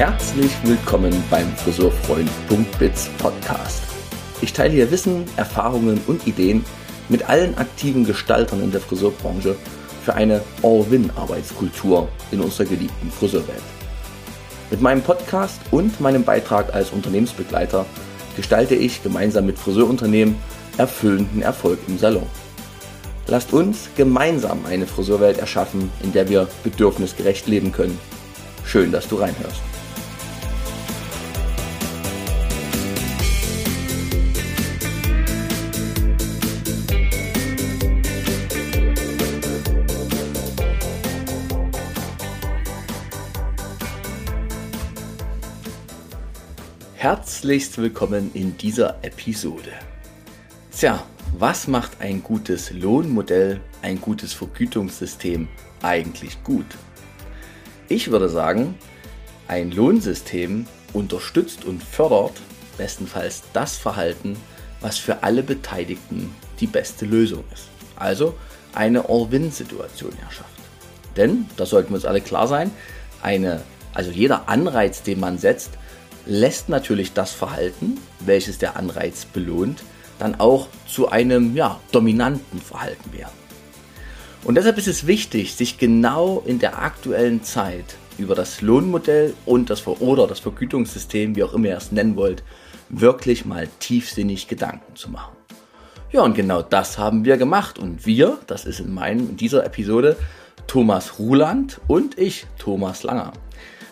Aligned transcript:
Herzlich 0.00 0.50
willkommen 0.64 1.12
beim 1.28 1.46
Friseurfreund.biz 1.56 3.10
Podcast. 3.18 3.82
Ich 4.40 4.54
teile 4.54 4.72
hier 4.72 4.90
Wissen, 4.90 5.24
Erfahrungen 5.36 6.00
und 6.06 6.26
Ideen 6.26 6.64
mit 7.10 7.28
allen 7.28 7.58
aktiven 7.58 8.06
Gestaltern 8.06 8.62
in 8.62 8.70
der 8.70 8.80
Friseurbranche 8.80 9.56
für 10.02 10.14
eine 10.14 10.40
All-Win-Arbeitskultur 10.62 12.08
in 12.30 12.40
unserer 12.40 12.64
geliebten 12.64 13.10
Friseurwelt. 13.10 13.79
Mit 14.70 14.80
meinem 14.80 15.02
Podcast 15.02 15.60
und 15.72 16.00
meinem 16.00 16.22
Beitrag 16.22 16.72
als 16.72 16.90
Unternehmensbegleiter 16.90 17.86
gestalte 18.36 18.76
ich 18.76 19.02
gemeinsam 19.02 19.46
mit 19.46 19.58
Friseurunternehmen 19.58 20.36
erfüllenden 20.78 21.42
Erfolg 21.42 21.80
im 21.88 21.98
Salon. 21.98 22.26
Lasst 23.26 23.52
uns 23.52 23.88
gemeinsam 23.96 24.64
eine 24.66 24.86
Friseurwelt 24.86 25.38
erschaffen, 25.38 25.90
in 26.02 26.12
der 26.12 26.28
wir 26.28 26.48
bedürfnisgerecht 26.62 27.48
leben 27.48 27.72
können. 27.72 27.98
Schön, 28.64 28.92
dass 28.92 29.08
du 29.08 29.16
reinhörst. 29.16 29.69
Herzlichst 47.40 47.78
willkommen 47.78 48.30
in 48.34 48.58
dieser 48.58 48.98
Episode. 49.00 49.72
Tja, 50.76 51.02
was 51.38 51.68
macht 51.68 51.98
ein 51.98 52.22
gutes 52.22 52.70
Lohnmodell, 52.70 53.62
ein 53.80 53.98
gutes 53.98 54.34
Vergütungssystem 54.34 55.48
eigentlich 55.80 56.44
gut? 56.44 56.66
Ich 57.88 58.10
würde 58.10 58.28
sagen, 58.28 58.74
ein 59.48 59.70
Lohnsystem 59.70 60.66
unterstützt 60.92 61.64
und 61.64 61.82
fördert 61.82 62.34
bestenfalls 62.76 63.42
das 63.54 63.78
Verhalten, 63.78 64.36
was 64.82 64.98
für 64.98 65.22
alle 65.22 65.42
Beteiligten 65.42 66.34
die 66.60 66.66
beste 66.66 67.06
Lösung 67.06 67.44
ist. 67.54 67.68
Also 67.96 68.34
eine 68.74 69.08
All-Win-Situation 69.08 70.12
erschafft. 70.26 70.60
Denn, 71.16 71.46
das 71.56 71.70
sollten 71.70 71.88
wir 71.88 71.94
uns 71.94 72.04
alle 72.04 72.20
klar 72.20 72.46
sein, 72.46 72.70
eine, 73.22 73.62
also 73.94 74.10
jeder 74.10 74.46
Anreiz, 74.50 75.02
den 75.02 75.20
man 75.20 75.38
setzt, 75.38 75.70
lässt 76.26 76.68
natürlich 76.68 77.12
das 77.12 77.32
Verhalten, 77.32 77.98
welches 78.20 78.58
der 78.58 78.76
Anreiz 78.76 79.24
belohnt, 79.24 79.82
dann 80.18 80.38
auch 80.38 80.68
zu 80.86 81.08
einem 81.08 81.56
ja, 81.56 81.80
dominanten 81.92 82.60
Verhalten 82.60 83.12
werden. 83.12 83.32
Und 84.44 84.54
deshalb 84.54 84.78
ist 84.78 84.88
es 84.88 85.06
wichtig, 85.06 85.54
sich 85.54 85.78
genau 85.78 86.42
in 86.46 86.58
der 86.58 86.80
aktuellen 86.82 87.42
Zeit 87.42 87.96
über 88.18 88.34
das 88.34 88.60
Lohnmodell 88.60 89.34
und 89.46 89.70
das 89.70 89.86
oder 89.86 90.26
das 90.26 90.40
Vergütungssystem, 90.40 91.36
wie 91.36 91.42
auch 91.42 91.54
immer 91.54 91.68
ihr 91.68 91.76
es 91.76 91.92
nennen 91.92 92.16
wollt, 92.16 92.42
wirklich 92.88 93.44
mal 93.44 93.68
tiefsinnig 93.78 94.48
Gedanken 94.48 94.96
zu 94.96 95.10
machen. 95.10 95.36
Ja, 96.12 96.22
und 96.22 96.34
genau 96.34 96.62
das 96.62 96.98
haben 96.98 97.24
wir 97.24 97.36
gemacht. 97.36 97.78
Und 97.78 98.04
wir, 98.04 98.38
das 98.46 98.64
ist 98.64 98.80
in, 98.80 98.92
meinem, 98.92 99.30
in 99.30 99.36
dieser 99.36 99.64
Episode 99.64 100.16
Thomas 100.66 101.18
Ruland 101.18 101.80
und 101.86 102.18
ich, 102.18 102.46
Thomas 102.58 103.02
Langer. 103.02 103.32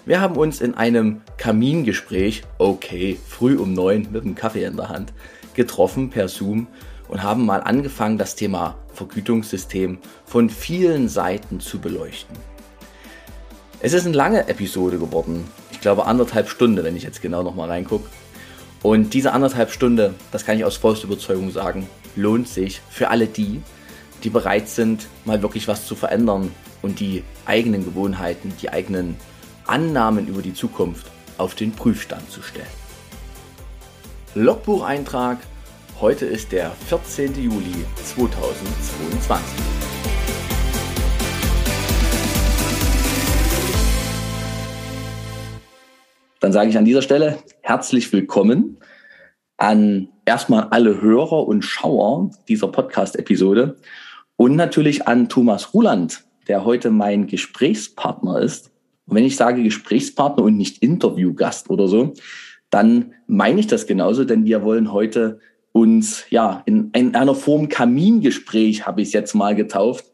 Wir 0.09 0.23
haben 0.23 0.37
uns 0.39 0.63
in 0.63 0.73
einem 0.73 1.21
Kamingespräch, 1.37 2.43
okay, 2.57 3.19
früh 3.29 3.59
um 3.59 3.75
neun 3.75 4.09
mit 4.11 4.23
einem 4.23 4.35
Kaffee 4.35 4.65
in 4.65 4.79
der 4.79 4.89
Hand, 4.89 5.13
getroffen 5.53 6.09
per 6.09 6.29
Zoom 6.29 6.67
und 7.09 7.23
haben 7.23 7.45
mal 7.45 7.59
angefangen, 7.61 8.17
das 8.17 8.35
Thema 8.35 8.77
Vergütungssystem 8.95 9.99
von 10.25 10.49
vielen 10.49 11.11
Seiten 11.11 11.61
zu 11.61 11.79
beleuchten. 11.79 12.35
Es 13.81 13.93
ist 13.93 14.07
eine 14.07 14.17
lange 14.17 14.49
Episode 14.49 14.99
geworden. 14.99 15.45
Ich 15.73 15.83
glaube 15.83 16.07
anderthalb 16.07 16.49
Stunden, 16.49 16.83
wenn 16.83 16.97
ich 16.97 17.03
jetzt 17.03 17.21
genau 17.21 17.43
nochmal 17.43 17.69
reingucke. 17.69 18.09
Und 18.83 19.13
diese 19.13 19.35
anderthalb 19.35 19.71
Stunden, 19.71 20.15
das 20.33 20.47
kann 20.47 20.57
ich 20.57 20.65
aus 20.65 20.79
vollster 20.79 21.09
Überzeugung 21.09 21.51
sagen, 21.51 21.87
lohnt 22.17 22.49
sich 22.49 22.81
für 22.89 23.11
alle 23.11 23.27
die, 23.27 23.61
die 24.25 24.31
bereit 24.31 24.71
sind, 24.71 25.07
mal 25.27 25.43
wirklich 25.43 25.69
was 25.69 25.85
zu 25.85 25.95
verändern 25.95 26.51
und 26.81 26.99
die 26.99 27.25
eigenen 27.45 27.85
Gewohnheiten, 27.85 28.55
die 28.63 28.71
eigenen 28.71 29.19
Annahmen 29.69 30.27
über 30.29 30.41
die 30.41 30.55
Zukunft 30.55 31.07
auf 31.37 31.55
den 31.55 31.73
Prüfstand 31.73 32.31
zu 32.31 32.43
stellen. 32.43 32.67
Logbucheintrag. 34.35 35.39
Heute 36.01 36.27
ist 36.27 36.53
der 36.53 36.71
14. 36.71 37.35
Juli 37.35 37.85
2022. 37.97 39.79
Dann 46.41 46.53
sage 46.53 46.71
ich 46.71 46.79
an 46.79 46.85
dieser 46.85 47.03
Stelle 47.03 47.39
herzlich 47.63 48.13
willkommen 48.13 48.79
an 49.59 50.09
erstmal 50.25 50.69
alle 50.71 51.03
Hörer 51.03 51.47
und 51.47 51.63
Schauer 51.63 52.31
dieser 52.49 52.69
Podcast-Episode 52.69 53.77
und 54.37 54.55
natürlich 54.55 55.09
an 55.09 55.29
Thomas 55.29 55.75
Ruland, 55.75 56.25
der 56.47 56.65
heute 56.65 56.91
mein 56.91 57.27
Gesprächspartner 57.27 58.39
ist 58.39 58.71
und 59.09 59.17
wenn 59.17 59.25
ich 59.25 59.37
sage 59.37 59.63
Gesprächspartner 59.63 60.45
und 60.45 60.57
nicht 60.57 60.83
Interviewgast 60.83 61.71
oder 61.71 61.89
so, 61.89 62.13
dann 62.71 63.15
meine 63.27 63.61
ich 63.61 63.67
das 63.67 63.87
genauso, 63.87 64.25
denn 64.25 64.45
wir 64.45 64.63
wollen 64.63 64.93
heute 64.93 65.41
uns 65.73 66.25
ja 66.29 66.63
in, 66.67 66.91
in 66.93 67.15
einer 67.15 67.35
Form 67.35 67.69
Kamingespräch, 67.71 68.87
habe 68.87 69.01
ich 69.01 69.09
es 69.09 69.15
jetzt 69.15 69.35
mal 69.35 69.55
getauft, 69.55 70.05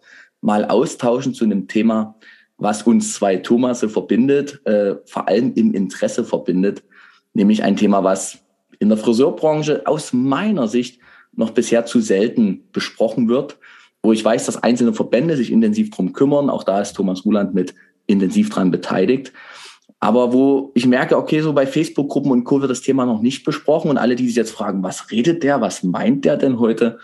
mal 0.41 0.65
austauschen 0.65 1.35
zu 1.35 1.45
einem 1.45 1.67
Thema, 1.67 2.15
was 2.57 2.83
uns 2.83 3.15
zwei 3.15 3.37
Thomasse 3.37 3.89
verbindet, 3.89 4.65
äh, 4.65 4.95
vor 5.07 5.27
allem 5.27 5.53
im 5.55 5.75
Interesse 5.75 6.25
verbindet, 6.25 6.85
nämlich 7.33 7.65
ein 7.65 7.77
Thema, 7.77 8.05
was 8.05 8.39
in 8.79 8.91
der 8.91 8.99
Friseurbranche 8.99 9.87
aus 9.87 10.13
meiner 10.13 10.69
Sicht 10.69 11.01
noch 11.33 11.51
bisher 11.51 11.85
zu 11.85 12.01
selten 12.01 12.69
besprochen 12.71 13.29
wird, 13.29 13.59
wo 14.03 14.13
ich 14.13 14.25
weiß, 14.25 14.47
dass 14.47 14.63
einzelne 14.63 14.93
Verbände 14.93 15.37
sich 15.37 15.51
intensiv 15.51 15.91
drum 15.91 16.13
kümmern. 16.13 16.49
Auch 16.49 16.63
da 16.63 16.81
ist 16.81 16.93
Thomas 16.93 17.25
Ruland 17.25 17.55
mit 17.55 17.75
intensiv 18.07 18.51
dran 18.51 18.71
beteiligt. 18.71 19.33
Aber 20.01 20.33
wo 20.33 20.71
ich 20.75 20.87
merke, 20.87 21.17
okay, 21.17 21.41
so 21.41 21.53
bei 21.53 21.67
Facebook-Gruppen 21.67 22.31
und 22.31 22.45
Co. 22.45 22.61
wird 22.61 22.71
das 22.71 22.83
Thema 22.83 23.07
noch 23.07 23.23
nicht 23.23 23.45
besprochen 23.45 23.91
und 23.91 23.97
alle, 23.97 24.17
die 24.17 24.27
sich 24.27 24.37
jetzt 24.37 24.51
fragen, 24.51 24.83
was 24.83 25.11
redet 25.11 25.43
der, 25.43 25.61
was 25.61 25.83
meint 25.83 26.25
der 26.25 26.37
denn 26.37 26.59
heute, 26.59 26.99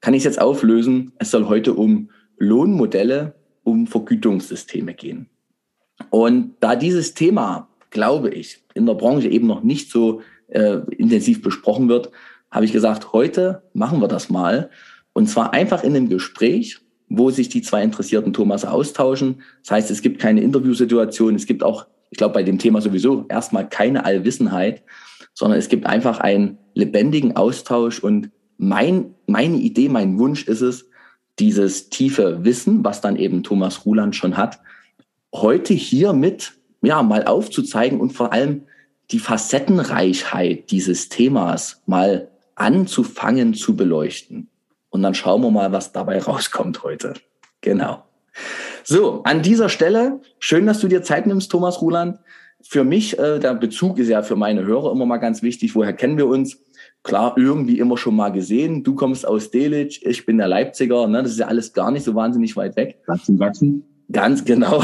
kann 0.00 0.14
ich 0.14 0.20
es 0.20 0.24
jetzt 0.24 0.40
auflösen. 0.40 1.12
Es 1.18 1.30
soll 1.30 1.48
heute 1.48 1.74
um 1.74 2.10
Lohnmodelle, 2.38 3.34
um 3.62 3.86
Vergütungssysteme 3.86 4.94
gehen. 4.94 5.28
Und 6.10 6.54
da 6.60 6.76
dieses 6.76 7.14
Thema, 7.14 7.68
glaube 7.90 8.30
ich, 8.30 8.64
in 8.74 8.86
der 8.86 8.94
Branche 8.94 9.28
eben 9.28 9.46
noch 9.46 9.62
nicht 9.62 9.90
so 9.90 10.22
äh, 10.48 10.78
intensiv 10.96 11.42
besprochen 11.42 11.88
wird, 11.88 12.10
habe 12.50 12.64
ich 12.64 12.72
gesagt, 12.72 13.12
heute 13.12 13.64
machen 13.74 14.00
wir 14.00 14.08
das 14.08 14.30
mal. 14.30 14.70
Und 15.12 15.28
zwar 15.28 15.52
einfach 15.52 15.82
in 15.82 15.96
einem 15.96 16.08
Gespräch 16.08 16.80
wo 17.08 17.30
sich 17.30 17.48
die 17.48 17.62
zwei 17.62 17.82
interessierten 17.82 18.32
Thomas 18.32 18.64
austauschen. 18.64 19.42
Das 19.62 19.70
heißt, 19.72 19.90
es 19.90 20.02
gibt 20.02 20.20
keine 20.20 20.40
Interviewsituation, 20.40 21.34
es 21.34 21.46
gibt 21.46 21.62
auch, 21.62 21.86
ich 22.10 22.18
glaube, 22.18 22.34
bei 22.34 22.42
dem 22.42 22.58
Thema 22.58 22.80
sowieso 22.80 23.24
erstmal 23.28 23.68
keine 23.68 24.04
Allwissenheit, 24.04 24.82
sondern 25.34 25.58
es 25.58 25.68
gibt 25.68 25.86
einfach 25.86 26.18
einen 26.18 26.58
lebendigen 26.74 27.36
Austausch 27.36 28.00
und 28.00 28.30
mein, 28.58 29.14
meine 29.26 29.56
Idee, 29.56 29.88
mein 29.88 30.18
Wunsch 30.18 30.46
ist 30.48 30.62
es, 30.62 30.88
dieses 31.38 31.90
tiefe 31.90 32.44
Wissen, 32.44 32.84
was 32.84 33.00
dann 33.00 33.16
eben 33.16 33.42
Thomas 33.42 33.84
Ruland 33.84 34.16
schon 34.16 34.36
hat, 34.36 34.60
heute 35.34 35.74
hier 35.74 36.12
mit, 36.12 36.54
ja, 36.82 37.02
mal 37.02 37.24
aufzuzeigen 37.24 38.00
und 38.00 38.12
vor 38.12 38.32
allem 38.32 38.62
die 39.10 39.18
Facettenreichheit 39.18 40.70
dieses 40.70 41.08
Themas 41.08 41.82
mal 41.86 42.28
anzufangen 42.54 43.54
zu 43.54 43.76
beleuchten. 43.76 44.48
Und 44.90 45.02
dann 45.02 45.14
schauen 45.14 45.42
wir 45.42 45.50
mal, 45.50 45.72
was 45.72 45.92
dabei 45.92 46.18
rauskommt 46.18 46.82
heute. 46.82 47.14
Genau. 47.60 48.04
So, 48.84 49.22
an 49.24 49.42
dieser 49.42 49.68
Stelle, 49.68 50.20
schön, 50.38 50.66
dass 50.66 50.80
du 50.80 50.88
dir 50.88 51.02
Zeit 51.02 51.26
nimmst, 51.26 51.50
Thomas 51.50 51.80
Ruland. 51.82 52.18
Für 52.62 52.84
mich, 52.84 53.18
äh, 53.18 53.38
der 53.38 53.54
Bezug 53.54 53.98
ist 53.98 54.08
ja 54.08 54.22
für 54.22 54.36
meine 54.36 54.64
Hörer 54.64 54.92
immer 54.92 55.06
mal 55.06 55.18
ganz 55.18 55.42
wichtig. 55.42 55.74
Woher 55.74 55.92
kennen 55.92 56.16
wir 56.16 56.26
uns? 56.26 56.58
Klar, 57.02 57.34
irgendwie 57.36 57.78
immer 57.78 57.96
schon 57.96 58.16
mal 58.16 58.30
gesehen. 58.30 58.82
Du 58.82 58.94
kommst 58.94 59.26
aus 59.26 59.50
Delitzsch, 59.50 60.00
ich 60.02 60.26
bin 60.26 60.38
der 60.38 60.48
Leipziger. 60.48 61.06
Ne? 61.06 61.22
Das 61.22 61.32
ist 61.32 61.38
ja 61.38 61.46
alles 61.46 61.72
gar 61.72 61.90
nicht 61.90 62.04
so 62.04 62.14
wahnsinnig 62.14 62.56
weit 62.56 62.76
weg. 62.76 62.98
Sachsen, 63.06 63.38
Sachsen. 63.38 63.84
Ganz 64.10 64.44
genau. 64.44 64.82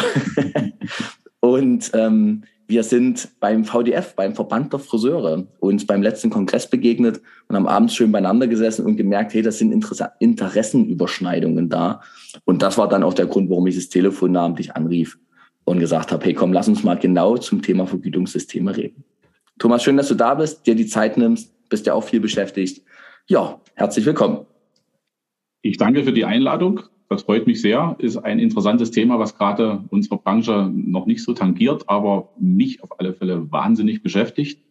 Und 1.41 1.91
ähm, 1.95 2.45
wir 2.67 2.83
sind 2.83 3.29
beim 3.41 3.65
VDF, 3.65 4.15
beim 4.15 4.35
Verband 4.35 4.73
der 4.73 4.81
Friseure, 4.81 5.47
uns 5.61 5.87
beim 5.87 6.03
letzten 6.03 6.31
Kongress 6.31 6.69
begegnet 6.69 7.21
und 7.49 7.57
haben 7.57 7.67
abends 7.67 7.95
schön 7.95 8.13
beieinander 8.13 8.47
gesessen 8.47 8.87
und 8.87 8.97
gemerkt, 8.97 9.35
hey, 9.35 9.43
das 9.43 9.59
sind 9.59 9.73
Interessenüberschneidungen 9.73 11.69
da. 11.69 12.01
Und 12.45 12.63
das 12.63 12.79
war 12.79 12.89
dann 12.89 13.03
auch 13.03 13.15
der 13.15 13.27
Grund, 13.27 13.51
warum 13.51 13.67
ich 13.67 13.75
das 13.75 13.89
Telefon 13.89 14.33
namentlich 14.33 14.75
anrief. 14.75 15.19
und 15.65 15.79
gesagt 15.79 16.13
habe, 16.13 16.25
hey 16.25 16.35
komm, 16.35 16.53
lass 16.53 16.69
uns 16.69 16.83
mal 16.83 16.99
genau 16.99 17.37
zum 17.37 17.63
Thema 17.63 17.87
Vergütungssysteme 17.87 18.77
reden. 18.77 19.05
Thomas, 19.59 19.83
schön, 19.83 19.97
dass 19.97 20.09
du 20.09 20.15
da 20.15 20.35
bist, 20.35 20.67
dir 20.67 20.75
die 20.75 20.87
Zeit 20.87 21.17
nimmst, 21.17 21.53
bist 21.69 21.87
ja 21.87 21.95
auch 21.95 22.05
viel 22.05 22.21
beschäftigt. 22.21 22.85
Ja, 23.29 23.61
herzlich 23.75 24.05
willkommen. 24.05 24.47
Ich 25.63 25.77
danke 25.77 26.03
für 26.03 26.13
die 26.13 26.25
Einladung. 26.25 26.81
Das 27.13 27.23
freut 27.23 27.47
mich 27.47 27.61
sehr. 27.61 27.97
Ist 27.99 28.17
ein 28.17 28.39
interessantes 28.39 28.91
Thema, 28.91 29.19
was 29.19 29.37
gerade 29.37 29.85
unsere 29.91 30.17
Branche 30.19 30.71
noch 30.73 31.07
nicht 31.07 31.23
so 31.23 31.35
tangiert, 31.35 31.89
aber 31.89 32.31
mich 32.39 32.83
auf 32.83 32.99
alle 32.99 33.13
Fälle 33.13 33.51
wahnsinnig 33.53 34.03
beschäftigt, 34.03 34.63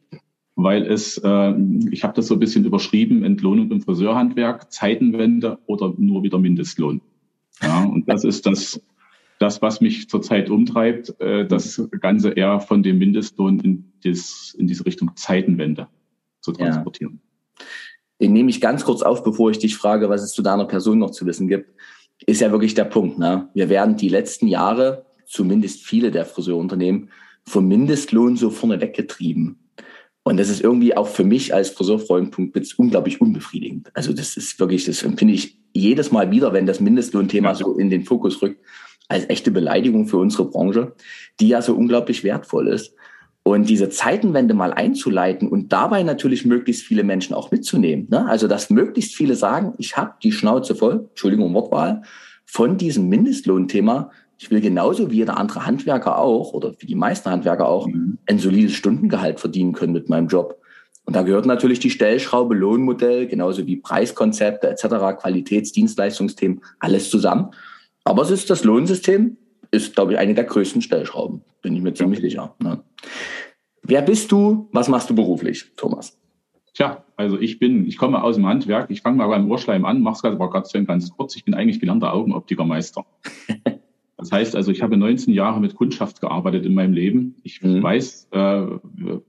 weil 0.55 0.85
es, 0.85 1.17
äh, 1.23 1.53
ich 1.91 2.03
habe 2.03 2.13
das 2.15 2.27
so 2.27 2.35
ein 2.35 2.39
bisschen 2.39 2.65
überschrieben, 2.65 3.23
Entlohnung 3.23 3.71
im 3.71 3.81
Friseurhandwerk, 3.81 4.71
Zeitenwende 4.71 5.59
oder 5.65 5.93
nur 5.97 6.23
wieder 6.23 6.39
Mindestlohn. 6.39 7.01
Ja, 7.61 7.83
und 7.83 8.09
das 8.09 8.23
ist 8.23 8.45
das, 8.45 8.81
das, 9.39 9.61
was 9.61 9.81
mich 9.81 10.09
zurzeit 10.09 10.49
umtreibt, 10.49 11.19
äh, 11.19 11.45
das 11.47 11.87
Ganze 11.99 12.31
eher 12.31 12.59
von 12.59 12.83
dem 12.83 12.97
Mindestlohn 12.97 13.59
in, 13.59 13.91
das, 14.03 14.55
in 14.57 14.67
diese 14.67 14.85
Richtung 14.85 15.11
Zeitenwende 15.15 15.87
zu 16.41 16.51
transportieren. 16.51 17.21
Ja. 17.59 17.65
Den 18.21 18.33
nehme 18.33 18.51
ich 18.51 18.61
ganz 18.61 18.85
kurz 18.85 19.01
auf, 19.01 19.23
bevor 19.23 19.49
ich 19.49 19.57
dich 19.57 19.75
frage, 19.75 20.07
was 20.09 20.21
es 20.21 20.31
zu 20.33 20.43
deiner 20.43 20.65
Person 20.65 20.99
noch 20.99 21.09
zu 21.09 21.25
wissen 21.25 21.47
gibt. 21.47 21.71
Ist 22.25 22.41
ja 22.41 22.51
wirklich 22.51 22.73
der 22.73 22.85
Punkt. 22.85 23.17
Ne? 23.17 23.49
Wir 23.53 23.69
werden 23.69 23.97
die 23.97 24.09
letzten 24.09 24.47
Jahre, 24.47 25.05
zumindest 25.25 25.83
viele 25.83 26.11
der 26.11 26.25
Friseurunternehmen, 26.25 27.09
vom 27.43 27.67
Mindestlohn 27.67 28.37
so 28.37 28.49
vorne 28.49 28.81
weggetrieben. 28.81 29.57
Und 30.23 30.37
das 30.37 30.49
ist 30.49 30.61
irgendwie 30.61 30.95
auch 30.95 31.07
für 31.07 31.23
mich 31.23 31.53
als 31.53 31.71
Friseurfreund 31.71 32.37
unglaublich 32.77 33.21
unbefriedigend. 33.21 33.89
Also 33.95 34.13
das 34.13 34.37
ist 34.37 34.59
wirklich, 34.59 34.85
das 34.85 35.01
empfinde 35.01 35.33
ich 35.33 35.57
jedes 35.73 36.11
Mal 36.11 36.29
wieder, 36.29 36.53
wenn 36.53 36.67
das 36.67 36.79
Mindestlohnthema 36.79 37.55
so 37.55 37.77
in 37.77 37.89
den 37.89 38.03
Fokus 38.03 38.41
rückt, 38.41 38.63
als 39.07 39.27
echte 39.29 39.51
Beleidigung 39.51 40.07
für 40.07 40.17
unsere 40.17 40.45
Branche, 40.45 40.93
die 41.39 41.47
ja 41.47 41.61
so 41.61 41.75
unglaublich 41.75 42.23
wertvoll 42.23 42.67
ist. 42.67 42.93
Und 43.43 43.69
diese 43.69 43.89
Zeitenwende 43.89 44.53
mal 44.53 44.71
einzuleiten 44.71 45.47
und 45.47 45.73
dabei 45.73 46.03
natürlich 46.03 46.45
möglichst 46.45 46.83
viele 46.83 47.03
Menschen 47.03 47.33
auch 47.33 47.49
mitzunehmen. 47.51 48.07
Ne? 48.09 48.27
Also, 48.27 48.47
dass 48.47 48.69
möglichst 48.69 49.15
viele 49.15 49.35
sagen, 49.35 49.73
ich 49.79 49.97
habe 49.97 50.13
die 50.21 50.31
Schnauze 50.31 50.75
voll, 50.75 51.07
Entschuldigung, 51.09 51.53
Wortwahl, 51.53 52.03
von 52.45 52.77
diesem 52.77 53.09
Mindestlohnthema. 53.09 54.11
Ich 54.37 54.51
will 54.51 54.61
genauso 54.61 55.09
wie 55.09 55.17
jeder 55.17 55.37
andere 55.37 55.65
Handwerker 55.65 56.19
auch 56.19 56.53
oder 56.53 56.73
wie 56.79 56.85
die 56.85 56.95
meisten 56.95 57.29
Handwerker 57.31 57.67
auch 57.67 57.87
mhm. 57.87 58.19
ein 58.27 58.37
solides 58.37 58.73
Stundengehalt 58.73 59.39
verdienen 59.39 59.73
können 59.73 59.93
mit 59.93 60.07
meinem 60.07 60.27
Job. 60.27 60.61
Und 61.05 61.15
da 61.15 61.23
gehört 61.23 61.45
natürlich 61.45 61.79
die 61.79 61.89
Stellschraube, 61.89 62.53
Lohnmodell, 62.53 63.27
genauso 63.27 63.65
wie 63.65 63.77
Preiskonzepte 63.77 64.69
etc., 64.69 65.19
Qualitätsdienstleistungsthemen, 65.19 66.61
alles 66.79 67.09
zusammen. 67.09 67.51
Aber 68.03 68.21
es 68.21 68.31
ist 68.31 68.49
das 68.49 68.63
Lohnsystem, 68.63 69.37
ist, 69.71 69.95
glaube 69.95 70.13
ich, 70.13 70.19
eine 70.19 70.33
der 70.33 70.43
größten 70.43 70.81
Stellschrauben, 70.81 71.41
bin 71.61 71.75
ich 71.75 71.81
mir 71.81 71.93
ziemlich 71.93 72.19
ja. 72.19 72.23
sicher. 72.23 72.55
Ne? 72.61 72.83
Wer 73.83 74.01
bist 74.01 74.31
du? 74.31 74.69
Was 74.71 74.89
machst 74.89 75.09
du 75.09 75.15
beruflich, 75.15 75.71
Thomas? 75.75 76.17
Tja, 76.73 77.03
also 77.17 77.39
ich 77.39 77.59
bin, 77.59 77.85
ich 77.87 77.97
komme 77.97 78.23
aus 78.23 78.35
dem 78.35 78.45
Handwerk. 78.45 78.89
Ich 78.89 79.01
fange 79.01 79.17
mal 79.17 79.27
beim 79.27 79.49
Ohrschleim 79.49 79.85
an, 79.85 80.01
mach's 80.01 80.23
aber 80.23 80.49
ganz, 80.49 80.71
ganz 80.71 81.11
kurz. 81.11 81.35
Ich 81.35 81.43
bin 81.43 81.53
eigentlich 81.53 81.79
gelernter 81.79 82.13
Augenoptikermeister. 82.13 83.05
Das 84.21 84.31
heißt 84.31 84.55
also, 84.55 84.71
ich 84.71 84.83
habe 84.83 84.97
19 84.97 85.33
Jahre 85.33 85.59
mit 85.59 85.73
Kundschaft 85.73 86.21
gearbeitet 86.21 86.63
in 86.63 86.75
meinem 86.75 86.93
Leben. 86.93 87.37
Ich 87.41 87.63
mhm. 87.63 87.81
weiß, 87.81 88.27
äh, 88.29 88.61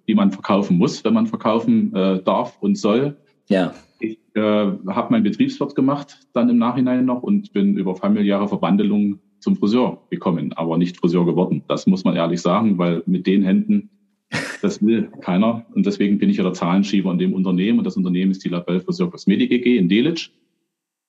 wie 0.04 0.14
man 0.14 0.32
verkaufen 0.32 0.76
muss, 0.76 1.02
wenn 1.02 1.14
man 1.14 1.26
verkaufen 1.26 1.96
äh, 1.96 2.22
darf 2.22 2.58
und 2.60 2.76
soll. 2.76 3.16
Ja. 3.48 3.72
Ich 4.00 4.18
äh, 4.34 4.40
habe 4.40 5.10
meinen 5.10 5.22
Betriebswirt 5.22 5.74
gemacht, 5.74 6.18
dann 6.34 6.50
im 6.50 6.58
Nachhinein 6.58 7.06
noch 7.06 7.22
und 7.22 7.54
bin 7.54 7.78
über 7.78 7.96
familiäre 7.96 8.48
Verbandelung 8.48 9.18
zum 9.42 9.56
Friseur 9.56 9.98
gekommen, 10.10 10.52
aber 10.52 10.78
nicht 10.78 10.96
Friseur 10.96 11.26
geworden. 11.26 11.62
Das 11.68 11.86
muss 11.86 12.04
man 12.04 12.16
ehrlich 12.16 12.40
sagen, 12.40 12.78
weil 12.78 13.02
mit 13.06 13.26
den 13.26 13.42
Händen, 13.42 13.90
das 14.62 14.82
will 14.82 15.10
keiner. 15.20 15.66
Und 15.74 15.84
deswegen 15.84 16.18
bin 16.18 16.30
ich 16.30 16.38
ja 16.38 16.44
der 16.44 16.54
Zahlenschieber 16.54 17.10
in 17.10 17.18
dem 17.18 17.34
Unternehmen. 17.34 17.78
Und 17.78 17.84
das 17.84 17.96
Unternehmen 17.96 18.30
ist 18.30 18.44
die 18.44 18.48
Label 18.48 18.80
Friseur 18.80 19.10
Kosmetik 19.10 19.50
EG 19.50 19.76
in 19.76 19.88
Delitzsch. 19.88 20.30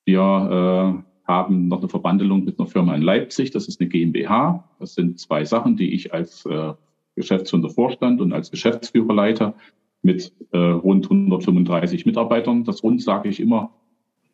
Wir 0.05 0.19
äh, 0.19 1.27
haben 1.27 1.67
noch 1.67 1.79
eine 1.79 1.89
Verbandelung 1.89 2.43
mit 2.43 2.59
einer 2.59 2.67
Firma 2.67 2.95
in 2.95 3.01
Leipzig. 3.01 3.51
Das 3.51 3.67
ist 3.67 3.79
eine 3.79 3.89
GmbH. 3.89 4.67
Das 4.79 4.95
sind 4.95 5.19
zwei 5.19 5.45
Sachen, 5.45 5.77
die 5.77 5.93
ich 5.93 6.13
als 6.13 6.45
äh, 6.45 6.73
Geschäftsführender 7.15 7.69
Vorstand 7.69 8.19
und 8.19 8.33
als 8.33 8.51
Geschäftsführer 8.51 9.13
leite 9.13 9.53
mit 10.01 10.33
äh, 10.51 10.57
rund 10.57 11.05
135 11.05 12.05
Mitarbeitern. 12.05 12.63
Das 12.63 12.83
rund 12.83 13.01
sage 13.01 13.29
ich 13.29 13.39
immer, 13.39 13.71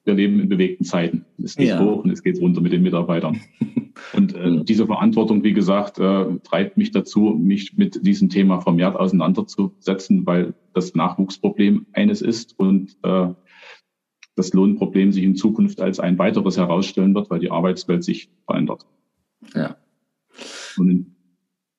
wir 0.05 0.13
leben 0.13 0.39
in 0.39 0.49
bewegten 0.49 0.85
Zeiten. 0.85 1.25
Es 1.41 1.55
geht 1.55 1.69
ja. 1.69 1.79
hoch 1.79 2.03
und 2.03 2.11
es 2.11 2.23
geht 2.23 2.39
runter 2.39 2.61
mit 2.61 2.71
den 2.71 2.83
Mitarbeitern. 2.83 3.41
Und 4.13 4.33
äh, 4.33 4.63
diese 4.63 4.87
Verantwortung, 4.87 5.43
wie 5.43 5.53
gesagt, 5.53 5.99
äh, 5.99 6.25
treibt 6.43 6.77
mich 6.77 6.91
dazu, 6.91 7.37
mich 7.37 7.77
mit 7.77 8.05
diesem 8.05 8.29
Thema 8.29 8.61
vermehrt 8.61 8.95
auseinanderzusetzen, 8.95 10.25
weil 10.25 10.53
das 10.73 10.95
Nachwuchsproblem 10.95 11.85
eines 11.91 12.21
ist 12.21 12.57
und 12.57 12.97
äh, 13.03 13.27
das 14.35 14.53
Lohnproblem 14.53 15.11
sich 15.11 15.23
in 15.23 15.35
Zukunft 15.35 15.81
als 15.81 15.99
ein 15.99 16.17
weiteres 16.17 16.57
herausstellen 16.57 17.13
wird, 17.13 17.29
weil 17.29 17.39
die 17.39 17.51
Arbeitswelt 17.51 18.03
sich 18.03 18.29
verändert. 18.45 18.85
Ja. 19.53 19.75
Und 20.77 20.89
in, 20.89 21.15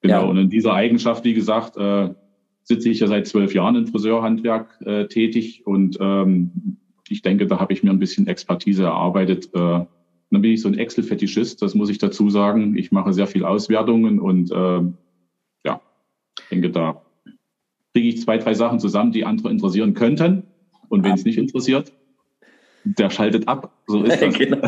genau, 0.03 0.23
ja. 0.23 0.29
und 0.29 0.37
in 0.37 0.51
dieser 0.51 0.75
Eigenschaft, 0.75 1.25
wie 1.25 1.35
gesagt, 1.35 1.77
äh, 1.79 2.15
sitze 2.63 2.91
ich 2.91 3.01
ja 3.01 3.07
seit 3.07 3.27
zwölf 3.27 3.55
Jahren 3.55 3.77
im 3.77 3.87
Friseurhandwerk 3.87 4.79
äh, 4.85 5.07
tätig 5.07 5.67
und 5.67 5.97
ähm, 6.01 6.80
ich 7.11 7.23
denke, 7.23 7.47
da 7.47 7.59
habe 7.59 7.73
ich 7.73 7.83
mir 7.83 7.91
ein 7.91 7.99
bisschen 7.99 8.29
Expertise 8.29 8.85
erarbeitet. 8.85 9.47
Äh, 9.53 9.59
dann 10.33 10.43
bin 10.43 10.53
ich 10.53 10.63
so 10.63 10.69
ein 10.69 10.79
Excel-Fetischist, 10.79 11.61
das 11.61 11.75
muss 11.75 11.91
ich 11.91 11.99
dazu 11.99 12.31
sagen. 12.31 12.77
Ich 12.77 12.93
mache 12.93 13.13
sehr 13.13 13.27
viel 13.27 13.45
Auswertungen 13.45 14.21
und 14.21 14.53
äh, 14.53 14.81
ja, 15.65 15.81
denke, 16.51 16.71
da 16.71 17.03
kriege 17.93 18.09
ich 18.09 18.23
zwei, 18.23 18.39
drei 18.39 18.55
Sachen 18.55 18.79
zusammen, 18.79 19.11
die 19.11 19.25
andere 19.25 19.51
interessieren 19.51 19.95
könnten. 19.95 20.45
Und 20.89 21.03
wenn 21.03 21.15
es 21.15 21.25
nicht 21.25 21.37
interessiert, 21.37 21.93
der 22.85 23.11
schaltet 23.11 23.49
ab. 23.49 23.73
So 23.89 24.05
ist 24.05 24.23
das. 24.23 24.35
genau. 24.39 24.59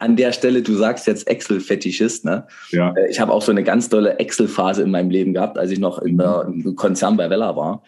An 0.00 0.16
der 0.16 0.32
Stelle, 0.32 0.62
du 0.62 0.74
sagst 0.74 1.06
jetzt 1.06 1.28
Excel-Fetischist, 1.28 2.24
ne? 2.24 2.46
Ja. 2.70 2.94
Äh, 2.94 3.10
ich 3.10 3.20
habe 3.20 3.32
auch 3.32 3.42
so 3.42 3.52
eine 3.52 3.62
ganz 3.62 3.90
tolle 3.90 4.18
Excel-Phase 4.18 4.82
in 4.82 4.90
meinem 4.90 5.10
Leben 5.10 5.34
gehabt, 5.34 5.58
als 5.58 5.70
ich 5.70 5.78
noch 5.78 5.98
in 5.98 6.16
der, 6.16 6.46
im 6.46 6.74
Konzern 6.74 7.18
bei 7.18 7.28
Vella 7.28 7.54
war. 7.54 7.82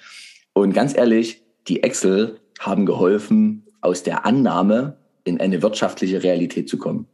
Und 0.53 0.75
ganz 0.75 0.97
ehrlich, 0.97 1.43
die 1.69 1.83
Excel 1.83 2.39
haben 2.59 2.87
geholfen, 2.87 3.65
aus 3.81 4.03
der 4.03 4.27
Annahme 4.27 4.97
in 5.25 5.41
eine 5.41 5.63
wirtschaftliche 5.63 6.23
Realität 6.23 6.69
zu 6.69 6.79
kommen. 6.79 7.07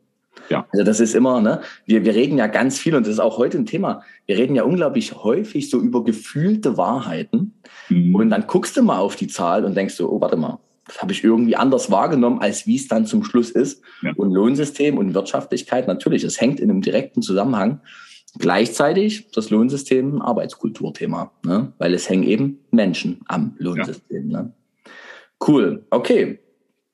Ja. 0.49 0.67
Also 0.73 0.85
das 0.85 1.01
ist 1.01 1.15
immer, 1.15 1.41
ne, 1.41 1.61
wir, 1.87 2.05
wir 2.05 2.15
reden 2.15 2.39
ja 2.39 2.47
ganz 2.47 2.79
viel 2.79 2.95
und 2.95 3.07
das 3.07 3.15
ist 3.15 3.21
auch 3.21 3.39
heute 3.39 3.59
ein 3.59 3.67
Thema. 3.67 4.03
Wir 4.27 4.39
reden 4.39 4.55
ja 4.55 4.65
unglaublich 4.65 5.15
häufig 5.15 5.71
so 5.71 5.79
über 5.79 6.05
gefühlte 6.05 6.77
Wahrheiten. 6.77 7.55
Mhm. 7.89 8.15
Und 8.15 8.31
dann 8.31 8.47
guckst 8.47 8.77
du 8.77 8.83
mal 8.83 8.99
auf 8.99 9.17
die 9.17 9.29
Zahl 9.29 9.65
und 9.65 9.77
denkst 9.77 9.95
so, 9.95 10.11
oh, 10.11 10.21
warte 10.21 10.37
mal, 10.37 10.59
das 10.87 11.01
habe 11.01 11.13
ich 11.13 11.23
irgendwie 11.23 11.57
anders 11.57 11.91
wahrgenommen, 11.91 12.41
als 12.41 12.67
wie 12.67 12.77
es 12.77 12.89
dann 12.89 13.07
zum 13.07 13.25
Schluss 13.25 13.51
ist. 13.51 13.83
Ja. 14.03 14.13
Und 14.17 14.33
Lohnsystem 14.33 14.99
und 14.99 15.15
Wirtschaftlichkeit, 15.15 15.87
natürlich, 15.87 16.23
das 16.23 16.41
hängt 16.41 16.61
in 16.61 16.71
einem 16.71 16.83
direkten 16.83 17.23
Zusammenhang. 17.23 17.81
Gleichzeitig 18.39 19.31
das 19.33 19.51
Lohnsystem 19.51 20.17
ein 20.17 20.23
Arbeitskulturthema, 20.23 21.33
ne? 21.45 21.73
weil 21.79 21.93
es 21.93 22.09
hängen 22.09 22.25
eben 22.25 22.59
Menschen 22.71 23.21
am 23.27 23.55
Lohnsystem. 23.59 24.31
Ja. 24.31 24.43
Ne? 24.43 24.53
Cool, 25.47 25.85
okay. 25.91 26.39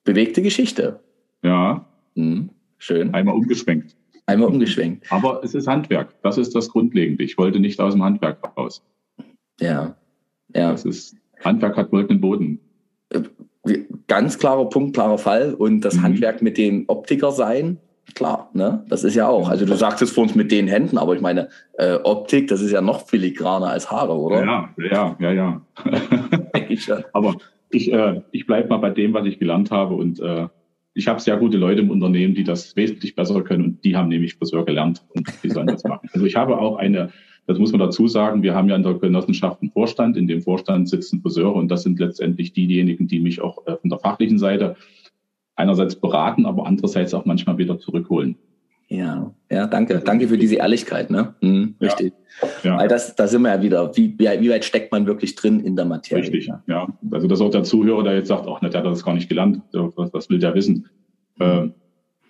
Bewegte 0.03 0.41
Geschichte. 0.41 0.99
Ja. 1.43 1.85
Hm, 2.15 2.49
schön. 2.77 3.13
Einmal 3.13 3.35
umgeschwenkt. 3.35 3.95
Einmal 4.25 4.49
umgeschwenkt. 4.49 5.11
Aber 5.11 5.43
es 5.43 5.55
ist 5.55 5.67
Handwerk. 5.67 6.13
Das 6.21 6.37
ist 6.37 6.55
das 6.55 6.69
Grundlegende. 6.69 7.23
Ich 7.23 7.37
wollte 7.37 7.59
nicht 7.59 7.79
aus 7.79 7.93
dem 7.93 8.03
Handwerk 8.03 8.37
raus. 8.57 8.83
Ja. 9.59 9.95
Ja. 10.55 10.71
Das 10.71 10.85
ist, 10.85 11.15
Handwerk 11.43 11.77
hat 11.77 11.91
goldenen 11.91 12.21
Boden. 12.21 12.59
Äh, 13.09 13.21
ganz 14.07 14.37
klarer 14.37 14.69
Punkt, 14.69 14.93
klarer 14.93 15.17
Fall. 15.17 15.53
Und 15.53 15.81
das 15.81 15.95
mhm. 15.95 16.03
Handwerk 16.03 16.41
mit 16.41 16.57
dem 16.57 16.85
Optiker 16.87 17.31
sein, 17.31 17.77
klar, 18.15 18.49
ne? 18.53 18.83
Das 18.89 19.03
ist 19.03 19.15
ja 19.15 19.27
auch. 19.27 19.49
Also 19.49 19.65
du 19.65 19.75
sagtest 19.75 20.13
vor 20.13 20.23
uns 20.23 20.35
mit 20.35 20.51
den 20.51 20.67
Händen, 20.67 20.97
aber 20.97 21.15
ich 21.15 21.21
meine, 21.21 21.49
äh, 21.77 21.95
Optik, 22.03 22.47
das 22.47 22.61
ist 22.61 22.71
ja 22.71 22.81
noch 22.81 23.07
filigraner 23.07 23.67
als 23.67 23.91
Haare, 23.91 24.17
oder? 24.17 24.43
Ja, 24.43 24.69
ja, 24.77 25.17
ja, 25.19 25.31
ja. 25.31 25.61
aber 27.13 27.35
ich, 27.69 27.91
äh, 27.91 28.21
ich 28.31 28.45
bleibe 28.45 28.69
mal 28.69 28.77
bei 28.77 28.89
dem, 28.89 29.13
was 29.13 29.25
ich 29.25 29.39
gelernt 29.39 29.71
habe 29.71 29.95
und 29.95 30.19
äh, 30.19 30.47
ich 30.93 31.07
habe 31.07 31.19
sehr 31.19 31.37
gute 31.37 31.57
Leute 31.57 31.81
im 31.81 31.91
Unternehmen, 31.91 32.33
die 32.33 32.43
das 32.43 32.75
wesentlich 32.75 33.15
besser 33.15 33.41
können 33.43 33.63
und 33.63 33.85
die 33.85 33.95
haben 33.95 34.09
nämlich 34.09 34.35
Friseur 34.35 34.65
gelernt 34.65 35.05
und 35.13 35.27
die 35.43 35.49
sollen 35.49 35.67
das 35.67 35.83
machen. 35.83 36.09
Also 36.13 36.25
ich 36.25 36.35
habe 36.35 36.57
auch 36.57 36.77
eine, 36.77 37.11
das 37.47 37.59
muss 37.59 37.71
man 37.71 37.79
dazu 37.79 38.07
sagen, 38.07 38.43
wir 38.43 38.55
haben 38.55 38.69
ja 38.69 38.75
in 38.75 38.83
der 38.83 38.95
Genossenschaft 38.95 39.61
einen 39.61 39.71
Vorstand, 39.71 40.17
in 40.17 40.27
dem 40.27 40.41
Vorstand 40.41 40.89
sitzen 40.89 41.21
Friseure 41.21 41.55
und 41.55 41.69
das 41.69 41.83
sind 41.83 41.99
letztendlich 41.99 42.53
diejenigen, 42.53 43.07
die 43.07 43.19
mich 43.19 43.41
auch 43.41 43.65
äh, 43.67 43.77
von 43.77 43.89
der 43.89 43.99
fachlichen 43.99 44.39
Seite 44.39 44.75
einerseits 45.55 45.95
beraten, 45.95 46.45
aber 46.45 46.65
andererseits 46.65 47.13
auch 47.13 47.25
manchmal 47.25 47.57
wieder 47.57 47.77
zurückholen. 47.77 48.37
Ja, 48.89 49.31
ja, 49.51 49.67
danke. 49.67 49.99
Danke 49.99 50.27
für 50.27 50.37
diese 50.37 50.55
Ehrlichkeit, 50.55 51.11
ne? 51.11 51.35
Hm, 51.41 51.75
richtig. 51.79 52.13
Ja. 52.63 52.77
Weil 52.77 52.87
das, 52.87 53.15
da 53.15 53.27
sind 53.27 53.43
wir 53.43 53.49
ja 53.49 53.61
wieder. 53.61 53.95
Wie, 53.95 54.17
wie 54.17 54.49
weit 54.49 54.65
steckt 54.65 54.91
man 54.91 55.05
wirklich 55.05 55.35
drin 55.35 55.59
in 55.59 55.75
der 55.75 55.85
Materie? 55.85 56.23
Richtig, 56.23 56.49
ja. 56.67 56.87
Also 57.11 57.27
das 57.27 57.39
ist 57.39 57.45
auch 57.45 57.51
der 57.51 57.63
Zuhörer, 57.63 58.03
der 58.03 58.15
jetzt 58.15 58.29
sagt, 58.29 58.47
ach, 58.47 58.59
der 58.61 58.73
hat 58.73 58.85
das 58.85 59.05
gar 59.05 59.13
nicht 59.13 59.29
gelernt. 59.29 59.61
Was, 59.73 60.11
was 60.13 60.29
will 60.29 60.39
der 60.39 60.55
wissen? 60.55 60.89
Mhm. 61.37 61.45
Ähm, 61.45 61.73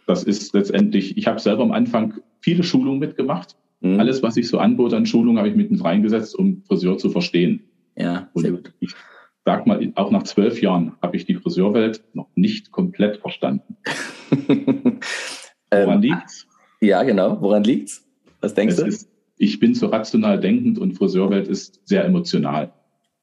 das 0.06 0.24
ist 0.24 0.54
letztendlich, 0.54 1.18
ich 1.18 1.28
habe 1.28 1.40
selber 1.40 1.64
am 1.64 1.72
Anfang 1.72 2.16
viele 2.42 2.64
Schulungen 2.64 3.00
mitgemacht. 3.00 3.56
Mhm. 3.80 4.00
Alles, 4.00 4.22
was 4.22 4.36
ich 4.36 4.50
so 4.50 4.58
anbot 4.58 4.94
an 4.94 5.06
Schulungen, 5.06 5.38
habe 5.38 5.50
ich 5.50 5.56
mit 5.56 5.84
reingesetzt, 5.84 6.38
um 6.38 6.64
Friseur 6.68 6.98
zu 6.98 7.10
verstehen. 7.10 7.64
Ja, 7.96 8.30
sehr 8.36 8.52
gut. 8.52 8.74
Ich 8.82 8.94
sag 9.46 9.66
mal, 9.66 9.92
auch 9.96 10.12
nach 10.12 10.24
zwölf 10.24 10.62
Jahren 10.62 10.94
habe 11.02 11.16
ich 11.16 11.26
die 11.26 11.36
Friseurwelt 11.36 12.04
noch 12.14 12.28
nicht 12.36 12.72
komplett 12.72 13.18
verstanden. 13.18 13.78
Woran 15.72 15.96
ähm, 15.96 16.02
liegt's? 16.02 16.49
Ja, 16.82 17.04
genau. 17.04 17.42
Woran 17.42 17.64
liegt's? 17.64 18.06
Was 18.42 18.54
denkst 18.54 18.76
es 18.76 18.82
du? 18.82 18.88
Ist, 18.88 19.10
ich 19.38 19.60
bin 19.60 19.74
so 19.74 19.88
rational 19.88 20.40
denkend 20.40 20.80
und 20.80 20.94
Friseurwelt 20.94 21.48
ist 21.48 21.82
sehr 21.86 22.06
emotional. 22.06 22.72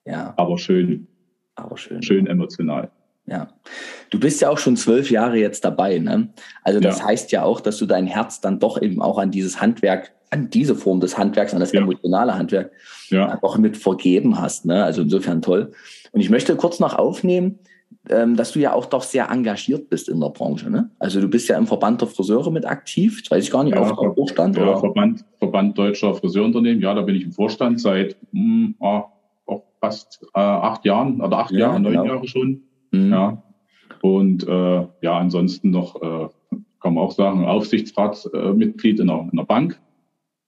Ja. 0.04 0.34
Aber 0.36 0.58
schön. 0.58 1.06
Aber 1.54 1.76
schön. 1.76 2.02
Schön 2.02 2.26
emotional. 2.26 2.90
Ja. 3.26 3.48
Du 4.10 4.20
bist 4.20 4.40
ja 4.40 4.50
auch 4.50 4.58
schon 4.58 4.76
zwölf 4.76 5.10
Jahre 5.10 5.36
jetzt 5.38 5.64
dabei, 5.64 5.98
ne? 5.98 6.28
Also 6.62 6.80
das 6.80 7.00
ja. 7.00 7.06
heißt 7.06 7.32
ja 7.32 7.42
auch, 7.42 7.60
dass 7.60 7.76
du 7.78 7.86
dein 7.86 8.06
Herz 8.06 8.40
dann 8.40 8.60
doch 8.60 8.80
eben 8.80 9.02
auch 9.02 9.18
an 9.18 9.32
dieses 9.32 9.60
Handwerk, 9.60 10.12
an 10.30 10.48
diese 10.48 10.76
Form 10.76 11.00
des 11.00 11.18
Handwerks, 11.18 11.52
an 11.52 11.60
das 11.60 11.72
ja. 11.72 11.80
emotionale 11.80 12.34
Handwerk 12.34 12.70
ja. 13.08 13.38
auch 13.42 13.58
mit 13.58 13.76
vergeben 13.76 14.38
hast. 14.38 14.64
Ne? 14.64 14.84
Also 14.84 15.02
insofern 15.02 15.42
toll. 15.42 15.72
Und 16.12 16.20
ich 16.20 16.30
möchte 16.30 16.54
kurz 16.56 16.78
noch 16.78 16.94
aufnehmen, 16.94 17.58
ähm, 18.08 18.36
dass 18.36 18.52
du 18.52 18.60
ja 18.60 18.72
auch 18.72 18.86
doch 18.86 19.02
sehr 19.02 19.30
engagiert 19.30 19.88
bist 19.88 20.08
in 20.08 20.20
der 20.20 20.28
Branche. 20.28 20.70
Ne? 20.70 20.90
Also 20.98 21.20
du 21.20 21.28
bist 21.28 21.48
ja 21.48 21.58
im 21.58 21.66
Verband 21.66 22.00
der 22.00 22.08
Friseure 22.08 22.50
mit 22.50 22.64
aktiv. 22.64 23.22
Das 23.22 23.30
weiß 23.30 23.44
ich 23.44 23.50
gar 23.50 23.64
nicht, 23.64 23.74
ja, 23.74 23.80
auf 23.80 23.98
der 23.98 24.12
Vorstand? 24.14 24.56
Ja, 24.56 24.62
oder? 24.62 24.78
Verband, 24.78 25.24
Verband 25.38 25.76
Deutscher 25.76 26.14
Friseurunternehmen. 26.14 26.80
Ja, 26.80 26.94
da 26.94 27.02
bin 27.02 27.16
ich 27.16 27.24
im 27.24 27.32
Vorstand 27.32 27.80
seit 27.80 28.16
mh, 28.32 28.40
hm, 28.40 28.74
oh, 28.78 29.02
fast 29.80 30.24
äh, 30.34 30.40
acht 30.40 30.84
Jahren 30.84 31.20
oder 31.20 31.38
acht 31.38 31.52
ja, 31.52 31.58
Jahre, 31.58 31.80
neun 31.80 31.92
genau. 31.92 32.04
Jahre 32.04 32.28
schon. 32.28 32.62
Mhm. 32.92 33.10
Ja. 33.12 33.42
Und 34.02 34.46
äh, 34.46 34.86
ja, 35.00 35.18
ansonsten 35.18 35.70
noch, 35.70 36.00
äh, 36.00 36.28
kann 36.80 36.94
man 36.94 37.04
auch 37.04 37.12
sagen, 37.12 37.44
Aufsichtsratsmitglied 37.44 38.98
äh, 38.98 39.02
in, 39.02 39.08
in 39.08 39.30
einer 39.32 39.44
Bank 39.44 39.80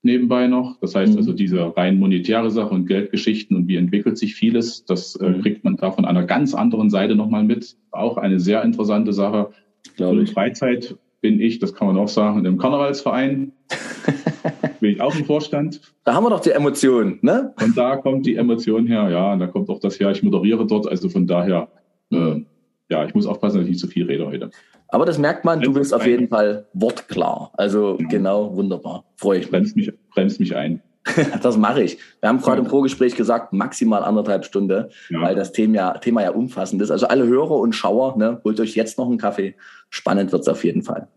nebenbei 0.03 0.47
noch. 0.47 0.79
Das 0.81 0.95
heißt 0.95 1.13
mhm. 1.13 1.19
also 1.19 1.33
diese 1.33 1.77
rein 1.77 1.99
monetäre 1.99 2.51
Sache 2.51 2.71
und 2.71 2.87
Geldgeschichten 2.87 3.57
und 3.57 3.69
wie 3.69 3.77
entwickelt 3.77 4.19
sich 4.19 4.35
vieles, 4.35 4.85
das 4.85 5.17
äh, 5.17 5.29
mhm. 5.29 5.43
kriegt 5.43 5.65
man 5.65 5.77
da 5.77 5.91
von 5.91 6.05
einer 6.05 6.25
ganz 6.25 6.55
anderen 6.55 6.91
Seite 6.91 7.15
nochmal 7.15 7.45
mit. 7.45 7.77
Auch 7.91 8.17
eine 8.17 8.41
sehr 8.41 8.63
interessante 8.63 9.13
Sache. 9.13 9.51
Glaube 9.97 10.23
ich. 10.23 10.33
Freizeit 10.33 10.97
bin 11.21 11.41
ich, 11.41 11.59
das 11.59 11.75
kann 11.75 11.89
man 11.89 11.97
auch 11.97 12.09
sagen, 12.09 12.45
im 12.45 12.59
Karnevalsverein. 12.59 13.53
bin 14.81 14.93
ich 14.93 15.01
auch 15.01 15.15
im 15.17 15.25
Vorstand. 15.25 15.81
Da 16.05 16.15
haben 16.15 16.25
wir 16.25 16.31
doch 16.31 16.41
die 16.41 16.51
Emotion, 16.51 17.19
ne? 17.23 17.53
Und 17.61 17.77
da 17.77 17.97
kommt 17.97 18.27
die 18.27 18.37
Emotion 18.37 18.87
her, 18.87 19.09
ja. 19.11 19.33
Und 19.33 19.41
da 19.41 19.49
kommt 19.49 19.69
auch 19.69 19.81
das 19.81 19.99
her, 19.99 20.11
ich 20.11 20.23
moderiere 20.23 20.67
dort. 20.67 20.87
Also 20.87 21.09
von 21.09 21.27
daher, 21.27 21.69
äh, 22.13 22.43
ja, 22.89 23.05
ich 23.05 23.15
muss 23.15 23.27
aufpassen, 23.27 23.59
dass 23.59 23.65
ich 23.65 23.71
nicht 23.71 23.81
zu 23.81 23.89
viel 23.89 24.07
rede 24.07 24.27
heute. 24.27 24.51
Aber 24.89 25.05
das 25.05 25.19
merkt 25.19 25.45
man, 25.45 25.61
du 25.61 25.73
bist 25.73 25.93
auf 25.93 26.07
jeden 26.07 26.29
Fall 26.29 26.67
wortklar. 26.73 27.53
Also 27.55 27.99
ja. 28.01 28.07
genau, 28.09 28.57
wunderbar. 28.57 29.05
Freue 29.17 29.39
ich 29.41 29.45
mich. 29.45 29.51
Bremst 29.51 29.77
mich, 29.77 29.93
bremst 30.15 30.41
mich 30.41 30.57
ein. 30.57 30.83
das 31.43 31.57
mache 31.57 31.83
ich. 31.83 31.99
Wir 32.21 32.29
haben 32.29 32.41
gerade 32.41 32.61
im 32.61 32.67
Vorgespräch 32.67 33.15
gesagt, 33.15 33.53
maximal 33.53 34.03
anderthalb 34.03 34.45
Stunden, 34.45 34.87
ja. 35.11 35.23
weil 35.23 35.35
das 35.35 35.53
Thema 35.53 35.75
ja, 35.75 35.99
Thema 35.99 36.23
ja 36.23 36.31
umfassend 36.31 36.83
ist. 36.83 36.91
Also 36.91 37.07
alle 37.07 37.27
Hörer 37.27 37.57
und 37.57 37.75
Schauer, 37.75 38.17
ne, 38.17 38.41
holt 38.45 38.61
euch 38.61 38.75
jetzt 38.75 38.99
noch 38.99 39.07
einen 39.07 39.19
Kaffee. 39.19 39.55
Spannend 39.91 40.33
wird's 40.33 40.49
auf 40.49 40.65
jeden 40.65 40.83
Fall. 40.83 41.09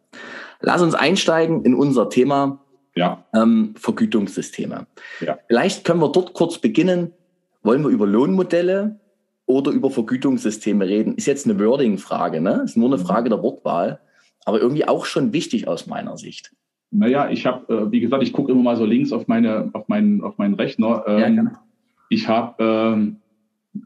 Lass 0.61 0.81
uns 0.81 0.93
einsteigen 0.93 1.63
in 1.63 1.73
unser 1.73 2.09
Thema 2.09 2.59
ja. 2.95 3.25
ähm, 3.33 3.73
Vergütungssysteme. 3.77 4.87
Ja. 5.19 5.39
Vielleicht 5.47 5.85
können 5.85 5.99
wir 5.99 6.09
dort 6.09 6.33
kurz 6.33 6.59
beginnen. 6.59 7.13
Wollen 7.63 7.83
wir 7.83 7.89
über 7.89 8.07
Lohnmodelle 8.07 8.99
oder 9.51 9.71
über 9.71 9.89
Vergütungssysteme 9.89 10.87
reden? 10.87 11.15
Ist 11.15 11.27
jetzt 11.27 11.47
eine 11.47 11.59
Wording-Frage, 11.59 12.41
ne? 12.41 12.61
Ist 12.65 12.77
nur 12.77 12.87
eine 12.87 12.97
mhm. 12.97 13.05
Frage 13.05 13.29
der 13.29 13.41
Wortwahl, 13.41 13.99
aber 14.45 14.59
irgendwie 14.59 14.87
auch 14.87 15.05
schon 15.05 15.33
wichtig 15.33 15.67
aus 15.67 15.87
meiner 15.87 16.17
Sicht. 16.17 16.51
Naja, 16.91 17.29
ich 17.29 17.45
habe, 17.45 17.73
äh, 17.73 17.91
wie 17.91 18.01
gesagt, 18.01 18.23
ich 18.23 18.33
gucke 18.33 18.51
immer 18.51 18.63
mal 18.63 18.75
so 18.75 18.85
links 18.85 19.11
auf 19.13 19.27
meine, 19.27 19.69
auf 19.73 19.87
meinen, 19.87 20.21
auf 20.21 20.37
meinen 20.37 20.55
Rechner. 20.55 21.03
Ähm, 21.07 21.19
ja, 21.19 21.29
genau. 21.29 21.51
Ich 22.09 22.27
habe 22.27 22.55
ähm, 22.59 23.17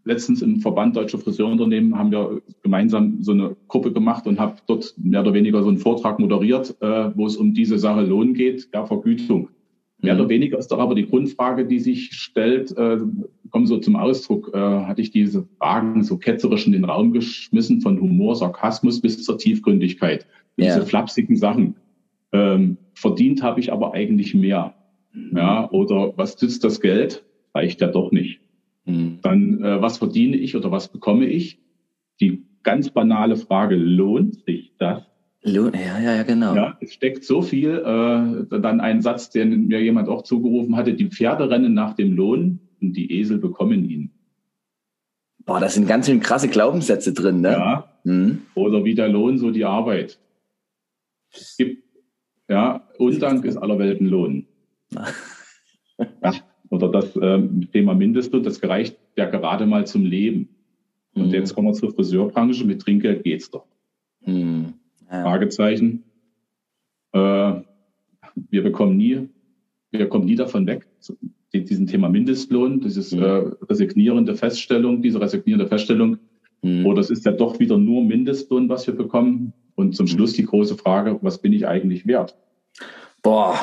letztens 0.03 0.41
im 0.41 0.59
Verband 0.61 0.95
Deutscher 0.95 1.19
Friseurunternehmen 1.19 1.97
haben 1.97 2.11
wir 2.11 2.41
gemeinsam 2.63 3.21
so 3.21 3.33
eine 3.33 3.55
Gruppe 3.67 3.91
gemacht 3.91 4.25
und 4.25 4.39
habe 4.39 4.55
dort 4.67 4.95
mehr 4.97 5.21
oder 5.21 5.33
weniger 5.33 5.61
so 5.61 5.69
einen 5.69 5.77
Vortrag 5.77 6.19
moderiert, 6.19 6.75
äh, 6.81 7.11
wo 7.15 7.25
es 7.27 7.37
um 7.37 7.53
diese 7.53 7.77
Sache 7.77 8.01
Lohn 8.01 8.33
geht, 8.33 8.73
der 8.73 8.85
Vergütung. 8.85 9.49
Mehr 10.01 10.13
mhm. 10.13 10.19
oder 10.21 10.29
weniger 10.29 10.57
ist 10.57 10.67
doch 10.67 10.79
aber 10.79 10.95
die 10.95 11.07
Grundfrage, 11.07 11.65
die 11.65 11.79
sich 11.79 12.11
stellt, 12.13 12.75
äh, 12.77 12.97
kommt 13.49 13.67
so 13.67 13.77
zum 13.77 13.95
Ausdruck, 13.95 14.51
äh, 14.53 14.57
hatte 14.57 15.01
ich 15.01 15.11
diese 15.11 15.47
Fragen 15.57 16.03
so 16.03 16.17
ketzerisch 16.17 16.65
in 16.65 16.73
den 16.73 16.85
Raum 16.85 17.13
geschmissen, 17.13 17.81
von 17.81 17.99
Humor, 17.99 18.35
Sarkasmus 18.35 19.01
bis 19.01 19.23
zur 19.23 19.37
Tiefgründigkeit. 19.37 20.27
Ja. 20.57 20.75
Diese 20.75 20.85
flapsigen 20.85 21.35
Sachen. 21.37 21.75
Ähm, 22.31 22.77
verdient 22.93 23.43
habe 23.43 23.59
ich 23.59 23.71
aber 23.71 23.93
eigentlich 23.93 24.33
mehr. 24.33 24.75
Mhm. 25.13 25.37
Ja, 25.37 25.69
oder 25.71 26.13
was 26.17 26.41
nützt 26.41 26.63
das 26.63 26.81
Geld? 26.81 27.23
Reicht 27.53 27.79
ja 27.81 27.87
doch 27.87 28.11
nicht. 28.11 28.41
Mhm. 28.85 29.19
Dann, 29.21 29.63
äh, 29.63 29.81
was 29.81 29.97
verdiene 29.97 30.35
ich 30.37 30.55
oder 30.55 30.71
was 30.71 30.91
bekomme 30.91 31.25
ich? 31.25 31.59
Die 32.19 32.43
ganz 32.63 32.89
banale 32.89 33.37
Frage, 33.37 33.75
lohnt 33.75 34.43
sich 34.45 34.73
das? 34.77 35.03
Ja, 35.45 35.69
ja, 35.69 36.15
ja, 36.15 36.23
genau. 36.23 36.55
Ja, 36.55 36.77
es 36.81 36.93
steckt 36.93 37.23
so 37.23 37.43
viel. 37.43 37.77
Äh, 37.77 38.59
dann 38.59 38.81
ein 38.81 39.03
Satz, 39.03 39.29
den 39.29 39.67
mir 39.67 39.81
jemand 39.81 40.09
auch 40.09 40.23
zugerufen 40.23 40.75
hatte, 40.75 40.95
die 40.95 41.07
Pferde 41.09 41.49
rennen 41.51 41.75
nach 41.75 41.93
dem 41.93 42.15
Lohn 42.15 42.59
und 42.81 42.93
die 42.93 43.19
Esel 43.19 43.37
bekommen 43.37 43.87
ihn. 43.87 44.11
Boah, 45.45 45.59
da 45.59 45.69
sind 45.69 45.87
ganz 45.87 46.07
schön 46.07 46.19
krasse 46.19 46.47
Glaubenssätze 46.47 47.13
drin, 47.13 47.41
ne? 47.41 47.51
Ja. 47.51 47.91
Mhm. 48.03 48.41
Oder 48.55 48.83
wie 48.83 48.95
der 48.95 49.07
Lohn, 49.07 49.37
so 49.37 49.51
die 49.51 49.65
Arbeit. 49.65 50.19
Es 51.31 51.55
gibt, 51.57 51.83
ja, 52.49 52.87
Undank 52.97 53.45
ist 53.45 53.57
aller 53.57 53.77
Welten 53.77 54.07
Lohn. 54.07 54.47
ja, 56.23 56.33
oder 56.69 56.89
das 56.89 57.15
ähm, 57.21 57.69
Thema 57.71 57.93
Mindestlohn, 57.93 58.41
das 58.41 58.59
gereicht 58.59 58.97
ja 59.15 59.29
gerade 59.29 59.67
mal 59.67 59.85
zum 59.85 60.05
Leben. 60.05 60.49
Und 61.13 61.27
mhm. 61.27 61.33
jetzt 61.33 61.53
kommen 61.53 61.67
wir 61.67 61.73
zur 61.73 61.93
Friseurbranche. 61.93 62.65
Mit 62.65 62.81
Trinkgeld 62.81 63.23
geht's 63.23 63.51
doch. 63.51 63.67
Mhm. 64.25 64.73
Ja. 65.11 65.21
Fragezeichen. 65.23 66.03
Äh, 67.13 67.53
wir 68.49 68.63
bekommen 68.63 68.97
nie, 68.97 69.29
wir 69.91 70.09
kommen 70.09 70.25
nie 70.25 70.35
davon 70.35 70.67
weg, 70.67 70.87
diesen 71.53 71.87
Thema 71.87 72.09
Mindestlohn, 72.09 72.81
dieses 72.81 73.13
mhm. 73.13 73.23
äh, 73.23 73.43
resignierende 73.69 74.35
Feststellung, 74.35 75.01
diese 75.01 75.21
resignierende 75.21 75.67
Feststellung, 75.67 76.17
mhm. 76.61 76.85
oder 76.85 76.99
es 76.99 77.09
ist 77.09 77.25
ja 77.25 77.31
doch 77.31 77.59
wieder 77.59 77.77
nur 77.77 78.03
Mindestlohn, 78.03 78.67
was 78.67 78.87
wir 78.87 78.95
bekommen. 78.95 79.53
Und 79.75 79.95
zum 79.95 80.07
Schluss 80.07 80.33
die 80.33 80.45
große 80.45 80.75
Frage, 80.77 81.19
was 81.21 81.41
bin 81.41 81.51
ich 81.51 81.67
eigentlich 81.67 82.07
wert? 82.07 82.37
Boah, 83.21 83.55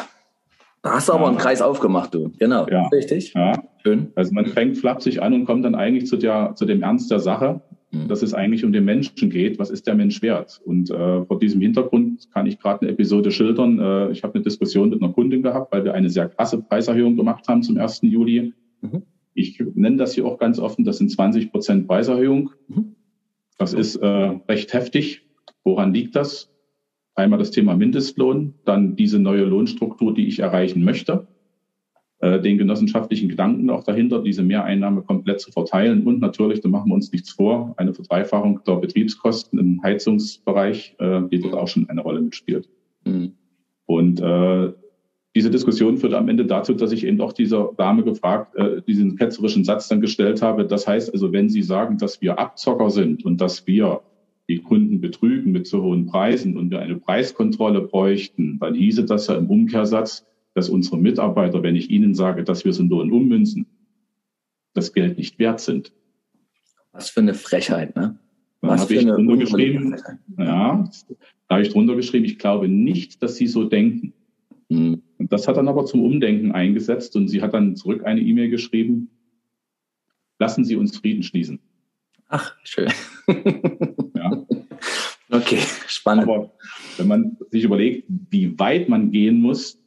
da 0.83 0.95
hast 0.95 1.09
du 1.09 1.13
aber 1.13 1.29
einen 1.29 1.39
Kreis 1.39 1.63
aufgemacht, 1.63 2.13
du. 2.13 2.33
Genau. 2.39 2.67
Ja. 2.69 2.89
Richtig. 2.89 3.33
Ja. 3.35 3.53
Schön. 3.83 4.13
Also 4.15 4.35
man 4.35 4.47
fängt 4.47 4.77
flapsig 4.77 5.23
an 5.23 5.33
und 5.33 5.45
kommt 5.45 5.65
dann 5.65 5.75
eigentlich 5.75 6.07
zu, 6.07 6.17
der, 6.17 6.55
zu 6.55 6.67
dem 6.67 6.83
Ernst 6.83 7.11
der 7.11 7.21
Sache, 7.21 7.63
mhm. 7.71 7.77
Dass 7.93 8.23
es 8.23 8.33
eigentlich 8.33 8.65
um 8.65 8.73
den 8.73 8.85
Menschen 8.85 9.29
geht. 9.29 9.59
Was 9.59 9.71
ist 9.71 9.87
der 9.87 9.95
Mensch 9.95 10.23
wert? 10.23 10.61
Und 10.65 10.91
äh, 10.91 11.25
vor 11.25 11.39
diesem 11.39 11.61
Hintergrund 11.61 12.31
kann 12.33 12.47
ich 12.47 12.59
gerade 12.59 12.83
eine 12.83 12.93
Episode 12.93 13.31
schildern. 13.31 13.79
Äh, 13.79 14.11
ich 14.13 14.23
habe 14.23 14.35
eine 14.35 14.43
Diskussion 14.43 14.91
mit 14.91 15.03
einer 15.03 15.13
Kundin 15.13 15.43
gehabt, 15.43 15.73
weil 15.73 15.85
wir 15.85 15.95
eine 15.95 16.09
sehr 16.09 16.29
krasse 16.29 16.63
Preiserhöhung 16.63 17.17
gemacht 17.17 17.47
haben 17.49 17.63
zum 17.63 17.77
1. 17.77 18.01
Juli. 18.03 18.55
Mhm. 18.81 19.03
Ich 19.35 19.63
nenne 19.75 19.97
das 19.97 20.15
hier 20.15 20.27
auch 20.27 20.39
ganz 20.39 20.59
offen, 20.59 20.85
das 20.85 20.99
sind 20.99 21.11
20 21.11 21.51
Prozent 21.51 21.87
Preiserhöhung. 21.87 22.51
Mhm. 22.69 22.97
Das 23.59 23.75
ist 23.75 23.97
äh, 23.97 24.07
recht 24.07 24.73
heftig. 24.73 25.29
Woran 25.63 25.93
liegt 25.93 26.17
das? 26.17 26.51
Einmal 27.15 27.39
das 27.39 27.51
Thema 27.51 27.77
Mindestlohn, 27.77 28.55
dann 28.65 28.97
diese 28.97 29.19
neue 29.19 29.45
Lohnstruktur, 29.45 30.15
die 30.15 30.27
ich 30.27 30.39
erreichen 30.39 30.83
möchte, 30.83 31.29
den 32.23 32.57
genossenschaftlichen 32.57 33.29
Gedanken 33.29 33.69
auch 33.69 33.83
dahinter, 33.83 34.23
diese 34.23 34.45
Mehreinnahme 34.45 35.03
komplett 35.03 35.41
zu 35.41 35.51
verteilen 35.51 36.05
und 36.05 36.21
natürlich, 36.21 36.61
da 36.61 36.69
machen 36.69 36.89
wir 36.89 36.95
uns 36.95 37.11
nichts 37.11 37.31
vor, 37.31 37.75
eine 37.77 37.93
Verdreifachung 37.95 38.61
der 38.65 38.77
Betriebskosten 38.77 39.59
im 39.59 39.83
Heizungsbereich, 39.83 40.95
äh, 41.01 41.23
die 41.31 41.41
dort 41.41 41.55
auch 41.55 41.67
schon 41.67 41.89
eine 41.89 42.01
Rolle 42.01 42.21
mitspielt. 42.21 42.69
Mhm. 43.05 43.33
Und 43.87 44.21
äh, 44.21 44.73
diese 45.35 45.51
Diskussion 45.51 45.97
führt 45.97 46.15
am 46.15 46.29
Ende 46.29 46.45
dazu, 46.45 46.75
dass 46.75 46.93
ich 46.93 47.07
eben 47.07 47.21
auch 47.21 47.33
dieser 47.33 47.73
Dame 47.77 48.05
gefragt, 48.05 48.55
äh, 48.57 48.83
diesen 48.83 49.17
ketzerischen 49.17 49.65
Satz 49.65 49.89
dann 49.89 50.01
gestellt 50.01 50.43
habe. 50.43 50.67
Das 50.67 50.87
heißt 50.87 51.13
also, 51.13 51.33
wenn 51.33 51.49
Sie 51.49 51.63
sagen, 51.63 51.99
dass 51.99 52.21
wir 52.21 52.39
Abzocker 52.39 52.91
sind 52.91 53.25
und 53.25 53.41
dass 53.41 53.67
wir 53.67 54.03
die 54.49 54.59
Kunden 54.59 55.01
betrügen 55.01 55.53
mit 55.53 55.67
zu 55.67 55.83
hohen 55.83 56.07
Preisen 56.07 56.57
und 56.57 56.71
wir 56.71 56.81
eine 56.81 56.97
Preiskontrolle 56.97 57.81
bräuchten, 57.81 58.59
dann 58.61 58.75
hieße 58.75 59.05
das 59.05 59.29
ja 59.29 59.37
im 59.37 59.49
Umkehrsatz, 59.49 60.27
dass 60.55 60.69
unsere 60.69 60.99
Mitarbeiter, 60.99 61.63
wenn 61.63 61.77
ich 61.77 61.91
ihnen 61.91 62.15
sage, 62.15 62.45
dass 62.45 62.65
wir 62.65 62.73
so 62.73 62.83
Lohn 62.83 63.11
ummünzen, 63.11 63.67
das 64.75 64.93
Geld 64.93 65.19
nicht 65.19 65.39
wert 65.39 65.61
sind. 65.61 65.93
Was 66.93 67.11
für 67.11 67.21
eine 67.21 67.35
Frechheit, 67.35 67.97
ne? 67.97 68.19
Was 68.61 68.83
habe 68.83 68.95
ich 68.95 69.05
drunter 69.05 69.37
geschrieben, 69.37 69.97
ja, 70.39 70.89
da 71.49 71.55
habe 71.55 71.63
ich 71.63 71.71
drunter 71.71 71.97
geschrieben, 71.97 72.25
ich 72.25 72.39
glaube 72.39 72.69
nicht, 72.69 73.21
dass 73.21 73.35
sie 73.35 73.49
so 73.49 73.65
denken. 73.65 74.13
Hm. 74.71 75.03
Und 75.19 75.33
das 75.33 75.49
hat 75.49 75.57
dann 75.57 75.67
aber 75.67 75.85
zum 75.85 76.03
Umdenken 76.03 76.53
eingesetzt 76.53 77.17
und 77.17 77.27
sie 77.27 77.43
hat 77.43 77.55
dann 77.55 77.75
zurück 77.75 78.05
eine 78.05 78.21
E-Mail 78.21 78.51
geschrieben, 78.51 79.11
lassen 80.39 80.65
Sie 80.65 80.77
uns 80.77 80.97
Frieden 80.97 81.25
schließen. 81.25 81.59
Ach, 82.29 82.57
schön. 82.63 82.89
ja. 84.15 84.47
Okay, 85.31 85.59
spannend. 85.87 86.29
Aber 86.29 86.53
wenn 86.99 87.09
man 87.09 87.37
sich 87.51 87.65
überlegt, 87.65 88.07
wie 88.31 88.59
weit 88.59 88.89
man 88.89 89.11
gehen 89.11 89.41
muss, 89.41 89.82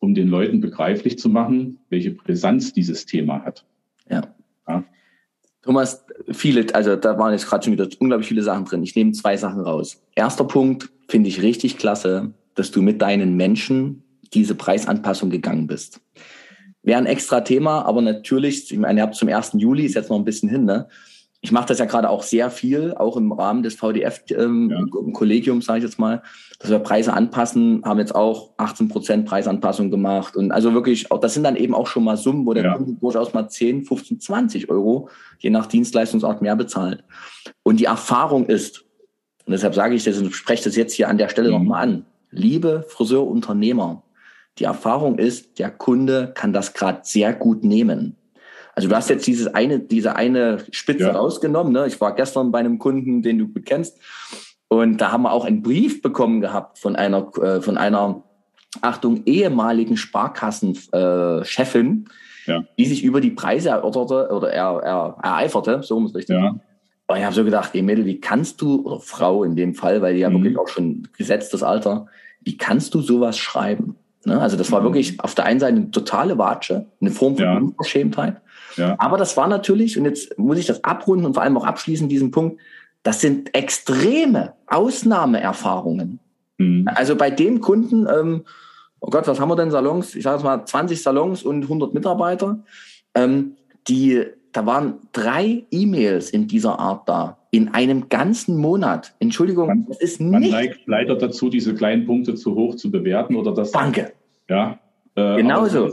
um 0.00 0.14
den 0.14 0.28
Leuten 0.28 0.60
begreiflich 0.60 1.18
zu 1.18 1.28
machen, 1.28 1.78
welche 1.90 2.10
Brisanz 2.10 2.72
dieses 2.72 3.06
Thema 3.06 3.44
hat. 3.44 3.64
Ja. 4.08 4.22
ja. 4.66 4.84
Thomas, 5.62 6.04
viele, 6.32 6.74
also 6.74 6.96
da 6.96 7.18
waren 7.18 7.32
jetzt 7.32 7.46
gerade 7.46 7.64
schon 7.64 7.74
wieder 7.74 7.88
unglaublich 7.98 8.28
viele 8.28 8.42
Sachen 8.42 8.64
drin. 8.64 8.82
Ich 8.82 8.96
nehme 8.96 9.12
zwei 9.12 9.36
Sachen 9.36 9.60
raus. 9.60 10.02
Erster 10.14 10.44
Punkt 10.44 10.90
finde 11.08 11.28
ich 11.28 11.42
richtig 11.42 11.76
klasse, 11.76 12.32
dass 12.54 12.70
du 12.70 12.82
mit 12.82 13.00
deinen 13.02 13.36
Menschen 13.36 14.02
diese 14.32 14.54
Preisanpassung 14.54 15.30
gegangen 15.30 15.66
bist. 15.66 16.00
Wäre 16.82 16.98
ein 16.98 17.06
extra 17.06 17.42
Thema, 17.42 17.82
aber 17.84 18.00
natürlich, 18.00 18.72
ich 18.72 18.78
meine, 18.78 19.00
ihr 19.00 19.02
habt 19.02 19.16
zum 19.16 19.28
1. 19.28 19.52
Juli, 19.54 19.84
ist 19.84 19.94
jetzt 19.94 20.08
noch 20.08 20.18
ein 20.18 20.24
bisschen 20.24 20.48
hin, 20.48 20.64
ne? 20.64 20.88
Ich 21.42 21.52
mache 21.52 21.66
das 21.66 21.78
ja 21.78 21.86
gerade 21.86 22.10
auch 22.10 22.22
sehr 22.22 22.50
viel, 22.50 22.92
auch 22.94 23.16
im 23.16 23.32
Rahmen 23.32 23.62
des 23.62 23.74
VDF-Kollegiums, 23.74 25.64
ähm, 25.64 25.66
ja. 25.66 25.66
sage 25.66 25.78
ich 25.78 25.84
jetzt 25.84 25.98
mal, 25.98 26.22
dass 26.58 26.70
wir 26.70 26.78
Preise 26.80 27.14
anpassen, 27.14 27.82
haben 27.82 27.98
jetzt 27.98 28.14
auch 28.14 28.52
18 28.58 28.88
Prozent 28.88 29.26
Preisanpassung 29.26 29.90
gemacht. 29.90 30.36
Und 30.36 30.52
also 30.52 30.74
wirklich, 30.74 31.10
auch, 31.10 31.18
das 31.18 31.32
sind 31.32 31.44
dann 31.44 31.56
eben 31.56 31.74
auch 31.74 31.86
schon 31.86 32.04
mal 32.04 32.18
Summen, 32.18 32.44
wo 32.44 32.52
der 32.52 32.64
ja. 32.64 32.76
Kunde 32.76 32.92
durchaus 33.00 33.32
mal 33.32 33.48
10, 33.48 33.84
15, 33.84 34.20
20 34.20 34.70
Euro 34.70 35.08
je 35.38 35.48
nach 35.48 35.64
Dienstleistungsart 35.64 36.42
mehr 36.42 36.56
bezahlt. 36.56 37.04
Und 37.62 37.80
die 37.80 37.86
Erfahrung 37.86 38.44
ist, 38.44 38.84
und 39.46 39.52
deshalb 39.52 39.74
sage 39.74 39.94
ich 39.94 40.04
das 40.04 40.18
und 40.18 40.34
spreche 40.34 40.64
das 40.64 40.76
jetzt 40.76 40.92
hier 40.92 41.08
an 41.08 41.16
der 41.16 41.30
Stelle 41.30 41.48
mhm. 41.48 41.54
nochmal 41.54 41.82
an, 41.82 42.06
liebe 42.30 42.84
Friseurunternehmer, 42.86 44.02
die 44.58 44.64
Erfahrung 44.64 45.18
ist, 45.18 45.58
der 45.58 45.70
Kunde 45.70 46.32
kann 46.34 46.52
das 46.52 46.74
gerade 46.74 47.00
sehr 47.02 47.32
gut 47.32 47.64
nehmen. 47.64 48.16
Also 48.74 48.88
du 48.88 48.94
hast 48.94 49.10
jetzt 49.10 49.26
dieses 49.26 49.48
eine, 49.48 49.80
diese 49.80 50.16
eine 50.16 50.58
Spitze 50.70 51.04
ja. 51.04 51.12
rausgenommen. 51.12 51.72
Ne? 51.72 51.86
Ich 51.86 52.00
war 52.00 52.14
gestern 52.14 52.52
bei 52.52 52.60
einem 52.60 52.78
Kunden, 52.78 53.22
den 53.22 53.38
du 53.38 53.48
gut 53.48 53.66
kennst. 53.66 53.98
Und 54.68 55.00
da 55.00 55.10
haben 55.10 55.22
wir 55.22 55.32
auch 55.32 55.44
einen 55.44 55.62
Brief 55.62 56.02
bekommen 56.02 56.40
gehabt 56.40 56.78
von 56.78 56.96
einer, 56.96 57.30
äh, 57.38 57.60
von 57.60 57.76
einer, 57.76 58.22
Achtung, 58.82 59.22
ehemaligen 59.26 59.96
Sparkassenchefin, 59.96 62.04
äh, 62.46 62.50
ja. 62.50 62.64
die 62.78 62.86
sich 62.86 63.02
über 63.02 63.20
die 63.20 63.32
Preise 63.32 63.70
erörterte 63.70 64.28
oder 64.32 64.52
er, 64.52 64.80
er, 64.82 65.16
ereiferte, 65.22 65.82
so 65.82 65.98
muss 65.98 66.14
richtig. 66.14 66.36
Ja. 66.36 66.54
Und 67.06 67.16
ich 67.16 67.24
habe 67.24 67.34
so 67.34 67.42
gedacht, 67.44 67.70
ey 67.74 67.82
Mädel, 67.82 68.06
wie 68.06 68.20
kannst 68.20 68.62
du, 68.62 68.86
oder 68.86 69.00
Frau 69.00 69.42
in 69.42 69.56
dem 69.56 69.74
Fall, 69.74 70.02
weil 70.02 70.14
die 70.14 70.20
ja 70.20 70.30
mhm. 70.30 70.34
wirklich 70.34 70.56
auch 70.58 70.68
schon 70.68 71.08
gesetztes 71.16 71.64
Alter, 71.64 72.06
wie 72.42 72.56
kannst 72.56 72.94
du 72.94 73.02
sowas 73.02 73.36
schreiben? 73.36 73.96
Ne? 74.24 74.40
Also 74.40 74.56
das 74.56 74.70
war 74.70 74.80
mhm. 74.80 74.84
wirklich 74.84 75.20
auf 75.20 75.34
der 75.34 75.46
einen 75.46 75.58
Seite 75.58 75.76
eine 75.76 75.90
totale 75.90 76.38
Watsche, 76.38 76.86
eine 77.00 77.10
Form 77.10 77.36
von 77.36 77.44
ja. 77.44 77.56
Unverschämtheit. 77.56 78.40
Ja. 78.76 78.96
Aber 78.98 79.16
das 79.16 79.36
war 79.36 79.48
natürlich, 79.48 79.98
und 79.98 80.04
jetzt 80.04 80.38
muss 80.38 80.58
ich 80.58 80.66
das 80.66 80.84
abrunden 80.84 81.26
und 81.26 81.34
vor 81.34 81.42
allem 81.42 81.56
auch 81.56 81.64
abschließen, 81.64 82.08
diesen 82.08 82.30
Punkt, 82.30 82.60
das 83.02 83.20
sind 83.20 83.54
extreme 83.54 84.54
Ausnahmeerfahrungen. 84.66 86.20
Mhm. 86.58 86.88
Also 86.94 87.16
bei 87.16 87.30
dem 87.30 87.60
Kunden, 87.60 88.06
ähm, 88.06 88.44
oh 89.00 89.08
Gott, 89.10 89.26
was 89.26 89.40
haben 89.40 89.48
wir 89.48 89.56
denn 89.56 89.70
Salons? 89.70 90.14
Ich 90.14 90.24
sage 90.24 90.36
jetzt 90.36 90.44
mal 90.44 90.64
20 90.64 91.02
Salons 91.02 91.42
und 91.42 91.62
100 91.62 91.94
Mitarbeiter. 91.94 92.58
Ähm, 93.14 93.56
die, 93.88 94.24
da 94.52 94.66
waren 94.66 94.98
drei 95.12 95.64
E-Mails 95.70 96.30
in 96.30 96.46
dieser 96.46 96.78
Art 96.78 97.08
da. 97.08 97.38
In 97.50 97.68
einem 97.68 98.08
ganzen 98.08 98.58
Monat. 98.58 99.14
Entschuldigung, 99.18 99.66
man, 99.66 99.86
das 99.88 100.00
ist 100.00 100.20
nicht. 100.20 100.30
Man 100.30 100.42
neigt 100.42 100.80
leider 100.86 101.16
dazu, 101.16 101.48
diese 101.48 101.74
kleinen 101.74 102.06
Punkte 102.06 102.34
zu 102.34 102.54
hoch 102.54 102.76
zu 102.76 102.90
bewerten 102.90 103.34
oder 103.34 103.52
das. 103.52 103.72
Danke. 103.72 104.12
Ja. 104.48 104.78
Äh, 105.16 105.38
Genauso 105.38 105.90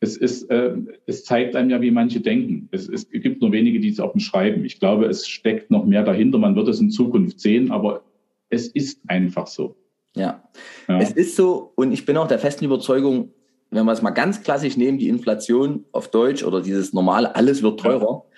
es, 0.00 0.16
ist, 0.16 0.50
äh, 0.50 0.74
es 1.06 1.24
zeigt 1.24 1.56
einem 1.56 1.70
ja, 1.70 1.80
wie 1.80 1.90
manche 1.90 2.20
denken. 2.20 2.68
Es, 2.70 2.88
es 2.88 3.08
gibt 3.08 3.40
nur 3.40 3.52
wenige, 3.52 3.80
die 3.80 3.88
es 3.88 4.00
auch 4.00 4.12
beschreiben. 4.12 4.64
Ich 4.64 4.78
glaube, 4.78 5.06
es 5.06 5.26
steckt 5.26 5.70
noch 5.70 5.86
mehr 5.86 6.04
dahinter. 6.04 6.38
Man 6.38 6.54
wird 6.54 6.68
es 6.68 6.80
in 6.80 6.90
Zukunft 6.90 7.40
sehen, 7.40 7.70
aber 7.70 8.02
es 8.50 8.68
ist 8.68 9.00
einfach 9.08 9.46
so. 9.46 9.76
Ja. 10.14 10.42
ja. 10.88 11.00
es 11.00 11.12
ist 11.12 11.36
so. 11.36 11.72
Und 11.76 11.92
ich 11.92 12.04
bin 12.04 12.16
auch 12.16 12.28
der 12.28 12.38
festen 12.38 12.64
Überzeugung, 12.64 13.32
wenn 13.70 13.84
wir 13.84 13.92
es 13.92 14.02
mal 14.02 14.10
ganz 14.10 14.42
klassisch 14.42 14.76
nehmen, 14.76 14.98
die 14.98 15.08
Inflation 15.08 15.84
auf 15.92 16.10
Deutsch 16.10 16.44
oder 16.44 16.60
dieses 16.60 16.92
normale, 16.92 17.34
alles 17.34 17.62
wird 17.62 17.80
teurer. 17.80 18.22
Ja. 18.24 18.36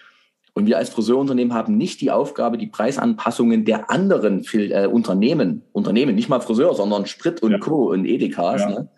Und 0.55 0.67
wir 0.67 0.79
als 0.79 0.89
Friseurunternehmen 0.89 1.55
haben 1.55 1.77
nicht 1.77 2.01
die 2.01 2.11
Aufgabe, 2.11 2.59
die 2.59 2.67
Preisanpassungen 2.67 3.65
der 3.65 3.91
anderen 3.91 4.45
äh, 4.55 4.87
Unternehmen, 4.87 5.63
Unternehmen, 5.73 6.17
nicht 6.17 6.29
mal 6.29 6.41
Friseur, 6.41 6.75
sondern 6.75 7.07
Sprit 7.07 7.43
und 7.43 7.53
ja. 7.53 7.59
Co. 7.59 7.91
und 7.93 8.05
Edekas, 8.05 8.67
ne, 8.67 8.89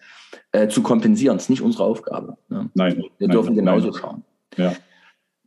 äh, 0.52 0.68
zu 0.68 0.82
kompensieren. 0.82 1.36
Das 1.36 1.44
ist 1.44 1.50
nicht 1.50 1.62
unsere 1.62 1.84
Aufgabe. 1.84 2.36
Ne? 2.48 2.70
Nein. 2.74 3.04
Wir 3.18 3.28
dürfen 3.28 3.54
nein, 3.54 3.64
genauso 3.64 3.90
nein. 3.90 4.00
schauen. 4.00 4.24
Ja. 4.56 4.72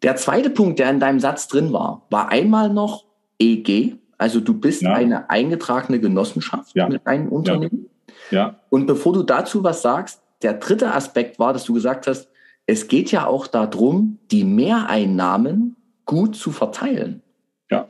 Der 0.02 0.16
zweite 0.18 0.50
Punkt, 0.50 0.80
der 0.80 0.90
in 0.90 1.00
deinem 1.00 1.20
Satz 1.20 1.48
drin 1.48 1.72
war, 1.72 2.06
war 2.10 2.30
einmal 2.30 2.72
noch 2.72 3.06
EG. 3.40 3.96
Also 4.18 4.40
du 4.40 4.54
bist 4.54 4.82
ja. 4.82 4.94
eine 4.94 5.30
eingetragene 5.30 6.00
Genossenschaft 6.00 6.76
ja. 6.76 6.88
mit 6.88 7.06
einem 7.08 7.30
Unternehmen. 7.30 7.90
Ja. 8.30 8.38
ja. 8.38 8.60
Und 8.70 8.86
bevor 8.86 9.14
du 9.14 9.24
dazu 9.24 9.64
was 9.64 9.82
sagst, 9.82 10.22
der 10.42 10.54
dritte 10.54 10.94
Aspekt 10.94 11.40
war, 11.40 11.54
dass 11.54 11.64
du 11.64 11.74
gesagt 11.74 12.08
hast, 12.08 12.30
es 12.66 12.88
geht 12.88 13.12
ja 13.12 13.28
auch 13.28 13.48
darum, 13.48 14.20
die 14.32 14.44
Mehreinnahmen 14.44 15.76
gut 16.06 16.36
zu 16.36 16.52
verteilen. 16.52 17.22
Ja. 17.70 17.90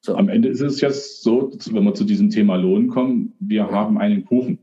So. 0.00 0.16
Am 0.16 0.28
Ende 0.28 0.48
ist 0.48 0.60
es 0.60 0.80
jetzt 0.80 1.22
so, 1.22 1.52
wenn 1.70 1.84
wir 1.84 1.94
zu 1.94 2.04
diesem 2.04 2.30
Thema 2.30 2.56
Lohn 2.56 2.88
kommen, 2.88 3.34
wir 3.38 3.70
haben 3.70 3.98
einen 3.98 4.24
Kuchen. 4.24 4.58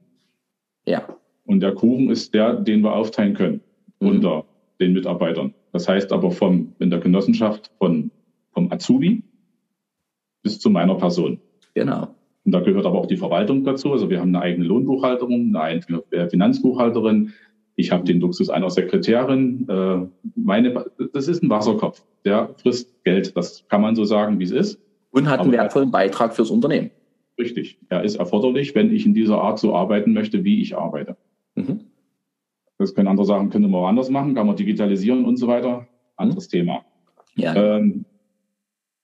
Ja. 0.86 1.08
Und 1.50 1.62
der 1.62 1.74
Kuchen 1.74 2.12
ist 2.12 2.36
der, 2.36 2.54
den 2.54 2.82
wir 2.82 2.96
aufteilen 2.96 3.34
können 3.34 3.62
mhm. 4.00 4.08
unter 4.08 4.46
den 4.80 4.94
Mitarbeitern. 4.94 5.56
Das 5.72 5.90
heißt 5.90 6.14
aber 6.14 6.30
vom, 6.30 6.74
in 6.78 6.92
der 6.92 7.00
Genossenschaft 7.00 7.72
von, 7.80 8.12
vom 8.52 8.72
Azubi 8.72 9.24
bis 10.44 10.60
zu 10.60 10.70
meiner 10.70 10.94
Person. 10.94 11.40
Genau. 11.74 12.10
Und 12.46 12.52
da 12.52 12.60
gehört 12.60 12.86
aber 12.86 13.00
auch 13.00 13.08
die 13.08 13.18
Verwaltung 13.18 13.64
dazu. 13.64 13.92
Also 13.92 14.12
wir 14.12 14.20
haben 14.20 14.36
eine 14.36 14.44
eigene 14.44 14.66
Lohnbuchhalterin, 14.66 15.56
eine 15.56 15.60
eigene 15.60 16.04
äh, 16.12 16.30
Finanzbuchhalterin. 16.30 17.34
Ich 17.76 17.92
habe 17.92 18.04
den 18.04 18.20
Luxus 18.20 18.52
einer 18.52 18.70
Sekretärin. 18.70 19.68
Äh, 19.68 20.06
meine, 20.36 20.86
das 21.14 21.28
ist 21.28 21.42
ein 21.42 21.50
Wasserkopf. 21.50 22.04
Der 22.26 22.54
frisst 22.62 23.04
Geld. 23.04 23.36
Das 23.36 23.68
kann 23.70 23.82
man 23.82 23.96
so 23.96 24.06
sagen, 24.06 24.38
wie 24.38 24.44
es 24.44 24.52
ist. 24.52 24.80
Und 25.10 25.28
hat 25.28 25.40
einen 25.40 25.52
wertvollen 25.52 25.90
Beitrag 25.90 26.36
fürs 26.36 26.52
Unternehmen. 26.52 26.92
Richtig. 27.40 27.80
Er 27.90 28.04
ist 28.04 28.18
erforderlich, 28.18 28.76
wenn 28.76 28.94
ich 28.94 29.08
in 29.08 29.16
dieser 29.16 29.42
Art 29.42 29.58
so 29.58 29.74
arbeiten 29.74 30.14
möchte, 30.14 30.44
wie 30.44 30.62
ich 30.62 30.78
arbeite. 30.78 31.18
Mhm. 31.60 31.80
Das 32.78 32.96
können 32.96 33.08
andere 33.08 33.26
Sachen, 33.26 33.50
können 33.50 33.70
wir 33.70 33.78
auch 33.78 33.88
anders 33.88 34.10
machen, 34.10 34.36
kann 34.36 34.48
man 34.48 34.56
digitalisieren 34.56 35.26
und 35.26 35.38
so 35.38 35.48
weiter. 35.48 35.88
Anderes 36.16 36.48
mhm. 36.48 36.52
Thema. 36.52 36.86
Ja. 37.36 37.56
Ähm, 37.56 38.06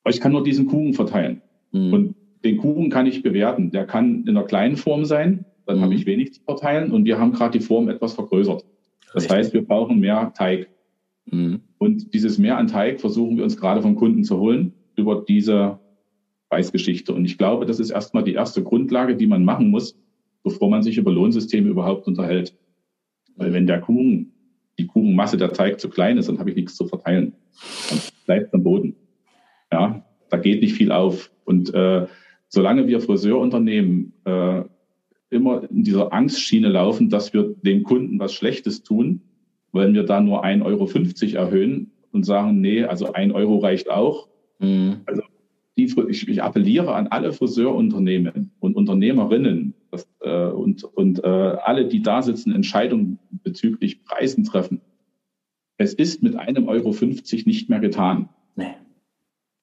ich 0.07 0.21
kann 0.21 0.31
nur 0.31 0.43
diesen 0.43 0.67
Kuchen 0.67 0.93
verteilen. 0.93 1.41
Mhm. 1.71 1.93
Und 1.93 2.15
den 2.43 2.57
Kuchen 2.57 2.89
kann 2.89 3.05
ich 3.05 3.23
bewerten. 3.23 3.71
Der 3.71 3.85
kann 3.85 4.23
in 4.23 4.29
einer 4.29 4.43
kleinen 4.43 4.77
Form 4.77 5.05
sein, 5.05 5.45
dann 5.65 5.77
mhm. 5.77 5.81
habe 5.81 5.93
ich 5.95 6.05
wenig 6.05 6.33
zu 6.33 6.41
verteilen 6.43 6.91
und 6.91 7.05
wir 7.05 7.19
haben 7.19 7.33
gerade 7.33 7.57
die 7.57 7.65
Form 7.65 7.89
etwas 7.89 8.13
vergrößert. 8.13 8.65
Das 9.13 9.23
Richtig. 9.23 9.37
heißt, 9.37 9.53
wir 9.53 9.65
brauchen 9.65 9.99
mehr 9.99 10.31
Teig. 10.35 10.69
Mhm. 11.25 11.61
Und 11.77 12.13
dieses 12.13 12.37
Mehr 12.37 12.57
an 12.57 12.67
Teig 12.67 13.01
versuchen 13.01 13.37
wir 13.37 13.43
uns 13.43 13.57
gerade 13.57 13.81
vom 13.81 13.95
Kunden 13.95 14.23
zu 14.23 14.39
holen 14.39 14.73
über 14.95 15.23
diese 15.27 15.79
Preisgeschichte. 16.49 17.13
Und 17.13 17.25
ich 17.25 17.37
glaube, 17.37 17.65
das 17.65 17.79
ist 17.79 17.89
erstmal 17.89 18.23
die 18.23 18.33
erste 18.33 18.63
Grundlage, 18.63 19.15
die 19.15 19.27
man 19.27 19.43
machen 19.43 19.69
muss, 19.69 19.97
bevor 20.45 20.69
man 20.69 20.83
sich 20.83 20.97
über 20.97 21.11
Lohnsysteme 21.11 21.69
überhaupt 21.69 22.07
unterhält. 22.07 22.55
Weil 23.35 23.51
wenn 23.51 23.67
der 23.67 23.81
Kuchen, 23.81 24.31
die 24.77 24.85
Kuchenmasse, 24.85 25.37
der 25.37 25.51
Teig 25.51 25.79
zu 25.79 25.89
klein 25.89 26.17
ist, 26.17 26.29
dann 26.29 26.39
habe 26.39 26.51
ich 26.51 26.55
nichts 26.55 26.75
zu 26.75 26.87
verteilen. 26.87 27.33
Dann 27.89 27.99
bleibt 28.25 28.53
am 28.53 28.63
Boden. 28.63 28.95
Ja, 29.71 30.05
da 30.29 30.37
geht 30.37 30.61
nicht 30.61 30.75
viel 30.75 30.91
auf. 30.91 31.31
Und 31.45 31.73
äh, 31.73 32.05
solange 32.47 32.87
wir 32.87 33.01
Friseurunternehmen 33.01 34.13
äh, 34.25 34.63
immer 35.31 35.69
in 35.69 35.83
dieser 35.83 36.13
Angstschiene 36.13 36.69
laufen, 36.69 37.09
dass 37.09 37.33
wir 37.33 37.55
dem 37.63 37.83
Kunden 37.83 38.19
was 38.19 38.33
Schlechtes 38.33 38.83
tun, 38.83 39.21
wollen 39.71 39.95
wir 39.95 40.03
da 40.03 40.21
nur 40.21 40.45
1,50 40.45 40.63
Euro 40.63 41.43
erhöhen 41.43 41.91
und 42.11 42.23
sagen, 42.23 42.61
nee, 42.61 42.83
also 42.83 43.13
ein 43.13 43.31
Euro 43.31 43.57
reicht 43.57 43.89
auch. 43.89 44.29
Mhm. 44.59 45.01
Also 45.07 45.23
die, 45.75 45.91
ich, 46.07 46.27
ich 46.27 46.43
appelliere 46.43 46.93
an 46.93 47.07
alle 47.07 47.33
Friseurunternehmen 47.33 48.51
und 48.59 48.75
Unternehmerinnen 48.75 49.73
das, 49.95 50.07
äh, 50.21 50.47
und, 50.47 50.83
und 50.83 51.23
äh, 51.23 51.27
alle, 51.27 51.87
die 51.87 52.01
da 52.01 52.21
sitzen, 52.21 52.53
Entscheidungen 52.53 53.19
bezüglich 53.43 54.03
Preisen 54.03 54.43
treffen. 54.43 54.81
Es 55.77 55.93
ist 55.93 56.23
mit 56.23 56.35
einem 56.35 56.67
Euro 56.67 56.91
50 56.91 57.45
nicht 57.45 57.69
mehr 57.69 57.79
getan. 57.79 58.29
Nee. 58.55 58.75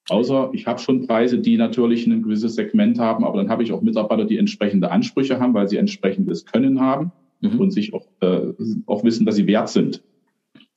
Außer 0.09 0.51
ich 0.53 0.67
habe 0.67 0.81
schon 0.81 1.07
Preise, 1.07 1.39
die 1.39 1.57
natürlich 1.57 2.07
ein 2.07 2.23
gewisses 2.23 2.55
Segment 2.55 2.99
haben, 2.99 3.25
aber 3.25 3.39
dann 3.39 3.49
habe 3.49 3.63
ich 3.63 3.73
auch 3.73 3.83
Mitarbeiter, 3.83 4.25
die 4.25 4.37
entsprechende 4.37 4.91
Ansprüche 4.91 5.39
haben, 5.39 5.55
weil 5.55 5.69
sie 5.69 5.77
entsprechendes 5.77 6.45
Können 6.45 6.81
haben 6.81 7.13
mhm. 7.41 7.61
und 7.61 7.71
sich 7.71 7.95
auch, 7.95 8.07
äh, 8.21 8.53
auch 8.87 9.05
wissen, 9.05 9.25
dass 9.25 9.37
sie 9.37 9.47
wert 9.47 9.69
sind. 9.69 10.03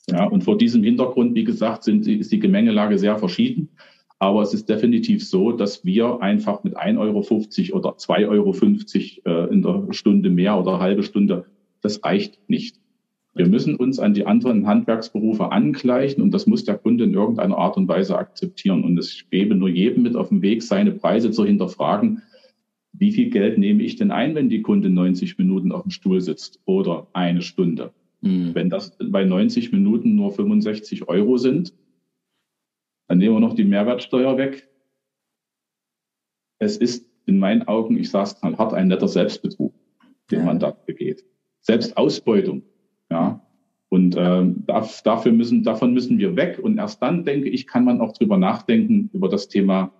Ja, 0.10 0.26
und 0.26 0.44
vor 0.44 0.58
diesem 0.58 0.84
Hintergrund, 0.84 1.34
wie 1.34 1.44
gesagt, 1.44 1.84
sind, 1.84 2.06
ist 2.08 2.32
die 2.32 2.40
Gemengelage 2.40 3.00
sehr 3.00 3.18
verschieden. 3.18 3.70
Aber 4.26 4.42
es 4.42 4.56
ist 4.56 4.68
definitiv 4.70 5.24
so, 5.24 5.52
dass 5.52 5.86
wir 5.86 6.20
einfach 6.20 6.64
mit 6.64 6.76
1,50 6.76 6.98
Euro 7.00 7.78
oder 7.78 7.92
2,50 7.92 9.24
Euro 9.28 9.46
äh, 9.48 9.54
in 9.54 9.62
der 9.62 9.86
Stunde 9.92 10.32
mehr 10.32 10.60
oder 10.60 10.80
halbe 10.80 11.04
Stunde, 11.04 11.46
das 11.82 12.04
reicht 12.04 12.40
nicht. 12.50 12.78
Wir 13.36 13.48
müssen 13.48 13.76
uns 13.76 14.00
an 14.00 14.16
die 14.16 14.26
anderen 14.26 14.66
Handwerksberufe 14.66 15.52
angleichen 15.52 16.24
und 16.24 16.34
das 16.34 16.48
muss 16.48 16.64
der 16.64 16.80
Kunde 16.80 17.04
in 17.04 17.14
irgendeiner 17.14 17.56
Art 17.60 17.78
und 17.78 17.88
Weise 17.88 18.18
akzeptieren. 18.18 18.84
Und 18.84 18.98
es 18.98 19.26
gebe 19.30 19.54
nur 19.54 19.70
jedem 19.70 20.02
mit 20.02 20.16
auf 20.16 20.30
dem 20.30 20.42
Weg, 20.42 20.64
seine 20.64 20.92
Preise 20.92 21.30
zu 21.30 21.46
hinterfragen. 21.46 22.24
wie 22.94 23.12
viel 23.12 23.30
Geld 23.30 23.60
nehme 23.60 23.84
ich 23.84 23.96
denn 23.96 24.10
ein, 24.10 24.34
wenn 24.34 24.50
die 24.50 24.64
Kundin 24.64 24.96
90 24.96 25.38
Minuten 25.38 25.72
auf 25.72 25.84
dem 25.84 25.92
Stuhl 25.92 26.20
sitzt 26.20 26.60
oder 26.66 27.06
eine 27.14 27.44
Stunde? 27.44 27.92
Mhm. 28.22 28.56
Wenn 28.56 28.72
das 28.72 28.98
bei 28.98 29.24
90 29.24 29.72
Minuten 29.72 30.16
nur 30.16 30.32
65 30.32 31.08
Euro 31.08 31.38
sind, 31.38 31.74
dann 33.08 33.18
nehmen 33.18 33.36
wir 33.36 33.40
noch 33.40 33.56
die 33.56 33.64
Mehrwertsteuer 33.64 34.38
weg. 34.38 34.68
Es 36.60 36.78
ist 36.78 37.06
in 37.26 37.40
meinen 37.40 37.68
Augen, 37.68 37.98
ich 37.98 38.10
sage 38.10 38.30
es 38.30 38.42
mal 38.42 38.58
hart, 38.58 38.74
ein 38.74 38.88
netter 38.88 39.08
Selbstbetrug, 39.08 39.74
den 40.32 40.40
ja. 40.40 40.46
man 40.46 40.60
da 40.60 40.72
begeht. 40.72 41.26
Selbstausbeutung. 41.62 42.64
Ja. 43.10 43.42
Und 43.90 44.16
ähm, 44.18 44.64
dafür 44.66 45.32
müssen, 45.32 45.64
davon 45.64 45.94
müssen 45.94 46.18
wir 46.18 46.36
weg. 46.36 46.60
Und 46.62 46.78
erst 46.78 47.02
dann, 47.02 47.26
denke 47.26 47.50
ich, 47.50 47.68
kann 47.68 47.86
man 47.86 48.02
auch 48.02 48.14
drüber 48.14 48.38
nachdenken, 48.38 49.10
über 49.14 49.30
das 49.30 49.48
Thema 49.48 49.92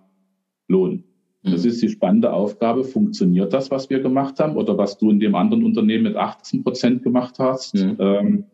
Lohn. 0.68 1.04
Das 1.42 1.62
mhm. 1.62 1.70
ist 1.70 1.82
die 1.82 1.88
spannende 1.88 2.32
Aufgabe. 2.32 2.84
Funktioniert 2.84 3.52
das, 3.52 3.70
was 3.70 3.88
wir 3.88 4.00
gemacht 4.00 4.40
haben 4.40 4.56
oder 4.56 4.76
was 4.76 4.98
du 4.98 5.10
in 5.10 5.20
dem 5.20 5.34
anderen 5.34 5.64
Unternehmen 5.64 6.04
mit 6.04 6.16
18 6.16 6.64
Prozent 6.64 7.02
gemacht 7.02 7.38
hast? 7.38 7.74
Mhm. 7.74 7.96
Ähm, 7.98 8.44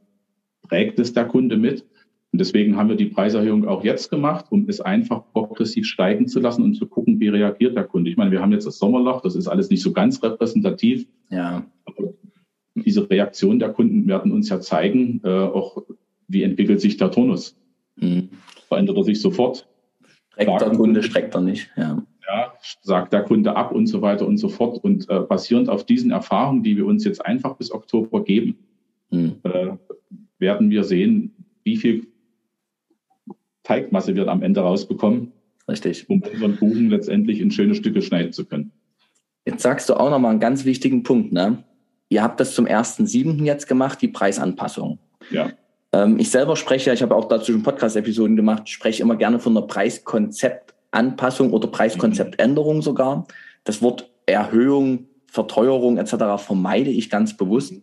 prägt 0.63 0.99
es 0.99 1.13
der 1.13 1.25
Kunde 1.25 1.57
mit? 1.57 1.87
Und 2.33 2.41
deswegen 2.41 2.77
haben 2.77 2.89
wir 2.89 2.97
die 2.97 3.07
Preiserhöhung 3.07 3.69
auch 3.69 3.85
jetzt 3.85 4.09
gemacht, 4.09 4.47
um 4.49 4.67
es 4.67 4.81
einfach 4.81 5.23
progressiv 5.33 5.87
steigen 5.87 6.27
zu 6.27 6.41
lassen 6.41 6.63
und 6.63 6.75
zu 6.75 6.87
gucken, 6.87 7.21
wie 7.21 7.29
reagiert 7.29 7.77
der 7.77 7.85
Kunde. 7.85 8.11
Ich 8.11 8.17
meine, 8.17 8.31
wir 8.31 8.41
haben 8.41 8.53
jetzt 8.53 8.67
das 8.67 8.79
Sommerloch, 8.79 9.21
das 9.21 9.37
ist 9.37 9.49
alles 9.49 9.69
nicht 9.69 9.83
so 9.83 9.93
ganz 9.93 10.23
repräsentativ. 10.23 11.07
Ja. 11.29 11.67
Aber 11.85 12.15
diese 12.75 13.09
Reaktion 13.09 13.59
der 13.59 13.69
Kunden 13.69 14.07
werden 14.07 14.33
uns 14.33 14.49
ja 14.49 14.61
zeigen, 14.61 15.21
äh, 15.25 15.29
auch 15.29 15.83
wie 16.27 16.43
entwickelt 16.43 16.81
sich 16.81 16.97
der 16.97 17.11
Turnus. 17.11 17.55
Mhm. 17.97 18.31
Verändert 18.67 18.97
er 18.97 19.05
sich 19.05 19.21
sofort? 19.21 19.69
Streckt 20.31 20.61
der 20.63 20.71
Kunde, 20.71 21.03
streckt 21.03 21.35
er 21.35 21.43
nicht. 21.43 21.71
Ja. 21.77 22.03
ja, 22.27 22.53
sagt 22.81 23.13
der 23.13 23.25
Kunde 23.25 23.55
ab 23.55 23.73
und 23.73 23.87
so 23.87 24.01
weiter 24.01 24.27
und 24.27 24.39
so 24.39 24.49
fort. 24.49 24.83
Und 24.83 25.07
äh, 25.11 25.21
basierend 25.21 25.69
auf 25.69 25.85
diesen 25.85 26.11
Erfahrungen, 26.11 26.63
die 26.63 26.79
wir 26.79 26.87
uns 26.87 27.05
jetzt 27.05 27.25
einfach 27.27 27.57
bis 27.59 27.71
Oktober 27.71 28.25
geben, 28.25 28.57
mhm. 29.11 29.37
äh, 29.43 29.73
werden 30.39 30.71
wir 30.71 30.85
sehen, 30.85 31.35
wie 31.63 31.77
viel 31.77 32.07
Teigmasse 33.63 34.15
wir 34.17 34.29
am 34.29 34.43
Ende 34.43 34.61
rausbekommen. 34.61 35.33
Richtig. 35.69 36.09
Um 36.09 36.23
unseren 36.23 36.59
Kuchen 36.59 36.91
letztendlich 36.91 37.41
in 37.41 37.51
schöne 37.51 37.75
Stücke 37.75 38.03
schneiden 38.03 38.33
zu 38.33 38.45
können. 38.45 38.73
Jetzt 39.45 39.63
sagst 39.63 39.89
du 39.89 39.95
auch 39.95 40.11
nochmal 40.11 40.33
einen 40.33 40.41
ganz 40.41 40.65
wichtigen 40.65 41.03
Punkt. 41.03 41.33
Ne? 41.33 41.65
Ihr 42.09 42.23
habt 42.23 42.41
das 42.41 42.55
zum 42.55 42.67
1.7. 42.67 43.45
jetzt 43.45 43.69
gemacht, 43.69 44.03
die 44.03 44.09
Preisanpassung. 44.09 44.99
Ja. 45.31 45.51
Ähm, 45.93 46.19
ich 46.19 46.31
selber 46.31 46.57
spreche, 46.57 46.93
ich 46.93 47.03
habe 47.03 47.15
auch 47.15 47.27
dazu 47.27 47.53
schon 47.53 47.63
Podcast-Episoden 47.63 48.37
gemacht, 48.37 48.69
spreche 48.69 49.03
immer 49.03 49.17
gerne 49.17 49.39
von 49.39 49.57
einer 49.57 49.67
Preiskonzeptanpassung 49.67 51.53
oder 51.53 51.69
Preiskonzeptänderung 51.69 52.83
sogar. 52.83 53.27
Das 53.65 53.83
Wort 53.83 54.11
Erhöhung, 54.27 55.07
Verteuerung 55.27 55.99
etc. 55.99 56.15
vermeide 56.39 56.91
ich 56.91 57.11
ganz 57.11 57.37
bewusst. 57.37 57.75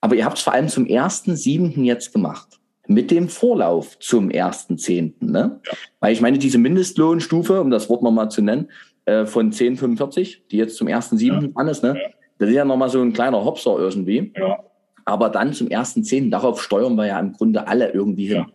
Aber 0.00 0.16
ihr 0.16 0.24
habt 0.24 0.38
es 0.38 0.42
vor 0.42 0.52
allem 0.52 0.68
zum 0.68 0.84
1.7. 0.84 1.82
jetzt 1.82 2.12
gemacht 2.12 2.60
mit 2.92 3.10
dem 3.10 3.28
Vorlauf 3.28 3.98
zum 3.98 4.28
1.10. 4.28 5.14
Ne? 5.20 5.60
Ja. 5.64 5.72
Weil 6.00 6.12
ich 6.12 6.20
meine, 6.20 6.38
diese 6.38 6.58
Mindestlohnstufe, 6.58 7.60
um 7.60 7.70
das 7.70 7.88
Wort 7.88 8.02
nochmal 8.02 8.30
zu 8.30 8.42
nennen, 8.42 8.70
äh, 9.04 9.26
von 9.26 9.52
10,45, 9.52 10.48
die 10.50 10.56
jetzt 10.56 10.76
zum 10.76 10.88
1.7. 10.88 11.24
Ja. 11.24 11.48
an 11.54 11.68
ist, 11.68 11.82
ne? 11.82 11.96
Ja. 12.00 12.10
das 12.38 12.48
ist 12.48 12.54
ja 12.54 12.64
nochmal 12.64 12.88
so 12.88 13.00
ein 13.00 13.12
kleiner 13.12 13.44
Hopser 13.44 13.78
irgendwie. 13.78 14.32
Ja. 14.36 14.64
Aber 15.04 15.28
dann 15.28 15.52
zum 15.52 15.68
1.10., 15.68 16.30
darauf 16.30 16.62
steuern 16.62 16.94
wir 16.94 17.06
ja 17.06 17.18
im 17.18 17.32
Grunde 17.32 17.66
alle 17.66 17.90
irgendwie 17.90 18.26
hin. 18.26 18.46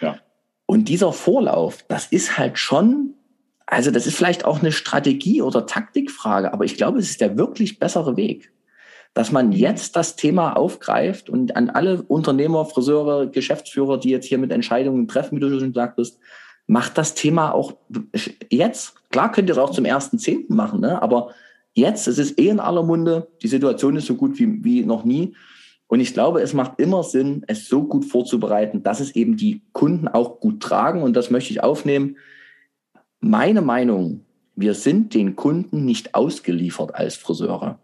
Ja. 0.00 0.18
Und 0.66 0.88
dieser 0.88 1.12
Vorlauf, 1.12 1.84
das 1.88 2.06
ist 2.06 2.38
halt 2.38 2.58
schon, 2.58 3.14
also 3.66 3.90
das 3.90 4.06
ist 4.06 4.16
vielleicht 4.16 4.44
auch 4.44 4.60
eine 4.60 4.72
Strategie- 4.72 5.42
oder 5.42 5.66
Taktikfrage, 5.66 6.52
aber 6.52 6.64
ich 6.64 6.76
glaube, 6.76 6.98
es 6.98 7.10
ist 7.10 7.20
der 7.20 7.36
wirklich 7.36 7.78
bessere 7.78 8.16
Weg 8.16 8.52
dass 9.16 9.32
man 9.32 9.50
jetzt 9.50 9.96
das 9.96 10.14
Thema 10.14 10.58
aufgreift 10.58 11.30
und 11.30 11.56
an 11.56 11.70
alle 11.70 12.02
Unternehmer, 12.02 12.66
Friseure, 12.66 13.26
Geschäftsführer, 13.26 13.98
die 13.98 14.10
jetzt 14.10 14.26
hier 14.26 14.36
mit 14.36 14.52
Entscheidungen 14.52 15.08
treffen, 15.08 15.36
wie 15.36 15.40
du 15.40 15.58
schon 15.58 15.72
sagtest, 15.72 16.18
macht 16.66 16.98
das 16.98 17.14
Thema 17.14 17.52
auch 17.52 17.76
jetzt. 18.50 18.94
Klar 19.08 19.32
könnt 19.32 19.48
ihr 19.48 19.54
es 19.54 19.58
auch 19.58 19.70
zum 19.70 19.86
ersten 19.86 20.18
Zehnten 20.18 20.54
machen, 20.54 20.80
ne? 20.80 21.00
aber 21.00 21.30
jetzt, 21.72 22.08
es 22.08 22.18
ist 22.18 22.38
eh 22.38 22.50
in 22.50 22.60
aller 22.60 22.82
Munde, 22.82 23.28
die 23.42 23.48
Situation 23.48 23.96
ist 23.96 24.04
so 24.04 24.16
gut 24.16 24.38
wie, 24.38 24.62
wie 24.62 24.84
noch 24.84 25.04
nie. 25.04 25.34
Und 25.86 26.00
ich 26.00 26.12
glaube, 26.12 26.42
es 26.42 26.52
macht 26.52 26.78
immer 26.78 27.02
Sinn, 27.02 27.42
es 27.46 27.68
so 27.68 27.84
gut 27.84 28.04
vorzubereiten, 28.04 28.82
dass 28.82 29.00
es 29.00 29.16
eben 29.16 29.38
die 29.38 29.62
Kunden 29.72 30.08
auch 30.08 30.40
gut 30.40 30.60
tragen. 30.60 31.02
Und 31.02 31.16
das 31.16 31.30
möchte 31.30 31.52
ich 31.52 31.62
aufnehmen. 31.62 32.18
Meine 33.20 33.62
Meinung, 33.62 34.26
wir 34.56 34.74
sind 34.74 35.14
den 35.14 35.36
Kunden 35.36 35.86
nicht 35.86 36.14
ausgeliefert 36.14 36.94
als 36.94 37.16
Friseure 37.16 37.78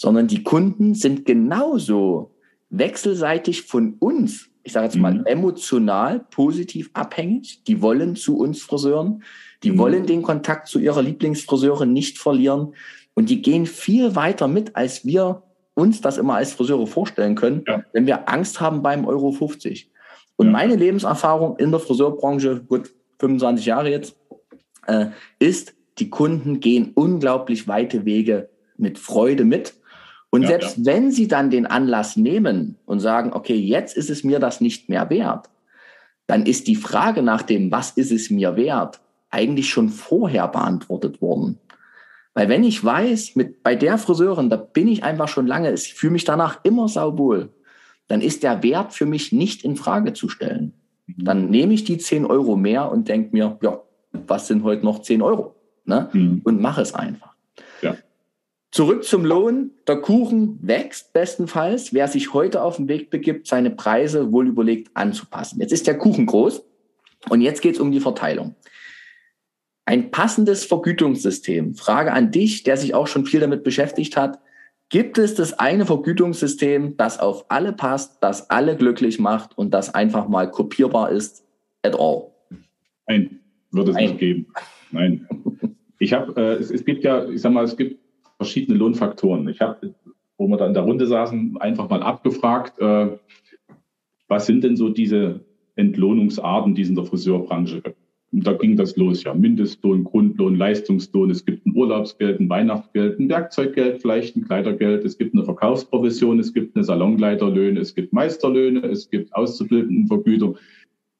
sondern 0.00 0.28
die 0.28 0.42
Kunden 0.42 0.94
sind 0.94 1.26
genauso 1.26 2.30
wechselseitig 2.70 3.64
von 3.64 3.96
uns, 3.98 4.48
ich 4.62 4.72
sage 4.72 4.86
jetzt 4.86 4.96
mal 4.96 5.12
mhm. 5.12 5.26
emotional 5.26 6.20
positiv 6.30 6.88
abhängig. 6.94 7.64
Die 7.64 7.82
wollen 7.82 8.16
zu 8.16 8.38
uns 8.38 8.62
Friseuren, 8.62 9.22
die 9.62 9.72
mhm. 9.72 9.78
wollen 9.78 10.06
den 10.06 10.22
Kontakt 10.22 10.68
zu 10.68 10.78
ihrer 10.78 11.02
Lieblingsfriseurin 11.02 11.92
nicht 11.92 12.16
verlieren 12.16 12.72
und 13.12 13.28
die 13.28 13.42
gehen 13.42 13.66
viel 13.66 14.16
weiter 14.16 14.48
mit, 14.48 14.74
als 14.74 15.04
wir 15.04 15.42
uns 15.74 16.00
das 16.00 16.16
immer 16.16 16.36
als 16.36 16.54
Friseure 16.54 16.86
vorstellen 16.86 17.34
können, 17.34 17.64
ja. 17.66 17.84
wenn 17.92 18.06
wir 18.06 18.26
Angst 18.26 18.58
haben 18.58 18.82
beim 18.82 19.04
Euro 19.04 19.32
50. 19.32 19.90
Und 20.36 20.46
ja. 20.46 20.52
meine 20.52 20.76
Lebenserfahrung 20.76 21.58
in 21.58 21.72
der 21.72 21.80
Friseurbranche, 21.80 22.62
gut 22.66 22.90
25 23.18 23.66
Jahre 23.66 23.90
jetzt, 23.90 24.16
äh, 24.86 25.08
ist, 25.38 25.74
die 25.98 26.08
Kunden 26.08 26.60
gehen 26.60 26.92
unglaublich 26.94 27.68
weite 27.68 28.06
Wege 28.06 28.48
mit 28.78 28.98
Freude 28.98 29.44
mit 29.44 29.74
und 30.30 30.42
ja, 30.42 30.48
selbst 30.48 30.78
ja. 30.78 30.86
wenn 30.86 31.10
sie 31.10 31.28
dann 31.28 31.50
den 31.50 31.66
Anlass 31.66 32.16
nehmen 32.16 32.76
und 32.86 33.00
sagen, 33.00 33.32
okay, 33.32 33.56
jetzt 33.56 33.96
ist 33.96 34.10
es 34.10 34.24
mir 34.24 34.38
das 34.38 34.60
nicht 34.60 34.88
mehr 34.88 35.10
wert, 35.10 35.50
dann 36.26 36.46
ist 36.46 36.68
die 36.68 36.76
Frage 36.76 37.22
nach 37.22 37.42
dem, 37.42 37.72
was 37.72 37.90
ist 37.92 38.12
es 38.12 38.30
mir 38.30 38.56
wert, 38.56 39.00
eigentlich 39.30 39.68
schon 39.68 39.88
vorher 39.88 40.46
beantwortet 40.48 41.20
worden. 41.20 41.58
Weil 42.34 42.48
wenn 42.48 42.62
ich 42.62 42.84
weiß, 42.84 43.34
mit, 43.34 43.62
bei 43.64 43.74
der 43.74 43.98
Friseurin, 43.98 44.50
da 44.50 44.56
bin 44.56 44.86
ich 44.86 45.02
einfach 45.02 45.28
schon 45.28 45.48
lange, 45.48 45.72
ich 45.72 45.94
fühle 45.94 46.12
mich 46.12 46.24
danach 46.24 46.60
immer 46.62 46.88
sauwohl, 46.88 47.50
dann 48.06 48.20
ist 48.20 48.44
der 48.44 48.62
Wert 48.62 48.92
für 48.92 49.06
mich 49.06 49.32
nicht 49.32 49.64
in 49.64 49.76
Frage 49.76 50.12
zu 50.12 50.28
stellen. 50.28 50.72
Mhm. 51.06 51.24
Dann 51.24 51.50
nehme 51.50 51.74
ich 51.74 51.84
die 51.84 51.98
10 51.98 52.24
Euro 52.26 52.56
mehr 52.56 52.90
und 52.90 53.08
denke 53.08 53.30
mir, 53.32 53.58
ja, 53.62 53.80
was 54.12 54.46
sind 54.46 54.62
heute 54.62 54.84
noch 54.84 55.02
10 55.02 55.22
Euro? 55.22 55.56
Ne? 55.84 56.08
Mhm. 56.12 56.40
Und 56.44 56.60
mache 56.60 56.82
es 56.82 56.94
einfach. 56.94 57.29
Zurück 58.70 59.02
zum 59.04 59.24
Lohn. 59.24 59.72
Der 59.86 59.96
Kuchen 59.96 60.58
wächst 60.62 61.12
bestenfalls. 61.12 61.92
Wer 61.92 62.06
sich 62.06 62.32
heute 62.32 62.62
auf 62.62 62.76
den 62.76 62.88
Weg 62.88 63.10
begibt, 63.10 63.46
seine 63.46 63.70
Preise 63.70 64.32
wohl 64.32 64.46
überlegt 64.46 64.90
anzupassen. 64.94 65.60
Jetzt 65.60 65.72
ist 65.72 65.86
der 65.86 65.98
Kuchen 65.98 66.26
groß 66.26 66.62
und 67.28 67.40
jetzt 67.40 67.62
geht 67.62 67.74
es 67.74 67.80
um 67.80 67.90
die 67.90 68.00
Verteilung. 68.00 68.54
Ein 69.86 70.12
passendes 70.12 70.64
Vergütungssystem. 70.64 71.74
Frage 71.74 72.12
an 72.12 72.30
dich, 72.30 72.62
der 72.62 72.76
sich 72.76 72.94
auch 72.94 73.08
schon 73.08 73.26
viel 73.26 73.40
damit 73.40 73.64
beschäftigt 73.64 74.16
hat. 74.16 74.38
Gibt 74.88 75.18
es 75.18 75.34
das 75.34 75.58
eine 75.58 75.84
Vergütungssystem, 75.84 76.96
das 76.96 77.18
auf 77.18 77.46
alle 77.48 77.72
passt, 77.72 78.22
das 78.22 78.50
alle 78.50 78.76
glücklich 78.76 79.18
macht 79.18 79.58
und 79.58 79.74
das 79.74 79.94
einfach 79.94 80.28
mal 80.28 80.48
kopierbar 80.50 81.10
ist 81.10 81.44
at 81.82 81.98
all? 81.98 82.28
Nein, 83.08 83.40
würde 83.72 83.90
es 83.90 83.96
Nein. 83.96 84.04
nicht 84.04 84.18
geben. 84.18 84.46
Nein. 84.92 85.26
Ich 85.98 86.12
habe, 86.12 86.40
äh, 86.40 86.54
es, 86.54 86.70
es 86.70 86.84
gibt 86.84 87.04
ja, 87.04 87.28
ich 87.28 87.40
sag 87.40 87.52
mal, 87.52 87.64
es 87.64 87.76
gibt 87.76 87.99
verschiedene 88.40 88.78
Lohnfaktoren. 88.78 89.46
Ich 89.50 89.60
habe, 89.60 89.94
wo 90.38 90.48
wir 90.48 90.56
da 90.56 90.66
in 90.66 90.72
der 90.72 90.84
Runde 90.84 91.06
saßen, 91.06 91.58
einfach 91.60 91.90
mal 91.90 92.02
abgefragt, 92.02 92.80
äh, 92.80 93.18
was 94.28 94.46
sind 94.46 94.64
denn 94.64 94.76
so 94.76 94.88
diese 94.88 95.44
Entlohnungsarten, 95.76 96.74
die 96.74 96.80
es 96.80 96.88
in 96.88 96.94
der 96.94 97.04
Friseurbranche 97.04 97.82
gibt. 97.82 97.98
Und 98.32 98.46
da 98.46 98.54
ging 98.54 98.76
das 98.76 98.96
los, 98.96 99.24
ja, 99.24 99.34
Mindestlohn, 99.34 100.04
Grundlohn, 100.04 100.56
Leistungslohn, 100.56 101.30
es 101.30 101.44
gibt 101.44 101.66
ein 101.66 101.76
Urlaubsgeld, 101.76 102.40
ein 102.40 102.48
Weihnachtsgeld, 102.48 103.20
ein 103.20 103.28
Werkzeuggeld, 103.28 104.00
vielleicht 104.00 104.36
ein 104.36 104.46
Kleidergeld, 104.46 105.04
es 105.04 105.18
gibt 105.18 105.34
eine 105.34 105.44
Verkaufsprovision, 105.44 106.38
es 106.38 106.54
gibt 106.54 106.76
eine 106.76 106.84
Salonleiterlöhne, 106.84 107.78
es 107.78 107.94
gibt 107.94 108.14
Meisterlöhne, 108.14 108.86
es 108.86 109.10
gibt 109.10 109.34
Auszubildendenvergütung. 109.34 110.56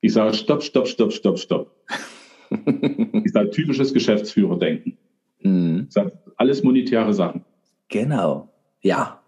Ich 0.01 0.15
sage, 0.15 0.33
stopp, 0.33 0.63
stopp, 0.63 0.89
stopp, 0.89 1.13
stopp, 1.13 1.39
stopp. 1.39 1.77
ich 3.25 3.33
sage, 3.33 3.51
typisches 3.51 3.93
Geschäftsführerdenken. 3.93 4.97
Mhm. 5.43 5.89
Alles 6.37 6.63
monetäre 6.63 7.13
Sachen. 7.13 7.45
Genau, 7.89 8.49
ja. 8.81 9.21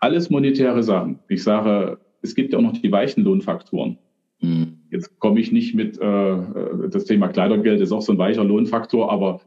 Alles 0.00 0.30
monetäre 0.30 0.82
Sachen. 0.82 1.20
Ich 1.28 1.42
sage, 1.42 1.98
es 2.22 2.34
gibt 2.34 2.52
ja 2.52 2.58
auch 2.58 2.62
noch 2.62 2.72
die 2.72 2.92
weichen 2.92 3.24
Lohnfaktoren. 3.24 3.98
Mhm. 4.40 4.78
Jetzt 4.90 5.18
komme 5.18 5.40
ich 5.40 5.52
nicht 5.52 5.74
mit, 5.74 5.98
äh, 5.98 6.36
das 6.90 7.04
Thema 7.04 7.28
Kleidergeld 7.28 7.80
ist 7.80 7.92
auch 7.92 8.02
so 8.02 8.12
ein 8.12 8.18
weicher 8.18 8.44
Lohnfaktor, 8.44 9.10
aber 9.10 9.40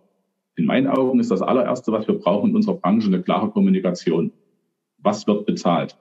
in 0.55 0.65
meinen 0.65 0.87
Augen 0.87 1.19
ist 1.19 1.29
das 1.29 1.41
allererste, 1.41 1.91
was 1.91 2.07
wir 2.07 2.15
brauchen 2.15 2.49
in 2.49 2.55
unserer 2.55 2.75
Branche, 2.75 3.07
eine 3.07 3.21
klare 3.21 3.51
Kommunikation. 3.51 4.31
Was 4.97 5.27
wird 5.27 5.45
bezahlt? 5.45 5.97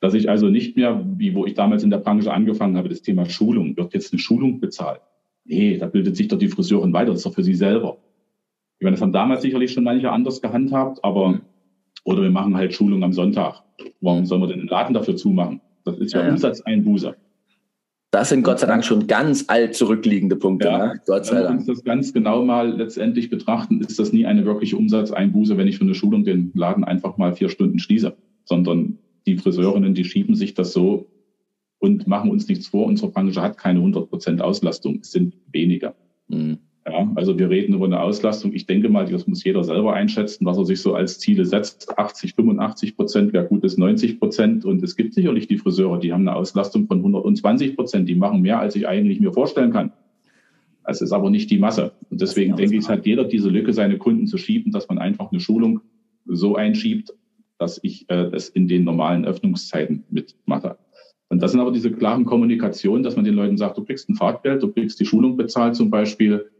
Dass 0.00 0.14
ich 0.14 0.28
also 0.28 0.48
nicht 0.48 0.76
mehr, 0.76 1.04
wie 1.16 1.34
wo 1.34 1.46
ich 1.46 1.54
damals 1.54 1.84
in 1.84 1.90
der 1.90 1.98
Branche 1.98 2.32
angefangen 2.32 2.76
habe, 2.76 2.88
das 2.88 3.02
Thema 3.02 3.24
Schulung, 3.26 3.76
wird 3.76 3.94
jetzt 3.94 4.12
eine 4.12 4.18
Schulung 4.18 4.60
bezahlt? 4.60 5.00
Nee, 5.44 5.78
da 5.78 5.86
bildet 5.86 6.16
sich 6.16 6.28
doch 6.28 6.38
die 6.38 6.48
Friseurin 6.48 6.92
weiter, 6.92 7.12
das 7.12 7.18
ist 7.20 7.26
doch 7.26 7.34
für 7.34 7.44
sie 7.44 7.54
selber. 7.54 7.98
Ich 8.78 8.84
meine, 8.84 8.94
das 8.94 9.02
haben 9.02 9.12
damals 9.12 9.42
sicherlich 9.42 9.72
schon 9.72 9.84
manche 9.84 10.10
anders 10.10 10.40
gehandhabt, 10.40 11.02
aber 11.02 11.40
oder 12.04 12.22
wir 12.22 12.30
machen 12.30 12.56
halt 12.56 12.74
Schulung 12.74 13.02
am 13.02 13.12
Sonntag. 13.12 13.62
Warum 14.00 14.26
sollen 14.26 14.42
wir 14.42 14.48
denn 14.48 14.58
den 14.58 14.68
Laden 14.68 14.94
dafür 14.94 15.16
zumachen? 15.16 15.60
Das 15.84 15.98
ist 15.98 16.12
ja, 16.12 16.20
ja, 16.20 16.26
ja. 16.26 16.32
Umsatzeinbuße. 16.32 17.16
Das 18.10 18.28
sind 18.28 18.44
Gott 18.44 18.60
sei 18.60 18.68
Dank 18.68 18.84
schon 18.84 19.08
ganz 19.08 19.46
alt 19.48 19.74
zurückliegende 19.74 20.36
Punkte. 20.36 20.68
Ja, 20.68 20.78
ne? 20.78 21.00
Gott 21.04 21.26
sei 21.26 21.42
Dank. 21.42 21.60
Wenn 21.60 21.66
wir 21.66 21.70
uns 21.70 21.78
das 21.78 21.84
ganz 21.84 22.12
genau 22.12 22.44
mal 22.44 22.70
letztendlich 22.76 23.28
betrachten, 23.28 23.80
ist 23.80 23.98
das 23.98 24.12
nie 24.12 24.24
eine 24.24 24.44
wirkliche 24.44 24.76
Umsatzeinbuße, 24.76 25.56
wenn 25.56 25.66
ich 25.66 25.78
für 25.78 25.84
eine 25.84 25.94
Schulung 25.94 26.24
den 26.24 26.52
Laden 26.54 26.84
einfach 26.84 27.16
mal 27.16 27.32
vier 27.32 27.48
Stunden 27.48 27.80
schließe, 27.80 28.16
sondern 28.44 28.98
die 29.26 29.36
Friseurinnen, 29.36 29.94
die 29.94 30.04
schieben 30.04 30.36
sich 30.36 30.54
das 30.54 30.72
so 30.72 31.10
und 31.78 32.06
machen 32.06 32.30
uns 32.30 32.46
nichts 32.46 32.68
vor. 32.68 32.86
Unsere 32.86 33.10
Branche 33.10 33.42
hat 33.42 33.58
keine 33.58 33.80
100 33.80 34.08
Prozent 34.08 34.40
Auslastung. 34.40 35.00
Es 35.02 35.10
sind 35.10 35.34
weniger. 35.50 35.96
Mhm. 36.28 36.58
Ja, 36.86 37.10
also 37.14 37.38
wir 37.38 37.48
reden 37.48 37.74
über 37.74 37.86
eine 37.86 38.00
Auslastung. 38.00 38.52
Ich 38.52 38.66
denke 38.66 38.90
mal, 38.90 39.06
das 39.06 39.26
muss 39.26 39.42
jeder 39.42 39.64
selber 39.64 39.94
einschätzen, 39.94 40.44
was 40.44 40.58
er 40.58 40.66
sich 40.66 40.82
so 40.82 40.94
als 40.94 41.18
Ziele 41.18 41.46
setzt. 41.46 41.98
80, 41.98 42.34
85 42.34 42.96
Prozent 42.96 43.32
wäre 43.32 43.46
gut 43.46 43.64
ist 43.64 43.78
90 43.78 44.18
Prozent. 44.18 44.64
Und 44.66 44.82
es 44.82 44.94
gibt 44.94 45.14
sicherlich 45.14 45.46
die 45.46 45.56
Friseure, 45.56 45.98
die 45.98 46.12
haben 46.12 46.28
eine 46.28 46.36
Auslastung 46.36 46.86
von 46.86 46.98
120 46.98 47.74
Prozent. 47.74 48.08
Die 48.08 48.14
machen 48.14 48.42
mehr, 48.42 48.60
als 48.60 48.76
ich 48.76 48.86
eigentlich 48.86 49.18
mir 49.18 49.32
vorstellen 49.32 49.72
kann. 49.72 49.92
Es 50.86 51.00
ist 51.00 51.12
aber 51.12 51.30
nicht 51.30 51.50
die 51.50 51.58
Masse. 51.58 51.92
Und 52.10 52.20
deswegen 52.20 52.54
denke 52.56 52.76
ich, 52.76 52.86
hat 52.88 53.06
jeder 53.06 53.24
diese 53.24 53.48
Lücke, 53.48 53.72
seine 53.72 53.96
Kunden 53.96 54.26
zu 54.26 54.36
schieben, 54.36 54.70
dass 54.70 54.88
man 54.88 54.98
einfach 54.98 55.30
eine 55.30 55.40
Schulung 55.40 55.80
so 56.26 56.56
einschiebt, 56.56 57.14
dass 57.58 57.80
ich 57.82 58.10
äh, 58.10 58.28
es 58.32 58.50
in 58.50 58.68
den 58.68 58.84
normalen 58.84 59.24
Öffnungszeiten 59.24 60.04
mitmache. 60.10 60.76
Und 61.30 61.42
das 61.42 61.52
sind 61.52 61.60
aber 61.60 61.72
diese 61.72 61.90
klaren 61.90 62.26
Kommunikationen, 62.26 63.02
dass 63.02 63.16
man 63.16 63.24
den 63.24 63.34
Leuten 63.34 63.56
sagt, 63.56 63.78
du 63.78 63.84
kriegst 63.84 64.10
ein 64.10 64.14
Fahrtgeld, 64.14 64.62
du 64.62 64.70
kriegst 64.70 65.00
die 65.00 65.06
Schulung 65.06 65.38
bezahlt 65.38 65.74
zum 65.74 65.90
Beispiel, 65.90 66.50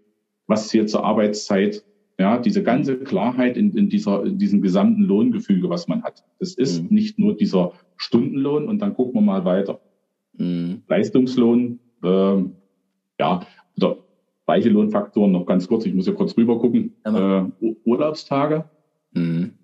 was 0.47 0.71
hier 0.71 0.87
zur 0.87 1.05
Arbeitszeit, 1.05 1.85
ja, 2.19 2.39
diese 2.39 2.63
ganze 2.63 2.99
Klarheit 2.99 3.57
in, 3.57 3.77
in, 3.77 3.89
dieser, 3.89 4.25
in 4.25 4.39
diesem 4.39 4.63
gesamten 4.63 5.03
Lohngefüge, 5.03 5.69
was 5.69 5.89
man 5.89 6.05
hat. 6.05 6.25
Es 6.39 6.55
ist 6.55 6.83
mhm. 6.83 6.89
nicht 6.91 7.19
nur 7.19 7.37
dieser 7.37 7.73
Stundenlohn 7.97 8.69
und 8.69 8.81
dann 8.81 8.95
gucken 8.95 9.15
wir 9.15 9.21
mal 9.21 9.45
weiter. 9.45 9.81
Mhm. 10.35 10.83
Leistungslohn, 10.87 11.81
äh, 12.05 12.43
ja, 13.19 13.47
oder 13.77 13.97
weiche 14.47 14.69
Lohnfaktoren 14.69 15.33
noch 15.33 15.47
ganz 15.47 15.67
kurz, 15.67 15.87
ich 15.87 15.95
muss 15.95 16.07
ja 16.07 16.13
kurz 16.13 16.37
rüber 16.37 16.59
gucken. 16.59 16.95
Äh, 17.05 17.45
Urlaubstage. 17.85 18.65
Mhm 19.13 19.55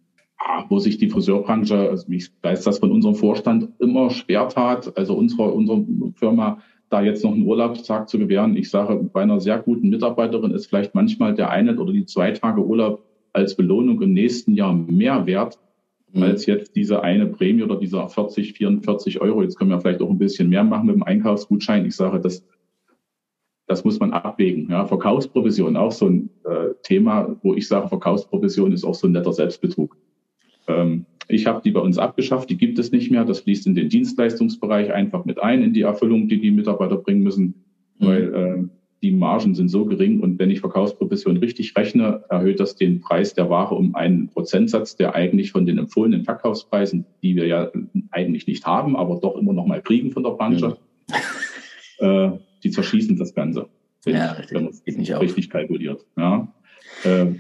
wo 0.69 0.79
sich 0.79 0.99
die 0.99 1.09
Friseurbranche, 1.09 1.91
also 1.91 2.11
ich 2.11 2.31
weiß 2.43 2.65
das 2.65 2.79
von 2.79 2.91
unserem 2.91 3.15
Vorstand, 3.15 3.69
immer 3.79 4.11
schwer 4.11 4.49
tat, 4.49 4.97
also 4.97 5.15
unsere, 5.15 5.53
unsere 5.53 5.85
Firma 6.15 6.63
da 6.91 7.01
jetzt 7.01 7.25
noch 7.25 7.33
einen 7.33 7.47
Urlaubstag 7.47 8.09
zu 8.09 8.19
gewähren. 8.19 8.57
Ich 8.57 8.69
sage, 8.69 8.97
bei 9.13 9.23
einer 9.23 9.41
sehr 9.41 9.59
guten 9.59 9.89
Mitarbeiterin 9.89 10.51
ist 10.51 10.67
vielleicht 10.67 10.95
manchmal 10.95 11.35
der 11.35 11.49
eine 11.51 11.79
oder 11.79 11.93
die 11.93 12.05
zwei 12.05 12.33
Tage 12.33 12.65
Urlaub 12.65 13.05
als 13.33 13.55
Belohnung 13.55 14.03
im 14.03 14.13
nächsten 14.13 14.55
Jahr 14.55 14.75
mehr 14.75 15.25
wert, 15.25 15.61
mhm. 16.13 16.25
als 16.25 16.47
jetzt 16.47 16.75
diese 16.75 17.03
eine 17.03 17.27
Prämie 17.27 17.63
oder 17.63 17.77
dieser 17.77 18.09
40, 18.09 18.55
44 18.55 19.21
Euro. 19.21 19.43
Jetzt 19.43 19.57
können 19.57 19.71
wir 19.71 19.81
vielleicht 19.81 20.03
auch 20.03 20.11
ein 20.11 20.19
bisschen 20.19 20.49
mehr 20.49 20.65
machen 20.65 20.87
mit 20.87 20.97
dem 20.97 21.05
Einkaufsgutschein. 21.05 21.87
Ich 21.87 21.95
sage, 21.95 22.21
das, 22.21 22.45
das 23.69 23.85
muss 23.85 24.01
man 24.01 24.13
abwägen. 24.13 24.69
Ja, 24.69 24.85
Verkaufsprovision, 24.85 25.77
auch 25.77 25.93
so 25.93 26.07
ein 26.07 26.29
äh, 26.45 26.75
Thema, 26.83 27.37
wo 27.45 27.55
ich 27.55 27.69
sage, 27.69 27.89
Verkaufsprovision 27.89 28.73
ist 28.73 28.85
auch 28.85 28.97
so 28.97 29.07
ein 29.07 29.13
netter 29.13 29.33
Selbstbetrug. 29.33 29.97
Ähm, 30.67 31.07
ich 31.33 31.47
habe 31.47 31.61
die 31.63 31.71
bei 31.71 31.81
uns 31.81 31.99
abgeschafft, 31.99 32.51
die 32.51 32.57
gibt 32.57 32.79
es 32.79 32.93
nicht 32.93 33.11
mehr. 33.11 33.25
Das 33.25 33.41
fließt 33.41 33.67
in 33.67 33.75
den 33.75 33.89
Dienstleistungsbereich 33.89 34.93
einfach 34.93 35.25
mit 35.25 35.41
ein, 35.43 35.63
in 35.63 35.73
die 35.73 35.83
Erfüllung, 35.83 36.29
die 36.29 36.41
die 36.41 36.51
Mitarbeiter 36.51 36.97
bringen 36.97 37.23
müssen, 37.23 37.55
mhm. 37.99 38.07
weil 38.07 38.35
äh, 38.35 38.65
die 39.03 39.13
Margen 39.13 39.55
sind 39.55 39.69
so 39.69 39.87
gering 39.87 40.21
und 40.21 40.39
wenn 40.39 40.51
ich 40.51 40.61
Verkaufsprovision 40.61 41.39
richtig 41.39 41.75
rechne, 41.77 42.25
erhöht 42.29 42.61
das 42.61 42.77
den 42.77 43.01
Preis 43.01 43.33
der 43.33 43.49
Ware 43.49 43.75
um 43.75 43.95
einen 43.95 44.29
Prozentsatz, 44.29 44.97
der 44.97 45.15
eigentlich 45.15 45.53
von 45.53 45.65
den 45.65 45.79
empfohlenen 45.79 46.25
Verkaufspreisen, 46.25 47.07
die 47.23 47.35
wir 47.35 47.47
ja 47.47 47.71
eigentlich 48.11 48.47
nicht 48.47 48.67
haben, 48.67 48.97
aber 48.97 49.19
doch 49.21 49.37
immer 49.37 49.55
noch 49.55 49.67
mal 49.67 49.81
kriegen 49.81 50.13
von 50.13 50.23
der 50.23 50.33
Branche, 50.33 50.77
mhm. 51.09 51.15
äh, 52.07 52.31
die 52.63 52.71
zerschießen 52.71 53.17
das 53.17 53.35
Ganze. 53.35 53.69
Ja, 54.05 54.37
wenn 54.51 54.65
man 54.65 54.73
es 54.73 54.83
richtig 55.21 55.51
kalkuliert. 55.51 56.05
Ja. 56.17 56.53
Äh, 57.05 57.35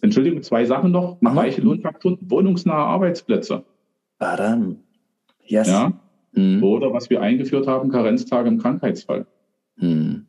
Entschuldigung, 0.00 0.42
zwei 0.42 0.64
Sachen 0.64 0.90
noch. 0.90 1.20
Mhm. 1.20 1.36
Weiche 1.36 1.60
Lohnfaktoren, 1.60 2.18
wohnungsnahe 2.20 2.86
Arbeitsplätze. 2.86 3.64
Badam. 4.18 4.78
Yes. 5.44 5.68
Ja. 5.68 5.92
Mhm. 6.32 6.62
Oder 6.62 6.92
was 6.92 7.10
wir 7.10 7.20
eingeführt 7.20 7.66
haben, 7.66 7.90
Karenztage 7.90 8.48
im 8.48 8.58
Krankheitsfall. 8.58 9.26
Mhm. 9.76 10.26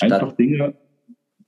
Einfach 0.00 0.32
Dinge, 0.32 0.74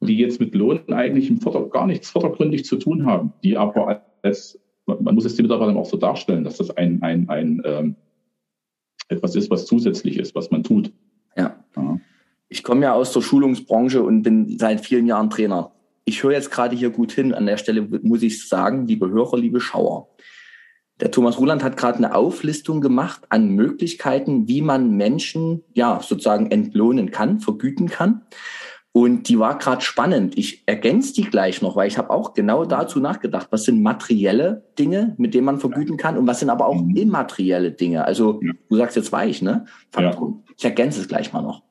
die 0.00 0.18
jetzt 0.18 0.40
mit 0.40 0.54
Lohn 0.54 0.80
eigentlich 0.92 1.28
im 1.28 1.40
Vorder 1.40 1.68
gar 1.68 1.86
nichts 1.86 2.10
vordergründig 2.10 2.64
zu 2.64 2.76
tun 2.76 3.04
haben, 3.06 3.32
die 3.42 3.56
aber 3.56 4.02
als, 4.22 4.58
man 4.86 5.14
muss 5.14 5.24
es 5.24 5.36
den 5.36 5.44
Mitarbeitern 5.44 5.76
auch 5.76 5.86
so 5.86 5.96
darstellen, 5.96 6.44
dass 6.44 6.58
das 6.58 6.70
ein, 6.76 7.02
ein, 7.02 7.28
ein 7.28 7.62
ähm, 7.64 7.96
etwas 9.08 9.34
ist, 9.34 9.50
was 9.50 9.66
zusätzlich 9.66 10.18
ist, 10.18 10.34
was 10.34 10.50
man 10.50 10.62
tut. 10.62 10.92
Ja. 11.36 11.64
ja. 11.76 12.00
Ich 12.48 12.62
komme 12.62 12.82
ja 12.82 12.94
aus 12.94 13.12
der 13.12 13.20
Schulungsbranche 13.20 14.02
und 14.02 14.22
bin 14.22 14.58
seit 14.58 14.80
vielen 14.80 15.06
Jahren 15.06 15.30
Trainer 15.30 15.72
ich 16.08 16.22
höre 16.22 16.32
jetzt 16.32 16.50
gerade 16.50 16.74
hier 16.74 16.90
gut 16.90 17.12
hin. 17.12 17.34
An 17.34 17.46
der 17.46 17.58
Stelle 17.58 17.82
muss 18.02 18.22
ich 18.22 18.48
sagen, 18.48 18.86
liebe 18.86 19.10
Hörer, 19.10 19.36
liebe 19.36 19.60
Schauer. 19.60 20.08
Der 21.00 21.10
Thomas 21.10 21.38
Ruland 21.38 21.62
hat 21.62 21.76
gerade 21.76 21.98
eine 21.98 22.14
Auflistung 22.14 22.80
gemacht 22.80 23.22
an 23.28 23.50
Möglichkeiten, 23.50 24.48
wie 24.48 24.62
man 24.62 24.96
Menschen 24.96 25.62
ja 25.74 26.00
sozusagen 26.02 26.50
entlohnen 26.50 27.10
kann, 27.12 27.38
vergüten 27.38 27.88
kann. 27.88 28.22
Und 28.90 29.28
die 29.28 29.38
war 29.38 29.58
gerade 29.58 29.82
spannend. 29.82 30.36
Ich 30.36 30.64
ergänze 30.66 31.12
die 31.12 31.22
gleich 31.22 31.62
noch, 31.62 31.76
weil 31.76 31.86
ich 31.86 31.98
habe 31.98 32.10
auch 32.10 32.32
genau 32.32 32.64
dazu 32.64 32.98
nachgedacht, 32.98 33.48
was 33.50 33.64
sind 33.64 33.80
materielle 33.82 34.64
Dinge, 34.76 35.14
mit 35.18 35.34
denen 35.34 35.44
man 35.44 35.60
vergüten 35.60 35.98
kann 35.98 36.16
und 36.16 36.26
was 36.26 36.40
sind 36.40 36.50
aber 36.50 36.66
auch 36.66 36.82
mhm. 36.82 36.96
immaterielle 36.96 37.70
Dinge. 37.70 38.04
Also 38.04 38.40
du 38.68 38.76
sagst 38.76 38.96
jetzt 38.96 39.12
weich, 39.12 39.40
ne? 39.40 39.66
Ja. 39.96 40.16
Ich 40.56 40.64
ergänze 40.64 41.00
es 41.00 41.06
gleich 41.06 41.32
mal 41.32 41.42
noch. 41.42 41.62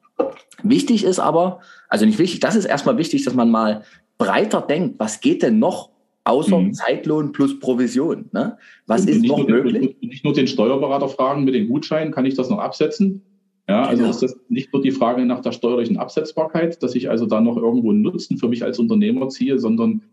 Wichtig 0.63 1.03
ist 1.03 1.19
aber, 1.19 1.59
also 1.89 2.05
nicht 2.05 2.19
wichtig, 2.19 2.39
das 2.39 2.55
ist 2.55 2.65
erstmal 2.65 2.97
wichtig, 2.97 3.25
dass 3.25 3.33
man 3.33 3.49
mal 3.49 3.83
breiter 4.17 4.61
denkt, 4.61 4.99
was 4.99 5.19
geht 5.21 5.43
denn 5.43 5.59
noch 5.59 5.89
außer 6.23 6.59
mhm. 6.59 6.73
Zeitlohn 6.73 7.31
plus 7.31 7.59
Provision? 7.59 8.29
Ne? 8.31 8.57
Was 8.85 9.05
ist 9.05 9.23
noch 9.23 9.37
nur, 9.37 9.47
möglich? 9.47 9.97
Nicht 10.01 10.23
nur 10.23 10.33
den 10.33 10.47
Steuerberater 10.47 11.09
fragen 11.09 11.43
mit 11.43 11.53
den 11.53 11.67
Gutscheinen, 11.67 12.11
kann 12.11 12.25
ich 12.25 12.35
das 12.35 12.49
noch 12.49 12.59
absetzen? 12.59 13.21
Ja, 13.69 13.83
also 13.83 13.97
genau. 13.97 14.09
ist 14.11 14.23
das 14.23 14.37
nicht 14.47 14.71
nur 14.71 14.81
die 14.81 14.91
Frage 14.91 15.25
nach 15.25 15.41
der 15.41 15.51
steuerlichen 15.51 15.97
Absetzbarkeit, 15.97 16.81
dass 16.81 16.95
ich 16.95 17.09
also 17.09 17.25
da 17.25 17.41
noch 17.41 17.57
irgendwo 17.57 17.91
einen 17.91 18.01
Nutzen 18.01 18.37
für 18.37 18.47
mich 18.47 18.63
als 18.63 18.79
Unternehmer 18.79 19.27
ziehe, 19.27 19.59
sondern 19.59 20.03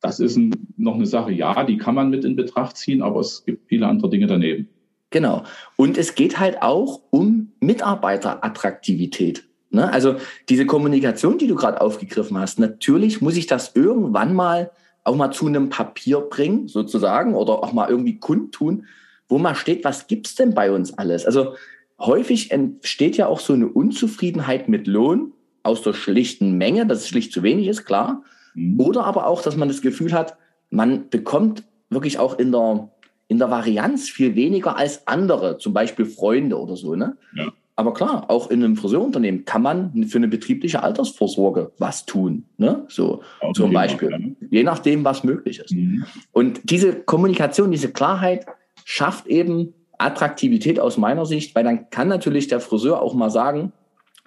das 0.00 0.18
ist 0.18 0.36
ein, 0.36 0.54
noch 0.78 0.94
eine 0.94 1.04
Sache, 1.04 1.30
ja, 1.30 1.62
die 1.64 1.76
kann 1.76 1.94
man 1.94 2.08
mit 2.08 2.24
in 2.24 2.36
Betracht 2.36 2.78
ziehen, 2.78 3.02
aber 3.02 3.20
es 3.20 3.44
gibt 3.44 3.68
viele 3.68 3.86
andere 3.86 4.08
Dinge 4.08 4.26
daneben. 4.26 4.68
Genau. 5.10 5.42
Und 5.76 5.98
es 5.98 6.14
geht 6.14 6.38
halt 6.38 6.62
auch 6.62 7.02
um 7.10 7.52
Mitarbeiterattraktivität. 7.60 9.46
Ne? 9.70 9.92
Also 9.92 10.16
diese 10.48 10.66
Kommunikation, 10.66 11.38
die 11.38 11.46
du 11.46 11.54
gerade 11.54 11.80
aufgegriffen 11.80 12.38
hast, 12.38 12.58
natürlich 12.58 13.20
muss 13.20 13.36
ich 13.36 13.46
das 13.46 13.72
irgendwann 13.74 14.34
mal 14.34 14.70
auch 15.04 15.16
mal 15.16 15.30
zu 15.30 15.46
einem 15.46 15.70
Papier 15.70 16.20
bringen, 16.20 16.68
sozusagen, 16.68 17.34
oder 17.34 17.62
auch 17.62 17.72
mal 17.72 17.88
irgendwie 17.88 18.18
kundtun, 18.18 18.86
wo 19.28 19.38
mal 19.38 19.54
steht, 19.54 19.84
was 19.84 20.06
gibt's 20.08 20.34
denn 20.34 20.54
bei 20.54 20.72
uns 20.72 20.98
alles? 20.98 21.24
Also 21.24 21.54
häufig 21.98 22.50
entsteht 22.50 23.16
ja 23.16 23.26
auch 23.26 23.40
so 23.40 23.52
eine 23.52 23.68
Unzufriedenheit 23.68 24.68
mit 24.68 24.86
Lohn 24.86 25.32
aus 25.62 25.82
der 25.82 25.92
schlichten 25.92 26.58
Menge, 26.58 26.86
dass 26.86 27.00
es 27.00 27.08
schlicht 27.08 27.32
zu 27.32 27.42
wenig 27.42 27.68
ist, 27.68 27.84
klar. 27.84 28.24
Mhm. 28.54 28.80
Oder 28.80 29.04
aber 29.04 29.26
auch, 29.26 29.42
dass 29.42 29.56
man 29.56 29.68
das 29.68 29.82
Gefühl 29.82 30.12
hat, 30.12 30.36
man 30.70 31.08
bekommt 31.10 31.64
wirklich 31.90 32.18
auch 32.18 32.38
in 32.38 32.52
der, 32.52 32.90
in 33.28 33.38
der 33.38 33.50
Varianz 33.50 34.08
viel 34.08 34.34
weniger 34.34 34.76
als 34.76 35.06
andere, 35.06 35.58
zum 35.58 35.72
Beispiel 35.72 36.06
Freunde 36.06 36.58
oder 36.58 36.76
so. 36.76 36.94
Ne? 36.94 37.16
Ja. 37.34 37.52
Aber 37.80 37.94
klar, 37.94 38.28
auch 38.28 38.50
in 38.50 38.62
einem 38.62 38.76
Friseurunternehmen 38.76 39.46
kann 39.46 39.62
man 39.62 40.04
für 40.04 40.18
eine 40.18 40.28
betriebliche 40.28 40.82
Altersvorsorge 40.82 41.72
was 41.78 42.04
tun. 42.04 42.44
Ne? 42.58 42.84
So 42.88 43.22
auch 43.40 43.54
zum 43.54 43.72
Beispiel. 43.72 44.10
Fall, 44.10 44.36
Je 44.50 44.64
nachdem, 44.64 45.02
was 45.02 45.24
möglich 45.24 45.60
ist. 45.60 45.72
Mhm. 45.72 46.04
Und 46.30 46.60
diese 46.64 46.92
Kommunikation, 46.92 47.70
diese 47.70 47.90
Klarheit 47.90 48.44
schafft 48.84 49.26
eben 49.28 49.72
Attraktivität 49.96 50.78
aus 50.78 50.98
meiner 50.98 51.24
Sicht, 51.24 51.54
weil 51.54 51.64
dann 51.64 51.88
kann 51.88 52.08
natürlich 52.08 52.48
der 52.48 52.60
Friseur 52.60 53.00
auch 53.00 53.14
mal 53.14 53.30
sagen, 53.30 53.72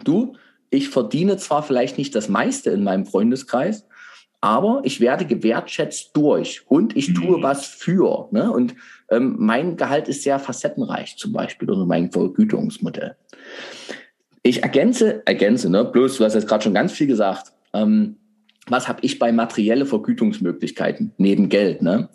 du, 0.04 0.34
ich 0.72 0.89
verdiene 0.89 1.38
zwar 1.38 1.62
vielleicht 1.62 2.00
nicht 2.00 2.16
das 2.16 2.30
meiste 2.30 2.72
in 2.72 2.84
meinem 2.84 3.06
Freundeskreis, 3.06 3.86
aber 4.42 4.82
ich 4.84 5.00
werde 5.00 5.28
gewertschätzt 5.28 6.18
durch 6.18 6.63
und 6.68 6.98
ich 6.98 7.13
tue 7.13 7.38
mhm. 7.38 7.44
was 7.44 7.68
für. 7.68 8.30
Ne? 8.32 8.52
Und 8.52 8.74
ähm, 9.12 9.36
mein 9.38 9.78
Gehalt 9.78 10.08
ist 10.08 10.24
sehr 10.24 10.39
facettenreich 10.39 11.18
zum 11.18 11.34
Beispiel 11.34 11.70
oder 11.70 11.86
mein 11.86 12.12
Vergütungsmodell. 12.12 13.16
Ich 14.44 14.62
ergänze, 14.62 15.26
ergänze, 15.26 15.70
ne? 15.70 15.86
bloß 15.86 16.18
du 16.18 16.26
hast 16.26 16.34
jetzt 16.34 16.48
gerade 16.48 16.64
schon 16.64 16.74
ganz 16.74 16.92
viel 16.92 17.08
gesagt. 17.08 17.54
Ähm, 17.74 18.18
was 18.68 18.88
habe 18.88 19.00
ich 19.02 19.18
bei 19.18 19.32
materielle 19.32 19.86
Vergütungsmöglichkeiten 19.86 21.14
neben 21.18 21.50
Geld? 21.50 21.82
Ne? 21.82 22.10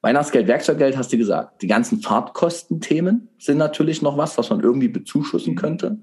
Weihnachtsgeld, 0.00 0.48
Werkzeuggeld 0.48 0.96
hast 0.96 1.12
du 1.12 1.18
gesagt. 1.18 1.62
Die 1.62 1.66
ganzen 1.68 2.00
Fahrtkostenthemen 2.00 3.28
sind 3.38 3.58
natürlich 3.58 4.02
noch 4.02 4.16
was, 4.16 4.36
was 4.38 4.50
man 4.50 4.60
irgendwie 4.60 4.88
bezuschussen 4.88 5.54
könnte. 5.54 5.98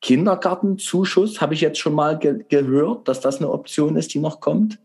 Kindergartenzuschuss 0.00 1.40
habe 1.40 1.54
ich 1.54 1.60
jetzt 1.60 1.78
schon 1.78 1.94
mal 1.94 2.18
ge 2.18 2.44
gehört, 2.48 3.06
dass 3.06 3.20
das 3.20 3.38
eine 3.38 3.50
Option 3.50 3.96
ist, 3.96 4.14
die 4.14 4.18
noch 4.18 4.40
kommt. 4.40 4.78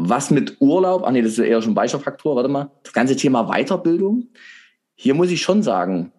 was 0.00 0.30
mit 0.30 0.60
Urlaub, 0.60 1.02
ach 1.04 1.10
nee, 1.10 1.22
das 1.22 1.32
ist 1.32 1.38
eher 1.40 1.60
schon 1.60 1.74
Beispielfaktor, 1.74 2.36
warte 2.36 2.48
mal, 2.48 2.70
das 2.84 2.92
ganze 2.92 3.16
Thema 3.16 3.48
Weiterbildung. 3.52 4.28
Hier 4.94 5.14
muss 5.14 5.30
ich 5.30 5.42
schon 5.42 5.64
sagen, 5.64 6.12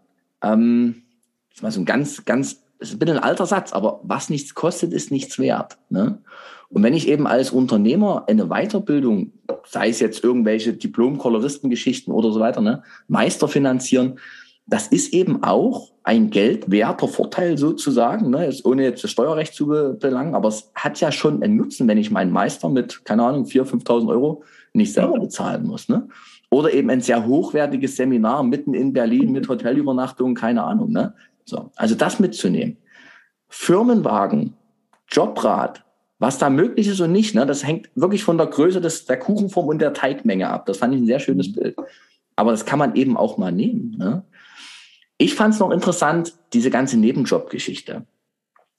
ähm, 0.44 1.04
das 1.50 1.58
ist 1.58 1.64
mal 1.64 1.72
so 1.72 1.82
ein 1.82 1.86
ganz, 1.86 2.26
ganz, 2.26 2.64
das 2.80 2.92
ist 2.92 3.02
ein 3.02 3.18
alter 3.18 3.46
Satz, 3.46 3.74
aber 3.74 4.00
was 4.04 4.30
nichts 4.30 4.54
kostet, 4.54 4.94
ist 4.94 5.12
nichts 5.12 5.40
wert. 5.40 5.78
Ne? 5.90 6.20
Und 6.70 6.84
wenn 6.84 6.94
ich 6.94 7.08
eben 7.08 7.26
als 7.28 7.52
Unternehmer 7.52 8.26
eine 8.28 8.48
Weiterbildung, 8.48 9.34
sei 9.66 9.90
es 9.90 10.00
jetzt 10.00 10.24
irgendwelche 10.24 10.74
Diplom-Koloristengeschichten 10.74 12.14
oder 12.14 12.32
so 12.32 12.40
weiter, 12.40 12.62
ne, 12.62 12.84
Meister 13.08 13.48
finanzieren, 13.48 14.20
das 14.68 14.88
ist 14.88 15.14
eben 15.14 15.44
auch 15.44 15.92
ein 16.04 16.30
geldwerter 16.30 17.08
Vorteil 17.08 17.58
sozusagen, 17.58 18.30
ne, 18.30 18.46
jetzt 18.46 18.66
ohne 18.66 18.84
jetzt 18.84 19.04
das 19.04 19.10
Steuerrecht 19.10 19.56
zu 19.56 19.68
belangen, 19.68 20.36
aber 20.36 20.50
es 20.50 20.72
hat 20.76 21.00
ja 21.00 21.12
schon 21.12 21.42
einen 21.42 21.58
Nutzen, 21.58 21.88
wenn 21.88 21.98
ich 21.98 22.12
meinen 22.12 22.32
Meister 22.32 22.70
mit, 22.70 23.04
keine 23.04 23.24
Ahnung, 23.24 23.46
4.000, 23.46 23.84
5.000 23.84 24.10
Euro 24.10 24.44
nicht 24.74 24.94
selber 24.94 25.20
bezahlen 25.20 25.66
muss. 25.66 25.90
Ne? 25.90 26.08
Oder 26.52 26.72
eben 26.74 26.90
ein 26.92 27.02
sehr 27.02 27.26
hochwertiges 27.26 27.96
Seminar 27.96 28.44
mitten 28.44 28.76
in 28.76 28.94
Berlin 28.94 29.32
mit 29.32 29.50
Hotelübernachtung, 29.50 30.36
keine 30.36 30.64
Ahnung. 30.64 30.92
Ne? 30.92 31.16
So, 31.50 31.72
also 31.76 31.96
das 31.96 32.20
mitzunehmen. 32.20 32.78
Firmenwagen, 33.48 34.54
Jobrat, 35.10 35.84
was 36.20 36.38
da 36.38 36.50
möglich 36.50 36.88
ist 36.88 37.00
und 37.00 37.12
nicht, 37.12 37.34
ne, 37.34 37.46
das 37.46 37.66
hängt 37.66 37.90
wirklich 37.96 38.24
von 38.24 38.38
der 38.38 38.48
Größe 38.48 38.82
des, 38.82 39.06
der 39.06 39.18
Kuchenform 39.18 39.68
und 39.68 39.80
der 39.80 39.94
Teigmenge 39.94 40.50
ab. 40.50 40.66
Das 40.66 40.78
fand 40.78 40.94
ich 40.94 41.02
ein 41.02 41.08
sehr 41.08 41.20
schönes 41.20 41.50
mhm. 41.50 41.54
Bild. 41.54 41.76
Aber 42.36 42.52
das 42.52 42.66
kann 42.66 42.80
man 42.80 42.96
eben 42.96 43.18
auch 43.18 43.38
mal 43.38 43.52
nehmen. 43.52 43.96
Ne? 43.98 44.24
Ich 45.18 45.34
fand 45.34 45.54
es 45.54 45.60
noch 45.60 45.72
interessant, 45.72 46.36
diese 46.54 46.70
ganze 46.70 46.98
Nebenjob-Geschichte. 46.98 48.06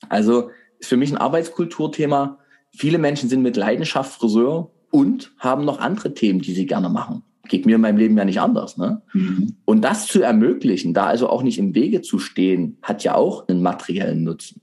Also 0.09 0.51
ist 0.79 0.89
für 0.89 0.97
mich 0.97 1.11
ein 1.11 1.19
Arbeitskulturthema. 1.19 2.39
Viele 2.71 2.99
Menschen 2.99 3.29
sind 3.29 3.43
mit 3.43 3.57
Leidenschaft 3.57 4.13
Friseur 4.13 4.71
und 4.91 5.33
haben 5.39 5.65
noch 5.65 5.81
andere 5.81 6.15
Themen, 6.15 6.41
die 6.41 6.55
sie 6.55 6.67
gerne 6.67 6.89
machen. 6.89 7.23
Geht 7.51 7.67
mir 7.67 7.75
in 7.75 7.81
meinem 7.81 7.97
Leben 7.97 8.17
ja 8.17 8.25
nicht 8.25 8.41
anders. 8.41 8.77
Ne? 8.79 9.03
Mhm. 9.13 9.57
Und 9.65 9.83
das 9.83 10.07
zu 10.07 10.23
ermöglichen, 10.23 10.95
da 10.95 11.07
also 11.07 11.29
auch 11.29 11.43
nicht 11.43 11.59
im 11.59 11.75
Wege 11.75 12.01
zu 12.01 12.21
stehen, 12.21 12.79
hat 12.81 13.03
ja 13.03 13.17
auch 13.17 13.49
einen 13.49 13.61
materiellen 13.61 14.23
Nutzen. 14.23 14.63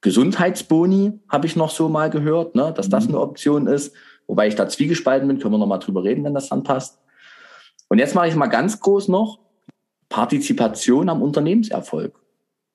Gesundheitsboni 0.00 1.20
habe 1.28 1.46
ich 1.46 1.54
noch 1.54 1.70
so 1.70 1.88
mal 1.88 2.10
gehört, 2.10 2.56
ne, 2.56 2.72
dass 2.74 2.88
das 2.88 3.04
mhm. 3.04 3.14
eine 3.14 3.20
Option 3.20 3.66
ist. 3.68 3.94
Wobei 4.26 4.48
ich 4.48 4.56
da 4.56 4.68
zwiegespalten 4.68 5.28
bin, 5.28 5.38
können 5.38 5.54
wir 5.54 5.58
noch 5.58 5.68
mal 5.68 5.78
drüber 5.78 6.02
reden, 6.02 6.24
wenn 6.24 6.34
das 6.34 6.48
dann 6.48 6.64
passt. 6.64 6.98
Und 7.88 7.98
jetzt 7.98 8.16
mache 8.16 8.26
ich 8.26 8.34
mal 8.34 8.48
ganz 8.48 8.80
groß 8.80 9.06
noch 9.06 9.38
Partizipation 10.08 11.08
am 11.08 11.22
Unternehmenserfolg. 11.22 12.18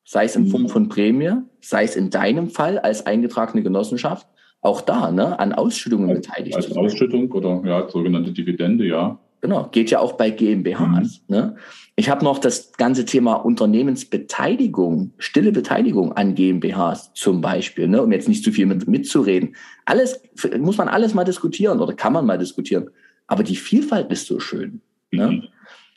Sei 0.05 0.25
es 0.25 0.35
in 0.37 0.47
Form 0.47 0.63
mhm. 0.63 0.69
von 0.69 0.87
Prämie, 0.87 1.33
sei 1.59 1.83
es 1.83 1.97
in 1.97 2.09
deinem 2.09 2.49
Fall 2.49 2.79
als 2.79 3.05
eingetragene 3.05 3.63
Genossenschaft, 3.63 4.27
auch 4.61 4.81
da 4.81 5.11
ne, 5.11 5.37
an 5.39 5.53
Ausschüttungen 5.53 6.09
als, 6.09 6.21
beteiligt. 6.21 6.55
Als 6.55 6.75
Ausschüttung 6.75 7.31
oder 7.31 7.61
ja, 7.65 7.89
sogenannte 7.89 8.31
Dividende, 8.31 8.85
ja. 8.85 9.19
Genau, 9.41 9.67
geht 9.71 9.91
ja 9.91 9.99
auch 9.99 10.13
bei 10.13 10.29
GmbHs. 10.31 11.21
Mhm. 11.27 11.35
Ne? 11.35 11.55
Ich 11.95 12.09
habe 12.09 12.25
noch 12.25 12.39
das 12.39 12.73
ganze 12.73 13.05
Thema 13.05 13.35
Unternehmensbeteiligung, 13.35 15.13
stille 15.17 15.51
Beteiligung 15.51 16.13
an 16.13 16.35
GmbHs 16.35 17.13
zum 17.13 17.41
Beispiel, 17.41 17.87
ne? 17.87 18.01
um 18.01 18.11
jetzt 18.11 18.27
nicht 18.27 18.43
zu 18.43 18.51
viel 18.51 18.65
mit, 18.65 18.87
mitzureden. 18.87 19.55
Alles 19.85 20.21
muss 20.59 20.77
man 20.77 20.87
alles 20.87 21.13
mal 21.13 21.23
diskutieren 21.23 21.79
oder 21.79 21.93
kann 21.93 22.13
man 22.13 22.25
mal 22.25 22.37
diskutieren. 22.37 22.89
Aber 23.27 23.43
die 23.43 23.55
Vielfalt 23.55 24.11
ist 24.11 24.27
so 24.27 24.39
schön. 24.39 24.81
Ne? 25.11 25.27
Mhm. 25.27 25.43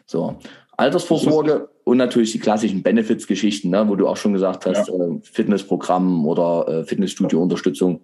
So. 0.07 0.39
Altersvorsorge 0.77 1.69
und 1.85 1.97
natürlich 1.97 2.33
die 2.33 2.39
klassischen 2.39 2.83
Benefits-Geschichten, 2.83 3.71
ne? 3.71 3.89
wo 3.89 3.97
du 3.97 4.07
auch 4.07 4.17
schon 4.17 4.33
gesagt 4.33 4.67
hast, 4.67 4.89
ja. 4.89 4.95
äh, 4.95 5.19
Fitnessprogramm 5.23 6.27
oder 6.27 6.69
äh, 6.69 6.85
Fitnessstudio-Unterstützung 6.85 8.03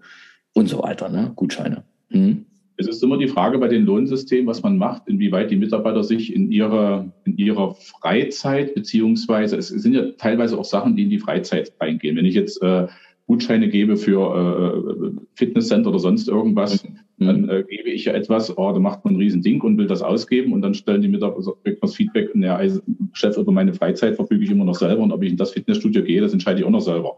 und 0.54 0.68
so 0.68 0.82
weiter, 0.82 1.08
ne? 1.08 1.32
Gutscheine. 1.36 1.84
Hm? 2.10 2.46
Es 2.76 2.88
ist 2.88 3.02
immer 3.02 3.18
die 3.18 3.28
Frage 3.28 3.58
bei 3.58 3.68
den 3.68 3.84
Lohnsystemen, 3.84 4.46
was 4.46 4.62
man 4.62 4.78
macht, 4.78 5.02
inwieweit 5.06 5.50
die 5.50 5.56
Mitarbeiter 5.56 6.02
sich 6.02 6.34
in 6.34 6.50
ihrer, 6.50 7.08
in 7.24 7.36
ihrer 7.36 7.74
Freizeit, 7.74 8.74
beziehungsweise 8.74 9.56
es 9.56 9.68
sind 9.68 9.94
ja 9.94 10.10
teilweise 10.18 10.58
auch 10.58 10.64
Sachen, 10.64 10.96
die 10.96 11.04
in 11.04 11.10
die 11.10 11.20
Freizeit 11.20 11.72
reingehen. 11.80 12.16
Wenn 12.16 12.24
ich 12.24 12.34
jetzt 12.34 12.60
äh, 12.62 12.88
Gutscheine 13.26 13.68
gebe 13.68 13.96
für 13.96 15.06
äh, 15.06 15.20
Fitnesscenter 15.34 15.90
oder 15.90 15.98
sonst 15.98 16.28
irgendwas, 16.28 16.84
mhm. 16.84 17.24
dann 17.26 17.48
äh, 17.48 17.64
gebe 17.68 17.90
ich 17.90 18.04
ja 18.04 18.12
etwas, 18.12 18.56
oh, 18.56 18.72
da 18.72 18.78
macht 18.78 19.04
man 19.04 19.14
ein 19.14 19.18
Riesending 19.18 19.62
und 19.62 19.78
will 19.78 19.86
das 19.86 20.02
ausgeben 20.02 20.52
und 20.52 20.60
dann 20.60 20.74
stellen 20.74 21.00
die 21.00 21.08
Mitarbeiter 21.08 21.54
das 21.80 21.94
Feedback, 21.94 22.30
ja, 22.34 22.56
also, 22.56 22.80
Chef, 23.12 23.36
über 23.38 23.52
meine 23.52 23.72
Freizeit 23.72 24.16
verfüge 24.16 24.44
ich 24.44 24.50
immer 24.50 24.64
noch 24.64 24.74
selber 24.74 25.02
und 25.02 25.12
ob 25.12 25.22
ich 25.22 25.30
in 25.30 25.36
das 25.36 25.52
Fitnessstudio 25.52 26.02
gehe, 26.02 26.20
das 26.20 26.32
entscheide 26.32 26.60
ich 26.60 26.66
auch 26.66 26.70
noch 26.70 26.80
selber. 26.80 27.16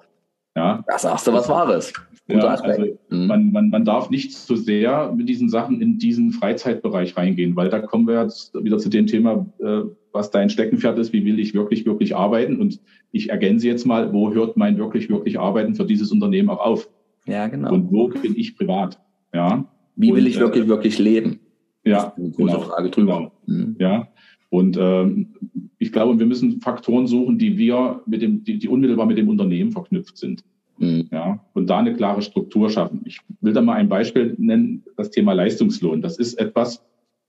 Ja. 0.57 0.83
Da 0.87 0.99
sagst 0.99 1.27
du 1.27 1.33
was 1.33 1.49
Wahres. 1.49 1.93
Ja, 2.29 2.41
also 2.41 2.83
mhm. 3.11 3.27
man, 3.27 3.53
man, 3.53 3.69
man 3.69 3.85
darf 3.85 4.11
nicht 4.11 4.33
zu 4.33 4.57
so 4.57 4.63
sehr 4.63 5.13
mit 5.13 5.29
diesen 5.29 5.49
Sachen 5.49 5.81
in 5.81 5.99
diesen 5.99 6.33
Freizeitbereich 6.33 7.17
reingehen, 7.17 7.55
weil 7.55 7.69
da 7.69 7.79
kommen 7.79 8.09
wir 8.09 8.21
jetzt 8.21 8.53
wieder 8.65 8.79
zu 8.79 8.89
dem 8.89 9.07
Thema, 9.07 9.47
äh, 9.61 9.83
was 10.13 10.33
dein 10.33 10.51
Steckenpferd 10.51 10.99
ist, 10.99 11.13
wie 11.13 11.25
will 11.25 11.39
ich 11.39 11.55
wirklich, 11.55 11.87
wirklich 11.87 12.17
arbeiten. 12.17 12.59
Und 12.59 12.81
ich 13.13 13.31
ergänze 13.31 13.69
jetzt 13.69 13.87
mal, 13.87 14.13
wo 14.13 14.35
hört 14.35 14.57
mein 14.57 14.77
wirklich, 14.77 15.09
wirklich 15.09 15.39
Arbeiten 15.39 15.77
für 15.77 15.85
dieses 15.85 16.11
Unternehmen 16.11 16.51
auch 16.51 16.59
auf? 16.59 16.89
Ja, 17.27 17.47
genau. 17.47 17.73
Und 17.73 17.93
wo 17.93 18.09
bin 18.09 18.35
ich 18.37 18.57
privat? 18.57 18.99
Ja. 19.33 19.65
Wie 19.95 20.13
will 20.13 20.27
ich 20.27 20.41
wirklich, 20.41 20.65
äh, 20.65 20.69
wirklich 20.69 20.99
leben? 20.99 21.39
Ja, 21.85 22.13
eine 22.17 22.31
große 22.31 22.55
genau, 22.55 22.61
Frage 22.63 22.91
drüber. 22.91 23.31
Genau. 23.47 23.65
Mhm. 23.67 23.77
Ja. 23.79 24.09
Und 24.49 24.77
ähm, 24.81 25.35
ich 25.79 25.93
glaube, 25.93 26.19
wir 26.19 26.27
müssen 26.27 26.61
Faktoren 26.61 27.07
suchen, 27.07 27.39
die 27.39 27.59
wir 27.59 28.03
mit 28.07 28.23
dem, 28.23 28.45
die, 28.45 28.59
die 28.59 28.69
unmittelbar 28.69 29.07
mit 29.07 29.19
dem 29.19 29.29
Unternehmen 29.29 29.73
verknüpft 29.73 30.17
sind. 30.17 30.45
Mhm. 30.79 31.09
Ja, 31.11 31.45
und 31.55 31.69
da 31.69 31.79
eine 31.79 31.95
klare 31.95 32.23
Struktur 32.23 32.71
schaffen. 32.71 33.03
Ich 33.05 33.21
will 33.41 33.53
da 33.53 33.63
mal 33.63 33.75
ein 33.75 33.89
Beispiel 33.89 34.35
nennen, 34.39 34.85
das 34.97 35.11
Thema 35.11 35.33
Leistungslohn. 35.33 36.03
Das 36.03 36.19
ist 36.19 36.35
etwas, 36.35 36.85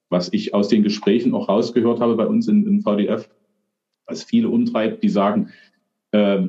was 0.09 0.31
ich 0.33 0.53
aus 0.53 0.67
den 0.67 0.83
Gesprächen 0.83 1.33
auch 1.33 1.49
rausgehört 1.49 1.99
habe 1.99 2.15
bei 2.15 2.27
uns 2.27 2.47
in, 2.47 2.65
in 2.65 2.81
VDF, 2.81 3.29
was 4.05 4.23
viele 4.23 4.49
umtreibt, 4.49 5.03
die 5.03 5.09
sagen, 5.09 5.49
äh, 6.11 6.47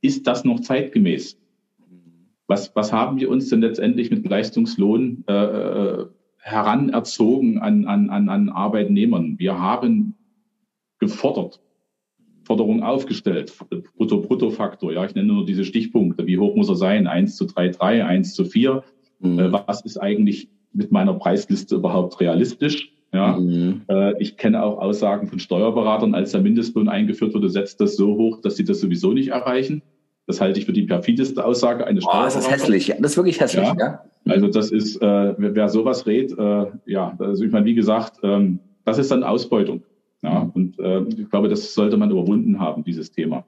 ist 0.00 0.26
das 0.26 0.44
noch 0.44 0.60
zeitgemäß? 0.60 1.38
Was, 2.46 2.74
was 2.74 2.92
haben 2.92 3.18
wir 3.18 3.28
uns 3.28 3.50
denn 3.50 3.60
letztendlich 3.60 4.10
mit 4.10 4.26
Leistungslohn 4.26 5.24
äh, 5.26 5.32
äh 5.32 6.06
heranerzogen 6.38 7.58
an, 7.58 7.86
an, 7.86 8.10
an, 8.10 8.28
an 8.28 8.48
Arbeitnehmern? 8.48 9.38
Wir 9.38 9.58
haben 9.58 10.14
gefordert, 10.98 11.60
Forderung 12.44 12.82
aufgestellt. 12.82 13.52
Brutto-Brutto-Faktor, 13.96 14.92
ja, 14.92 15.04
ich 15.04 15.14
nenne 15.14 15.28
nur 15.28 15.46
diese 15.46 15.64
Stichpunkte. 15.64 16.26
Wie 16.26 16.38
hoch 16.38 16.56
muss 16.56 16.68
er 16.68 16.76
sein? 16.76 17.06
1 17.06 17.36
zu 17.36 17.44
3, 17.44 17.68
3, 17.68 18.04
1 18.04 18.34
zu 18.34 18.44
4. 18.44 18.82
Mhm. 19.20 19.38
Äh, 19.38 19.52
was 19.52 19.82
ist 19.82 19.98
eigentlich 19.98 20.48
mit 20.72 20.90
meiner 20.90 21.14
Preisliste 21.14 21.76
überhaupt 21.76 22.20
realistisch? 22.20 22.92
Ja, 23.12 23.38
mhm. 23.38 23.82
äh, 23.88 24.20
ich 24.20 24.36
kenne 24.36 24.62
auch 24.62 24.78
Aussagen 24.78 25.28
von 25.28 25.38
Steuerberatern, 25.38 26.14
als 26.14 26.32
der 26.32 26.42
Mindestlohn 26.42 26.88
eingeführt 26.88 27.34
wurde, 27.34 27.48
setzt 27.48 27.80
das 27.80 27.96
so 27.96 28.16
hoch, 28.16 28.40
dass 28.40 28.56
sie 28.56 28.64
das 28.64 28.80
sowieso 28.80 29.12
nicht 29.12 29.28
erreichen. 29.28 29.82
Das 30.28 30.42
halte 30.42 30.60
ich 30.60 30.66
für 30.66 30.74
die 30.74 30.82
perfideste 30.82 31.42
Aussage 31.42 31.86
eines 31.86 32.04
oh, 32.06 32.10
Das 32.12 32.36
ist 32.36 32.50
hässlich, 32.50 32.94
das 32.98 33.12
ist 33.12 33.16
wirklich 33.16 33.40
hässlich. 33.40 33.66
Ja. 33.66 33.74
ja. 33.78 34.04
Also 34.26 34.48
das 34.48 34.70
ist, 34.70 35.00
äh, 35.00 35.34
wer 35.38 35.70
sowas 35.70 36.06
redet, 36.06 36.38
äh, 36.38 36.66
ja, 36.84 37.16
also 37.18 37.42
ich 37.42 37.50
meine, 37.50 37.64
wie 37.64 37.74
gesagt, 37.74 38.18
ähm, 38.22 38.60
das 38.84 38.98
ist 38.98 39.10
dann 39.10 39.24
Ausbeutung. 39.24 39.84
Ja, 40.22 40.50
und 40.52 40.78
äh, 40.80 41.02
ich 41.16 41.30
glaube, 41.30 41.48
das 41.48 41.72
sollte 41.72 41.96
man 41.96 42.10
überwunden 42.10 42.60
haben, 42.60 42.84
dieses 42.84 43.10
Thema. 43.10 43.46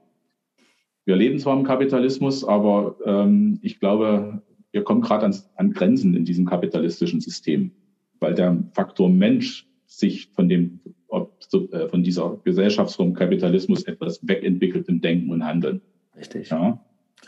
Wir 1.04 1.16
leben 1.16 1.38
zwar 1.38 1.54
im 1.54 1.64
Kapitalismus, 1.64 2.44
aber 2.44 2.96
ähm, 3.04 3.58
ich 3.60 3.78
glaube, 3.78 4.40
wir 4.72 4.82
kommen 4.82 5.02
gerade 5.02 5.26
an, 5.26 5.36
an 5.56 5.72
Grenzen 5.72 6.14
in 6.14 6.24
diesem 6.24 6.46
kapitalistischen 6.46 7.20
System, 7.20 7.72
weil 8.20 8.34
der 8.34 8.56
Faktor 8.72 9.10
Mensch 9.10 9.66
sich 9.84 10.30
von 10.32 10.48
dem 10.48 10.80
äh, 11.10 11.88
von 11.88 12.02
dieser 12.02 12.38
Gesellschaftsform 12.42 13.12
Kapitalismus 13.12 13.82
etwas 13.82 14.26
wegentwickelt 14.26 14.88
im 14.88 15.02
Denken 15.02 15.30
und 15.30 15.44
Handeln. 15.44 15.82
Richtig. 16.20 16.50
Ja. 16.50 16.78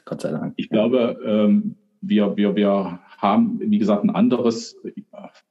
Gott 0.04 0.20
sei 0.20 0.30
Dank. 0.30 0.54
Ich 0.56 0.68
glaube, 0.68 1.18
ähm, 1.24 1.76
wir, 2.00 2.36
wir, 2.36 2.54
wir 2.56 3.00
haben, 3.18 3.60
wie 3.60 3.78
gesagt, 3.78 4.04
ein 4.04 4.10
anderes, 4.10 4.76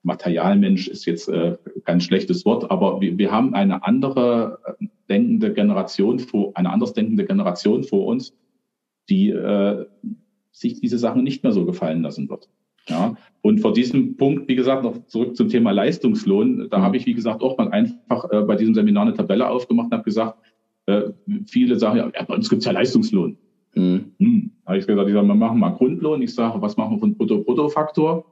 Materialmensch 0.03 0.87
ist 0.87 1.05
jetzt 1.05 1.29
äh, 1.29 1.57
kein 1.85 2.01
schlechtes 2.01 2.45
Wort, 2.45 2.69
aber 2.69 3.01
wir, 3.01 3.17
wir 3.17 3.31
haben 3.31 3.53
eine 3.53 3.83
andere 3.83 4.59
äh, 4.65 4.85
denkende 5.09 5.53
Generation 5.53 6.19
vor, 6.19 6.51
eine 6.55 6.71
anders 6.71 6.93
denkende 6.93 7.25
Generation 7.25 7.83
vor 7.83 8.05
uns, 8.07 8.35
die 9.09 9.29
äh, 9.29 9.85
sich 10.51 10.79
diese 10.81 10.97
Sachen 10.97 11.23
nicht 11.23 11.43
mehr 11.43 11.51
so 11.51 11.65
gefallen 11.65 12.01
lassen 12.01 12.29
wird. 12.29 12.49
Ja, 12.87 13.15
und 13.41 13.59
vor 13.59 13.73
diesem 13.73 14.17
Punkt, 14.17 14.47
wie 14.47 14.55
gesagt, 14.55 14.83
noch 14.83 15.05
zurück 15.05 15.35
zum 15.35 15.49
Thema 15.49 15.71
Leistungslohn, 15.71 16.67
da 16.69 16.79
mhm. 16.79 16.81
habe 16.81 16.97
ich, 16.97 17.05
wie 17.05 17.13
gesagt, 17.13 17.43
auch 17.43 17.57
mal 17.57 17.69
einfach 17.69 18.29
äh, 18.31 18.41
bei 18.41 18.55
diesem 18.55 18.73
Seminar 18.73 19.03
eine 19.03 19.13
Tabelle 19.13 19.47
aufgemacht 19.47 19.87
und 19.87 19.93
habe 19.93 20.03
gesagt, 20.03 20.39
äh, 20.87 21.11
viele 21.45 21.77
sagen, 21.77 21.97
ja, 21.97 22.23
bei 22.23 22.33
uns 22.33 22.49
gibt 22.49 22.61
es 22.61 22.65
ja 22.65 22.71
Leistungslohn. 22.71 23.37
Mhm. 23.75 24.11
Hm. 24.19 24.51
Habe 24.65 24.77
ich 24.77 24.87
gesagt, 24.87 25.07
ich 25.07 25.13
sage, 25.13 25.27
wir 25.27 25.35
machen 25.35 25.59
mal 25.59 25.71
Grundlohn. 25.71 26.21
Ich 26.21 26.33
sage, 26.33 26.61
was 26.61 26.77
machen 26.77 26.95
wir 26.95 26.99
von 26.99 27.15
Brutto-Brutto-Faktor? 27.15 28.25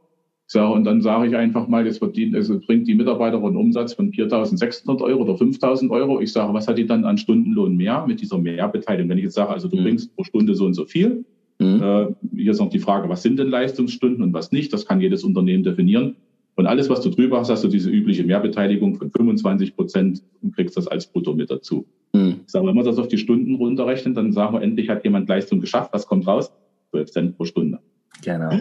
Ich 0.47 0.53
sage, 0.53 0.73
und 0.73 0.83
dann 0.83 1.01
sage 1.01 1.27
ich 1.27 1.35
einfach 1.35 1.67
mal, 1.67 1.85
das 1.85 1.99
verdient, 1.99 2.35
es 2.35 2.49
bringt 2.65 2.87
die 2.87 2.95
Mitarbeiter 2.95 3.37
einen 3.37 3.55
Umsatz 3.55 3.93
von 3.93 4.11
4.600 4.11 5.01
Euro 5.01 5.21
oder 5.21 5.33
5.000 5.33 5.91
Euro. 5.91 6.19
Ich 6.21 6.33
sage, 6.33 6.53
was 6.53 6.67
hat 6.67 6.77
die 6.77 6.87
dann 6.87 7.05
an 7.05 7.17
Stundenlohn 7.17 7.77
mehr 7.77 8.05
mit 8.07 8.19
dieser 8.19 8.39
Mehrbeteiligung? 8.39 9.09
Wenn 9.09 9.19
ich 9.19 9.25
jetzt 9.25 9.35
sage, 9.35 9.51
also 9.51 9.67
du 9.67 9.77
mhm. 9.77 9.83
bringst 9.83 10.15
pro 10.15 10.23
Stunde 10.23 10.55
so 10.55 10.65
und 10.65 10.73
so 10.73 10.85
viel, 10.85 11.23
mhm. 11.59 11.81
äh, 11.83 12.07
hier 12.35 12.51
ist 12.51 12.59
noch 12.59 12.69
die 12.69 12.79
Frage, 12.79 13.07
was 13.09 13.21
sind 13.21 13.37
denn 13.37 13.49
Leistungsstunden 13.49 14.23
und 14.23 14.33
was 14.33 14.51
nicht? 14.51 14.73
Das 14.73 14.87
kann 14.87 14.99
jedes 14.99 15.23
Unternehmen 15.23 15.63
definieren. 15.63 16.15
Und 16.59 16.67
alles, 16.67 16.89
was 16.89 16.99
du 16.99 17.09
drüber 17.09 17.39
hast, 17.39 17.49
hast 17.49 17.63
du 17.63 17.69
diese 17.69 17.89
übliche 17.89 18.25
Mehrbeteiligung 18.25 18.95
von 18.95 19.09
25 19.09 19.77
Prozent 19.77 20.21
und 20.41 20.53
kriegst 20.53 20.75
das 20.75 20.89
als 20.89 21.07
Brutto 21.07 21.33
mit 21.33 21.49
dazu. 21.49 21.87
Mhm. 22.11 22.41
Ich 22.45 22.51
sage, 22.51 22.67
wenn 22.67 22.75
wir 22.75 22.83
das 22.83 22.97
auf 22.97 23.07
die 23.07 23.17
Stunden 23.17 23.55
runterrechnen, 23.55 24.13
dann 24.13 24.33
sagen 24.33 24.55
wir, 24.55 24.61
endlich 24.61 24.89
hat 24.89 25.05
jemand 25.05 25.29
Leistung 25.29 25.61
geschafft. 25.61 25.93
Was 25.93 26.05
kommt 26.05 26.27
raus? 26.27 26.51
12 26.89 27.11
Cent 27.11 27.37
pro 27.37 27.45
Stunde. 27.45 27.79
Genau. 28.25 28.51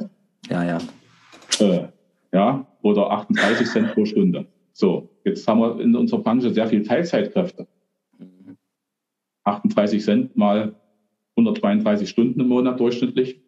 Ja, 0.49 0.63
ja. 0.65 0.79
Äh, 1.59 1.89
ja, 2.33 2.65
oder 2.83 3.11
38 3.11 3.67
Cent 3.67 3.93
pro 3.95 4.05
Stunde. 4.05 4.47
So, 4.73 5.11
jetzt 5.25 5.49
haben 5.49 5.59
wir 5.59 5.81
in 5.81 5.97
unserer 5.97 6.21
Branche 6.21 6.55
sehr 6.55 6.69
viel 6.69 6.85
Teilzeitkräfte. 6.85 7.67
38 9.43 10.05
Cent 10.05 10.37
mal 10.37 10.77
132 11.37 12.09
Stunden 12.09 12.39
im 12.39 12.47
Monat 12.47 12.79
durchschnittlich. 12.79 13.41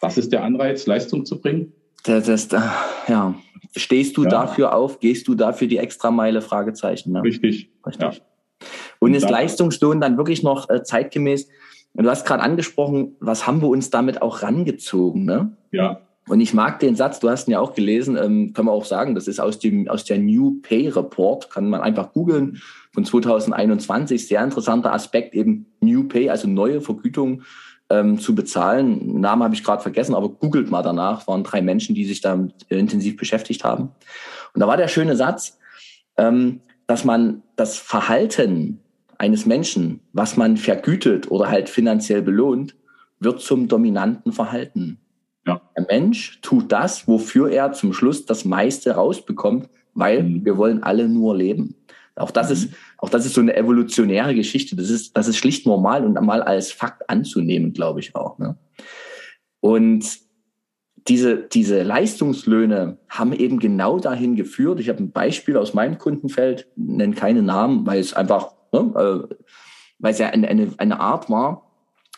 Was 0.00 0.18
ist 0.18 0.30
der 0.30 0.44
Anreiz, 0.44 0.86
Leistung 0.86 1.24
zu 1.24 1.40
bringen? 1.40 1.72
Das, 2.04 2.26
das, 2.26 2.52
äh, 2.52 2.60
ja. 3.08 3.34
Stehst 3.76 4.16
du 4.16 4.24
ja. 4.24 4.30
dafür 4.30 4.74
auf? 4.74 5.00
Gehst 5.00 5.28
du 5.28 5.34
dafür 5.34 5.68
die 5.68 5.78
Extrameile? 5.78 6.40
Fragezeichen. 6.40 7.12
Ne? 7.12 7.22
Richtig. 7.22 7.70
Richtig. 7.86 8.16
Ja. 8.16 8.68
Und 8.98 9.14
ist 9.14 9.28
Leistungslohn 9.28 10.00
dann 10.00 10.16
wirklich 10.16 10.42
noch 10.42 10.68
äh, 10.68 10.82
zeitgemäß? 10.82 11.48
Du 11.94 12.08
hast 12.08 12.26
gerade 12.26 12.42
angesprochen, 12.42 13.16
was 13.20 13.46
haben 13.46 13.60
wir 13.60 13.68
uns 13.68 13.90
damit 13.90 14.22
auch 14.22 14.42
rangezogen? 14.42 15.24
Ne? 15.24 15.56
Ja. 15.72 16.00
Und 16.28 16.40
ich 16.40 16.54
mag 16.54 16.78
den 16.78 16.94
Satz, 16.94 17.20
du 17.20 17.30
hast 17.30 17.48
ihn 17.48 17.52
ja 17.52 17.60
auch 17.60 17.74
gelesen, 17.74 18.16
ähm, 18.16 18.52
kann 18.52 18.66
man 18.66 18.74
auch 18.74 18.84
sagen, 18.84 19.14
das 19.14 19.28
ist 19.28 19.40
aus 19.40 19.58
dem 19.58 19.88
aus 19.88 20.04
der 20.04 20.18
New 20.18 20.60
Pay 20.62 20.88
Report, 20.88 21.50
kann 21.50 21.70
man 21.70 21.80
einfach 21.80 22.12
googeln 22.12 22.60
von 22.92 23.04
2021. 23.04 24.28
Sehr 24.28 24.44
interessanter 24.44 24.92
Aspekt 24.92 25.34
eben 25.34 25.66
New 25.80 26.04
Pay, 26.04 26.30
also 26.30 26.46
neue 26.46 26.80
Vergütung 26.80 27.42
ähm, 27.90 28.18
zu 28.18 28.34
bezahlen. 28.34 29.20
Namen 29.20 29.42
habe 29.42 29.54
ich 29.54 29.64
gerade 29.64 29.82
vergessen, 29.82 30.14
aber 30.14 30.28
googelt 30.28 30.70
mal 30.70 30.82
danach. 30.82 31.26
Waren 31.26 31.44
drei 31.44 31.62
Menschen, 31.62 31.94
die 31.94 32.04
sich 32.04 32.20
damit 32.20 32.54
intensiv 32.68 33.16
beschäftigt 33.16 33.64
haben. 33.64 33.90
Und 34.54 34.60
da 34.60 34.66
war 34.66 34.76
der 34.76 34.88
schöne 34.88 35.16
Satz, 35.16 35.58
ähm, 36.16 36.60
dass 36.86 37.04
man 37.04 37.42
das 37.56 37.76
Verhalten 37.76 38.80
eines 39.18 39.46
Menschen, 39.46 40.00
was 40.12 40.36
man 40.36 40.56
vergütet 40.56 41.30
oder 41.30 41.48
halt 41.48 41.68
finanziell 41.68 42.22
belohnt, 42.22 42.76
wird 43.20 43.40
zum 43.40 43.68
dominanten 43.68 44.32
Verhalten. 44.32 44.98
Ja. 45.46 45.60
Der 45.76 45.86
Mensch 45.86 46.40
tut 46.40 46.70
das, 46.70 47.08
wofür 47.08 47.50
er 47.50 47.72
zum 47.72 47.92
Schluss 47.92 48.26
das 48.26 48.44
meiste 48.44 48.92
rausbekommt, 48.92 49.68
weil 49.94 50.22
mhm. 50.22 50.44
wir 50.44 50.56
wollen 50.56 50.82
alle 50.82 51.08
nur 51.08 51.36
leben. 51.36 51.74
Auch 52.14 52.30
das 52.30 52.48
mhm. 52.48 52.52
ist, 52.52 52.68
auch 52.98 53.08
das 53.08 53.24
ist 53.24 53.34
so 53.34 53.40
eine 53.40 53.56
evolutionäre 53.56 54.34
Geschichte. 54.34 54.76
Das 54.76 54.90
ist, 54.90 55.16
das 55.16 55.28
ist 55.28 55.38
schlicht 55.38 55.66
normal 55.66 56.04
und 56.04 56.20
mal 56.20 56.42
als 56.42 56.72
Fakt 56.72 57.08
anzunehmen, 57.08 57.72
glaube 57.72 58.00
ich 58.00 58.14
auch. 58.14 58.38
Ne? 58.38 58.58
Und 59.60 60.04
diese, 61.06 61.36
diese 61.36 61.82
Leistungslöhne 61.82 62.98
haben 63.08 63.32
eben 63.32 63.60
genau 63.60 63.98
dahin 63.98 64.36
geführt. 64.36 64.80
Ich 64.80 64.88
habe 64.88 65.02
ein 65.02 65.12
Beispiel 65.12 65.56
aus 65.56 65.74
meinem 65.74 65.98
Kundenfeld, 65.98 66.66
nenne 66.76 67.14
keine 67.14 67.42
Namen, 67.42 67.86
weil 67.86 68.00
es 68.00 68.12
einfach, 68.14 68.52
ne, 68.72 68.80
äh, 69.30 69.34
weil 70.00 70.12
es 70.12 70.18
ja 70.18 70.28
eine, 70.28 70.48
eine, 70.48 70.72
eine 70.76 71.00
Art 71.00 71.30
war, 71.30 71.64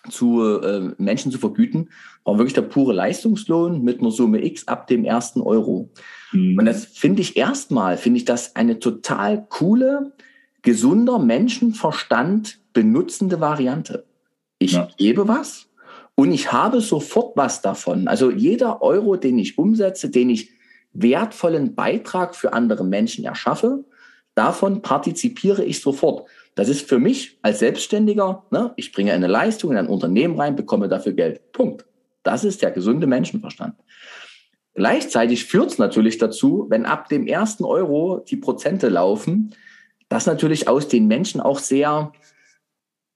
zu 0.09 0.43
äh, 0.43 0.95
Menschen 0.97 1.31
zu 1.31 1.39
vergüten, 1.39 1.91
war 2.25 2.39
wirklich 2.39 2.55
der 2.55 2.63
pure 2.63 2.95
Leistungslohn 2.95 3.83
mit 3.83 4.01
einer 4.01 4.11
Summe 4.11 4.43
X 4.45 4.67
ab 4.67 4.87
dem 4.87 5.05
ersten 5.05 5.43
Euro. 5.43 5.91
Mhm. 6.33 6.59
Und 6.59 6.65
das 6.65 6.87
finde 6.87 7.21
ich 7.21 7.37
erstmal, 7.37 7.99
finde 7.99 8.17
ich 8.17 8.25
das 8.25 8.57
eine 8.57 8.79
total 8.79 9.47
coole, 9.51 10.15
gesunder 10.63 11.19
Menschenverstand 11.19 12.59
benutzende 12.73 13.41
Variante. 13.41 14.05
Ich 14.59 14.73
ja. 14.73 14.89
gebe 14.97 15.27
was 15.27 15.69
und 16.15 16.33
ich 16.33 16.53
habe 16.53 16.81
sofort 16.81 17.37
was 17.37 17.63
davon. 17.63 18.09
Also 18.09 18.31
jeder 18.31 18.83
Euro, 18.83 19.17
den 19.17 19.39
ich 19.39 19.59
umsetze, 19.59 20.11
den 20.11 20.31
ich 20.31 20.51
wertvollen 20.93 21.75
Beitrag 21.75 22.35
für 22.35 22.53
andere 22.53 22.85
Menschen 22.85 23.25
erschaffe, 23.25 23.85
davon 24.35 24.83
partizipiere 24.83 25.65
ich 25.65 25.81
sofort. 25.81 26.29
Das 26.55 26.69
ist 26.69 26.89
für 26.89 26.99
mich 26.99 27.39
als 27.43 27.61
Selbstständiger, 27.61 28.45
ne, 28.51 28.73
ich 28.77 28.93
bringe 28.93 29.13
eine 29.13 29.29
Leistung 29.29 29.71
in 29.71 29.79
ein 29.79 29.87
Unternehmen 29.87 30.39
rein, 30.39 30.57
bekomme 30.57 30.89
dafür 30.89 31.13
Geld. 31.13 31.53
Punkt. 31.53 31.87
Das 32.23 32.45
ist 32.45 32.61
der 32.61 32.71
gesunde 32.71 33.07
Menschenverstand. 33.07 33.75
Gleichzeitig 34.75 35.47
führt 35.47 35.71
es 35.71 35.79
natürlich 35.79 36.19
dazu, 36.19 36.67
wenn 36.69 36.87
ab 36.87 37.09
dem 37.09 37.27
ersten 37.27 37.65
Euro 37.65 38.25
die 38.29 38.37
Prozente 38.37 38.89
laufen, 38.89 39.55
dass 40.11 40.27
natürlich 40.27 40.69
aus 40.69 40.89
den 40.89 41.07
Menschen 41.07 41.41
auch 41.41 41.61
sehr 41.61 42.13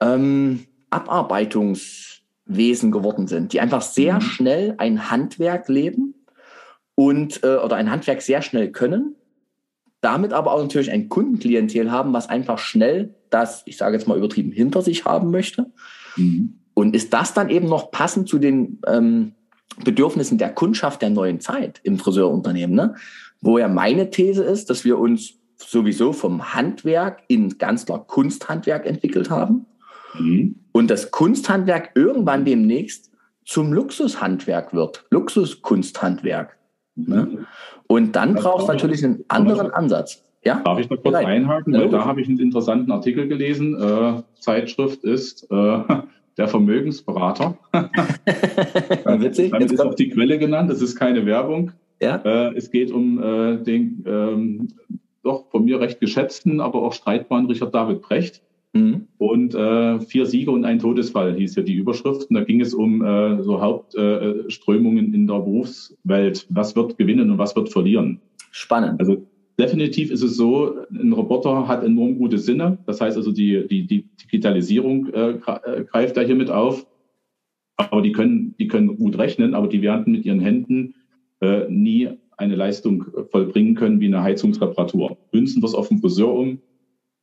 ähm, 0.01 0.65
Abarbeitungswesen 0.89 2.91
geworden 2.93 3.27
sind, 3.27 3.53
die 3.53 3.61
einfach 3.61 3.83
sehr 3.83 4.15
mhm. 4.15 4.21
schnell 4.23 4.75
ein 4.79 5.11
Handwerk 5.11 5.69
leben 5.69 6.15
und 6.95 7.43
äh, 7.43 7.57
oder 7.57 7.77
ein 7.77 7.91
Handwerk 7.91 8.23
sehr 8.23 8.41
schnell 8.43 8.71
können, 8.71 9.17
damit 10.01 10.33
aber 10.33 10.53
auch 10.53 10.63
natürlich 10.63 10.93
ein 10.93 11.09
Kundenklientel 11.09 11.91
haben, 11.91 12.13
was 12.13 12.29
einfach 12.29 12.59
schnell 12.59 13.17
das, 13.29 13.63
ich 13.67 13.77
sage 13.77 13.97
jetzt 13.97 14.07
mal 14.07 14.17
übertrieben, 14.17 14.53
hinter 14.53 14.81
sich 14.81 15.05
haben 15.05 15.33
möchte. 15.33 15.73
Mhm. 16.17 16.61
Und 16.75 16.95
ist 16.95 17.13
das 17.13 17.35
dann 17.35 17.51
eben 17.51 17.69
noch 17.69 17.91
passend 17.91 18.29
zu 18.29 18.39
den 18.39 18.81
ähm, 18.87 19.33
Bedürfnissen 19.85 20.39
der 20.39 20.55
Kundschaft 20.55 21.03
der 21.03 21.11
neuen 21.11 21.41
Zeit 21.41 21.81
im 21.83 21.99
Friseurunternehmen? 21.99 22.77
Ne? 22.77 22.95
Wo 23.41 23.59
ja 23.59 23.67
meine 23.67 24.11
These 24.11 24.45
ist, 24.45 24.71
dass 24.71 24.85
wir 24.85 24.97
uns 24.99 25.41
sowieso 25.71 26.13
vom 26.13 26.55
Handwerk 26.55 27.23
in 27.29 27.59
ganz 27.59 27.87
klar 27.87 28.07
Kunsthandwerk 28.07 28.87
entwickelt 28.87 29.31
haben. 29.31 29.67
Mhm. 30.19 30.57
Und 30.73 30.91
das 30.91 31.11
Kunsthandwerk 31.11 31.91
irgendwann 31.95 32.45
demnächst 32.45 33.13
zum 33.45 33.73
Luxushandwerk 33.73 34.73
wird, 34.73 35.05
Luxuskunsthandwerk. 35.11 36.57
Ne? 36.97 37.29
Mhm. 37.31 37.47
Und 37.87 38.17
dann 38.17 38.35
braucht 38.35 38.63
es 38.63 38.69
natürlich 38.69 39.05
einen 39.05 39.25
anderen 39.29 39.71
Ansatz. 39.71 40.23
Ja? 40.45 40.61
Darf 40.65 40.79
ich 40.79 40.89
da 40.89 40.97
kurz 40.97 41.09
Vielleicht. 41.09 41.29
einhaken? 41.29 41.73
Weil 41.73 41.89
da 41.89 42.05
habe 42.05 42.21
ich 42.21 42.29
einen 42.29 42.39
interessanten 42.39 42.91
Artikel 42.91 43.29
gelesen. 43.29 43.81
Äh, 43.81 44.23
Zeitschrift 44.41 45.05
ist 45.05 45.51
äh, 45.51 45.79
der 46.37 46.49
Vermögensberater. 46.49 47.59
Witzig. 49.05 49.53
Dann 49.53 49.63
ist 49.63 49.81
auch 49.81 49.95
die 49.95 50.11
Quelle 50.11 50.39
genannt, 50.39 50.71
das 50.71 50.83
ist 50.83 50.97
keine 50.97 51.27
Werbung. 51.27 51.73
Ja. 52.01 52.17
Äh, 52.17 52.57
es 52.57 52.71
geht 52.71 52.91
um 52.91 53.23
äh, 53.23 53.57
den 53.63 54.05
ähm, 54.07 54.69
doch 55.25 55.51
von 55.51 55.65
mir 55.65 55.81
recht 55.81 56.01
geschätzten, 56.01 56.61
aber 56.61 56.83
auch 56.83 56.93
streitbaren 56.93 57.47
Richard 57.47 57.75
David 57.75 58.03
Brecht. 58.03 58.43
Mhm. 58.75 59.07
Und 59.19 59.55
äh, 59.55 60.01
vier 60.01 60.27
Siege 60.27 60.51
und 60.51 60.65
ein 60.65 60.81
Todesfall 60.81 61.35
hieß 61.35 61.55
ja 61.55 61.63
die 61.63 61.75
Überschrift. 61.75 62.29
Und 62.29 62.35
da 62.35 62.43
ging 62.43 62.61
es 62.61 62.75
um 62.75 63.03
äh, 63.05 63.43
so 63.43 63.61
Hauptströmungen 63.61 65.13
äh, 65.13 65.17
in 65.17 65.27
der 65.27 65.35
Berufswelt. 65.35 66.47
Was 66.51 66.75
wird 66.75 66.99
gewinnen 66.99 67.31
und 67.31 67.39
was 67.39 67.55
wird 67.55 67.71
verlieren? 67.71 68.21
Spannend. 68.51 68.99
Also 68.99 69.25
definitiv 69.59 70.11
ist 70.11 70.23
es 70.23 70.37
so, 70.37 70.75
ein 70.91 71.13
Roboter 71.13 71.69
hat 71.69 71.85
enorm 71.85 72.19
gute 72.19 72.39
Sinne. 72.39 72.79
Das 72.87 73.01
heißt 73.01 73.17
also, 73.17 73.31
die, 73.31 73.67
die, 73.69 73.87
die 73.87 74.05
Digitalisierung 74.25 75.13
äh, 75.13 75.31
äh, 75.31 75.85
greift 75.85 76.17
da 76.17 76.23
hier 76.23 76.35
mit 76.35 76.51
auf. 76.51 76.87
Aber 77.77 78.03
die 78.03 78.13
können, 78.13 78.55
die 78.59 78.69
können 78.69 78.97
gut 78.97 79.19
rechnen, 79.19 79.55
aber 79.55 79.69
die 79.69 79.83
werden 79.83 80.13
mit 80.13 80.25
ihren 80.25 80.41
Händen 80.41 80.95
äh, 81.41 81.69
nie 81.69 82.09
eine 82.37 82.55
Leistung 82.55 83.07
vollbringen 83.31 83.75
können 83.75 84.01
wie 84.01 84.07
eine 84.07 84.23
Heizungsreparatur. 84.23 85.17
Münzen 85.33 85.63
wir 85.63 85.67
es 85.67 85.75
auf 85.75 85.89
den 85.89 85.99
Friseur 85.99 86.35
um. 86.35 86.59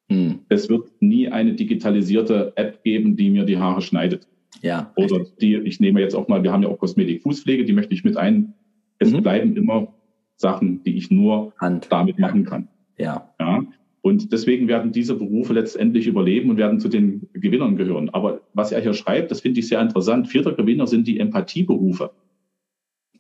Hm. 0.10 0.40
Es 0.50 0.70
wird 0.70 0.90
nie 1.00 1.30
eine 1.30 1.54
digitalisierte 1.54 2.54
App 2.56 2.84
geben, 2.84 3.16
die 3.16 3.30
mir 3.30 3.46
die 3.46 3.58
Haare 3.58 3.82
schneidet. 3.82 4.28
Ja. 4.62 4.92
Oder 4.96 5.26
die, 5.42 5.56
ich 5.56 5.80
nehme 5.80 6.02
jetzt 6.02 6.16
auch 6.16 6.28
mal, 6.28 6.44
wir 6.44 6.52
haben 6.52 6.64
ja 6.64 6.70
auch 6.70 6.78
Kosmetik, 6.78 7.24
Fußpflege, 7.24 7.66
die 7.66 7.74
möchte 7.74 7.94
ich 7.94 8.04
mit 8.04 8.18
ein. 8.18 8.54
Es 9.00 9.12
mhm. 9.12 9.24
bleiben 9.24 9.56
immer 9.56 9.94
Sachen, 10.36 10.84
die 10.84 10.98
ich 10.98 11.10
nur 11.10 11.54
Hand. 11.60 11.88
damit 11.90 12.20
machen 12.20 12.46
kann. 12.46 12.68
Ja. 12.98 13.34
ja. 13.40 13.64
Und 14.02 14.34
deswegen 14.34 14.68
werden 14.68 14.92
diese 14.92 15.16
Berufe 15.16 15.54
letztendlich 15.54 16.08
überleben 16.08 16.50
und 16.50 16.58
werden 16.58 16.80
zu 16.80 16.90
den 16.90 17.30
Gewinnern 17.34 17.76
gehören. 17.76 18.10
Aber 18.10 18.42
was 18.54 18.72
er 18.72 18.82
hier 18.82 18.94
schreibt, 18.94 19.30
das 19.32 19.42
finde 19.42 19.60
ich 19.60 19.68
sehr 19.68 19.82
interessant. 19.82 20.28
Vierter 20.28 20.54
Gewinner 20.54 20.88
sind 20.88 21.08
die 21.08 21.20
Empathieberufe. 21.20 22.12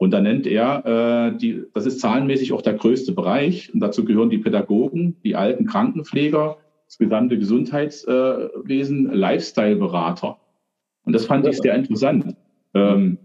Und 0.02 0.10
da 0.10 0.20
nennt 0.20 0.48
er, 0.48 0.84
äh, 0.84 1.38
die, 1.38 1.64
das 1.76 1.86
ist 1.86 2.00
zahlenmäßig 2.00 2.54
auch 2.54 2.64
der 2.64 2.74
größte 2.74 3.12
Bereich. 3.12 3.72
Und 3.72 3.82
dazu 3.82 4.04
gehören 4.04 4.32
die 4.32 4.40
Pädagogen, 4.40 5.18
die 5.24 5.36
alten 5.36 5.68
Krankenpfleger, 5.68 6.58
das 6.88 6.98
gesamte 6.98 7.38
Gesundheitswesen, 7.38 9.14
Lifestyle-Berater. 9.14 10.40
Und 11.04 11.14
das 11.14 11.28
fand 11.28 11.46
ich 11.46 11.60
sehr 11.60 11.76
interessant. 11.76 12.36
Ähm, 12.74 13.20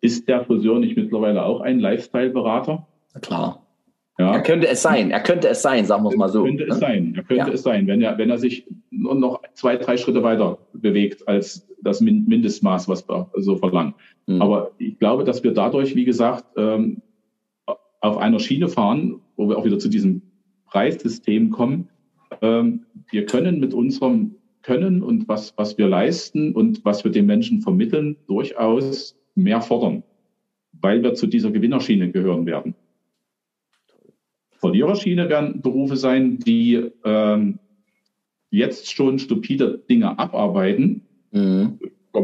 ist 0.00 0.26
der 0.26 0.44
Friseur 0.44 0.80
nicht 0.80 0.96
mittlerweile 0.96 1.44
auch 1.44 1.60
ein 1.60 1.78
Lifestyle-Berater? 1.78 2.88
Klar. 3.20 3.64
Ja. 4.18 4.32
Er 4.32 4.42
könnte 4.42 4.66
es 4.66 4.80
sein, 4.80 5.10
er 5.10 5.20
könnte 5.20 5.48
es 5.48 5.60
sein, 5.60 5.84
sagen 5.84 6.02
wir 6.04 6.10
es 6.10 6.16
mal 6.16 6.28
so. 6.28 6.44
Könnte 6.44 6.64
ne? 6.64 6.72
es 6.72 6.78
sein, 6.78 7.12
er 7.14 7.22
könnte 7.22 7.48
ja. 7.48 7.52
es 7.52 7.62
sein, 7.62 7.86
wenn 7.86 8.00
er, 8.00 8.16
wenn 8.16 8.30
er 8.30 8.38
sich 8.38 8.66
nur 8.90 9.14
noch 9.14 9.42
zwei, 9.52 9.76
drei 9.76 9.98
Schritte 9.98 10.22
weiter 10.22 10.58
bewegt 10.72 11.28
als 11.28 11.68
das 11.82 12.00
Mindestmaß, 12.00 12.88
was 12.88 13.06
wir 13.08 13.28
so 13.36 13.56
verlangen. 13.56 13.94
Mhm. 14.26 14.40
Aber 14.40 14.70
ich 14.78 14.98
glaube, 14.98 15.24
dass 15.24 15.44
wir 15.44 15.52
dadurch, 15.52 15.94
wie 15.94 16.04
gesagt, 16.04 16.44
ähm, 16.56 17.02
auf 18.00 18.16
einer 18.16 18.38
Schiene 18.38 18.68
fahren, 18.68 19.20
wo 19.36 19.48
wir 19.48 19.58
auch 19.58 19.64
wieder 19.64 19.78
zu 19.78 19.88
diesem 19.88 20.22
Preissystem 20.66 21.50
kommen. 21.50 21.88
Ähm, 22.40 22.86
wir 23.10 23.26
können 23.26 23.60
mit 23.60 23.74
unserem 23.74 24.36
Können 24.62 25.02
und 25.02 25.28
was, 25.28 25.54
was 25.56 25.78
wir 25.78 25.88
leisten 25.88 26.52
und 26.52 26.84
was 26.84 27.04
wir 27.04 27.12
den 27.12 27.26
Menschen 27.26 27.60
vermitteln, 27.60 28.16
durchaus 28.26 29.16
mehr 29.34 29.60
fordern, 29.60 30.02
weil 30.72 31.02
wir 31.02 31.14
zu 31.14 31.26
dieser 31.26 31.50
Gewinnerschiene 31.50 32.10
gehören 32.10 32.46
werden. 32.46 32.74
Verliererschiene 34.66 35.28
werden 35.28 35.62
Berufe 35.62 35.96
sein, 35.96 36.38
die 36.40 36.90
ähm, 37.04 37.58
jetzt 38.50 38.92
schon 38.92 39.18
stupide 39.20 39.78
Dinge 39.88 40.18
abarbeiten. 40.18 41.02
Mhm. 41.30 41.78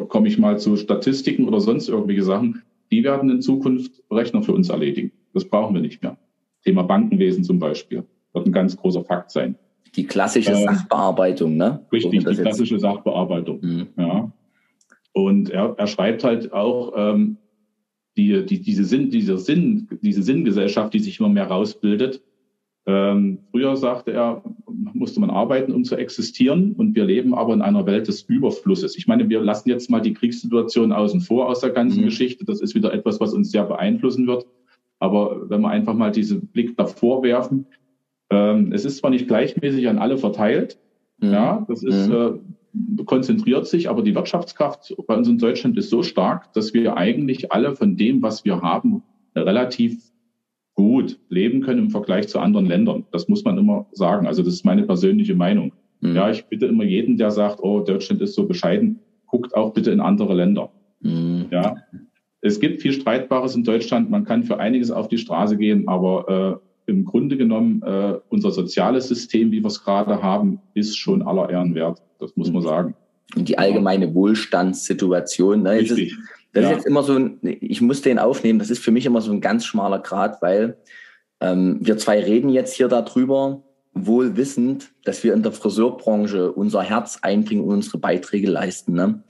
Komme 0.08 0.26
ich 0.26 0.38
mal 0.38 0.58
zu 0.58 0.76
Statistiken 0.76 1.46
oder 1.46 1.60
sonst 1.60 1.88
irgendwelche 1.88 2.24
Sachen. 2.24 2.62
Die 2.90 3.04
werden 3.04 3.30
in 3.30 3.42
Zukunft 3.42 4.02
Rechner 4.10 4.42
für 4.42 4.52
uns 4.52 4.70
erledigen. 4.70 5.12
Das 5.34 5.44
brauchen 5.44 5.74
wir 5.74 5.82
nicht 5.82 6.02
mehr. 6.02 6.18
Thema 6.64 6.82
Bankenwesen 6.82 7.44
zum 7.44 7.58
Beispiel 7.58 8.04
wird 8.32 8.46
ein 8.46 8.52
ganz 8.52 8.76
großer 8.76 9.04
Fakt 9.04 9.30
sein. 9.30 9.56
Die 9.94 10.06
klassische 10.06 10.52
ähm, 10.52 10.64
Sachbearbeitung, 10.64 11.56
ne? 11.56 11.86
Richtig, 11.92 12.24
die 12.24 12.34
klassische 12.34 12.78
Sachbearbeitung. 12.80 13.60
Mhm. 13.60 13.88
Ja. 13.96 14.32
Und 15.12 15.50
er, 15.50 15.74
er 15.76 15.86
schreibt 15.86 16.24
halt 16.24 16.52
auch, 16.52 16.94
ähm, 16.96 17.36
die, 18.16 18.44
die, 18.44 18.60
diese, 18.60 18.84
Sinn, 18.84 19.10
diese, 19.10 19.38
Sinn, 19.38 19.88
diese 20.02 20.22
Sinngesellschaft, 20.22 20.92
die 20.92 20.98
sich 20.98 21.20
immer 21.20 21.28
mehr 21.28 21.46
rausbildet. 21.46 22.22
Ähm, 22.84 23.38
früher 23.50 23.76
sagte 23.76 24.12
er, 24.12 24.42
musste 24.66 25.20
man 25.20 25.30
arbeiten, 25.30 25.72
um 25.72 25.84
zu 25.84 25.96
existieren. 25.96 26.72
Und 26.72 26.94
wir 26.94 27.04
leben 27.04 27.34
aber 27.34 27.54
in 27.54 27.62
einer 27.62 27.86
Welt 27.86 28.08
des 28.08 28.22
Überflusses. 28.22 28.96
Ich 28.96 29.06
meine, 29.06 29.28
wir 29.28 29.40
lassen 29.40 29.68
jetzt 29.68 29.90
mal 29.90 30.00
die 30.00 30.14
Kriegssituation 30.14 30.92
außen 30.92 31.20
vor 31.20 31.48
aus 31.48 31.60
der 31.60 31.70
ganzen 31.70 32.00
mhm. 32.00 32.06
Geschichte. 32.06 32.44
Das 32.44 32.60
ist 32.60 32.74
wieder 32.74 32.92
etwas, 32.92 33.20
was 33.20 33.34
uns 33.34 33.50
sehr 33.50 33.64
beeinflussen 33.64 34.26
wird. 34.26 34.46
Aber 34.98 35.48
wenn 35.48 35.60
wir 35.60 35.70
einfach 35.70 35.94
mal 35.94 36.12
diesen 36.12 36.48
Blick 36.48 36.76
davor 36.76 37.22
werfen, 37.22 37.66
ähm, 38.30 38.72
es 38.72 38.84
ist 38.84 38.98
zwar 38.98 39.10
nicht 39.10 39.28
gleichmäßig 39.28 39.88
an 39.88 39.98
alle 39.98 40.16
verteilt, 40.16 40.78
mhm. 41.18 41.32
ja, 41.32 41.64
das 41.68 41.82
ist, 41.82 42.08
mhm. 42.08 42.40
äh, 42.98 43.04
konzentriert 43.04 43.66
sich, 43.66 43.90
aber 43.90 44.02
die 44.02 44.14
Wirtschaftskraft 44.14 44.94
bei 45.06 45.16
uns 45.16 45.28
in 45.28 45.38
Deutschland 45.38 45.76
ist 45.76 45.90
so 45.90 46.02
stark, 46.02 46.52
dass 46.52 46.72
wir 46.72 46.96
eigentlich 46.96 47.52
alle 47.52 47.76
von 47.76 47.96
dem, 47.96 48.22
was 48.22 48.44
wir 48.44 48.62
haben, 48.62 49.02
relativ 49.36 50.11
gut 50.82 51.18
leben 51.28 51.60
können 51.60 51.78
im 51.78 51.90
Vergleich 51.90 52.28
zu 52.28 52.40
anderen 52.40 52.66
Ländern. 52.66 53.04
Das 53.12 53.28
muss 53.28 53.44
man 53.44 53.56
immer 53.56 53.86
sagen. 53.92 54.26
Also 54.26 54.42
das 54.42 54.54
ist 54.54 54.64
meine 54.64 54.82
persönliche 54.82 55.36
Meinung. 55.36 55.72
Mhm. 56.00 56.16
Ja, 56.16 56.30
ich 56.30 56.44
bitte 56.46 56.66
immer 56.66 56.84
jeden, 56.84 57.16
der 57.16 57.30
sagt, 57.30 57.60
oh, 57.62 57.80
Deutschland 57.80 58.20
ist 58.20 58.34
so 58.34 58.46
bescheiden, 58.46 58.98
guckt 59.26 59.54
auch 59.54 59.72
bitte 59.72 59.92
in 59.92 60.00
andere 60.00 60.34
Länder. 60.34 60.70
Mhm. 61.00 61.46
Ja, 61.50 61.76
es 62.40 62.58
gibt 62.58 62.82
viel 62.82 62.92
Streitbares 62.92 63.54
in 63.54 63.62
Deutschland. 63.62 64.10
Man 64.10 64.24
kann 64.24 64.42
für 64.42 64.58
einiges 64.58 64.90
auf 64.90 65.06
die 65.06 65.18
Straße 65.18 65.56
gehen, 65.56 65.86
aber 65.86 66.60
äh, 66.88 66.90
im 66.90 67.04
Grunde 67.04 67.36
genommen, 67.36 67.80
äh, 67.82 68.14
unser 68.28 68.50
soziales 68.50 69.06
System, 69.06 69.52
wie 69.52 69.62
wir 69.62 69.68
es 69.68 69.84
gerade 69.84 70.20
haben, 70.20 70.58
ist 70.74 70.98
schon 70.98 71.22
aller 71.22 71.48
Ehren 71.48 71.76
wert. 71.76 72.02
Das 72.18 72.36
muss 72.36 72.50
man 72.50 72.62
sagen. 72.62 72.94
Und 73.36 73.48
die 73.48 73.56
allgemeine 73.56 74.12
Wohlstandssituation. 74.12 75.62
Ne? 75.62 75.70
Richtig. 75.70 76.08
Ist, 76.08 76.18
das 76.52 76.64
ja. 76.64 76.70
ist 76.70 76.76
jetzt 76.76 76.86
immer 76.86 77.02
so 77.02 77.14
ein, 77.14 77.38
ich 77.42 77.80
muss 77.80 78.02
den 78.02 78.18
aufnehmen, 78.18 78.58
das 78.58 78.70
ist 78.70 78.82
für 78.82 78.90
mich 78.90 79.06
immer 79.06 79.20
so 79.20 79.32
ein 79.32 79.40
ganz 79.40 79.64
schmaler 79.64 80.00
Grad, 80.00 80.42
weil 80.42 80.76
ähm, 81.40 81.78
wir 81.80 81.98
zwei 81.98 82.20
reden 82.20 82.50
jetzt 82.50 82.74
hier 82.74 82.88
darüber, 82.88 83.62
wohl 83.94 84.36
wissend, 84.36 84.92
dass 85.04 85.22
wir 85.24 85.34
in 85.34 85.42
der 85.42 85.52
Friseurbranche 85.52 86.52
unser 86.52 86.82
Herz 86.82 87.18
einbringen 87.22 87.64
und 87.64 87.74
unsere 87.74 87.98
Beiträge 87.98 88.48
leisten. 88.48 88.94
Ne? 88.94 89.22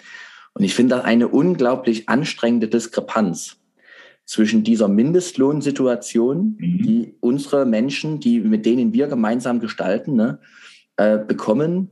Und 0.55 0.65
ich 0.65 0.75
finde 0.75 0.97
das 0.97 1.05
eine 1.05 1.29
unglaublich 1.29 2.09
anstrengende 2.09 2.69
Diskrepanz 2.69 3.57
zwischen 4.25 4.63
dieser 4.63 4.89
Mindestlohnsituation, 4.89 6.57
mhm. 6.59 6.83
die 6.83 7.15
unsere 7.21 7.67
Menschen, 7.67 8.21
die 8.21 8.41
mit 8.41 8.67
denen 8.67 8.93
wir 8.93 9.09
gemeinsam 9.09 9.61
gestalten, 9.61 10.15
ne, 10.15 10.39
äh, 10.97 11.19
bekommen 11.19 11.91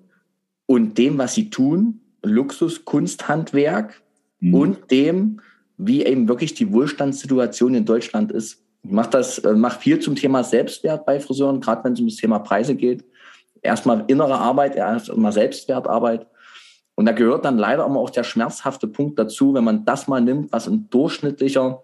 und 0.67 0.97
dem, 0.99 1.19
was 1.19 1.35
sie 1.35 1.51
tun, 1.51 2.01
Luxus, 2.23 2.85
Kunsthandwerk 2.85 4.03
mhm. 4.41 4.55
und 4.55 4.91
dem, 4.91 5.41
wie 5.77 6.05
eben 6.05 6.29
wirklich 6.29 6.55
die 6.55 6.73
Wohlstandssituation 6.73 7.75
in 7.75 7.85
Deutschland 7.85 8.33
ist. 8.33 8.63
Ich 8.83 8.91
mache 8.91 9.11
das, 9.11 9.39
äh, 9.39 9.55
mache 9.55 9.81
viel 9.81 9.99
zum 10.01 10.17
Thema 10.17 10.45
Selbstwert 10.45 11.07
bei 11.07 11.21
Friseuren, 11.21 11.61
gerade 11.61 11.85
wenn 11.85 11.93
es 11.93 12.01
um 12.01 12.09
das 12.09 12.17
Thema 12.17 12.39
Preise 12.39 12.75
geht. 12.75 13.05
Erstmal 13.63 14.05
innere 14.09 14.39
Arbeit, 14.39 14.77
erstmal 14.77 15.33
Selbstwertarbeit. 15.33 16.27
Und 16.95 17.07
da 17.07 17.13
gehört 17.13 17.45
dann 17.45 17.59
leider 17.59 17.87
immer 17.87 18.01
auch 18.01 18.11
der 18.11 18.25
schmerzhafte 18.25 18.87
Punkt 18.87 19.19
dazu, 19.19 19.55
wenn 19.55 19.65
man 19.65 19.85
das 19.85 20.09
mal 20.09 20.21
nimmt, 20.21 20.53
was 20.53 20.67
ein 20.67 20.89
durchschnittlicher 20.91 21.83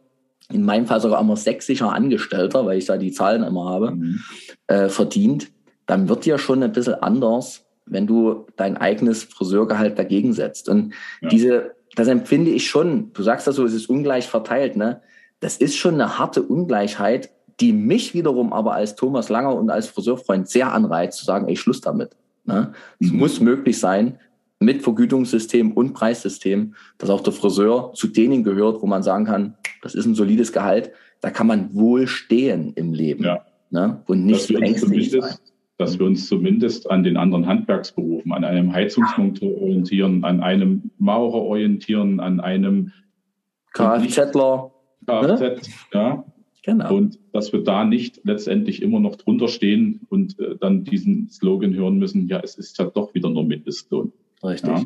in 0.53 0.63
meinem 0.63 0.87
Fall 0.87 1.01
sogar 1.01 1.21
immer 1.21 1.37
sächsischer 1.37 1.93
Angestellter, 1.93 2.67
weil 2.67 2.79
ich 2.79 2.87
da 2.87 2.97
die 2.97 3.13
Zahlen 3.13 3.43
immer 3.43 3.69
habe, 3.69 3.93
mhm. 3.93 4.21
äh, 4.69 4.89
verdient, 4.89 5.49
dann 5.87 6.09
wird 6.09 6.25
dir 6.25 6.39
schon 6.39 6.63
ein 6.63 6.73
bisschen 6.73 6.95
anders, 6.95 7.65
wenn 7.87 8.07
du 8.07 8.47
dein 8.57 8.77
eigenes 8.77 9.25
Friseurgehalt 9.25 9.99
dagegen 9.99 10.33
setzt. 10.33 10.69
Und 10.69 10.93
ja. 11.21 11.29
diese, 11.29 11.76
das 11.97 12.09
empfinde 12.09 12.51
ich 12.51 12.69
schon, 12.69 13.13
du 13.15 13.23
sagst 13.23 13.47
das 13.47 13.57
so, 13.57 13.65
es 13.65 13.73
ist 13.73 13.89
ungleich 13.89 14.29
verteilt, 14.29 14.77
ne? 14.77 15.01
Das 15.41 15.57
ist 15.57 15.77
schon 15.77 15.95
eine 15.95 16.19
harte 16.19 16.43
Ungleichheit, 16.43 17.31
die 17.61 17.73
mich 17.73 18.15
wiederum 18.15 18.53
aber 18.53 18.75
als 18.75 18.97
Thomas 18.97 19.29
Langer 19.29 19.55
und 19.55 19.71
als 19.71 19.89
Friseurfreund 19.89 20.49
sehr 20.49 20.73
anreizt, 20.73 21.19
zu 21.19 21.25
sagen, 21.25 21.49
ey, 21.49 21.57
Schluss 21.57 21.81
damit. 21.81 22.17
Ne? 22.45 22.73
Es 23.01 23.11
mhm. 23.11 23.19
muss 23.19 23.41
möglich 23.41 23.79
sein, 23.79 24.19
mit 24.59 24.83
Vergütungssystem 24.83 25.73
und 25.73 25.93
Preissystem, 25.93 26.75
dass 26.99 27.11
auch 27.11 27.21
der 27.21 27.33
Friseur 27.33 27.93
zu 27.95 28.07
denen 28.07 28.45
gehört, 28.45 28.81
wo 28.81 28.87
man 28.87 29.03
sagen 29.03 29.27
kann, 29.27 29.55
das 29.83 29.95
ist 29.95 30.07
ein 30.07 30.15
solides 30.15 30.53
Gehalt, 30.53 30.93
da 31.21 31.31
kann 31.31 31.47
man 31.47 31.75
wohl 31.75 32.07
stehen 32.07 32.73
im 32.75 32.93
Leben. 32.93 33.25
Ja. 33.25 33.45
Ne? 33.71 34.03
Und 34.07 34.25
nicht 34.25 34.49
die 34.49 34.57
ängstlich 34.57 35.11
sein. 35.11 35.35
Dass 35.79 35.99
wir 35.99 36.07
uns 36.07 36.27
zumindest 36.27 36.91
an 36.91 37.03
den 37.03 37.17
anderen 37.17 37.47
Handwerksberufen, 37.47 38.33
an 38.33 38.45
einem 38.45 38.73
Heizungsmonteur 38.73 39.61
orientieren, 39.61 40.25
an 40.25 40.41
einem 40.41 40.91
Maurer 40.99 41.43
orientieren, 41.43 42.21
an 42.21 42.41
einem 42.41 42.93
Kfzler. 43.73 44.73
Kfz, 45.07 45.39
ne? 45.39 45.61
ja. 45.93 46.25
Genau. 46.67 46.97
Und 46.97 47.21
dass 47.33 47.53
wir 47.53 47.63
da 47.63 47.85
nicht 47.85 48.23
letztendlich 48.25 48.83
immer 48.83 48.99
noch 48.99 49.15
drunter 49.15 49.47
stehen 49.47 50.01
und 50.09 50.37
äh, 50.41 50.57
dann 50.59 50.83
diesen 50.83 51.29
Slogan 51.29 51.73
hören 51.75 51.99
müssen, 51.99 52.27
ja, 52.27 52.41
es 52.41 52.59
ist 52.59 52.77
ja 52.79 52.87
doch 52.87 53.15
wieder 53.15 53.31
nur 53.31 53.45
Mindestlohn. 53.45 54.13
Richtig. 54.43 54.71
Ja. 54.71 54.85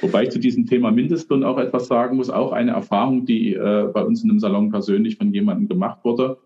Wobei 0.00 0.22
ich 0.22 0.30
zu 0.30 0.38
diesem 0.38 0.64
Thema 0.64 0.90
Mindestlohn 0.90 1.44
auch 1.44 1.58
etwas 1.58 1.86
sagen 1.88 2.16
muss, 2.16 2.30
auch 2.30 2.52
eine 2.52 2.70
Erfahrung, 2.70 3.26
die 3.26 3.52
äh, 3.52 3.90
bei 3.92 4.02
uns 4.02 4.22
in 4.22 4.30
dem 4.30 4.38
Salon 4.38 4.70
persönlich 4.70 5.16
von 5.16 5.34
jemandem 5.34 5.68
gemacht 5.68 6.02
wurde. 6.02 6.38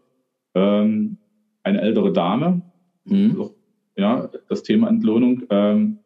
Ähm, 0.54 1.18
eine 1.62 1.80
ältere 1.80 2.12
Dame, 2.12 2.62
mhm. 3.04 3.50
Ja, 3.96 4.30
das 4.48 4.62
Thema 4.62 4.88
Entlohnung, 4.88 5.42
ähm, 5.50 5.98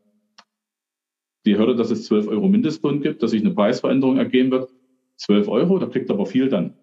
die 1.46 1.56
hörte, 1.56 1.74
dass 1.74 1.90
es 1.90 2.04
12 2.04 2.28
Euro 2.28 2.48
Mindestlohn 2.48 3.00
gibt, 3.00 3.22
dass 3.22 3.32
sich 3.32 3.42
eine 3.42 3.52
Preisveränderung 3.52 4.18
ergeben 4.18 4.50
wird. 4.50 4.70
12 5.16 5.48
Euro, 5.48 5.78
da 5.78 5.86
kriegt 5.86 6.10
aber 6.10 6.26
viel 6.26 6.48
dann. 6.48 6.74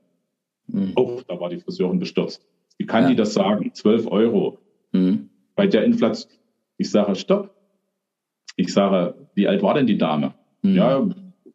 Mhm. 0.67 0.93
Oh, 0.95 1.21
da 1.27 1.39
war 1.39 1.49
die 1.49 1.59
Friseurin 1.59 1.99
bestürzt. 1.99 2.45
Wie 2.77 2.85
kann 2.85 3.03
ja. 3.03 3.09
die 3.09 3.15
das 3.15 3.33
sagen? 3.33 3.73
12 3.73 4.07
Euro. 4.07 4.59
Mhm. 4.91 5.29
Bei 5.55 5.67
der 5.67 5.83
Inflation. 5.85 6.31
Ich 6.77 6.91
sage, 6.91 7.15
stopp. 7.15 7.53
Ich 8.55 8.73
sage, 8.73 9.15
wie 9.33 9.47
alt 9.47 9.61
war 9.61 9.75
denn 9.75 9.87
die 9.87 9.97
Dame? 9.97 10.33
Mhm. 10.61 10.75
Ja, 10.75 11.07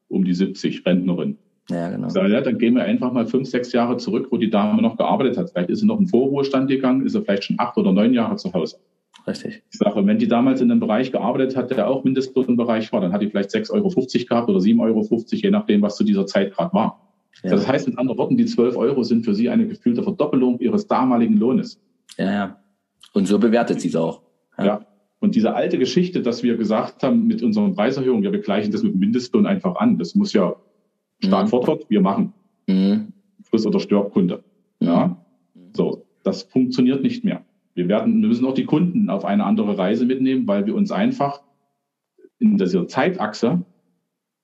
um 0.09 0.24
die 0.24 0.34
70, 0.34 0.84
Rentnerin. 0.86 1.38
Ja, 1.68 1.90
genau. 1.90 2.09
Ich 2.09 2.12
sage, 2.12 2.32
ja, 2.32 2.40
dann 2.40 2.59
gehen 2.59 2.74
wir 2.74 2.84
einfach 2.84 3.12
mal 3.12 3.26
fünf, 3.26 3.48
sechs 3.48 3.72
Jahre 3.72 3.96
zurück, 3.96 4.28
wo 4.30 4.36
die 4.36 4.50
Dame 4.50 4.82
noch 4.82 4.96
gearbeitet 4.96 5.36
hat. 5.36 5.50
Vielleicht 5.50 5.70
ist 5.70 5.80
sie 5.80 5.86
noch 5.86 5.98
im 5.98 6.07
Vorruhestand 6.07 6.68
gegangen, 6.68 7.07
ist 7.07 7.12
sie 7.12 7.22
vielleicht 7.22 7.44
schon 7.44 7.57
acht 7.59 7.76
oder 7.76 7.92
neun 7.92 8.14
Jahre 8.14 8.36
zu 8.36 8.53
Hause. 8.53 8.78
Richtig. 9.26 9.62
Ich 9.70 9.78
sage, 9.78 10.04
wenn 10.04 10.18
die 10.18 10.28
damals 10.28 10.60
in 10.60 10.70
einem 10.70 10.80
Bereich 10.80 11.12
gearbeitet 11.12 11.56
hat, 11.56 11.70
der 11.70 11.88
auch 11.88 12.02
Mindestlohnbereich 12.04 12.92
war, 12.92 13.00
dann 13.00 13.12
hat 13.12 13.22
die 13.22 13.28
vielleicht 13.28 13.50
6,50 13.50 13.72
Euro 13.72 13.88
gehabt 14.28 14.48
oder 14.48 14.58
7,50 14.58 14.80
Euro, 14.80 15.18
je 15.30 15.50
nachdem, 15.50 15.82
was 15.82 15.96
zu 15.96 16.04
dieser 16.04 16.26
Zeit 16.26 16.54
gerade 16.54 16.72
war. 16.72 17.08
Ja. 17.42 17.50
Das 17.50 17.66
heißt 17.66 17.88
mit 17.88 17.98
anderen 17.98 18.18
Worten, 18.18 18.36
die 18.36 18.46
12 18.46 18.76
Euro 18.76 19.02
sind 19.02 19.24
für 19.24 19.34
sie 19.34 19.48
eine 19.48 19.66
gefühlte 19.66 20.02
Verdoppelung 20.02 20.58
ihres 20.58 20.86
damaligen 20.86 21.36
Lohnes. 21.36 21.80
Ja, 22.18 22.32
ja. 22.32 22.56
Und 23.12 23.26
so 23.26 23.38
bewertet 23.38 23.80
sie 23.80 23.88
es 23.88 23.96
auch. 23.96 24.22
Ja. 24.58 24.64
ja. 24.64 24.86
Und 25.20 25.36
diese 25.36 25.54
alte 25.54 25.78
Geschichte, 25.78 26.20
dass 26.22 26.42
wir 26.42 26.56
gesagt 26.56 27.02
haben, 27.02 27.26
mit 27.26 27.42
unseren 27.42 27.74
Preiserhöhungen, 27.74 28.24
ja, 28.24 28.32
wir 28.32 28.40
gleichen 28.40 28.72
das 28.72 28.82
mit 28.82 28.96
Mindestlohn 28.96 29.46
einfach 29.46 29.76
an. 29.76 29.98
Das 29.98 30.14
muss 30.14 30.32
ja 30.32 30.56
Staat 31.24 31.46
mhm. 31.46 31.50
fordert, 31.50 31.88
wir 31.88 32.00
machen. 32.00 32.32
Mhm. 32.66 33.12
Friss 33.44 33.66
oder 33.66 33.80
stirb 33.80 34.12
Kunde. 34.12 34.42
Ja. 34.80 35.24
So. 35.74 36.06
Das 36.24 36.44
funktioniert 36.44 37.02
nicht 37.02 37.24
mehr. 37.24 37.44
Wir 37.74 37.88
werden, 37.88 38.20
wir 38.20 38.28
müssen 38.28 38.46
auch 38.46 38.54
die 38.54 38.64
Kunden 38.64 39.08
auf 39.08 39.24
eine 39.24 39.44
andere 39.44 39.78
Reise 39.78 40.04
mitnehmen, 40.04 40.46
weil 40.46 40.66
wir 40.66 40.74
uns 40.74 40.90
einfach 40.90 41.42
in 42.38 42.58
dieser 42.58 42.86
Zeitachse 42.86 43.64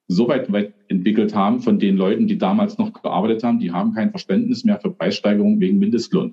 so 0.06 0.28
weit, 0.28 0.50
weit 0.52 0.72
entwickelt 0.88 1.34
haben 1.34 1.60
von 1.60 1.78
den 1.78 1.96
Leuten, 1.96 2.26
die 2.26 2.38
damals 2.38 2.78
noch 2.78 2.92
gearbeitet 2.94 3.44
haben, 3.44 3.58
die 3.58 3.72
haben 3.72 3.92
kein 3.92 4.10
Verständnis 4.10 4.64
mehr 4.64 4.80
für 4.80 4.90
Preissteigerungen 4.90 5.60
wegen 5.60 5.78
Mindestlohn. 5.78 6.32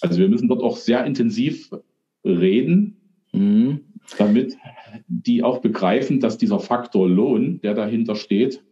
Also 0.00 0.18
wir 0.18 0.28
müssen 0.28 0.48
dort 0.48 0.62
auch 0.62 0.76
sehr 0.76 1.04
intensiv 1.04 1.70
reden, 2.24 2.96
Mhm. 3.36 3.80
Damit 4.18 4.56
die 5.08 5.42
auch 5.42 5.60
begreifen, 5.60 6.20
dass 6.20 6.38
dieser 6.38 6.60
Faktor 6.60 7.08
Lohn, 7.08 7.60
der 7.60 7.74
dahinter 7.74 8.14
steht, 8.14 8.62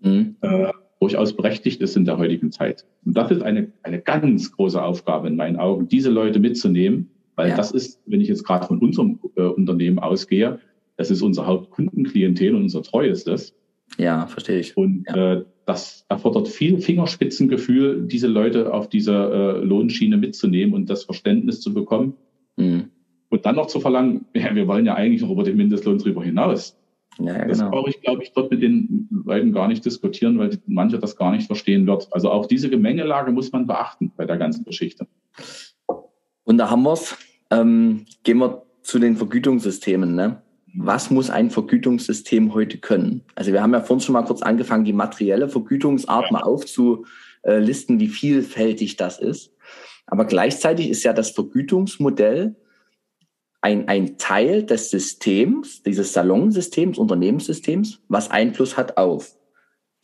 mhm. 0.00 0.36
äh, 0.40 0.72
durchaus 1.02 1.32
berechtigt 1.32 1.82
ist 1.82 1.96
in 1.96 2.04
der 2.04 2.16
heutigen 2.16 2.52
Zeit. 2.52 2.86
Und 3.04 3.16
das 3.16 3.32
ist 3.32 3.42
eine, 3.42 3.72
eine 3.82 4.00
ganz 4.00 4.52
große 4.52 4.80
Aufgabe 4.80 5.26
in 5.26 5.34
meinen 5.34 5.56
Augen, 5.56 5.88
diese 5.88 6.10
Leute 6.10 6.38
mitzunehmen, 6.38 7.10
weil 7.34 7.48
ja. 7.48 7.56
das 7.56 7.72
ist, 7.72 8.00
wenn 8.06 8.20
ich 8.20 8.28
jetzt 8.28 8.44
gerade 8.44 8.68
von 8.68 8.78
unserem 8.78 9.18
äh, 9.34 9.42
Unternehmen 9.42 9.98
ausgehe, 9.98 10.60
das 10.96 11.10
ist 11.10 11.20
unser 11.22 11.44
Hauptkundenklientel 11.44 12.54
und 12.54 12.62
unser 12.62 12.84
treuestes. 12.84 13.52
Ja, 13.98 14.28
verstehe 14.28 14.60
ich. 14.60 14.76
Und 14.76 15.04
ja. 15.08 15.32
äh, 15.32 15.44
das 15.66 16.06
erfordert 16.08 16.46
viel 16.46 16.78
Fingerspitzengefühl, 16.78 18.06
diese 18.06 18.28
Leute 18.28 18.72
auf 18.72 18.88
dieser 18.88 19.56
äh, 19.56 19.64
Lohnschiene 19.64 20.16
mitzunehmen 20.16 20.72
und 20.72 20.88
das 20.88 21.02
Verständnis 21.02 21.60
zu 21.60 21.74
bekommen. 21.74 22.14
Mhm. 22.56 22.90
Und 23.28 23.44
dann 23.44 23.56
noch 23.56 23.66
zu 23.66 23.80
verlangen, 23.80 24.26
ja, 24.36 24.54
wir 24.54 24.68
wollen 24.68 24.86
ja 24.86 24.94
eigentlich 24.94 25.22
noch 25.22 25.32
über 25.32 25.42
den 25.42 25.56
Mindestlohn 25.56 25.98
drüber 25.98 26.22
hinaus. 26.22 26.78
Ja, 27.18 27.38
ja, 27.38 27.44
das 27.44 27.58
genau. 27.58 27.70
brauche 27.70 27.90
ich, 27.90 28.00
glaube 28.00 28.22
ich, 28.22 28.32
dort 28.32 28.50
mit 28.50 28.62
den 28.62 29.08
Leuten 29.24 29.52
gar 29.52 29.68
nicht 29.68 29.84
diskutieren, 29.84 30.38
weil 30.38 30.58
manche 30.66 30.98
das 30.98 31.16
gar 31.16 31.32
nicht 31.32 31.46
verstehen 31.46 31.86
wird. 31.86 32.08
Also 32.10 32.30
auch 32.30 32.46
diese 32.46 32.70
Gemengelage 32.70 33.32
muss 33.32 33.52
man 33.52 33.66
beachten 33.66 34.12
bei 34.16 34.24
der 34.24 34.38
ganzen 34.38 34.64
Geschichte. 34.64 35.06
Und 36.44 36.58
da 36.58 36.70
haben 36.70 36.82
wir 36.82 36.92
es. 36.92 37.16
Ähm, 37.50 38.06
gehen 38.24 38.38
wir 38.38 38.62
zu 38.82 38.98
den 38.98 39.16
Vergütungssystemen. 39.16 40.14
Ne? 40.14 40.42
Was 40.74 41.10
muss 41.10 41.28
ein 41.28 41.50
Vergütungssystem 41.50 42.54
heute 42.54 42.78
können? 42.78 43.22
Also 43.34 43.52
wir 43.52 43.62
haben 43.62 43.74
ja 43.74 43.80
vorhin 43.80 44.00
schon 44.00 44.14
mal 44.14 44.24
kurz 44.24 44.42
angefangen, 44.42 44.84
die 44.84 44.94
materielle 44.94 45.48
Vergütungsart 45.48 46.26
ja. 46.26 46.32
mal 46.32 46.42
aufzulisten, 46.42 48.00
wie 48.00 48.08
vielfältig 48.08 48.96
das 48.96 49.18
ist. 49.18 49.52
Aber 50.06 50.24
gleichzeitig 50.24 50.88
ist 50.88 51.04
ja 51.04 51.12
das 51.12 51.30
Vergütungsmodell 51.30 52.56
ein, 53.62 53.88
ein 53.88 54.18
Teil 54.18 54.64
des 54.64 54.90
Systems, 54.90 55.82
dieses 55.82 56.12
Salonsystems, 56.12 56.98
Unternehmenssystems, 56.98 58.00
was 58.08 58.30
Einfluss 58.30 58.76
hat 58.76 58.96
auf 58.96 59.36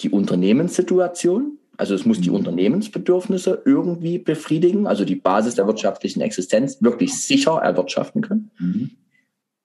die 0.00 0.10
Unternehmenssituation. 0.10 1.58
Also 1.76 1.94
es 1.94 2.06
muss 2.06 2.20
die 2.20 2.30
mhm. 2.30 2.36
Unternehmensbedürfnisse 2.36 3.62
irgendwie 3.64 4.18
befriedigen, 4.18 4.86
also 4.86 5.04
die 5.04 5.16
Basis 5.16 5.56
der 5.56 5.66
wirtschaftlichen 5.66 6.20
Existenz 6.20 6.80
wirklich 6.82 7.20
sicher 7.20 7.56
erwirtschaften 7.56 8.22
können. 8.22 8.50
Mhm. 8.58 8.90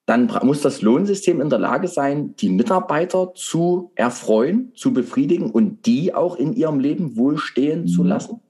Dann 0.06 0.30
muss 0.42 0.60
das 0.60 0.82
Lohnsystem 0.82 1.40
in 1.40 1.48
der 1.48 1.60
Lage 1.60 1.88
sein, 1.88 2.34
die 2.36 2.50
Mitarbeiter 2.50 3.32
zu 3.34 3.92
erfreuen, 3.94 4.72
zu 4.74 4.92
befriedigen 4.92 5.50
und 5.50 5.86
die 5.86 6.12
auch 6.12 6.36
in 6.36 6.52
ihrem 6.52 6.78
Leben 6.78 7.16
wohlstehen 7.16 7.82
mhm. 7.82 7.86
zu 7.86 8.02
lassen. 8.02 8.40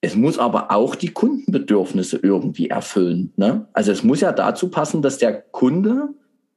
Es 0.00 0.16
muss 0.16 0.38
aber 0.38 0.70
auch 0.70 0.94
die 0.94 1.12
Kundenbedürfnisse 1.12 2.18
irgendwie 2.22 2.68
erfüllen. 2.68 3.32
Ne? 3.36 3.66
Also 3.72 3.92
es 3.92 4.02
muss 4.02 4.20
ja 4.20 4.32
dazu 4.32 4.70
passen, 4.70 5.02
dass 5.02 5.18
der 5.18 5.40
Kunde 5.40 6.08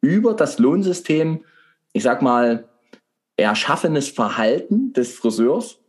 über 0.01 0.33
das 0.33 0.59
Lohnsystem, 0.59 1.43
ich 1.91 2.03
sag 2.03 2.21
mal, 2.21 2.69
erschaffenes 3.35 4.09
Verhalten 4.09 4.93
des 4.93 5.15
Friseurs, 5.15 5.79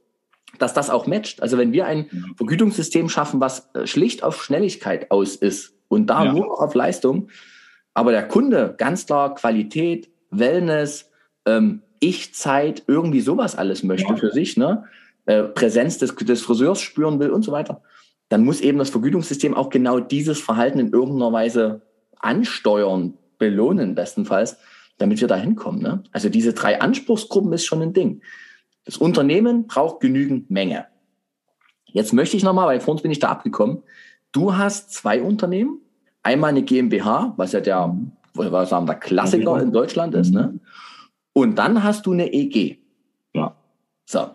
dass 0.58 0.74
das 0.74 0.90
auch 0.90 1.06
matcht. 1.06 1.42
Also 1.42 1.58
wenn 1.58 1.72
wir 1.72 1.86
ein 1.86 2.34
Vergütungssystem 2.36 3.08
schaffen, 3.08 3.40
was 3.40 3.70
äh, 3.74 3.86
schlicht 3.86 4.22
auf 4.22 4.42
Schnelligkeit 4.42 5.10
aus 5.10 5.36
ist 5.36 5.74
und 5.88 6.08
da 6.08 6.24
ja. 6.24 6.32
nur 6.32 6.60
auf 6.60 6.74
Leistung, 6.74 7.28
aber 7.92 8.10
der 8.10 8.26
Kunde 8.26 8.74
ganz 8.76 9.06
klar 9.06 9.34
Qualität, 9.34 10.10
Wellness, 10.30 11.10
ähm, 11.46 11.82
Ich-Zeit, 12.00 12.82
irgendwie 12.88 13.20
sowas 13.20 13.54
alles 13.54 13.82
möchte 13.84 14.12
ja. 14.12 14.16
für 14.16 14.32
sich, 14.32 14.56
ne? 14.56 14.84
Äh, 15.26 15.44
Präsenz 15.44 15.98
des, 15.98 16.14
des 16.14 16.42
Friseurs 16.42 16.80
spüren 16.80 17.18
will 17.18 17.30
und 17.30 17.42
so 17.42 17.52
weiter, 17.52 17.82
dann 18.28 18.44
muss 18.44 18.60
eben 18.60 18.78
das 18.78 18.90
Vergütungssystem 18.90 19.54
auch 19.54 19.70
genau 19.70 20.00
dieses 20.00 20.40
Verhalten 20.40 20.78
in 20.78 20.92
irgendeiner 20.92 21.32
Weise 21.32 21.82
ansteuern, 22.18 23.14
belohnen 23.38 23.94
bestenfalls, 23.94 24.58
damit 24.98 25.20
wir 25.20 25.28
da 25.28 25.36
hinkommen. 25.36 25.82
Ne? 25.82 26.02
Also 26.12 26.28
diese 26.28 26.52
drei 26.52 26.80
Anspruchsgruppen 26.80 27.52
ist 27.52 27.64
schon 27.64 27.82
ein 27.82 27.92
Ding. 27.92 28.22
Das 28.84 28.96
Unternehmen 28.98 29.66
braucht 29.66 30.00
genügend 30.00 30.50
Menge. 30.50 30.86
Jetzt 31.86 32.12
möchte 32.12 32.36
ich 32.36 32.42
nochmal, 32.42 32.66
weil 32.66 32.80
vorhin 32.80 33.02
bin 33.02 33.10
ich 33.10 33.18
da 33.18 33.28
abgekommen. 33.28 33.82
Du 34.32 34.56
hast 34.56 34.92
zwei 34.92 35.22
Unternehmen. 35.22 35.80
Einmal 36.22 36.50
eine 36.50 36.62
GmbH, 36.62 37.34
was 37.36 37.52
ja 37.52 37.60
der, 37.60 37.96
was 38.34 38.70
sagen, 38.70 38.86
der 38.86 38.96
Klassiker 38.96 39.60
in 39.60 39.72
Deutschland 39.72 40.14
ist. 40.14 40.32
Ne? 40.32 40.58
Und 41.32 41.56
dann 41.56 41.82
hast 41.82 42.06
du 42.06 42.12
eine 42.12 42.32
EG. 42.32 42.78
Ja. 43.34 43.56
So. 44.06 44.30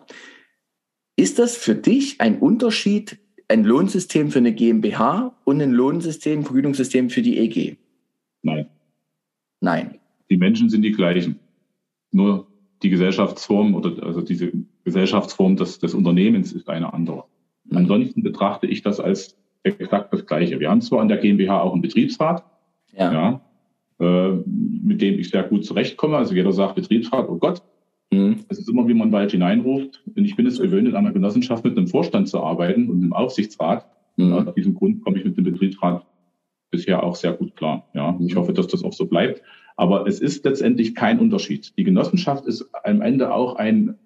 Ist 1.20 1.38
das 1.38 1.54
für 1.54 1.74
dich 1.74 2.18
ein 2.22 2.38
Unterschied, 2.38 3.18
ein 3.46 3.62
Lohnsystem 3.62 4.30
für 4.30 4.38
eine 4.38 4.54
GmbH 4.54 5.36
und 5.44 5.60
ein 5.60 5.70
Lohnsystem, 5.70 6.44
Vergütungssystem 6.44 7.10
für 7.10 7.20
die 7.20 7.36
EG? 7.36 7.76
Nein. 8.40 8.70
Nein. 9.60 9.98
Die 10.30 10.38
Menschen 10.38 10.70
sind 10.70 10.80
die 10.80 10.92
gleichen. 10.92 11.38
Nur 12.10 12.46
die 12.82 12.88
Gesellschaftsform 12.88 13.74
oder 13.74 14.02
also 14.02 14.22
diese 14.22 14.50
Gesellschaftsform 14.84 15.56
des, 15.56 15.78
des 15.78 15.92
Unternehmens 15.92 16.54
ist 16.54 16.70
eine 16.70 16.90
andere. 16.94 17.24
Mhm. 17.64 17.76
Ansonsten 17.76 18.22
betrachte 18.22 18.66
ich 18.66 18.80
das 18.80 18.98
als 18.98 19.36
exakt 19.62 20.14
das 20.14 20.24
Gleiche. 20.24 20.58
Wir 20.58 20.70
haben 20.70 20.80
zwar 20.80 21.02
an 21.02 21.08
der 21.08 21.18
GmbH 21.18 21.60
auch 21.60 21.74
einen 21.74 21.82
Betriebsrat, 21.82 22.46
ja. 22.94 23.12
ja 23.12 23.40
äh, 24.00 24.38
mit 24.46 25.02
dem 25.02 25.18
ich 25.18 25.28
sehr 25.28 25.42
gut 25.42 25.66
zurechtkomme. 25.66 26.16
Also 26.16 26.34
jeder 26.34 26.52
sagt 26.52 26.76
Betriebsrat, 26.76 27.28
oh 27.28 27.36
Gott, 27.36 27.62
Mhm. 28.12 28.40
Es 28.48 28.58
ist 28.58 28.68
immer, 28.68 28.86
wie 28.88 28.94
man 28.94 29.10
bald 29.10 29.30
hineinruft. 29.30 30.02
Und 30.14 30.24
ich 30.24 30.36
bin 30.36 30.46
es 30.46 30.60
gewöhnt, 30.60 30.88
in 30.88 30.96
einer 30.96 31.12
Genossenschaft 31.12 31.64
mit 31.64 31.76
einem 31.76 31.86
Vorstand 31.86 32.28
zu 32.28 32.40
arbeiten 32.42 32.88
und 32.88 33.02
einem 33.02 33.12
Aufsichtsrat. 33.12 33.86
Mhm. 34.16 34.32
Aus 34.32 34.54
diesem 34.54 34.74
Grund 34.74 35.02
komme 35.02 35.18
ich 35.18 35.24
mit 35.24 35.36
dem 35.36 35.44
Betriebsrat 35.44 36.04
bisher 36.70 37.02
auch 37.02 37.16
sehr 37.16 37.32
gut 37.32 37.56
klar. 37.56 37.88
Ja, 37.94 38.16
ich 38.20 38.36
hoffe, 38.36 38.52
dass 38.52 38.66
das 38.66 38.84
auch 38.84 38.92
so 38.92 39.06
bleibt. 39.06 39.42
Aber 39.76 40.06
es 40.06 40.20
ist 40.20 40.44
letztendlich 40.44 40.94
kein 40.94 41.18
Unterschied. 41.18 41.72
Die 41.76 41.84
Genossenschaft 41.84 42.46
ist 42.46 42.68
am 42.84 43.00
Ende 43.00 43.32
auch 43.32 43.56
ein 43.56 43.96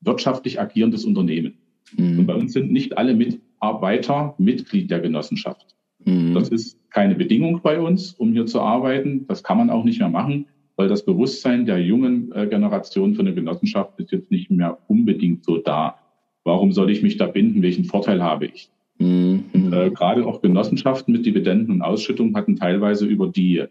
wirtschaftlich 0.00 0.60
agierendes 0.60 1.04
Unternehmen. 1.04 1.58
Mhm. 1.96 2.20
Und 2.20 2.26
bei 2.26 2.34
uns 2.34 2.52
sind 2.52 2.70
nicht 2.70 2.96
alle 2.98 3.14
Mitarbeiter 3.14 4.34
Mitglied 4.38 4.90
der 4.90 5.00
Genossenschaft. 5.00 5.74
Mhm. 6.04 6.34
Das 6.34 6.50
ist 6.50 6.78
keine 6.90 7.14
Bedingung 7.14 7.60
bei 7.62 7.80
uns, 7.80 8.12
um 8.12 8.32
hier 8.32 8.46
zu 8.46 8.60
arbeiten. 8.60 9.26
Das 9.26 9.42
kann 9.42 9.58
man 9.58 9.70
auch 9.70 9.84
nicht 9.84 9.98
mehr 9.98 10.08
machen 10.08 10.46
weil 10.78 10.88
das 10.88 11.04
Bewusstsein 11.04 11.66
der 11.66 11.82
jungen 11.82 12.30
äh, 12.32 12.46
Generation 12.46 13.14
für 13.14 13.22
eine 13.22 13.34
Genossenschaft 13.34 13.98
ist 13.98 14.12
jetzt 14.12 14.30
nicht 14.30 14.48
mehr 14.48 14.78
unbedingt 14.86 15.44
so 15.44 15.58
da. 15.58 15.96
Warum 16.44 16.70
soll 16.70 16.90
ich 16.90 17.02
mich 17.02 17.16
da 17.16 17.26
binden? 17.26 17.62
Welchen 17.62 17.84
Vorteil 17.84 18.22
habe 18.22 18.46
ich? 18.46 18.70
Mhm. 18.98 19.42
Äh, 19.72 19.90
gerade 19.90 20.24
auch 20.24 20.40
Genossenschaften 20.40 21.12
mit 21.12 21.26
Dividenden 21.26 21.74
und 21.74 21.82
Ausschüttung 21.82 22.34
hatten 22.36 22.54
teilweise 22.54 23.06
über 23.06 23.26
die 23.26 23.64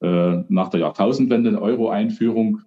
äh, 0.00 0.44
nach 0.48 0.68
der 0.68 0.78
Jahrtausendwende 0.78 1.60
Euro-Einführung 1.60 2.60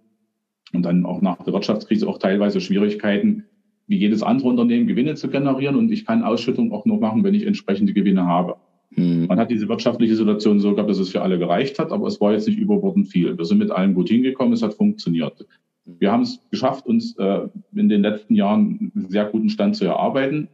und 0.73 0.83
dann 0.83 1.05
auch 1.05 1.21
nach 1.21 1.41
der 1.43 1.53
Wirtschaftskrise 1.53 2.09
auch 2.09 2.17
teilweise 2.17 2.59
Schwierigkeiten, 2.59 3.45
wie 3.87 3.97
jedes 3.97 4.21
andere 4.21 4.49
Unternehmen 4.49 4.87
Gewinne 4.87 5.15
zu 5.15 5.29
generieren. 5.29 5.77
Und 5.77 5.91
ich 5.93 6.05
kann 6.05 6.23
Ausschüttung 6.23 6.73
auch 6.73 6.85
nur 6.85 6.99
machen, 6.99 7.23
wenn 7.23 7.33
ich 7.33 7.47
entsprechende 7.47 7.93
Gewinne 7.93 8.25
habe. 8.25 8.57
Hm. 8.97 9.27
Man 9.27 9.39
hat 9.39 9.51
diese 9.51 9.69
wirtschaftliche 9.69 10.15
Situation 10.15 10.59
so 10.59 10.73
gehabt, 10.73 10.89
dass 10.89 10.99
es 10.99 11.09
für 11.09 11.21
alle 11.21 11.37
gereicht 11.37 11.77
hat, 11.79 11.91
aber 11.91 12.07
es 12.07 12.19
war 12.19 12.33
jetzt 12.33 12.47
nicht 12.47 12.57
überbordend 12.57 13.07
viel. 13.07 13.37
Wir 13.37 13.45
sind 13.45 13.59
mit 13.59 13.71
allem 13.71 13.93
gut 13.93 14.09
hingekommen, 14.09 14.53
es 14.53 14.63
hat 14.63 14.73
funktioniert. 14.73 15.45
Wir 15.85 16.11
haben 16.11 16.23
es 16.23 16.41
geschafft, 16.49 16.85
uns 16.85 17.15
äh, 17.17 17.47
in 17.73 17.89
den 17.89 18.01
letzten 18.01 18.35
Jahren 18.35 18.91
einen 18.93 19.09
sehr 19.09 19.25
guten 19.25 19.49
Stand 19.49 19.75
zu 19.75 19.85
erarbeiten. 19.85 20.49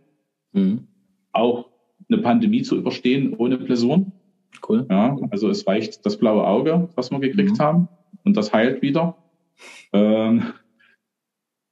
Mhm. 0.51 0.87
Auch 1.31 1.69
eine 2.09 2.21
Pandemie 2.21 2.61
zu 2.61 2.77
überstehen 2.77 3.33
ohne 3.35 3.57
Blessuren. 3.57 4.11
Cool. 4.67 4.85
Ja, 4.89 5.17
also 5.31 5.49
es 5.49 5.65
reicht 5.65 6.05
das 6.05 6.17
blaue 6.17 6.45
Auge, 6.45 6.89
was 6.95 7.11
wir 7.11 7.19
gekriegt 7.19 7.57
mhm. 7.57 7.63
haben, 7.63 7.87
und 8.23 8.37
das 8.37 8.53
heilt 8.53 8.81
wieder. 8.81 9.15
Ähm, 9.93 10.43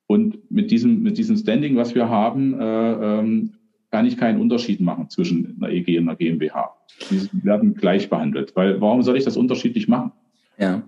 und 0.08 0.52
mit 0.52 0.72
diesem, 0.72 1.04
mit 1.04 1.18
diesem 1.18 1.38
Standing, 1.38 1.76
was 1.76 1.96
wir 1.96 2.10
haben, 2.10 2.60
äh, 2.60 3.20
ähm, 3.20 3.54
kann 3.92 4.06
ich 4.06 4.18
keinen 4.18 4.40
Unterschied 4.40 4.80
machen 4.80 5.10
zwischen 5.10 5.58
einer 5.62 5.72
EG 5.72 6.00
und 6.00 6.08
einer 6.08 6.16
GmbH. 6.16 6.76
Die 7.10 7.30
werden 7.44 7.76
gleich 7.76 8.10
behandelt. 8.10 8.56
Weil 8.56 8.80
warum 8.80 9.04
soll 9.04 9.18
ich 9.18 9.26
das 9.26 9.38
unterschiedlich 9.38 9.88
machen? 9.88 10.12
Ja. 10.58 10.82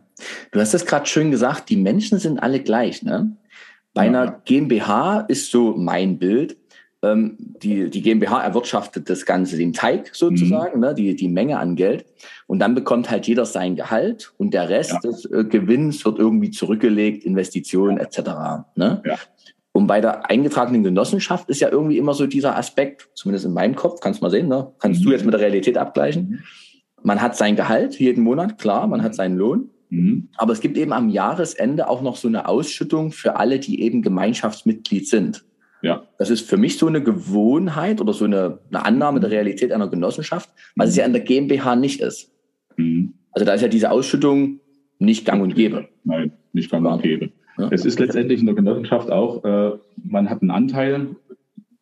Du 0.52 0.60
hast 0.60 0.74
es 0.74 0.86
gerade 0.86 1.06
schön 1.06 1.32
gesagt, 1.32 1.70
die 1.70 1.78
Menschen 1.78 2.20
sind 2.20 2.42
alle 2.42 2.62
gleich. 2.62 3.04
Ne? 3.04 3.36
Bei 3.94 4.06
ja. 4.06 4.10
einer 4.10 4.42
GmbH 4.46 5.22
ist 5.22 5.52
so 5.52 5.76
mein 5.76 6.18
Bild, 6.18 6.58
ähm, 7.04 7.36
die, 7.38 7.90
die 7.90 8.02
GmbH 8.02 8.42
erwirtschaftet 8.42 9.10
das 9.10 9.26
Ganze, 9.26 9.58
den 9.58 9.74
Teig 9.74 10.16
sozusagen, 10.16 10.80
mhm. 10.80 10.86
ne, 10.86 10.94
die, 10.94 11.16
die 11.16 11.28
Menge 11.28 11.60
an 11.60 11.76
Geld. 11.76 12.06
Und 12.48 12.60
dann 12.60 12.76
bekommt 12.76 13.12
halt 13.12 13.28
jeder 13.28 13.46
sein 13.46 13.76
Gehalt 13.76 14.34
und 14.38 14.54
der 14.54 14.70
Rest 14.70 14.92
ja. 14.92 15.00
des 15.00 15.26
äh, 15.26 15.44
Gewinns 15.44 16.06
wird 16.06 16.20
irgendwie 16.20 16.52
zurückgelegt, 16.52 17.26
Investitionen 17.26 17.98
etc. 17.98 18.20
Ne? 18.76 19.02
Und 19.74 19.88
bei 19.88 20.00
der 20.02 20.30
eingetragenen 20.30 20.84
Genossenschaft 20.84 21.50
ist 21.50 21.60
ja 21.60 21.70
irgendwie 21.70 21.98
immer 21.98 22.14
so 22.14 22.28
dieser 22.28 22.56
Aspekt, 22.56 23.10
zumindest 23.16 23.46
in 23.46 23.54
meinem 23.54 23.76
Kopf, 23.76 24.00
kannst 24.00 24.22
du 24.22 24.26
mal 24.26 24.30
sehen, 24.30 24.48
ne? 24.48 24.72
kannst 24.80 25.02
mhm. 25.02 25.06
du 25.06 25.12
jetzt 25.12 25.26
mit 25.26 25.34
der 25.34 25.42
Realität 25.42 25.78
abgleichen. 25.78 26.30
Mhm. 26.30 26.40
Man 27.02 27.22
hat 27.22 27.36
sein 27.36 27.56
Gehalt 27.56 28.00
jeden 28.00 28.24
Monat, 28.24 28.60
klar, 28.60 28.88
man 28.88 29.04
hat 29.04 29.16
seinen 29.16 29.36
Lohn. 29.36 29.72
Mhm. 29.90 30.30
Aber 30.38 30.54
es 30.54 30.62
gibt 30.62 30.78
eben 30.78 30.94
am 30.94 31.10
Jahresende 31.10 31.90
auch 31.90 32.02
noch 32.04 32.16
so 32.18 32.28
eine 32.28 32.48
Ausschüttung 32.48 33.12
für 33.12 33.36
alle, 33.36 33.60
die 33.60 33.82
eben 33.82 34.04
Gemeinschaftsmitglied 34.04 35.08
sind. 35.08 35.44
Ja. 35.82 36.04
Das 36.18 36.30
ist 36.30 36.48
für 36.48 36.58
mich 36.58 36.78
so 36.78 36.88
eine 36.88 37.04
Gewohnheit 37.04 38.00
oder 38.00 38.14
so 38.14 38.26
eine, 38.26 38.60
eine 38.70 38.86
Annahme 38.86 39.20
der 39.20 39.32
Realität 39.32 39.72
einer 39.72 39.90
Genossenschaft, 39.90 40.50
was 40.76 40.90
es 40.90 40.96
ja 40.96 41.06
in 41.06 41.14
der 41.14 41.24
GmbH 41.24 41.76
nicht 41.76 42.00
ist. 42.00 42.32
Mhm. 42.78 43.16
Also 43.32 43.46
da 43.46 43.54
ist 43.54 43.62
ja 43.62 43.68
diese 43.68 43.92
Ausschüttung 43.92 44.60
nicht 45.00 45.26
gang 45.26 45.42
und 45.42 45.56
gäbe. 45.56 45.90
Nein, 46.04 46.34
nicht 46.54 46.72
gang 46.72 46.86
und 46.86 47.02
gäbe. 47.02 47.32
Ja. 47.58 47.70
Es 47.72 47.86
ist 47.86 48.00
letztendlich 48.00 48.40
in 48.40 48.46
der 48.46 48.56
Genossenschaft 48.56 49.12
auch, 49.12 49.44
äh, 49.44 49.72
man 50.04 50.30
hat 50.30 50.42
einen 50.42 50.52
Anteil. 50.52 51.16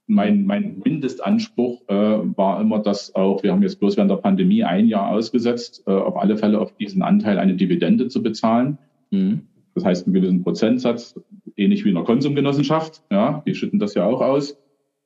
Mein, 0.07 0.45
mein 0.45 0.82
Mindestanspruch 0.84 1.84
äh, 1.88 1.93
war 1.93 2.59
immer, 2.59 2.80
dass 2.80 3.15
auch, 3.15 3.43
wir 3.43 3.53
haben 3.53 3.61
jetzt 3.61 3.80
bloß 3.80 3.95
während 3.95 4.11
der 4.11 4.17
Pandemie 4.17 4.63
ein 4.63 4.88
Jahr 4.88 5.09
ausgesetzt, 5.09 5.84
äh, 5.88 5.91
auf 5.91 6.17
alle 6.17 6.36
Fälle 6.36 6.59
auf 6.59 6.76
diesen 6.76 7.01
Anteil 7.01 7.39
eine 7.39 7.55
Dividende 7.55 8.09
zu 8.09 8.22
bezahlen. 8.22 8.78
Mhm. 9.11 9.43
Das 9.74 9.86
heißt, 9.86 10.05
einen 10.05 10.13
gewissen 10.13 10.43
Prozentsatz, 10.43 11.17
ähnlich 11.55 11.86
wie 11.86 11.89
in 11.89 11.97
einer 11.97 12.05
Konsumgenossenschaft. 12.05 13.03
Ja, 13.09 13.41
die 13.47 13.55
schütten 13.55 13.80
das 13.80 13.93
ja 13.93 14.05
auch 14.05 14.19
aus. 14.19 14.57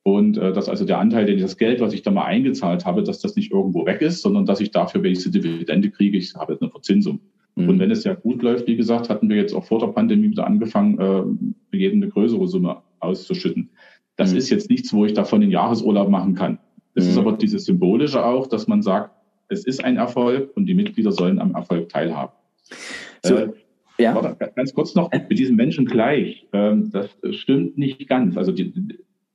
Und 0.02 0.38
äh, 0.38 0.52
dass 0.52 0.68
also 0.68 0.84
der 0.84 0.98
Anteil, 0.98 1.26
den 1.26 1.40
das 1.40 1.56
Geld, 1.56 1.80
was 1.80 1.92
ich 1.92 2.02
da 2.02 2.10
mal 2.10 2.24
eingezahlt 2.24 2.84
habe, 2.84 3.02
dass 3.02 3.20
das 3.20 3.36
nicht 3.36 3.52
irgendwo 3.52 3.86
weg 3.86 4.02
ist, 4.02 4.22
sondern 4.22 4.46
dass 4.46 4.60
ich 4.60 4.70
dafür, 4.70 5.02
wenn 5.02 5.12
ich 5.12 5.22
die 5.22 5.30
Dividende 5.30 5.90
kriege, 5.90 6.16
ich 6.16 6.34
habe 6.34 6.58
eine 6.60 6.70
Verzinsung. 6.70 7.20
Mhm. 7.56 7.68
Und 7.68 7.78
wenn 7.80 7.90
es 7.90 8.04
ja 8.04 8.14
gut 8.14 8.42
läuft, 8.42 8.66
wie 8.66 8.76
gesagt, 8.76 9.10
hatten 9.10 9.28
wir 9.28 9.36
jetzt 9.36 9.54
auch 9.54 9.64
vor 9.64 9.80
der 9.80 9.88
Pandemie 9.88 10.30
wieder 10.30 10.46
angefangen, 10.46 10.98
äh, 10.98 11.22
für 11.70 11.76
jeden 11.76 12.02
eine 12.02 12.12
größere 12.12 12.46
Summe 12.46 12.82
auszuschütten. 13.00 13.70
Das 14.16 14.32
mhm. 14.32 14.38
ist 14.38 14.50
jetzt 14.50 14.70
nichts, 14.70 14.92
wo 14.92 15.04
ich 15.04 15.14
davon 15.14 15.40
den 15.40 15.50
Jahresurlaub 15.50 16.08
machen 16.08 16.34
kann. 16.34 16.58
Es 16.94 17.04
mhm. 17.04 17.10
ist 17.10 17.18
aber 17.18 17.32
dieses 17.32 17.64
Symbolische 17.64 18.24
auch, 18.24 18.46
dass 18.46 18.68
man 18.68 18.82
sagt, 18.82 19.10
es 19.48 19.64
ist 19.64 19.84
ein 19.84 19.96
Erfolg 19.96 20.56
und 20.56 20.66
die 20.66 20.74
Mitglieder 20.74 21.12
sollen 21.12 21.38
am 21.38 21.54
Erfolg 21.54 21.88
teilhaben. 21.88 22.32
So, 23.22 23.36
äh, 23.36 23.52
ja. 23.98 24.14
Warte, 24.14 24.52
ganz 24.54 24.74
kurz 24.74 24.94
noch, 24.94 25.10
mit 25.10 25.38
diesem 25.38 25.56
Menschen 25.56 25.86
gleich, 25.86 26.46
ähm, 26.52 26.90
das 26.90 27.16
stimmt 27.30 27.78
nicht 27.78 28.06
ganz. 28.08 28.36
Also 28.36 28.52
die, 28.52 28.72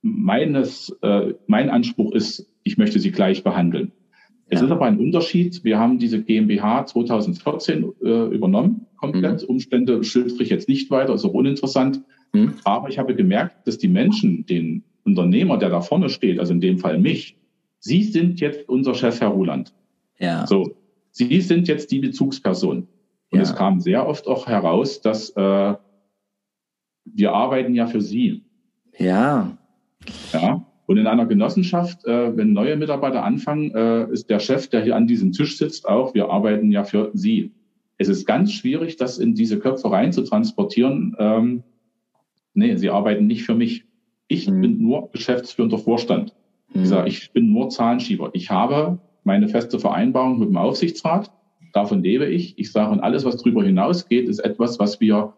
meines, 0.02 0.96
äh, 1.02 1.34
mein 1.46 1.70
Anspruch 1.70 2.12
ist, 2.12 2.48
ich 2.62 2.78
möchte 2.78 3.00
sie 3.00 3.10
gleich 3.10 3.42
behandeln. 3.42 3.92
Es 4.52 4.60
ja. 4.60 4.66
ist 4.66 4.72
aber 4.72 4.84
ein 4.84 4.98
Unterschied. 4.98 5.64
Wir 5.64 5.78
haben 5.78 5.98
diese 5.98 6.22
GmbH 6.22 6.84
2014 6.84 7.90
äh, 8.04 8.26
übernommen, 8.26 8.86
komplett. 8.96 9.40
Mhm. 9.40 9.48
Umstände 9.48 10.04
schildere 10.04 10.42
ich 10.42 10.50
jetzt 10.50 10.68
nicht 10.68 10.90
weiter, 10.90 11.14
ist 11.14 11.24
auch 11.24 11.32
uninteressant. 11.32 12.02
Mhm. 12.34 12.56
Aber 12.64 12.90
ich 12.90 12.98
habe 12.98 13.14
gemerkt, 13.14 13.66
dass 13.66 13.78
die 13.78 13.88
Menschen, 13.88 14.44
den 14.44 14.84
Unternehmer, 15.04 15.56
der 15.56 15.70
da 15.70 15.80
vorne 15.80 16.10
steht, 16.10 16.38
also 16.38 16.52
in 16.52 16.60
dem 16.60 16.78
Fall 16.78 16.98
mich, 16.98 17.38
Sie 17.78 18.02
sind 18.02 18.40
jetzt 18.40 18.68
unser 18.68 18.94
Chef, 18.94 19.22
Herr 19.22 19.28
Ruland. 19.28 19.72
Ja. 20.18 20.46
So, 20.46 20.76
Sie 21.12 21.40
sind 21.40 21.66
jetzt 21.66 21.90
die 21.90 22.00
Bezugsperson. 22.00 22.86
Und 23.30 23.38
ja. 23.38 23.40
es 23.40 23.56
kam 23.56 23.80
sehr 23.80 24.06
oft 24.06 24.28
auch 24.28 24.46
heraus, 24.46 25.00
dass 25.00 25.30
äh, 25.30 25.74
wir 27.06 27.32
arbeiten 27.32 27.74
ja 27.74 27.86
für 27.86 28.02
Sie. 28.02 28.44
Ja. 28.98 29.56
Ja. 30.34 30.66
Und 30.86 30.96
in 30.98 31.06
einer 31.06 31.26
Genossenschaft, 31.26 32.04
äh, 32.04 32.36
wenn 32.36 32.52
neue 32.52 32.76
Mitarbeiter 32.76 33.24
anfangen, 33.24 33.74
äh, 33.74 34.10
ist 34.10 34.28
der 34.28 34.40
Chef, 34.40 34.68
der 34.68 34.82
hier 34.82 34.96
an 34.96 35.06
diesem 35.06 35.32
Tisch 35.32 35.56
sitzt, 35.56 35.88
auch, 35.88 36.14
wir 36.14 36.28
arbeiten 36.30 36.72
ja 36.72 36.84
für 36.84 37.10
Sie. 37.14 37.52
Es 37.98 38.08
ist 38.08 38.26
ganz 38.26 38.52
schwierig, 38.52 38.96
das 38.96 39.18
in 39.18 39.34
diese 39.34 39.58
Köpfe 39.58 39.90
rein 39.90 40.12
zu 40.12 40.22
transportieren. 40.22 41.14
Ähm, 41.18 41.62
nee, 42.54 42.74
Sie 42.76 42.90
arbeiten 42.90 43.26
nicht 43.26 43.44
für 43.44 43.54
mich. 43.54 43.84
Ich 44.26 44.50
mhm. 44.50 44.60
bin 44.60 44.82
nur 44.82 45.10
geschäftsführender 45.12 45.78
Vorstand. 45.78 46.34
Mhm. 46.74 46.82
Ich, 46.82 46.88
sage, 46.88 47.08
ich 47.08 47.32
bin 47.32 47.52
nur 47.52 47.68
Zahlenschieber. 47.68 48.30
Ich 48.32 48.50
habe 48.50 48.98
meine 49.24 49.48
feste 49.48 49.78
Vereinbarung 49.78 50.40
mit 50.40 50.48
dem 50.48 50.56
Aufsichtsrat. 50.56 51.30
Davon 51.72 52.02
lebe 52.02 52.26
ich. 52.26 52.58
Ich 52.58 52.72
sage, 52.72 52.90
und 52.90 53.00
alles, 53.00 53.24
was 53.24 53.36
darüber 53.36 53.62
hinausgeht, 53.62 54.28
ist 54.28 54.40
etwas, 54.40 54.78
was 54.78 55.00
wir 55.00 55.34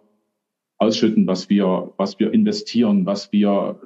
ausschütten, 0.79 1.27
was 1.27 1.51
wir, 1.51 1.93
was 1.97 2.19
wir 2.19 2.33
investieren, 2.33 3.07
was 3.07 3.31
wir 3.31 3.79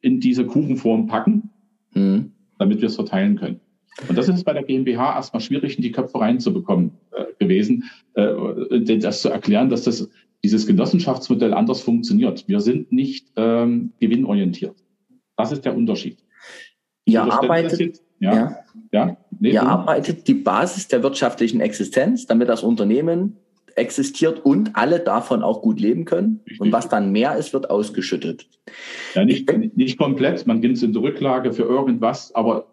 in 0.00 0.20
diese 0.20 0.46
Kuchenform 0.46 1.06
packen, 1.06 1.50
mhm. 1.94 2.32
damit 2.58 2.80
wir 2.80 2.88
es 2.88 2.96
verteilen 2.96 3.36
können. 3.36 3.60
Und 4.08 4.16
das 4.16 4.28
ist 4.28 4.44
bei 4.44 4.52
der 4.52 4.62
GmbH 4.62 5.14
erstmal 5.14 5.40
schwierig, 5.40 5.76
in 5.76 5.82
die 5.82 5.92
Köpfe 5.92 6.20
reinzubekommen 6.20 6.92
äh, 7.12 7.24
gewesen, 7.38 7.84
äh, 8.14 8.98
das 8.98 9.22
zu 9.22 9.28
erklären, 9.28 9.68
dass 9.68 9.84
das 9.84 10.08
dieses 10.42 10.66
Genossenschaftsmodell 10.66 11.52
anders 11.52 11.82
funktioniert. 11.82 12.48
Wir 12.48 12.60
sind 12.60 12.92
nicht 12.92 13.30
ähm, 13.36 13.92
gewinnorientiert. 14.00 14.76
Das 15.36 15.52
ist 15.52 15.64
der 15.64 15.76
Unterschied. 15.76 16.18
Ihr 17.04 17.22
arbeitet, 17.22 18.00
ja, 18.20 18.34
ja, 18.34 18.64
ja 18.92 19.16
nee, 19.38 19.50
ihr 19.50 19.62
arbeitet 19.62 20.28
die 20.28 20.34
Basis 20.34 20.88
der 20.88 21.02
wirtschaftlichen 21.02 21.60
Existenz, 21.60 22.26
damit 22.26 22.48
das 22.48 22.62
Unternehmen 22.62 23.36
existiert 23.76 24.44
und 24.44 24.76
alle 24.76 25.00
davon 25.00 25.42
auch 25.42 25.62
gut 25.62 25.80
leben 25.80 26.04
können. 26.04 26.40
Richtig. 26.44 26.60
Und 26.60 26.72
was 26.72 26.88
dann 26.88 27.12
mehr 27.12 27.36
ist, 27.36 27.52
wird 27.52 27.70
ausgeschüttet. 27.70 28.48
Ja, 29.14 29.24
nicht, 29.24 29.50
nicht 29.76 29.98
komplett, 29.98 30.46
man 30.46 30.60
gibt 30.60 30.76
es 30.76 30.82
in 30.82 30.92
der 30.92 31.02
Rücklage 31.02 31.52
für 31.52 31.64
irgendwas, 31.64 32.34
aber 32.34 32.66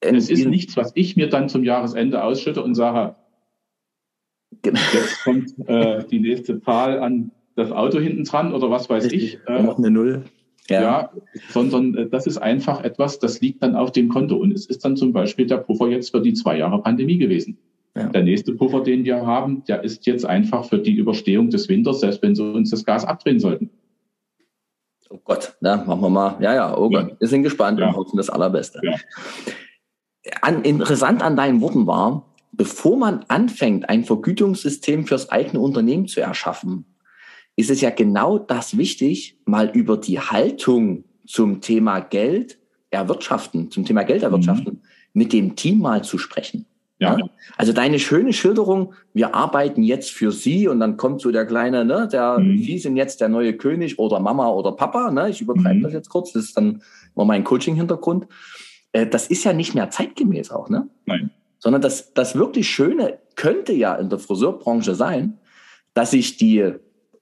es 0.00 0.30
ist 0.30 0.46
nichts, 0.46 0.76
was 0.76 0.92
ich 0.94 1.16
mir 1.16 1.28
dann 1.28 1.48
zum 1.48 1.64
Jahresende 1.64 2.22
ausschütte 2.22 2.62
und 2.62 2.74
sage, 2.74 3.16
genau. 4.62 4.80
jetzt 4.92 5.20
kommt 5.24 5.54
äh, 5.66 6.04
die 6.04 6.20
nächste 6.20 6.60
Zahl 6.60 7.00
an 7.00 7.32
das 7.54 7.72
Auto 7.72 7.98
hinten 7.98 8.24
dran 8.24 8.52
oder 8.52 8.70
was 8.70 8.88
weiß 8.88 9.04
Richtig. 9.04 9.34
ich. 9.34 9.48
Äh, 9.48 9.62
noch 9.62 9.78
eine 9.78 9.90
Null. 9.90 10.24
Ja. 10.68 10.82
ja, 10.82 11.10
sondern 11.50 11.94
äh, 11.94 12.08
das 12.08 12.26
ist 12.26 12.38
einfach 12.38 12.82
etwas, 12.82 13.18
das 13.20 13.40
liegt 13.40 13.62
dann 13.62 13.76
auf 13.76 13.92
dem 13.92 14.08
Konto. 14.08 14.36
Und 14.36 14.52
es 14.52 14.66
ist 14.66 14.84
dann 14.84 14.96
zum 14.96 15.12
Beispiel 15.12 15.46
der 15.46 15.58
Puffer 15.58 15.88
jetzt 15.88 16.10
für 16.10 16.20
die 16.20 16.34
zwei 16.34 16.58
Jahre 16.58 16.82
Pandemie 16.82 17.18
gewesen. 17.18 17.58
Ja. 17.96 18.08
Der 18.08 18.22
nächste 18.22 18.52
Puffer, 18.52 18.82
den 18.82 19.04
wir 19.04 19.24
haben, 19.24 19.64
der 19.64 19.82
ist 19.82 20.04
jetzt 20.06 20.26
einfach 20.26 20.66
für 20.66 20.78
die 20.78 20.94
Überstehung 20.94 21.48
des 21.48 21.68
Winters, 21.68 22.00
selbst 22.00 22.22
wenn 22.22 22.34
sie 22.34 22.44
uns 22.44 22.70
das 22.70 22.84
Gas 22.84 23.06
abdrehen 23.06 23.40
sollten. 23.40 23.70
Oh 25.08 25.18
Gott, 25.24 25.56
na, 25.60 25.76
machen 25.78 26.02
wir 26.02 26.10
mal. 26.10 26.36
Ja, 26.40 26.54
ja, 26.54 26.76
oh 26.76 26.90
Gott, 26.90 27.16
wir 27.18 27.28
sind 27.28 27.42
gespannt 27.42 27.80
ja. 27.80 27.88
und 27.88 27.96
hoffen 27.96 28.18
das 28.18 28.28
Allerbeste. 28.28 28.80
Ja. 28.82 28.96
An, 30.42 30.62
interessant 30.62 31.22
an 31.22 31.36
deinen 31.36 31.62
Worten 31.62 31.86
war, 31.86 32.34
bevor 32.52 32.98
man 32.98 33.24
anfängt, 33.28 33.88
ein 33.88 34.04
Vergütungssystem 34.04 35.06
fürs 35.06 35.30
eigene 35.30 35.60
Unternehmen 35.60 36.06
zu 36.06 36.20
erschaffen, 36.20 36.84
ist 37.54 37.70
es 37.70 37.80
ja 37.80 37.88
genau 37.88 38.38
das 38.38 38.76
wichtig, 38.76 39.38
mal 39.46 39.70
über 39.70 39.96
die 39.96 40.20
Haltung 40.20 41.04
zum 41.26 41.62
Thema 41.62 42.00
Geld 42.00 42.58
erwirtschaften, 42.90 43.70
zum 43.70 43.86
Thema 43.86 44.02
Geld 44.02 44.22
erwirtschaften, 44.22 44.74
mhm. 44.74 44.80
mit 45.14 45.32
dem 45.32 45.56
Team 45.56 45.78
mal 45.78 46.04
zu 46.04 46.18
sprechen. 46.18 46.66
Ja. 46.98 47.18
Also 47.56 47.72
deine 47.72 47.98
schöne 47.98 48.32
Schilderung, 48.32 48.94
wir 49.12 49.34
arbeiten 49.34 49.82
jetzt 49.82 50.10
für 50.10 50.32
Sie 50.32 50.66
und 50.66 50.80
dann 50.80 50.96
kommt 50.96 51.20
so 51.20 51.30
der 51.30 51.44
kleine, 51.44 51.84
ne, 51.84 52.08
der, 52.10 52.38
mhm. 52.38 52.58
Sie 52.58 52.78
sind 52.78 52.96
jetzt 52.96 53.20
der 53.20 53.28
neue 53.28 53.52
König 53.54 53.98
oder 53.98 54.18
Mama 54.18 54.48
oder 54.48 54.72
Papa, 54.72 55.10
ne, 55.10 55.28
ich 55.28 55.42
übertreibe 55.42 55.80
mhm. 55.80 55.82
das 55.82 55.92
jetzt 55.92 56.08
kurz, 56.08 56.32
das 56.32 56.44
ist 56.44 56.56
dann 56.56 56.82
nur 57.14 57.26
mein 57.26 57.44
Coaching-Hintergrund. 57.44 58.26
Äh, 58.92 59.06
das 59.06 59.26
ist 59.26 59.44
ja 59.44 59.52
nicht 59.52 59.74
mehr 59.74 59.90
zeitgemäß 59.90 60.50
auch, 60.50 60.70
ne? 60.70 60.88
Nein. 61.04 61.30
Sondern 61.58 61.82
das, 61.82 62.14
das 62.14 62.34
wirklich 62.34 62.68
Schöne 62.68 63.18
könnte 63.34 63.72
ja 63.72 63.94
in 63.94 64.08
der 64.08 64.18
Friseurbranche 64.18 64.94
sein, 64.94 65.38
dass 65.92 66.12
sich 66.12 66.36
die 66.36 66.72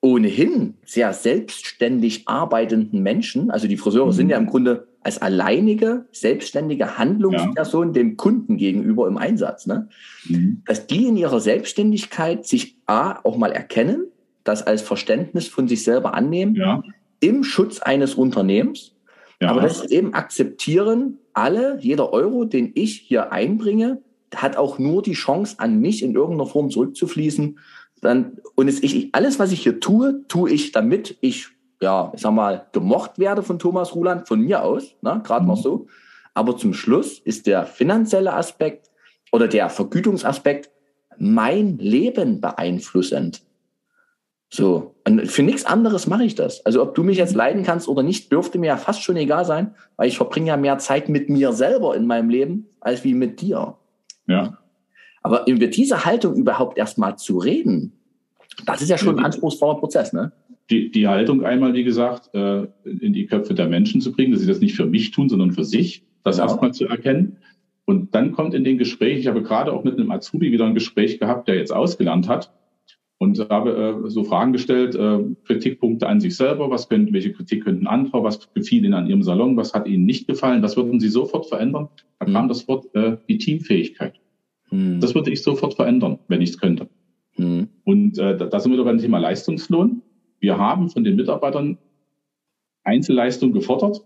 ohnehin 0.00 0.74
sehr 0.84 1.12
selbstständig 1.14 2.28
arbeitenden 2.28 3.02
Menschen, 3.02 3.50
also 3.50 3.66
die 3.66 3.76
Friseure 3.76 4.08
mhm. 4.08 4.12
sind 4.12 4.30
ja 4.30 4.36
im 4.36 4.46
Grunde 4.46 4.86
als 5.04 5.20
alleinige, 5.20 6.06
selbstständige 6.12 6.98
Handlungsperson 6.98 7.88
ja. 7.88 7.92
dem 7.92 8.16
Kunden 8.16 8.56
gegenüber 8.56 9.06
im 9.06 9.18
Einsatz, 9.18 9.66
ne? 9.66 9.88
Mhm. 10.28 10.62
dass 10.66 10.86
die 10.86 11.06
in 11.06 11.16
ihrer 11.16 11.40
Selbstständigkeit 11.40 12.46
sich 12.46 12.78
A, 12.86 13.20
auch 13.22 13.36
mal 13.36 13.52
erkennen, 13.52 14.06
das 14.44 14.66
als 14.66 14.82
Verständnis 14.82 15.46
von 15.46 15.68
sich 15.68 15.84
selber 15.84 16.14
annehmen, 16.14 16.54
ja. 16.56 16.82
im 17.20 17.44
Schutz 17.44 17.80
eines 17.80 18.14
Unternehmens, 18.14 18.94
ja. 19.40 19.50
aber 19.50 19.60
das 19.60 19.84
eben 19.90 20.14
akzeptieren, 20.14 21.18
alle, 21.34 21.78
jeder 21.80 22.12
Euro, 22.12 22.44
den 22.44 22.72
ich 22.74 23.00
hier 23.00 23.30
einbringe, 23.30 24.00
hat 24.34 24.56
auch 24.56 24.78
nur 24.78 25.02
die 25.02 25.12
Chance, 25.12 25.56
an 25.58 25.80
mich 25.80 26.02
in 26.02 26.14
irgendeiner 26.14 26.48
Form 26.48 26.70
zurückzufließen. 26.70 27.58
Dann, 28.00 28.38
und 28.54 28.68
es, 28.68 28.82
ich, 28.82 29.14
alles, 29.14 29.38
was 29.38 29.52
ich 29.52 29.62
hier 29.62 29.80
tue, 29.80 30.24
tue 30.28 30.50
ich, 30.50 30.72
damit 30.72 31.16
ich 31.20 31.48
ja, 31.80 32.12
ich 32.14 32.20
sag 32.20 32.32
mal, 32.32 32.66
gemocht 32.72 33.18
werde 33.18 33.42
von 33.42 33.58
Thomas 33.58 33.94
Ruland, 33.94 34.28
von 34.28 34.40
mir 34.40 34.62
aus, 34.62 34.96
ne, 35.02 35.20
gerade 35.24 35.42
mhm. 35.42 35.50
noch 35.50 35.56
so. 35.56 35.86
Aber 36.34 36.56
zum 36.56 36.74
Schluss 36.74 37.18
ist 37.18 37.46
der 37.46 37.64
finanzielle 37.64 38.32
Aspekt 38.32 38.90
oder 39.32 39.48
der 39.48 39.68
Vergütungsaspekt 39.68 40.70
mein 41.16 41.78
Leben 41.78 42.40
beeinflussend. 42.40 43.42
So. 44.50 44.94
Und 45.06 45.26
für 45.28 45.42
nichts 45.42 45.64
anderes 45.64 46.06
mache 46.06 46.24
ich 46.24 46.34
das. 46.34 46.64
Also 46.64 46.82
ob 46.82 46.94
du 46.94 47.02
mich 47.02 47.18
jetzt 47.18 47.34
leiden 47.34 47.62
kannst 47.64 47.88
oder 47.88 48.02
nicht, 48.02 48.30
dürfte 48.30 48.58
mir 48.58 48.68
ja 48.68 48.76
fast 48.76 49.02
schon 49.02 49.16
egal 49.16 49.44
sein, 49.44 49.74
weil 49.96 50.08
ich 50.08 50.16
verbringe 50.16 50.48
ja 50.48 50.56
mehr 50.56 50.78
Zeit 50.78 51.08
mit 51.08 51.28
mir 51.28 51.52
selber 51.52 51.96
in 51.96 52.06
meinem 52.06 52.30
Leben 52.30 52.68
als 52.80 53.04
wie 53.04 53.14
mit 53.14 53.40
dir. 53.40 53.76
Ja. 54.26 54.58
Aber 55.22 55.46
über 55.46 55.66
diese 55.66 56.04
Haltung 56.04 56.34
überhaupt 56.34 56.78
erstmal 56.78 57.16
zu 57.16 57.38
reden, 57.38 57.98
das 58.66 58.82
ist 58.82 58.90
ja 58.90 58.98
schon 58.98 59.18
ein 59.18 59.24
anspruchsvoller 59.24 59.78
Prozess, 59.80 60.12
ne? 60.12 60.32
Die, 60.70 60.90
die 60.90 61.08
Haltung 61.08 61.44
einmal, 61.44 61.74
wie 61.74 61.84
gesagt, 61.84 62.34
äh, 62.34 62.66
in 62.84 63.12
die 63.12 63.26
Köpfe 63.26 63.54
der 63.54 63.68
Menschen 63.68 64.00
zu 64.00 64.12
bringen, 64.12 64.32
dass 64.32 64.40
sie 64.40 64.46
das 64.46 64.60
nicht 64.60 64.74
für 64.74 64.86
mich 64.86 65.10
tun, 65.10 65.28
sondern 65.28 65.52
für 65.52 65.64
sich, 65.64 66.06
das 66.22 66.38
ja. 66.38 66.44
erstmal 66.44 66.72
zu 66.72 66.86
erkennen. 66.86 67.38
Und 67.84 68.14
dann 68.14 68.32
kommt 68.32 68.54
in 68.54 68.64
den 68.64 68.78
Gespräch, 68.78 69.18
ich 69.18 69.26
habe 69.26 69.42
gerade 69.42 69.72
auch 69.72 69.84
mit 69.84 69.98
einem 69.98 70.10
Azubi 70.10 70.52
wieder 70.52 70.64
ein 70.64 70.74
Gespräch 70.74 71.18
gehabt, 71.18 71.48
der 71.48 71.56
jetzt 71.56 71.72
ausgelernt 71.72 72.28
hat 72.28 72.50
und 73.18 73.38
habe 73.50 74.04
äh, 74.04 74.10
so 74.10 74.24
Fragen 74.24 74.52
gestellt, 74.52 74.94
äh, 74.94 75.18
Kritikpunkte 75.44 76.06
an 76.06 76.20
sich 76.20 76.36
selber, 76.36 76.70
was 76.70 76.88
können, 76.88 77.12
welche 77.12 77.32
Kritik 77.32 77.64
könnten 77.64 77.86
andere, 77.86 78.22
was 78.22 78.52
gefiel 78.54 78.84
Ihnen 78.84 78.94
an 78.94 79.06
Ihrem 79.06 79.22
Salon, 79.22 79.56
was 79.56 79.74
hat 79.74 79.86
Ihnen 79.86 80.04
nicht 80.04 80.26
gefallen, 80.26 80.62
das 80.62 80.76
würden 80.76 81.00
Sie 81.00 81.08
sofort 81.08 81.46
verändern. 81.46 81.88
Da 82.18 82.26
kam 82.26 82.42
hm. 82.42 82.48
das 82.48 82.66
Wort 82.68 82.94
äh, 82.94 83.16
die 83.28 83.38
Teamfähigkeit. 83.38 84.14
Hm. 84.70 85.00
Das 85.00 85.14
würde 85.14 85.30
ich 85.30 85.42
sofort 85.42 85.74
verändern, 85.74 86.18
wenn 86.28 86.40
ich 86.40 86.50
es 86.50 86.58
könnte. 86.58 86.88
Hm. 87.32 87.68
Und 87.84 88.18
äh, 88.18 88.36
da 88.36 88.60
sind 88.60 88.72
wir 88.72 88.78
wieder 88.78 88.84
beim 88.84 88.98
Thema 88.98 89.18
Leistungslohn. 89.18 90.02
Wir 90.44 90.58
haben 90.58 90.90
von 90.90 91.04
den 91.04 91.16
Mitarbeitern 91.16 91.78
Einzelleistung 92.82 93.54
gefordert. 93.54 94.04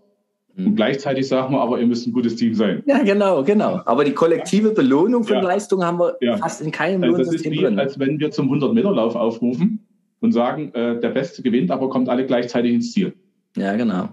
Und 0.55 0.65
hm. 0.65 0.75
gleichzeitig 0.77 1.27
sagen 1.27 1.53
wir 1.53 1.59
aber, 1.59 1.81
ihr 1.81 1.85
müsst 1.85 2.07
ein 2.07 2.13
gutes 2.13 2.37
Team 2.37 2.53
sein. 2.55 2.81
Ja, 2.85 3.03
genau, 3.03 3.43
genau. 3.43 3.81
Aber 3.85 4.05
die 4.05 4.13
kollektive 4.13 4.71
Belohnung 4.71 5.25
von 5.25 5.35
ja. 5.35 5.41
Leistung 5.41 5.83
haben 5.83 5.99
wir 5.99 6.15
ja. 6.21 6.37
fast 6.37 6.61
in 6.61 6.71
keinem 6.71 7.03
also 7.03 7.17
Lohnsystem 7.17 7.53
drin. 7.53 7.75
Das 7.75 7.91
ist 7.91 7.99
wie, 7.99 8.03
als 8.03 8.09
wenn 8.09 8.19
wir 8.21 8.31
zum 8.31 8.49
100-Meter-Lauf 8.53 9.17
aufrufen. 9.17 9.85
und 10.21 10.31
sagen, 10.31 10.73
äh, 10.73 10.97
der 10.99 11.09
Beste 11.09 11.41
gewinnt, 11.41 11.71
aber 11.71 11.89
kommt 11.89 12.07
alle 12.07 12.25
gleichzeitig 12.25 12.73
ins 12.73 12.93
Ziel. 12.93 13.13
Ja, 13.57 13.75
genau. 13.75 14.07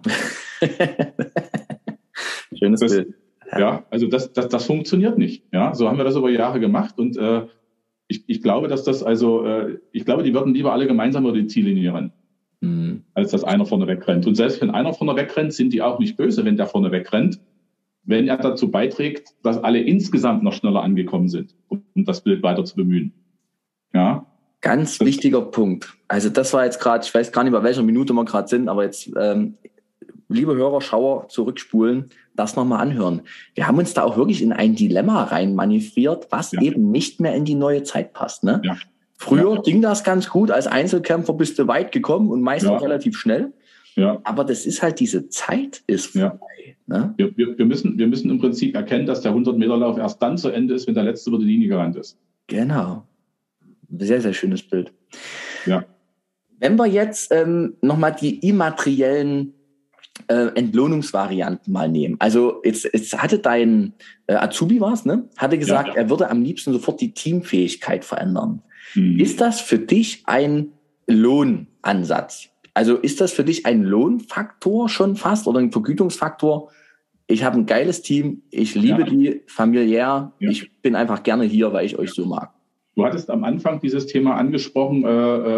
Schönes 2.59 2.81
das, 2.81 2.93
Bild. 2.93 3.15
Ja. 3.53 3.59
ja, 3.59 3.85
also 3.91 4.09
das, 4.09 4.33
das, 4.33 4.49
das 4.49 4.65
funktioniert 4.67 5.17
nicht. 5.17 5.45
Ja, 5.53 5.75
so 5.75 5.89
haben 5.89 5.97
wir 5.99 6.05
das 6.05 6.17
über 6.17 6.31
Jahre 6.31 6.59
gemacht 6.59 6.99
und 6.99 7.17
äh, 7.17 7.43
ich, 8.09 8.25
ich 8.27 8.43
glaube, 8.43 8.69
dass 8.69 8.85
das 8.85 9.03
also, 9.03 9.45
äh, 9.45 9.79
ich 9.93 10.05
glaube, 10.05 10.23
die 10.23 10.35
würden 10.35 10.55
lieber 10.55 10.73
alle 10.73 10.87
gemeinsam 10.87 11.25
über 11.25 11.37
die 11.37 11.47
Ziellinie 11.47 11.93
rennen, 11.93 12.13
mhm. 12.61 13.03
als 13.15 13.33
dass 13.33 13.45
einer 13.45 13.67
vorne 13.67 13.87
wegrennt. 13.87 14.27
Und 14.27 14.35
selbst 14.35 14.61
wenn 14.61 14.71
einer 14.71 14.93
vorne 14.93 15.17
wegrennt, 15.17 15.53
sind 15.53 15.73
die 15.73 15.83
auch 15.83 15.99
nicht 15.99 16.17
böse, 16.17 16.45
wenn 16.45 16.57
der 16.57 16.67
vorne 16.67 16.93
wegrennt, 16.93 17.41
wenn 18.05 18.29
er 18.29 18.37
dazu 18.37 18.71
beiträgt, 18.71 19.35
dass 19.43 19.63
alle 19.63 19.81
insgesamt 19.81 20.43
noch 20.43 20.53
schneller 20.53 20.83
angekommen 20.83 21.29
sind, 21.29 21.55
um 21.69 22.05
das 22.05 22.21
Bild 22.23 22.43
weiter 22.43 22.65
zu 22.65 22.77
bemühen. 22.77 23.13
Ja. 23.93 24.27
Ganz 24.61 24.99
das 24.99 25.07
wichtiger 25.07 25.43
Punkt. 25.43 25.97
Also 26.09 26.29
das 26.29 26.53
war 26.53 26.65
jetzt 26.65 26.81
gerade, 26.81 27.05
ich 27.05 27.13
weiß 27.13 27.33
gar 27.33 27.43
nicht, 27.43 27.53
bei 27.53 27.63
welcher 27.63 27.83
Minute 27.83 28.13
wir 28.13 28.25
gerade 28.25 28.49
sind, 28.49 28.69
aber 28.69 28.85
jetzt, 28.85 29.11
ähm, 29.19 29.55
liebe 30.29 30.55
Hörer, 30.55 30.81
Schauer, 30.81 31.29
zurückspulen, 31.29 32.11
das 32.37 32.57
nochmal 32.57 32.81
anhören. 32.81 33.23
Wir 33.55 33.67
haben 33.67 33.79
uns 33.79 33.95
da 33.95 34.03
auch 34.03 34.17
wirklich 34.17 34.43
in 34.43 34.53
ein 34.53 34.75
Dilemma 34.75 35.25
rein 35.25 35.55
manövriert, 35.55 36.29
was 36.31 36.53
ja. 36.53 36.63
eben 36.63 36.91
nicht 36.91 37.21
mehr 37.21 37.35
in 37.35 37.45
die 37.45 37.55
neue 37.55 37.83
Zeit 37.83 38.13
passt. 38.13 38.45
Ne? 38.45 38.61
Ja. 38.65 38.77
Früher 39.19 39.55
ja. 39.55 39.63
ging 39.63 39.83
das 39.83 40.05
ganz 40.05 40.29
gut. 40.29 40.51
Als 40.51 40.67
Einzelkämpfer 40.67 41.33
bist 41.33 41.59
du 41.59 41.67
weit 41.67 41.93
gekommen 41.93 42.31
und 42.31 42.43
meist 42.43 42.67
auch 42.67 42.83
relativ 42.83 43.17
schnell. 43.17 43.53
Ja. 43.95 44.21
Aber 44.25 44.45
das 44.45 44.67
ist 44.67 44.83
halt, 44.83 45.01
diese 45.01 45.29
Zeit 45.29 45.83
ist 45.87 46.09
vorbei. 46.09 46.77
Ne? 46.87 47.15
Wir, 47.17 47.37
wir, 47.37 47.59
wir, 47.59 47.65
müssen, 47.65 47.99
wir 47.99 48.07
müssen 48.07 48.31
im 48.31 48.39
Prinzip 48.39 48.75
erkennen, 48.77 49.07
dass 49.07 49.23
der 49.23 49.33
100-Meter-Lauf 49.33 49.97
erst 49.99 50.23
dann 50.23 50.37
zu 50.37 50.51
Ende 50.51 50.75
ist, 50.75 50.87
wenn 50.87 50.95
der 50.95 51.05
Letzte 51.05 51.31
über 51.31 51.39
die 51.39 51.47
Linie 51.47 51.69
gerannt 51.69 51.97
ist. 51.97 52.19
Genau. 52.47 53.05
Sehr, 53.99 54.21
sehr 54.21 54.35
schönes 54.35 54.63
Bild. 54.63 54.93
Ja. 55.65 55.85
Wenn 56.59 56.77
wir 56.77 56.87
jetzt 56.87 57.33
ähm, 57.33 57.75
nochmal 57.81 58.15
die 58.19 58.39
immateriellen 58.47 59.55
äh, 60.29 60.49
Entlohnungsvarianten 60.55 61.73
mal 61.73 61.89
nehmen. 61.89 62.17
Also 62.19 62.61
jetzt, 62.65 62.85
jetzt 62.85 63.21
hatte 63.21 63.39
dein 63.39 63.95
äh, 64.27 64.35
Azubi 64.35 64.81
was, 64.81 65.05
ne? 65.05 65.29
Hatte 65.37 65.59
gesagt, 65.59 65.89
ja, 65.89 65.95
ja. 65.95 66.01
er 66.01 66.11
würde 66.11 66.31
am 66.31 66.43
liebsten 66.43 66.73
sofort 66.73 67.01
die 67.01 67.13
Teamfähigkeit 67.13 68.05
verändern. 68.05 68.63
Mhm. 68.95 69.19
Ist 69.19 69.41
das 69.41 69.61
für 69.61 69.79
dich 69.79 70.23
ein 70.27 70.73
Lohnansatz? 71.07 72.49
Also 72.75 72.97
ist 72.97 73.21
das 73.21 73.33
für 73.33 73.45
dich 73.45 73.65
ein 73.65 73.83
Lohnfaktor 73.83 74.89
schon 74.89 75.17
fast 75.17 75.47
oder 75.47 75.61
ein 75.61 75.73
Vergütungsfaktor? 75.73 76.71
Ich 77.27 77.43
habe 77.43 77.59
ein 77.59 77.67
geiles 77.67 78.03
Team, 78.03 78.43
ich 78.51 78.75
liebe 78.75 79.01
ja. 79.01 79.07
die 79.07 79.43
familiär, 79.47 80.33
ich 80.39 80.81
bin 80.83 80.95
einfach 80.95 81.23
gerne 81.23 81.45
hier, 81.45 81.73
weil 81.73 81.87
ich 81.87 81.99
euch 81.99 82.13
so 82.13 82.27
mag. 82.27 82.53
Du 82.97 83.05
hattest 83.05 83.31
am 83.31 83.45
Anfang 83.45 83.81
dieses 83.83 84.07
Thema 84.07 84.37
angesprochen. 84.37 85.05
Äh, 85.05 85.09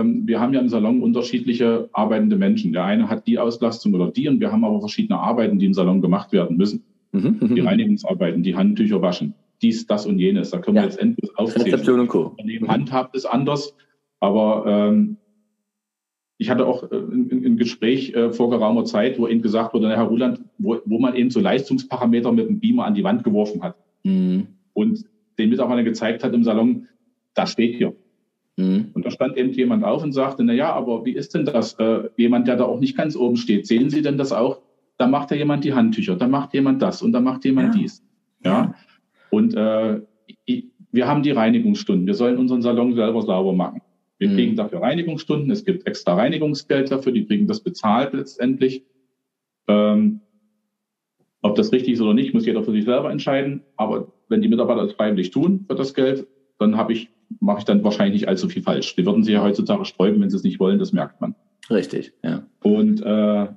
ähm, 0.01 0.27
wir 0.27 0.41
haben 0.41 0.53
ja 0.53 0.61
im 0.61 0.69
Salon 0.69 1.01
unterschiedliche 1.01 1.89
arbeitende 1.93 2.35
Menschen. 2.35 2.73
Der 2.73 2.85
eine 2.85 3.09
hat 3.09 3.29
die 3.29 3.39
Auslastung 3.39 3.95
oder 3.95 4.11
die 4.11 4.29
und 4.29 4.41
wir 4.41 4.51
haben 4.51 4.65
aber 4.65 4.81
verschiedene 4.81 5.21
Arbeiten, 5.21 5.61
die 5.61 5.67
im 5.67 5.73
Salon 5.73 6.03
gemacht 6.03 6.33
werden 6.33 6.57
müssen. 6.57 6.83
Mhm. 7.13 7.55
Die 7.55 7.61
Reinigungsarbeiten, 7.61 8.43
die 8.43 8.57
Handtücher 8.57 9.01
waschen, 9.03 9.35
dies, 9.63 9.87
das 9.87 10.05
und 10.05 10.19
jenes. 10.19 10.51
Da 10.51 10.59
können 10.59 10.79
ja. 10.79 10.83
wir 10.83 10.89
jetzt 10.89 10.99
endlos 10.99 11.31
aufzählen. 11.37 11.67
Rezeption 11.67 12.01
und 12.01 12.09
Co. 12.09 12.35
Daneben 12.37 12.67
handhabt 12.67 13.15
es 13.15 13.25
anders. 13.25 13.73
Aber 14.19 14.65
ähm, 14.67 15.17
ich 16.39 16.51
hatte 16.51 16.67
auch 16.67 16.91
äh, 16.91 16.97
ein, 16.97 17.57
Gespräch 17.57 18.15
äh, 18.15 18.33
vor 18.33 18.51
geraumer 18.51 18.85
Zeit, 18.85 19.17
wo 19.17 19.29
eben 19.29 19.43
gesagt 19.43 19.75
wurde, 19.75 19.91
Herr 19.91 20.03
Ruland, 20.03 20.41
wo, 20.59 20.79
wo 20.85 20.99
man 20.99 21.15
eben 21.15 21.31
so 21.31 21.39
Leistungsparameter 21.39 22.33
mit 22.33 22.49
dem 22.49 22.59
Beamer 22.59 22.85
an 22.85 22.95
die 22.95 23.05
Wand 23.05 23.23
geworfen 23.23 23.63
hat. 23.63 23.77
Mhm. 24.03 24.49
Und 24.73 25.05
den 25.39 25.51
Mitarbeitern 25.51 25.85
gezeigt 25.85 26.25
hat 26.25 26.35
im 26.35 26.43
Salon, 26.43 26.89
das 27.39 27.53
steht 27.53 27.77
hier. 27.77 27.95
Mhm. 28.57 28.91
Und 28.93 29.07
da 29.07 29.11
stand 29.11 29.37
eben 29.37 29.53
jemand 29.53 29.85
auf 29.85 30.03
und 30.03 30.13
sagte, 30.13 30.43
na 30.43 30.53
ja, 30.53 30.73
aber 30.73 31.05
wie 31.05 31.13
ist 31.13 31.35
denn 31.35 31.45
das? 31.45 31.75
Äh, 31.75 32.09
jemand, 32.17 32.49
der 32.49 32.57
da 32.57 32.65
auch 32.65 32.81
nicht 32.81 32.97
ganz 32.97 33.17
oben 33.17 33.37
steht, 33.37 33.67
sehen 33.67 33.89
Sie 33.89 34.03
denn 34.03 34.19
das 34.19 34.33
auch? 34.33 34.61
Da 34.97 35.07
macht 35.07 35.31
ja 35.31 35.37
jemand 35.37 35.65
die 35.65 35.75
Handtücher, 35.75 36.17
da 36.17 36.27
macht 36.27 36.55
jemand 36.55 36.83
das 36.83 37.03
und 37.03 37.13
da 37.13 37.21
macht 37.21 37.45
jemand 37.45 37.75
ja. 37.75 37.81
dies. 37.81 38.05
Ja. 38.45 38.75
Und 39.31 39.55
äh, 39.55 40.01
wir 40.91 41.07
haben 41.07 41.23
die 41.23 41.31
Reinigungsstunden. 41.31 42.07
Wir 42.07 42.15
sollen 42.15 42.39
unseren 42.39 42.63
Salon 42.63 42.95
selber 42.95 43.23
sauber 43.23 43.53
machen. 43.53 43.81
Wir 44.19 44.29
mhm. 44.29 44.35
kriegen 44.35 44.57
dafür 44.57 44.83
Reinigungsstunden. 44.83 45.51
Es 45.51 45.65
gibt 45.65 45.87
extra 45.87 46.15
Reinigungsgeld 46.15 46.91
dafür. 46.91 47.13
Die 47.13 47.27
kriegen 47.27 47.47
das 47.47 47.61
bezahlt 47.61 48.15
letztendlich. 48.15 48.83
Ähm, 49.69 50.21
ob 51.43 51.55
das 51.55 51.71
richtig 51.73 51.95
ist 51.95 52.01
oder 52.01 52.15
nicht, 52.15 52.35
muss 52.35 52.47
jeder 52.47 52.65
für 52.65 52.73
sich 52.73 52.85
selber 52.85 53.13
entscheiden. 53.13 53.63
Aber 53.77 54.13
wenn 54.29 54.43
die 54.43 54.49
Mitarbeiter 54.49 54.83
es 54.83 54.95
freiwillig 54.95 55.31
tun 55.31 55.65
für 55.69 55.77
das 55.77 55.95
Geld, 55.95 56.27
dann 56.59 56.77
habe 56.77 56.93
ich 56.93 57.11
mache 57.41 57.61
ich 57.61 57.65
dann 57.65 57.85
wahrscheinlich 57.85 58.23
nicht 58.23 58.29
allzu 58.29 58.49
viel 58.49 58.63
falsch. 58.63 58.95
Die 58.97 59.05
würden 59.05 59.23
sich 59.23 59.35
ja 59.35 59.43
heutzutage 59.43 59.85
sträuben, 59.85 60.21
wenn 60.21 60.31
sie 60.31 60.37
es 60.37 60.45
nicht 60.45 60.61
wollen, 60.61 60.79
das 60.79 60.93
merkt 60.93 61.21
man. 61.21 61.35
Richtig, 61.71 62.13
ja. 62.23 62.47
Und 62.63 63.03
äh, 63.03 63.49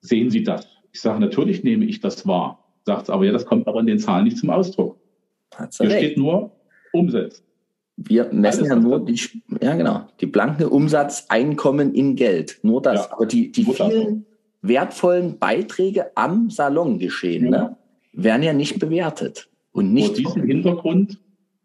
sehen 0.00 0.30
Sie 0.30 0.42
das? 0.42 0.66
Ich 0.92 1.00
sage, 1.00 1.20
natürlich 1.20 1.62
nehme 1.62 1.84
ich 1.84 2.00
das 2.00 2.26
wahr. 2.26 2.64
Sagt 2.84 3.08
aber, 3.08 3.24
ja, 3.24 3.32
das 3.32 3.46
kommt 3.46 3.68
aber 3.68 3.80
in 3.80 3.86
den 3.86 3.98
Zahlen 3.98 4.24
nicht 4.24 4.38
zum 4.38 4.50
Ausdruck. 4.50 4.98
Hier 5.56 5.88
recht. 5.88 5.98
steht 5.98 6.18
nur 6.18 6.50
Umsatz. 6.92 7.42
Wir 7.96 8.32
messen 8.32 8.64
ja 8.64 8.74
nur 8.74 9.04
die, 9.04 9.20
ja 9.60 9.76
genau, 9.76 10.08
die 10.20 10.26
blanke 10.26 10.68
Umsatzeinkommen 10.68 11.94
in 11.94 12.16
Geld. 12.16 12.58
Nur 12.62 12.82
das. 12.82 13.06
Ja. 13.06 13.12
Aber 13.12 13.26
die, 13.26 13.52
die 13.52 13.64
vielen 13.64 14.26
wertvollen 14.62 15.38
Beiträge 15.38 16.16
am 16.16 16.50
Salon 16.50 16.98
geschehen, 16.98 17.44
ja. 17.44 17.50
ne, 17.50 17.76
werden 18.12 18.42
ja 18.42 18.52
nicht 18.52 18.78
bewertet. 18.78 19.48
Und 19.72 19.92
nicht 19.92 20.08
Vor 20.08 20.16
diesem 20.16 20.42
Hintergrund 20.44 21.18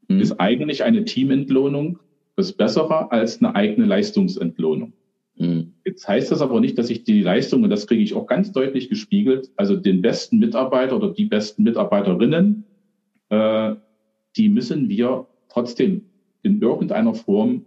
mhm. 0.07 0.19
ist 0.19 0.39
eigentlich 0.39 0.83
eine 0.83 1.05
Teamentlohnung 1.05 1.99
das 2.35 2.53
Bessere 2.53 3.11
als 3.11 3.41
eine 3.41 3.55
eigene 3.55 3.87
Leistungsentlohnung. 3.87 4.93
Mhm. 5.37 5.73
Jetzt 5.85 6.07
heißt 6.07 6.31
das 6.31 6.41
aber 6.41 6.59
nicht, 6.59 6.77
dass 6.77 6.89
ich 6.89 7.03
die 7.03 7.21
Leistung, 7.21 7.63
und 7.63 7.69
das 7.69 7.87
kriege 7.87 8.03
ich 8.03 8.13
auch 8.13 8.27
ganz 8.27 8.51
deutlich 8.51 8.89
gespiegelt, 8.89 9.51
also 9.55 9.75
den 9.75 10.01
besten 10.01 10.37
Mitarbeiter 10.37 10.95
oder 10.95 11.11
die 11.11 11.25
besten 11.25 11.63
Mitarbeiterinnen, 11.63 12.63
äh, 13.29 13.75
die 14.35 14.49
müssen 14.49 14.87
wir 14.89 15.27
trotzdem 15.49 16.03
in 16.43 16.61
irgendeiner 16.61 17.13
Form 17.13 17.65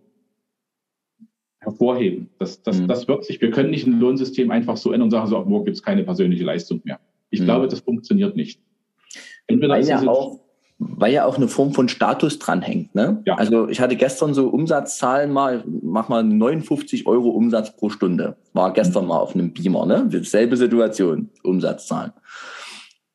hervorheben. 1.59 2.31
Das, 2.39 2.63
das, 2.63 2.81
mhm. 2.81 2.89
das 2.89 3.09
wird 3.09 3.25
sich, 3.25 3.41
wir 3.41 3.51
können 3.51 3.71
nicht 3.71 3.87
ein 3.87 3.99
Lohnsystem 3.99 4.51
einfach 4.51 4.77
so 4.77 4.93
ändern 4.93 5.07
und 5.07 5.11
sagen, 5.11 5.27
so, 5.27 5.37
ab 5.37 5.47
morgen 5.47 5.67
gibt 5.67 5.77
es 5.77 5.83
keine 5.83 6.05
persönliche 6.05 6.45
Leistung 6.45 6.81
mehr. 6.85 7.01
Ich 7.31 7.41
mhm. 7.41 7.45
glaube, 7.45 7.69
das 7.69 7.81
funktioniert 7.81 8.37
nicht. 8.37 8.61
Entweder 9.47 9.75
Weil 9.75 9.85
ja 9.85 10.01
auch 10.09 10.41
weil 10.81 11.13
ja 11.13 11.27
auch 11.27 11.37
eine 11.37 11.47
Form 11.47 11.73
von 11.75 11.89
Status 11.89 12.39
dranhängt. 12.39 12.95
Ne? 12.95 13.23
Ja. 13.27 13.35
Also 13.35 13.69
ich 13.69 13.81
hatte 13.81 13.97
gestern 13.97 14.33
so 14.33 14.49
Umsatzzahlen 14.49 15.31
mal, 15.31 15.63
mach 15.83 16.09
mal 16.09 16.25
59 16.25 17.07
Euro 17.07 17.29
Umsatz 17.29 17.77
pro 17.77 17.91
Stunde. 17.91 18.37
War 18.55 18.73
gestern 18.73 19.03
mhm. 19.03 19.09
mal 19.11 19.19
auf 19.19 19.35
einem 19.35 19.53
Beamer, 19.53 19.85
ne? 19.85 20.09
Selbe 20.23 20.57
Situation, 20.57 21.29
Umsatzzahlen. 21.43 22.13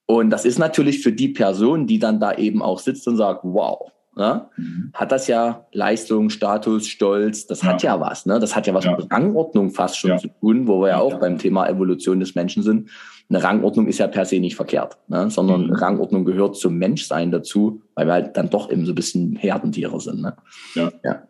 Und 0.05 0.29
das 0.29 0.45
ist 0.45 0.59
natürlich 0.59 1.01
für 1.01 1.11
die 1.11 1.29
Person, 1.29 1.87
die 1.87 1.97
dann 1.97 2.19
da 2.19 2.33
eben 2.33 2.61
auch 2.61 2.77
sitzt 2.77 3.07
und 3.07 3.17
sagt, 3.17 3.41
wow, 3.43 3.91
ne? 4.15 4.49
Mhm. 4.57 4.91
hat 4.93 5.11
das 5.11 5.27
ja 5.27 5.65
Leistung, 5.71 6.29
Status, 6.29 6.87
Stolz, 6.87 7.47
das 7.47 7.61
ja. 7.61 7.69
hat 7.69 7.83
ja 7.83 7.99
was, 7.99 8.25
ne? 8.25 8.39
Das 8.39 8.55
hat 8.55 8.67
ja 8.67 8.73
was 8.73 8.85
ja. 8.85 8.95
mit 8.95 9.11
Rangordnung 9.11 9.71
fast 9.71 9.97
schon 9.97 10.17
zu 10.19 10.27
tun, 10.27 10.67
wo 10.67 10.81
wir 10.81 10.89
ja 10.89 10.99
auch 10.99 11.19
beim 11.19 11.37
Thema 11.37 11.67
Evolution 11.67 12.19
des 12.19 12.35
Menschen 12.35 12.63
sind 12.63 12.89
eine 13.29 13.43
Rangordnung 13.43 13.87
ist 13.87 13.97
ja 13.97 14.07
per 14.07 14.25
se 14.25 14.39
nicht 14.39 14.55
verkehrt, 14.55 14.97
ne? 15.07 15.29
sondern 15.29 15.67
mhm. 15.67 15.73
Rangordnung 15.73 16.25
gehört 16.25 16.57
zum 16.57 16.77
Menschsein 16.77 17.31
dazu, 17.31 17.81
weil 17.95 18.05
wir 18.05 18.13
halt 18.13 18.37
dann 18.37 18.49
doch 18.49 18.71
eben 18.71 18.85
so 18.85 18.91
ein 18.91 18.95
bisschen 18.95 19.35
Herdentiere 19.35 19.99
sind. 19.99 20.21
Ne? 20.21 20.35
Ja. 20.75 21.27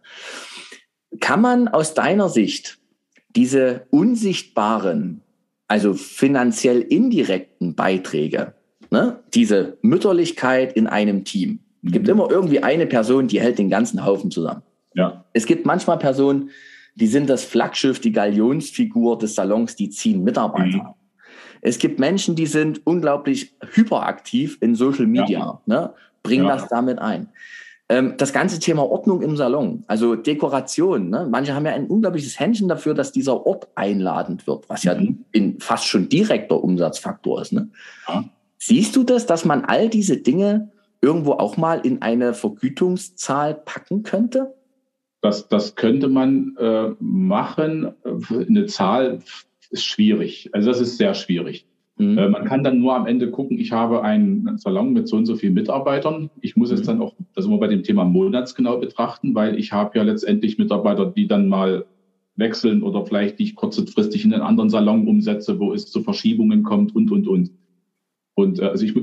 Kann 1.22 1.42
man 1.42 1.68
aus 1.70 1.94
deiner 1.94 2.28
Sicht 2.28 2.80
diese 3.36 3.86
unsichtbaren, 3.92 5.22
also 5.68 5.94
finanziell 5.94 6.82
indirekten 6.82 7.76
Beiträge, 7.76 8.54
ne? 8.92 9.24
diese 9.34 9.78
Mütterlichkeit 9.82 10.74
in 10.74 10.88
einem 10.88 11.24
Team, 11.24 11.60
mhm. 11.86 11.92
gibt 11.92 12.08
immer 12.08 12.30
irgendwie 12.30 12.62
eine 12.64 12.86
Person, 12.86 13.28
die 13.28 13.40
hält 13.40 13.58
den 13.58 13.70
ganzen 13.70 14.06
Haufen 14.06 14.32
zusammen. 14.32 14.62
Ja. 14.94 15.26
Es 15.34 15.46
gibt 15.46 15.66
manchmal 15.66 15.98
Personen, 15.98 16.50
die 16.96 17.08
sind 17.08 17.30
das 17.30 17.44
Flaggschiff, 17.44 18.00
die 18.00 18.12
Galionsfigur 18.12 19.18
des 19.18 19.36
Salons, 19.36 19.76
die 19.76 19.90
ziehen 19.90 20.24
Mitarbeiter. 20.24 20.78
Mhm. 20.78 20.94
Es 21.62 21.80
gibt 21.80 22.00
Menschen, 22.00 22.36
die 22.36 22.46
sind 22.46 22.86
unglaublich 22.86 23.56
hyperaktiv 23.74 24.58
in 24.62 24.76
Social 24.76 25.08
Media, 25.08 25.40
ja. 25.40 25.62
ne? 25.66 25.94
bringen 26.24 26.46
ja. 26.46 26.56
das 26.56 26.68
damit 26.68 27.00
ein. 27.00 27.30
Ähm, 27.88 28.16
das 28.18 28.34
ganze 28.34 28.60
Thema 28.60 28.84
Ordnung 28.84 29.22
im 29.22 29.36
Salon, 29.36 29.84
also 29.88 30.16
Dekoration. 30.16 31.10
Ne? 31.10 31.28
Manche 31.30 31.54
haben 31.54 31.66
ja 31.66 31.74
ein 31.74 31.88
unglaubliches 31.88 32.40
Händchen 32.40 32.68
dafür, 32.68 32.94
dass 32.94 33.12
dieser 33.12 33.46
Ort 33.46 33.68
einladend 33.76 34.48
wird, 34.48 34.70
was 34.70 34.84
ja 34.84 34.96
mhm. 34.96 35.26
in 35.32 35.60
fast 35.60 35.86
schon 35.86 36.10
direkter 36.10 36.64
Umsatzfaktor 36.64 37.42
ist. 37.42 37.54
Ne? 37.54 37.70
Ja. 38.08 38.24
Siehst 38.58 38.96
du 38.96 39.04
das, 39.04 39.26
dass 39.26 39.46
man 39.46 39.66
all 39.66 39.90
diese 39.90 40.18
Dinge 40.18 40.72
irgendwo 41.06 41.34
auch 41.34 41.56
mal 41.56 41.80
in 41.84 42.02
eine 42.02 42.34
Vergütungszahl 42.34 43.54
packen 43.54 44.02
könnte? 44.02 44.56
Das, 45.22 45.48
das 45.48 45.76
könnte 45.76 46.08
man 46.08 46.56
äh, 46.58 46.90
machen. 47.00 47.94
Eine 48.30 48.66
Zahl 48.66 49.20
ist 49.70 49.86
schwierig. 49.86 50.50
Also 50.54 50.70
das 50.70 50.82
ist 50.82 50.98
sehr 50.98 51.14
schwierig. 51.14 51.68
Mhm. 51.98 52.18
Äh, 52.18 52.30
man 52.30 52.46
kann 52.46 52.64
dann 52.64 52.80
nur 52.80 52.96
am 52.96 53.06
Ende 53.06 53.30
gucken, 53.30 53.60
ich 53.60 53.72
habe 53.72 54.04
einen 54.04 54.58
Salon 54.58 54.94
mit 54.94 55.08
so 55.08 55.16
und 55.16 55.26
so 55.26 55.36
vielen 55.36 55.54
Mitarbeitern. 55.54 56.30
Ich 56.42 56.56
muss 56.56 56.72
mhm. 56.72 56.76
es 56.76 56.82
dann 56.84 57.02
auch, 57.02 57.14
das 57.36 57.46
immer 57.46 57.60
bei 57.60 57.68
dem 57.68 57.84
Thema 57.84 58.04
monatsgenau 58.04 58.80
betrachten, 58.80 59.36
weil 59.36 59.58
ich 59.60 59.72
habe 59.72 59.98
ja 59.98 60.04
letztendlich 60.04 60.58
Mitarbeiter, 60.58 61.06
die 61.06 61.28
dann 61.28 61.48
mal 61.48 61.86
wechseln 62.36 62.84
oder 62.84 63.06
vielleicht 63.06 63.40
nicht 63.40 63.56
kurzfristig 63.56 64.26
in 64.26 64.34
einen 64.34 64.44
anderen 64.44 64.70
Salon 64.70 65.08
umsetze, 65.08 65.60
wo 65.60 65.72
es 65.74 65.90
zu 65.90 66.02
Verschiebungen 66.02 66.64
kommt 66.64 66.96
und, 66.96 67.12
und, 67.12 67.28
und. 67.28 67.52
Und 68.34 68.60
äh, 68.60 68.66
also 68.66 68.86
ich 68.86 68.94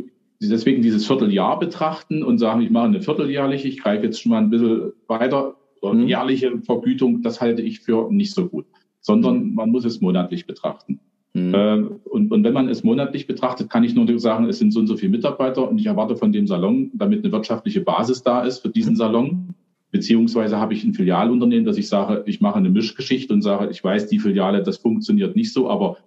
deswegen 0.49 0.83
dieses 0.83 1.07
Vierteljahr 1.07 1.59
betrachten 1.59 2.23
und 2.23 2.39
sagen, 2.39 2.63
ich 2.63 2.71
mache 2.71 2.87
eine 2.87 3.03
vierteljährliche, 3.03 3.69
ich 3.69 3.81
greife 3.81 4.05
jetzt 4.05 4.21
schon 4.21 4.31
mal 4.31 4.39
ein 4.39 4.51
bisschen 4.51 4.93
weiter, 5.07 5.57
mhm. 5.83 6.07
jährliche 6.07 6.59
Vergütung, 6.63 7.23
das 7.23 7.41
halte 7.41 7.63
ich 7.63 7.81
für 7.81 8.11
nicht 8.11 8.35
so 8.35 8.49
gut, 8.49 8.67
sondern 9.01 9.55
man 9.55 9.71
muss 9.71 9.85
es 9.85 10.01
monatlich 10.01 10.47
betrachten. 10.47 11.01
Mhm. 11.35 11.55
Äh, 11.55 11.77
und, 12.09 12.31
und 12.31 12.45
wenn 12.45 12.53
man 12.53 12.69
es 12.69 12.85
monatlich 12.85 13.27
betrachtet, 13.27 13.71
kann 13.71 13.85
ich 13.85 13.95
nur 13.95 14.19
sagen, 14.19 14.49
es 14.49 14.59
sind 14.59 14.73
so 14.73 14.81
und 14.81 14.87
so 14.87 14.97
viele 14.97 15.13
Mitarbeiter 15.13 15.69
und 15.69 15.79
ich 15.79 15.87
erwarte 15.87 16.17
von 16.17 16.33
dem 16.33 16.47
Salon, 16.47 16.91
damit 16.95 17.25
eine 17.25 17.33
wirtschaftliche 17.33 17.81
Basis 17.81 18.23
da 18.23 18.43
ist 18.43 18.59
für 18.59 18.69
diesen 18.69 18.97
Salon, 18.97 19.55
beziehungsweise 19.91 20.59
habe 20.59 20.75
ich 20.75 20.85
ein 20.85 20.95
Filialunternehmen, 20.95 21.65
dass 21.65 21.79
ich 21.79 21.89
sage, 21.89 22.23
ich 22.27 22.41
mache 22.41 22.57
eine 22.57 22.71
Mischgeschichte 22.71 23.33
und 23.33 23.43
sage, 23.43 23.71
ich 23.71 23.83
weiß, 23.83 24.09
die 24.09 24.19
Filiale, 24.19 24.63
das 24.63 24.79
funktioniert 24.79 25.37
nicht 25.37 25.53
so, 25.53 25.71
aber 25.71 25.99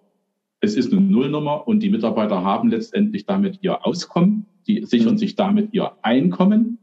es 0.66 0.76
ist 0.76 0.91
eine 0.91 1.01
Nullnummer 1.01 1.68
und 1.68 1.82
die 1.82 1.89
Mitarbeiter 1.89 2.43
haben 2.43 2.70
letztendlich 2.70 3.26
damit 3.26 3.59
ihr 3.61 3.86
Auskommen, 3.86 4.47
die 4.68 4.84
sichern 4.84 5.13
mhm. 5.13 5.18
sich 5.18 5.36
damit 5.36 5.74
ihr 5.74 5.91
Einkommen. 6.01 6.80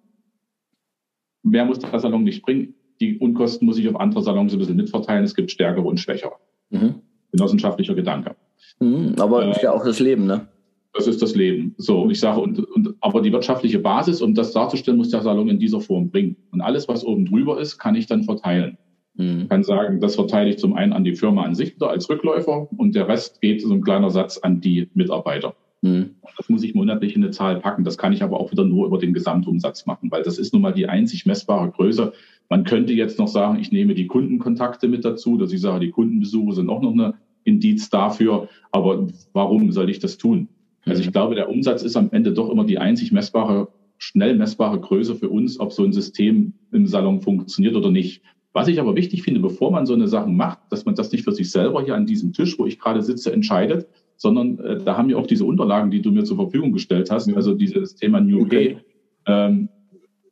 Mehr 1.43 1.65
muss 1.65 1.81
der 1.81 1.99
Salon 1.99 2.25
nicht 2.25 2.43
bringen. 2.43 2.75
Die 3.01 3.19
Unkosten 3.19 3.67
muss 3.67 3.79
ich 3.79 3.89
auf 3.89 3.99
andere 3.99 4.23
Salons 4.23 4.53
ein 4.53 4.59
bisschen 4.59 4.77
mitverteilen. 4.77 5.25
Es 5.25 5.35
gibt 5.35 5.51
stärkere 5.51 5.85
und 5.85 5.99
schwächere. 5.99 6.37
Mhm. 6.71 6.95
Genossenschaftlicher 7.33 7.95
Gedanke. 7.95 8.37
Mhm, 8.79 9.17
aber 9.19 9.45
äh, 9.45 9.51
ist 9.51 9.63
ja 9.63 9.73
auch 9.73 9.85
das 9.85 9.99
Leben, 9.99 10.27
ne? 10.27 10.49
Das 10.95 11.07
ist 11.07 11.23
das 11.23 11.35
Leben. 11.35 11.75
So, 11.79 12.09
ich 12.11 12.21
sage, 12.21 12.41
und, 12.41 12.59
und, 12.59 12.95
aber 13.01 13.23
die 13.23 13.33
wirtschaftliche 13.33 13.79
Basis, 13.79 14.21
um 14.21 14.35
das 14.35 14.53
darzustellen, 14.53 14.99
muss 14.99 15.09
der 15.09 15.23
Salon 15.23 15.49
in 15.49 15.59
dieser 15.59 15.81
Form 15.81 16.11
bringen. 16.11 16.37
Und 16.53 16.61
alles, 16.61 16.87
was 16.87 17.05
oben 17.05 17.25
drüber 17.25 17.59
ist, 17.61 17.79
kann 17.79 17.95
ich 17.95 18.07
dann 18.07 18.25
verteilen. 18.25 18.77
Mhm. 19.15 19.49
kann 19.49 19.63
sagen, 19.63 20.01
das 20.01 20.15
verteile 20.15 20.51
ich 20.51 20.59
zum 20.59 20.75
einen 20.75 20.93
an 20.93 21.05
die 21.05 21.15
Firma 21.15 21.43
an 21.43 21.55
sich 21.55 21.75
wieder 21.75 21.91
als 21.91 22.09
Rückläufer 22.09 22.69
und 22.77 22.95
der 22.95 23.09
Rest 23.09 23.41
geht 23.41 23.61
so 23.61 23.73
ein 23.73 23.83
kleiner 23.83 24.11
Satz 24.11 24.39
an 24.39 24.61
die 24.61 24.89
Mitarbeiter. 24.95 25.55
Mhm. 25.83 26.17
Das 26.37 26.49
muss 26.49 26.63
ich 26.63 26.75
monatlich 26.75 27.15
in 27.15 27.23
eine 27.23 27.33
Zahl 27.33 27.61
packen. 27.61 27.85
Das 27.85 27.99
kann 27.99 28.13
ich 28.13 28.23
aber 28.23 28.41
auch 28.41 28.53
wieder 28.53 28.65
nur 28.65 28.87
über 28.87 28.99
den 28.99 29.13
Gesamtumsatz 29.13 29.85
machen, 29.87 30.11
weil 30.11 30.23
das 30.23 30.39
ist 30.39 30.53
nun 30.53 30.63
mal 30.63 30.73
die 30.73 30.89
einzig 30.89 31.27
messbare 31.27 31.71
Größe. 31.71 32.13
Man 32.49 32.65
könnte 32.65 32.93
jetzt 32.93 33.19
noch 33.19 33.29
sagen, 33.29 33.59
ich 33.59 33.73
nehme 33.73 33.95
die 33.95 34.07
Kundenkontakte 34.07 34.89
mit 34.89 35.05
dazu, 35.05 35.37
dass 35.37 35.53
ich 35.53 35.61
sage, 35.61 35.81
die 35.87 35.91
Kundenbesuche 35.91 36.55
sind 36.55 36.71
auch 36.71 36.83
noch 36.83 36.93
eine 36.93 37.15
Indiz 37.45 37.91
dafür. 37.91 38.49
Aber 38.71 39.09
warum 39.33 39.73
soll 39.73 39.91
ich 39.91 39.99
das 39.99 40.19
tun? 40.19 40.49
Also 40.85 41.01
ich 41.01 41.09
mhm. 41.09 41.13
glaube, 41.13 41.35
der 41.35 41.49
Umsatz 41.49 41.83
ist 41.83 41.97
am 41.97 42.11
Ende 42.13 42.33
doch 42.33 42.51
immer 42.51 42.65
die 42.65 42.79
einzig 42.79 43.13
messbare, 43.13 43.69
schnell 43.99 44.37
messbare 44.37 44.81
Größe 44.81 45.15
für 45.17 45.29
uns, 45.29 45.61
ob 45.61 45.73
so 45.73 45.85
ein 45.85 45.93
System 45.93 46.55
im 46.73 46.87
Salon 46.87 47.21
funktioniert 47.21 47.77
oder 47.77 47.91
nicht. 47.91 48.23
Was 48.53 48.69
ich 48.69 48.79
aber 48.81 48.97
wichtig 48.97 49.23
finde, 49.23 49.41
bevor 49.41 49.71
man 49.71 49.87
so 49.87 49.95
eine 49.95 50.09
Sache 50.09 50.29
macht, 50.29 50.59
dass 50.71 50.85
man 50.85 50.95
das 50.95 51.11
nicht 51.11 51.25
für 51.25 51.33
sich 51.33 51.51
selber 51.51 51.83
hier 51.83 51.95
an 51.95 52.07
diesem 52.07 52.33
Tisch, 52.33 52.59
wo 52.59 52.67
ich 52.67 52.79
gerade 52.79 53.03
sitze, 53.03 53.33
entscheidet, 53.33 53.89
sondern 54.17 54.59
äh, 54.59 54.79
da 54.79 54.97
haben 54.97 55.09
wir 55.09 55.19
auch 55.19 55.27
diese 55.27 55.45
Unterlagen, 55.45 55.91
die 55.91 56.03
du 56.03 56.11
mir 56.11 56.25
zur 56.25 56.37
Verfügung 56.37 56.73
gestellt 56.73 57.11
hast, 57.11 57.33
also 57.35 57.55
dieses 57.55 57.95
Thema 57.95 58.21
New 58.21 58.43
okay. 58.43 58.77
Pay, 58.77 58.85
ähm, 59.27 59.69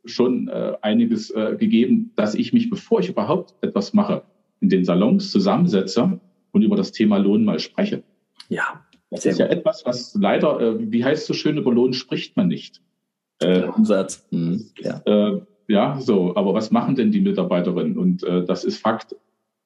schon 0.04 0.48
äh, 0.48 0.74
einiges 0.82 1.30
äh, 1.30 1.56
gegeben, 1.58 2.12
dass 2.16 2.34
ich 2.34 2.52
mich, 2.52 2.70
bevor 2.70 3.00
ich 3.00 3.08
überhaupt 3.08 3.54
etwas 3.62 3.94
mache, 3.94 4.22
in 4.60 4.68
den 4.68 4.84
Salons 4.84 5.30
zusammensetze 5.30 6.20
und 6.52 6.62
über 6.62 6.76
das 6.76 6.92
Thema 6.92 7.18
Lohn 7.18 7.44
mal 7.44 7.58
spreche. 7.58 8.02
Ja. 8.48 8.84
Das 9.10 9.26
ist 9.26 9.38
ja 9.38 9.46
etwas, 9.46 9.84
was 9.84 10.14
leider, 10.14 10.60
äh, 10.60 10.92
wie 10.92 11.04
heißt 11.04 11.22
es 11.22 11.26
so 11.26 11.34
schön, 11.34 11.56
über 11.56 11.72
Lohn 11.72 11.92
spricht 11.92 12.36
man 12.36 12.48
nicht. 12.48 12.80
Äh, 13.40 13.64
Umsatz. 13.64 14.26
Hm, 14.30 14.66
ja. 14.78 15.02
Ja, 15.70 16.00
so, 16.00 16.34
aber 16.34 16.52
was 16.52 16.72
machen 16.72 16.96
denn 16.96 17.12
die 17.12 17.20
Mitarbeiterinnen? 17.20 17.96
Und 17.96 18.24
äh, 18.24 18.44
das 18.44 18.64
ist 18.64 18.78
Fakt. 18.78 19.14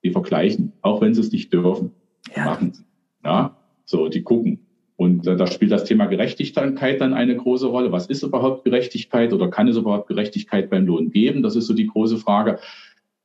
Die 0.04 0.10
vergleichen, 0.10 0.74
auch 0.82 1.00
wenn 1.00 1.14
sie 1.14 1.22
es 1.22 1.32
nicht 1.32 1.50
dürfen. 1.50 1.92
Ja. 2.36 2.44
Machen 2.44 2.74
sie. 2.74 2.84
Ja, 3.24 3.56
so, 3.86 4.10
die 4.10 4.22
gucken. 4.22 4.66
Und 4.96 5.26
äh, 5.26 5.34
da 5.34 5.46
spielt 5.46 5.72
das 5.72 5.84
Thema 5.84 6.04
Gerechtigkeit 6.04 7.00
dann 7.00 7.14
eine 7.14 7.34
große 7.34 7.68
Rolle. 7.68 7.90
Was 7.90 8.08
ist 8.08 8.22
überhaupt 8.22 8.64
Gerechtigkeit 8.64 9.32
oder 9.32 9.48
kann 9.48 9.66
es 9.66 9.78
überhaupt 9.78 10.08
Gerechtigkeit 10.08 10.68
beim 10.68 10.84
Lohn 10.84 11.10
geben? 11.10 11.42
Das 11.42 11.56
ist 11.56 11.68
so 11.68 11.72
die 11.72 11.86
große 11.86 12.18
Frage. 12.18 12.58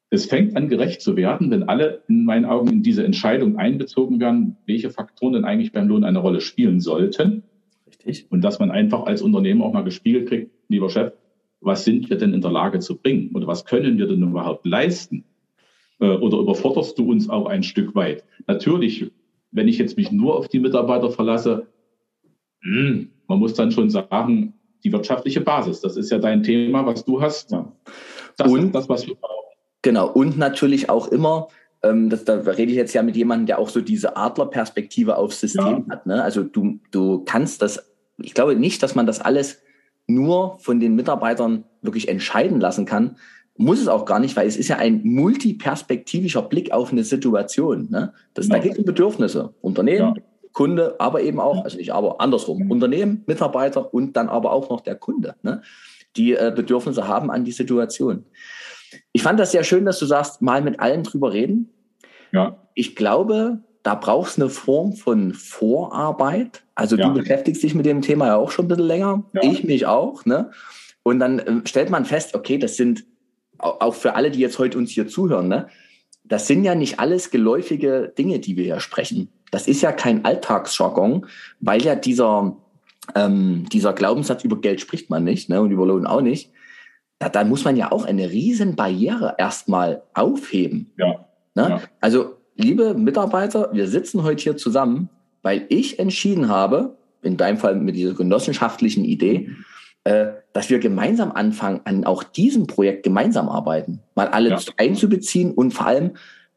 Es 0.10 0.28
fängt 0.28 0.56
an, 0.56 0.70
gerecht 0.70 1.02
zu 1.02 1.18
werden, 1.18 1.52
wenn 1.52 1.64
alle 1.64 2.04
in 2.08 2.24
meinen 2.24 2.46
Augen 2.46 2.70
in 2.70 2.82
diese 2.82 3.04
Entscheidung 3.04 3.58
einbezogen 3.58 4.22
werden, 4.22 4.56
welche 4.68 4.90
Faktoren 4.90 5.34
denn 5.34 5.44
eigentlich 5.44 5.74
beim 5.74 5.90
Lohn 5.90 6.06
eine 6.06 6.20
Rolle 6.20 6.40
spielen 6.40 6.80
sollten. 6.80 7.44
Richtig. 7.88 8.28
Und 8.30 8.42
dass 8.42 8.60
man 8.60 8.72
einfach 8.72 9.06
als 9.06 9.22
Unternehmen 9.22 9.62
auch 9.62 9.74
mal 9.74 9.84
gespiegelt 9.84 10.30
kriegt, 10.30 10.52
lieber 10.70 10.90
Chef, 10.90 11.12
was 11.62 11.84
sind 11.84 12.10
wir 12.10 12.18
denn 12.18 12.34
in 12.34 12.42
der 12.42 12.52
Lage 12.52 12.80
zu 12.80 12.98
bringen 12.98 13.32
oder 13.36 13.48
was 13.48 13.66
können 13.66 13.98
wir 13.98 14.08
denn 14.08 14.24
überhaupt 14.24 14.66
leisten? 14.66 15.26
Äh, 16.00 16.18
oder 16.18 16.38
überforderst 16.40 16.98
du 16.98 17.10
uns 17.10 17.30
auch 17.30 17.48
ein 17.48 17.64
Stück 17.64 17.96
weit? 17.96 18.24
Natürlich, 18.48 19.12
wenn 19.52 19.68
ich 19.68 19.78
jetzt 19.78 19.98
mich 19.98 20.12
nur 20.12 20.38
auf 20.38 20.48
die 20.48 20.60
Mitarbeiter 20.60 21.12
verlasse, 21.12 21.68
hm, 22.62 23.10
man 23.28 23.40
muss 23.40 23.54
dann 23.54 23.72
schon 23.72 23.90
sagen, 23.90 24.54
die 24.84 24.92
wirtschaftliche 24.92 25.42
Basis, 25.42 25.82
das 25.82 25.98
ist 25.98 26.10
ja 26.10 26.20
dein 26.20 26.44
Thema, 26.44 26.86
was 26.86 27.04
du 27.04 27.22
hast. 27.22 27.54
Das 28.38 28.52
und, 28.52 28.68
ist 28.68 28.76
das, 28.76 28.90
was 28.90 29.08
wir 29.08 29.16
brauchen. 29.16 29.36
Genau, 29.82 30.10
und 30.10 30.38
natürlich 30.38 30.90
auch 30.90 31.08
immer, 31.08 31.48
ähm, 31.84 32.10
das, 32.10 32.26
da 32.26 32.36
rede 32.36 32.72
ich 32.72 32.78
jetzt 32.78 32.94
ja 32.94 33.04
mit 33.04 33.16
jemandem, 33.16 33.46
der 33.48 33.60
auch 33.60 33.70
so 33.70 33.82
diese 33.82 34.18
Adlerperspektive 34.18 35.18
aufs 35.18 35.40
System 35.40 35.86
ja. 35.88 35.96
hat. 35.96 36.06
Ne? 36.06 36.22
Also 36.22 36.44
du, 36.44 36.80
du 36.92 37.24
kannst 37.24 37.62
das, 37.62 37.92
ich 38.18 38.34
glaube 38.34 38.56
nicht, 38.56 38.84
dass 38.84 38.96
man 38.96 39.06
das 39.06 39.22
alles 39.22 39.62
nur 40.10 40.58
von 40.60 40.80
den 40.80 40.96
Mitarbeitern 40.96 41.64
wirklich 41.82 42.10
entscheiden 42.10 42.60
lassen 42.60 42.86
kann, 42.86 43.18
muss 43.58 43.82
es 43.82 43.88
auch 43.88 44.06
gar 44.06 44.20
nicht, 44.20 44.36
weil 44.36 44.48
es 44.48 44.58
ist 44.58 44.70
ja 44.70 44.78
ein 44.78 45.02
multiperspektivischer 45.04 46.42
Blick 46.44 46.72
auf 46.72 46.92
eine 46.92 47.04
Situation. 47.04 47.88
Ne? 47.90 48.14
Das, 48.34 48.48
ja. 48.48 48.56
Da 48.56 48.60
geht 48.60 48.74
es 48.74 48.80
um 48.80 48.86
Bedürfnisse. 48.86 49.54
Unternehmen, 49.62 50.16
ja. 50.16 50.24
Kunde, 50.54 50.96
aber 51.00 51.22
eben 51.22 51.40
auch, 51.40 51.64
also 51.64 51.78
nicht 51.78 51.94
aber 51.94 52.22
andersrum, 52.22 52.64
mhm. 52.64 52.72
Unternehmen, 52.72 53.24
Mitarbeiter 53.28 53.94
und 53.94 54.16
dann 54.16 54.30
aber 54.30 54.52
auch 54.52 54.70
noch 54.70 54.82
der 54.82 54.96
Kunde, 54.96 55.36
ne? 55.44 55.62
die 56.16 56.34
äh, 56.34 56.52
Bedürfnisse 56.56 57.08
haben 57.08 57.30
an 57.30 57.44
die 57.44 57.52
Situation. 57.52 58.26
Ich 59.12 59.22
fand 59.22 59.40
das 59.40 59.52
sehr 59.52 59.64
schön, 59.64 59.86
dass 59.86 60.00
du 60.00 60.06
sagst, 60.06 60.42
mal 60.42 60.62
mit 60.62 60.80
allen 60.80 61.04
drüber 61.04 61.34
reden. 61.34 61.70
Ja. 62.32 62.64
Ich 62.74 62.96
glaube, 62.96 63.60
da 63.84 63.96
brauchst 63.96 64.38
du 64.38 64.44
eine 64.44 64.50
Form 64.50 64.94
von 64.94 65.34
Vorarbeit. 65.34 66.64
Also 66.76 66.96
ja. 66.96 67.08
du 67.08 67.14
beschäftigst 67.14 67.64
dich 67.64 67.76
mit 67.76 67.86
dem 67.86 68.02
Thema 68.02 68.28
ja 68.28 68.36
auch 68.36 68.52
schon 68.52 68.66
ein 68.66 68.68
bisschen 68.68 68.86
länger. 68.86 69.24
Ja. 69.34 69.42
Ich 69.44 69.64
mich 69.64 69.86
auch. 69.86 70.26
Ne? 70.26 70.52
Und 71.04 71.20
dann 71.20 71.40
äh, 71.40 71.62
stellt 71.66 71.90
man 71.90 72.06
fest, 72.06 72.36
okay, 72.36 72.58
das 72.58 72.76
sind 72.76 73.06
auch 73.58 73.94
für 73.94 74.16
alle, 74.16 74.32
die 74.32 74.40
jetzt 74.40 74.58
heute 74.58 74.78
uns 74.78 74.92
hier 74.92 75.08
zuhören, 75.08 75.50
ne? 75.50 75.68
das 76.24 76.48
sind 76.48 76.64
ja 76.64 76.76
nicht 76.76 77.00
alles 77.00 77.32
geläufige 77.32 78.14
Dinge, 78.18 78.40
die 78.40 78.56
wir 78.56 78.64
hier 78.64 78.80
sprechen. 78.80 79.30
Das 79.52 79.68
ist 79.68 79.82
ja 79.82 79.92
kein 79.92 80.24
Alltagsjargon, 80.24 81.26
weil 81.60 81.82
ja 81.82 81.96
dieser, 81.96 82.56
ähm, 83.16 83.66
dieser 83.72 83.94
Glaubenssatz 83.94 84.44
über 84.44 84.62
Geld 84.62 84.80
spricht 84.80 85.10
man 85.10 85.24
nicht 85.24 85.50
ne? 85.50 85.60
und 85.60 85.72
über 85.72 85.86
Lohn 85.86 86.06
auch 86.06 86.22
nicht. 86.22 86.52
Da, 87.18 87.28
da 87.28 87.44
muss 87.44 87.66
man 87.66 87.76
ja 87.76 87.92
auch 87.92 88.06
eine 88.06 88.30
riesen 88.30 88.76
Barriere 88.76 89.36
erstmal 89.38 90.04
aufheben. 90.14 90.94
Ja. 90.98 91.26
Ne? 91.56 91.70
ja. 91.70 91.82
Also 92.00 92.39
liebe 92.60 92.94
Mitarbeiter, 92.94 93.70
wir 93.74 93.88
sitzen 93.88 94.24
heute 94.24 94.44
hier 94.44 94.58
zusammen, 94.58 95.10
weil 95.42 95.66
ich 95.70 95.98
entschieden 95.98 96.50
habe, 96.50 96.98
in 97.22 97.38
deinem 97.38 97.58
Fall 97.58 97.76
mit 97.76 97.96
dieser 97.96 98.14
genossenschaftlichen 98.14 99.06
Idee, 99.06 99.50
äh, 100.04 100.28
dass 100.54 100.70
wir 100.70 100.80
gemeinsam 100.80 101.32
anfangen, 101.32 101.82
an 101.86 102.04
auch 102.04 102.24
diesem 102.24 102.68
Projekt 102.68 103.04
gemeinsam 103.04 103.50
arbeiten, 103.50 104.00
mal 104.16 104.28
alle 104.28 104.50
ja. 104.50 104.60
einzubeziehen 104.78 105.52
und 105.52 105.74
vor 105.74 105.88
allem 105.88 106.12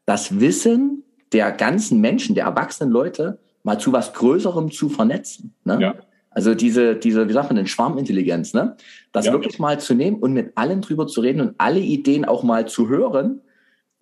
das 0.05 0.39
Wissen 0.39 1.03
der 1.31 1.51
ganzen 1.51 2.01
Menschen, 2.01 2.35
der 2.35 2.45
erwachsenen 2.45 2.91
Leute, 2.91 3.39
mal 3.63 3.79
zu 3.79 3.93
was 3.93 4.13
Größerem 4.13 4.71
zu 4.71 4.89
vernetzen. 4.89 5.53
Ne? 5.63 5.77
Ja. 5.81 5.95
Also 6.31 6.53
diese, 6.53 6.95
diese, 6.95 7.29
wie 7.29 7.33
sagt 7.33 7.49
man 7.49 7.57
denn, 7.57 7.67
Schwarmintelligenz, 7.67 8.53
ne? 8.53 8.75
Das 9.11 9.27
ja. 9.27 9.31
wirklich 9.31 9.59
mal 9.59 9.79
zu 9.79 9.93
nehmen 9.93 10.17
und 10.17 10.33
mit 10.33 10.51
allen 10.55 10.81
drüber 10.81 11.07
zu 11.07 11.21
reden 11.21 11.41
und 11.41 11.55
alle 11.59 11.79
Ideen 11.79 12.25
auch 12.25 12.43
mal 12.43 12.67
zu 12.67 12.89
hören 12.89 13.41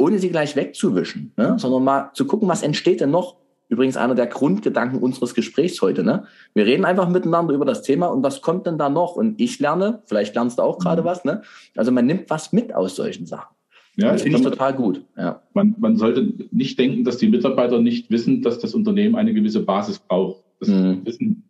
ohne 0.02 0.20
sie 0.20 0.30
gleich 0.30 0.56
wegzuwischen, 0.56 1.32
ne? 1.38 1.58
sondern 1.58 1.84
mal 1.84 2.12
zu 2.14 2.26
gucken, 2.26 2.48
was 2.50 2.64
entsteht 2.64 3.02
denn 3.02 3.12
noch. 3.12 3.38
Übrigens 3.70 3.96
einer 3.96 4.16
der 4.16 4.28
Grundgedanken 4.28 5.00
unseres 5.00 5.34
Gesprächs 5.34 5.82
heute. 5.82 6.04
Ne? 6.04 6.26
Wir 6.54 6.66
reden 6.66 6.84
einfach 6.84 7.08
miteinander 7.08 7.54
über 7.54 7.64
das 7.64 7.84
Thema 7.84 8.08
und 8.08 8.22
was 8.22 8.42
kommt 8.42 8.68
denn 8.68 8.78
da 8.78 8.90
noch? 8.90 9.16
Und 9.16 9.40
ich 9.40 9.60
lerne, 9.60 10.02
vielleicht 10.06 10.36
lernst 10.36 10.60
du 10.60 10.64
auch 10.64 10.78
gerade 10.78 11.04
mhm. 11.04 11.06
was. 11.06 11.24
Ne? 11.24 11.42
Also 11.78 11.92
man 11.92 12.06
nimmt 12.06 12.30
was 12.30 12.52
mit 12.52 12.76
aus 12.76 12.98
solchen 12.98 13.26
Sachen. 13.26 13.56
Ja, 13.96 14.12
das 14.12 14.24
finde 14.24 14.40
ich 14.40 14.44
total 14.44 14.74
gut. 14.74 15.06
Ja. 15.18 15.42
Man, 15.54 15.76
man 15.78 15.96
sollte 15.96 16.34
nicht 16.52 16.80
denken, 16.80 17.04
dass 17.06 17.18
die 17.18 17.30
Mitarbeiter 17.30 17.80
nicht 17.80 18.10
wissen, 18.10 18.42
dass 18.42 18.60
das 18.60 18.74
Unternehmen 18.74 19.16
eine 19.16 19.34
gewisse 19.34 19.62
Basis 19.62 20.00
braucht. 20.00 20.44
Das 20.60 20.68
mhm. 20.68 21.06
wissen, 21.06 21.44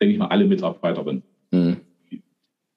denke 0.00 0.12
ich 0.12 0.18
mal, 0.18 0.28
alle 0.28 0.46
Mitarbeiterinnen. 0.46 1.22
Mhm. 1.50 1.78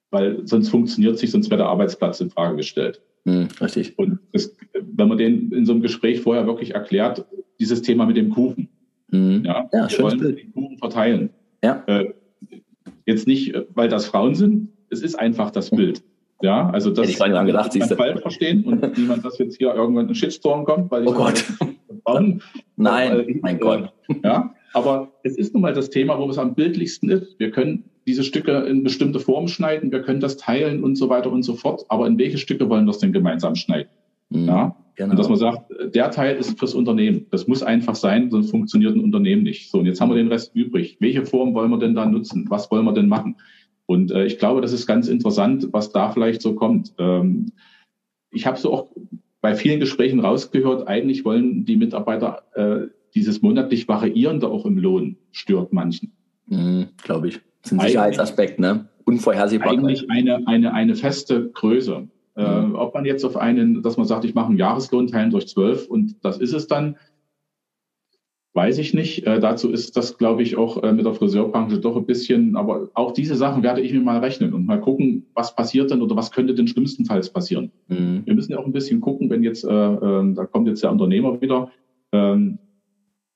Weil 0.10 0.48
sonst 0.48 0.70
funktioniert 0.70 1.20
sich, 1.20 1.30
sonst 1.30 1.50
wäre 1.50 1.60
der 1.60 1.68
Arbeitsplatz 1.68 2.22
in 2.22 2.32
Frage 2.32 2.56
gestellt. 2.56 3.02
Hm, 3.26 3.48
richtig. 3.60 3.98
Und 3.98 4.20
das, 4.34 4.56
wenn 4.74 5.08
man 5.08 5.18
den 5.18 5.52
in 5.52 5.66
so 5.66 5.74
einem 5.74 5.82
Gespräch 5.82 6.22
vorher 6.22 6.48
wirklich 6.48 6.74
erklärt, 6.74 7.26
dieses 7.60 7.82
Thema 7.82 8.06
mit 8.06 8.18
dem 8.18 8.30
Kuchen. 8.32 8.70
Hm. 9.12 9.44
Ja, 9.46 9.70
ja 9.72 9.90
wir 9.90 10.00
wollen 10.00 10.20
Bild. 10.20 10.40
den 10.40 10.54
Kuchen 10.54 10.78
verteilen. 10.78 11.30
Ja. 11.64 11.84
Äh, 11.88 12.14
jetzt 13.06 13.28
nicht, 13.28 13.54
weil 13.74 13.90
das 13.90 14.06
Frauen 14.06 14.36
sind, 14.36 14.70
es 14.90 15.02
ist 15.02 15.16
einfach 15.16 15.52
das 15.52 15.70
Bild. 15.70 16.04
Ja, 16.42 16.70
also 16.72 16.90
das 16.90 17.04
Hätte 17.04 17.12
ich 17.12 17.20
gar 17.20 17.46
gedacht, 17.46 17.76
du. 17.76 17.96
falsch 17.96 18.22
verstehen 18.22 18.64
und 18.66 18.98
niemand, 18.98 19.24
dass 19.24 19.38
jetzt 19.38 19.58
hier 19.58 19.74
irgendwann 19.76 20.08
ein 20.08 20.16
Shitstorm 20.16 20.66
kommt, 20.66 20.90
weil 20.90 21.04
ich 21.04 21.10
Oh 21.10 21.14
Gott. 21.14 21.44
Bauen, 22.04 22.42
Nein, 22.78 23.20
äh, 23.20 23.40
mein 23.42 23.60
Gott. 23.60 23.94
Ja, 24.24 24.56
aber 24.74 25.12
es 25.24 25.38
ist 25.38 25.54
nun 25.54 25.62
mal 25.62 25.74
das 25.74 25.90
Thema, 25.90 26.18
wo 26.20 26.30
es 26.30 26.38
am 26.38 26.56
bildlichsten 26.56 27.10
ist. 27.10 27.40
Wir 27.40 27.52
können 27.52 27.86
diese 28.08 28.24
Stücke 28.24 28.52
in 28.52 28.84
bestimmte 28.84 29.20
Formen 29.20 29.48
schneiden, 29.48 29.92
wir 29.92 30.02
können 30.02 30.20
das 30.20 30.38
teilen 30.38 30.84
und 30.84 30.96
so 30.96 31.10
weiter 31.10 31.32
und 31.32 31.44
so 31.44 31.56
fort. 31.56 31.86
Aber 31.90 32.08
in 32.08 32.18
welche 32.18 32.38
Stücke 32.38 32.70
wollen 32.70 32.86
wir 32.86 32.92
es 32.92 33.00
denn 33.00 33.14
gemeinsam 33.14 33.56
schneiden? 33.56 33.90
Mhm, 34.30 34.48
Ja, 34.48 34.76
genau. 34.96 35.12
und 35.12 35.20
dass 35.20 35.30
man 35.30 35.38
sagt, 35.38 35.72
der 35.94 36.10
Teil 36.12 36.38
ist 36.38 36.58
fürs 36.58 36.74
Unternehmen. 36.74 37.28
Das 37.32 37.48
muss 37.48 37.62
einfach 37.64 37.96
sein, 37.96 38.32
sonst 38.32 38.50
funktioniert 38.52 38.96
ein 38.96 39.04
Unternehmen 39.04 39.44
nicht. 39.44 39.70
So, 39.70 39.80
und 39.80 39.86
jetzt 39.86 40.02
haben 40.02 40.10
wir 40.10 40.16
den 40.16 40.30
Rest 40.30 40.56
übrig. 40.56 40.98
Welche 41.00 41.26
Form 41.26 41.54
wollen 41.54 41.70
wir 41.70 41.80
denn 41.80 41.96
da 41.96 42.06
nutzen? 42.06 42.46
Was 42.50 42.72
wollen 42.72 42.86
wir 42.86 42.94
denn 42.94 43.08
machen? 43.08 43.36
Und 43.86 44.12
äh, 44.12 44.26
ich 44.26 44.40
glaube, 44.40 44.62
das 44.62 44.72
ist 44.72 44.88
ganz 44.88 45.08
interessant, 45.08 45.68
was 45.72 45.92
da 45.92 46.12
vielleicht 46.12 46.42
so 46.42 46.56
kommt. 46.56 46.94
Ähm, 46.98 47.52
ich 48.32 48.46
habe 48.48 48.58
so 48.58 48.72
auch 48.74 48.88
bei 49.42 49.56
vielen 49.56 49.80
Gesprächen 49.80 50.20
rausgehört, 50.20 50.88
eigentlich 50.88 51.26
wollen 51.26 51.66
die 51.66 51.76
Mitarbeiter 51.76 52.44
äh, 52.54 52.88
dieses 53.16 53.42
monatlich 53.42 53.88
variierende 53.88 54.48
auch 54.48 54.66
im 54.66 54.78
Lohn 54.78 55.18
stört 55.32 55.74
manchen. 55.74 56.12
Mhm, 56.48 56.88
Glaube 57.04 57.30
ich. 57.30 57.42
Das 57.62 57.72
ist 57.72 57.80
ein 57.80 57.88
Sicherheitsaspekt, 57.88 58.60
ne? 58.60 58.88
Unvorhersehbar. 59.06 59.70
Eigentlich 59.72 60.10
eine, 60.10 60.46
eine, 60.48 60.74
eine 60.74 60.96
feste 60.96 61.50
Größe. 61.50 62.08
Äh, 62.36 62.62
Mhm. 62.62 62.76
ob 62.76 62.94
man 62.94 63.04
jetzt 63.04 63.26
auf 63.26 63.36
einen, 63.36 63.84
dass 63.84 63.98
man 63.98 64.08
sagt, 64.08 64.24
ich 64.24 64.34
mache 64.34 64.48
einen 64.48 64.58
Jahreslohn 64.58 65.08
teilen 65.08 65.32
durch 65.32 65.48
zwölf 65.48 65.88
und 65.88 66.16
das 66.24 66.38
ist 66.38 66.54
es 66.54 66.66
dann, 66.66 66.96
weiß 68.54 68.78
ich 68.78 68.94
nicht. 68.94 69.28
Äh, 69.28 69.40
dazu 69.42 69.70
ist 69.70 69.98
das, 69.98 70.18
glaube 70.18 70.42
ich, 70.42 70.58
auch 70.58 70.82
äh, 70.82 70.94
mit 70.94 71.06
der 71.06 71.14
Friseurbranche 71.14 71.80
doch 71.80 71.98
ein 71.98 72.06
bisschen, 72.06 72.56
aber 72.56 72.90
auch 72.94 73.12
diese 73.12 73.36
Sachen 73.36 73.64
werde 73.64 73.82
ich 73.82 73.92
mir 73.92 74.00
mal 74.00 74.20
rechnen 74.20 74.54
und 74.54 74.66
mal 74.66 74.80
gucken, 74.80 75.26
was 75.34 75.56
passiert 75.56 75.92
denn 75.92 76.02
oder 76.02 76.16
was 76.16 76.32
könnte 76.32 76.56
denn 76.56 76.68
schlimmstenfalls 76.68 77.30
passieren. 77.32 77.72
Mhm. 77.90 78.22
Wir 78.26 78.34
müssen 78.34 78.54
ja 78.54 78.60
auch 78.60 78.66
ein 78.66 78.72
bisschen 78.74 79.02
gucken, 79.02 79.30
wenn 79.30 79.44
jetzt, 79.44 79.66
äh, 79.66 79.70
äh, 79.70 80.34
da 80.34 80.46
kommt 80.46 80.68
jetzt 80.68 80.84
der 80.84 80.92
Unternehmer 80.92 81.40
wieder, 81.42 81.70
ähm, 82.14 82.60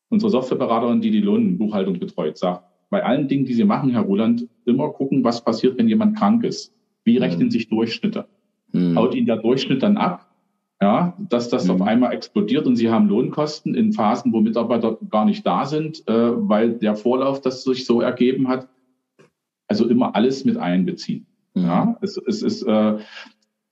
unsere 0.09 0.31
Softwareberaterin, 0.31 1.01
die 1.01 1.11
die 1.11 1.21
Lohnbuchhaltung 1.21 1.99
betreut, 1.99 2.37
sagt, 2.37 2.63
bei 2.89 3.03
allen 3.03 3.27
Dingen, 3.27 3.45
die 3.45 3.53
Sie 3.53 3.65
machen, 3.65 3.89
Herr 3.89 4.01
Roland, 4.03 4.47
immer 4.65 4.89
gucken, 4.89 5.23
was 5.23 5.43
passiert, 5.43 5.77
wenn 5.77 5.87
jemand 5.87 6.17
krank 6.17 6.43
ist. 6.43 6.73
Wie 7.03 7.17
rechnen 7.17 7.47
Mhm. 7.47 7.51
sich 7.51 7.67
Durchschnitte? 7.67 8.25
Mhm. 8.71 8.97
Haut 8.97 9.15
Ihnen 9.15 9.25
der 9.25 9.37
Durchschnitt 9.37 9.83
dann 9.83 9.97
ab? 9.97 10.29
Ja, 10.81 11.15
dass 11.29 11.49
das 11.49 11.65
Mhm. 11.65 11.71
auf 11.71 11.81
einmal 11.81 12.13
explodiert 12.13 12.67
und 12.67 12.75
Sie 12.75 12.89
haben 12.89 13.07
Lohnkosten 13.07 13.75
in 13.75 13.93
Phasen, 13.93 14.33
wo 14.33 14.41
Mitarbeiter 14.41 14.97
gar 15.09 15.25
nicht 15.25 15.45
da 15.45 15.65
sind, 15.65 16.07
äh, 16.07 16.13
weil 16.13 16.73
der 16.73 16.95
Vorlauf 16.95 17.41
das 17.41 17.63
sich 17.63 17.85
so 17.85 18.01
ergeben 18.01 18.47
hat. 18.49 18.67
Also 19.67 19.87
immer 19.87 20.15
alles 20.15 20.45
mit 20.45 20.57
einbeziehen. 20.57 21.25
Mhm. 21.55 21.63
Ja, 21.63 21.97
es, 22.01 22.17
es 22.17 22.43
ist, 22.43 22.63
äh, 22.63 22.97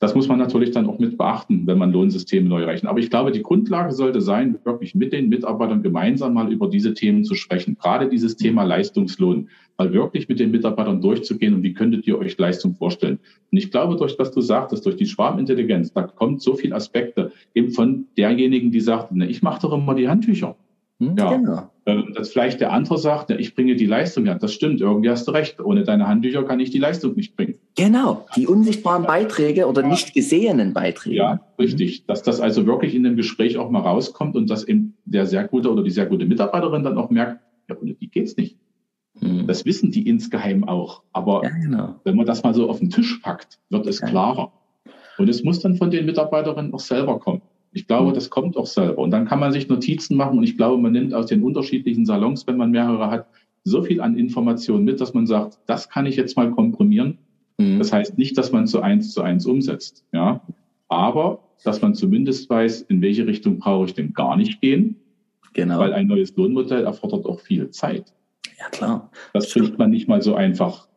das 0.04 0.16
muss 0.16 0.28
man 0.28 0.38
natürlich 0.38 0.72
dann 0.72 0.86
auch 0.89 0.99
mit 0.99 1.18
beachten, 1.18 1.66
wenn 1.66 1.78
man 1.78 1.93
Lohnsysteme 1.93 2.49
neu 2.49 2.66
rechnet. 2.66 2.89
Aber 2.89 2.99
ich 2.99 3.10
glaube, 3.10 3.32
die 3.32 3.41
Grundlage 3.41 3.93
sollte 3.93 4.20
sein, 4.20 4.60
wirklich 4.66 4.95
mit 4.95 5.14
den 5.14 5.30
Mitarbeitern 5.30 5.82
gemeinsam 5.82 6.34
mal 6.34 6.51
über 6.51 6.68
diese 6.68 6.93
Themen 6.93 7.24
zu 7.24 7.36
sprechen. 7.36 7.78
Gerade 7.82 8.10
dieses 8.10 8.36
Thema 8.36 8.64
Leistungslohn, 8.64 9.47
mal 9.78 9.93
wirklich 9.93 10.28
mit 10.28 10.41
den 10.41 10.51
Mitarbeitern 10.51 10.99
durchzugehen 10.99 11.54
und 11.54 11.64
wie 11.64 11.74
könntet 11.74 12.06
ihr 12.06 12.20
euch 12.20 12.38
Leistung 12.38 12.76
vorstellen. 12.76 13.18
Und 13.49 13.58
ich 13.58 13.72
glaube, 13.72 13.95
durch 13.95 14.20
was 14.20 14.32
du 14.32 14.41
sagtest, 14.41 14.86
durch 14.86 14.97
die 14.97 15.06
Schwarmintelligenz, 15.06 15.93
da 15.93 16.01
kommt 16.01 16.41
so 16.41 16.56
viel 16.56 16.74
Aspekte 16.74 17.32
eben 17.56 17.72
von 17.72 18.08
derjenigen, 18.18 18.72
die 18.72 18.82
sagt, 18.82 19.14
ne, 19.14 19.26
ich 19.28 19.41
mache 19.41 19.62
doch 19.62 19.72
immer 19.72 19.95
die 19.95 20.10
Handtücher. 20.10 20.58
Mhm, 20.99 21.16
Ja. 21.18 21.38
Genau. 21.38 21.70
Ähm, 21.86 22.12
Dass 22.14 22.30
vielleicht 22.30 22.60
der 22.60 22.74
andere 22.74 22.97
sagt, 22.97 23.30
ja, 23.30 23.38
ich 23.38 23.56
bringe 23.56 23.78
die 23.78 23.86
Leistung. 23.86 24.26
Ja, 24.26 24.36
das 24.36 24.54
stimmt, 24.54 24.82
irgendwie 24.82 25.10
hast 25.10 25.30
du 25.30 25.32
recht. 25.32 25.62
Ohne 25.62 25.84
deine 25.86 26.10
Handtücher 26.10 26.43
kann 26.43 26.60
ich 26.60 26.72
die 26.72 26.80
Leistung 26.80 27.16
nicht 27.16 27.38
bringen. 27.38 27.56
Genau. 27.76 28.26
Die 28.36 28.46
unsichtbaren 28.48 29.04
Beiträge 29.04 29.68
oder 29.68 29.82
nicht 29.82 30.14
gesehenen 30.14 30.74
Beiträge. 30.74 31.16
Ja, 31.16 31.40
richtig. 31.58 32.06
Dass 32.06 32.22
das 32.22 32.40
also 32.40 32.66
wirklich 32.68 32.94
in 32.94 33.04
dem 33.04 33.16
Gespräch 33.16 33.58
auch 33.58 33.70
mal 33.72 33.82
rauskommt 33.82 34.36
und 34.36 34.50
dass 34.50 34.64
eben 34.64 34.96
der 35.06 35.26
sehr 35.26 35.48
gute 35.48 35.72
oder 35.72 35.84
die 35.84 35.90
sehr 35.90 36.06
gute 36.06 36.26
Mitarbeiterin 36.26 36.84
dann 36.84 36.98
auch 36.98 37.10
merkt, 37.10 37.40
ja, 37.70 37.76
ohne 37.82 37.94
die 37.96 38.10
geht's 38.10 38.38
nicht. 38.38 38.58
Mhm. 39.20 39.48
Das 39.48 39.66
wissen 39.66 39.92
die 39.92 40.08
insgeheim 40.08 40.64
auch. 40.64 41.04
Aber 41.14 41.44
ja, 41.44 41.50
genau. 41.50 41.96
wenn 42.04 42.16
man 42.16 42.26
das 42.26 42.44
mal 42.44 42.54
so 42.54 42.70
auf 42.70 42.80
den 42.80 42.90
Tisch 42.90 43.18
packt, 43.24 43.60
wird 43.70 43.88
es 43.88 44.02
Ja. 44.02 44.08
klarer. 44.08 44.52
Und 45.18 45.30
es 45.30 45.44
muss 45.44 45.60
dann 45.60 45.76
von 45.76 45.90
den 45.92 46.06
Mitarbeiterinnen 46.06 46.74
auch 46.74 46.80
selber 46.80 47.20
kommen. 47.20 47.42
Ich 47.72 47.88
glaube, 47.88 48.12
Mhm. 48.12 48.14
das 48.16 48.30
kommt 48.30 48.56
auch 48.56 48.68
selber. 48.68 49.00
Und 49.02 49.12
dann 49.12 49.26
kann 49.26 49.40
man 49.40 49.52
sich 49.52 49.68
Notizen 49.68 50.16
machen. 50.16 50.38
Und 50.38 50.44
ich 50.44 50.58
glaube, 50.58 50.80
man 50.82 50.92
nimmt 50.92 51.14
aus 51.14 51.26
den 51.28 51.42
unterschiedlichen 51.44 52.06
Salons, 52.06 52.46
wenn 52.46 52.58
man 52.58 52.70
mehrere 52.72 53.10
hat, 53.10 53.26
so 53.64 53.82
viel 53.82 54.02
an 54.02 54.18
Informationen 54.18 54.84
mit, 54.84 55.00
dass 55.02 55.14
man 55.14 55.26
sagt, 55.26 55.58
das 55.66 55.90
kann 55.90 56.06
ich 56.06 56.16
jetzt 56.18 56.36
mal 56.38 56.52
komprimieren. 56.52 57.18
Mhm. 57.58 57.80
Das 57.80 57.91
heißt 57.93 58.18
nicht, 58.18 58.38
dass 58.38 58.51
man 58.51 58.68
zu 58.68 58.82
eins 58.82 59.12
zu 59.14 59.22
eins 59.22 59.45
umsetzt, 59.45 60.04
ja. 60.12 60.41
Aber, 60.89 61.39
dass 61.64 61.82
man 61.82 61.95
zumindest 61.95 62.49
weiß, 62.49 62.82
in 62.84 63.01
welche 63.01 63.26
Richtung 63.26 63.60
brauche 63.60 63.86
ich 63.86 63.93
denn 63.93 64.14
gar 64.14 64.36
nicht 64.38 64.62
gehen, 64.62 64.97
Genau. 65.54 65.80
weil 65.80 65.93
ein 65.93 66.08
neues 66.08 66.36
Lohnmodell 66.36 66.86
erfordert 66.86 67.26
auch 67.26 67.39
viel 67.39 67.70
Zeit. 67.70 68.14
ja, 68.60 68.70
klar. 68.70 69.10
Das 69.34 69.51
kriegt 69.51 69.78
man 69.78 69.89
nicht 69.89 70.08
mal 70.08 70.22
so 70.22 70.36
einfach. 70.36 70.88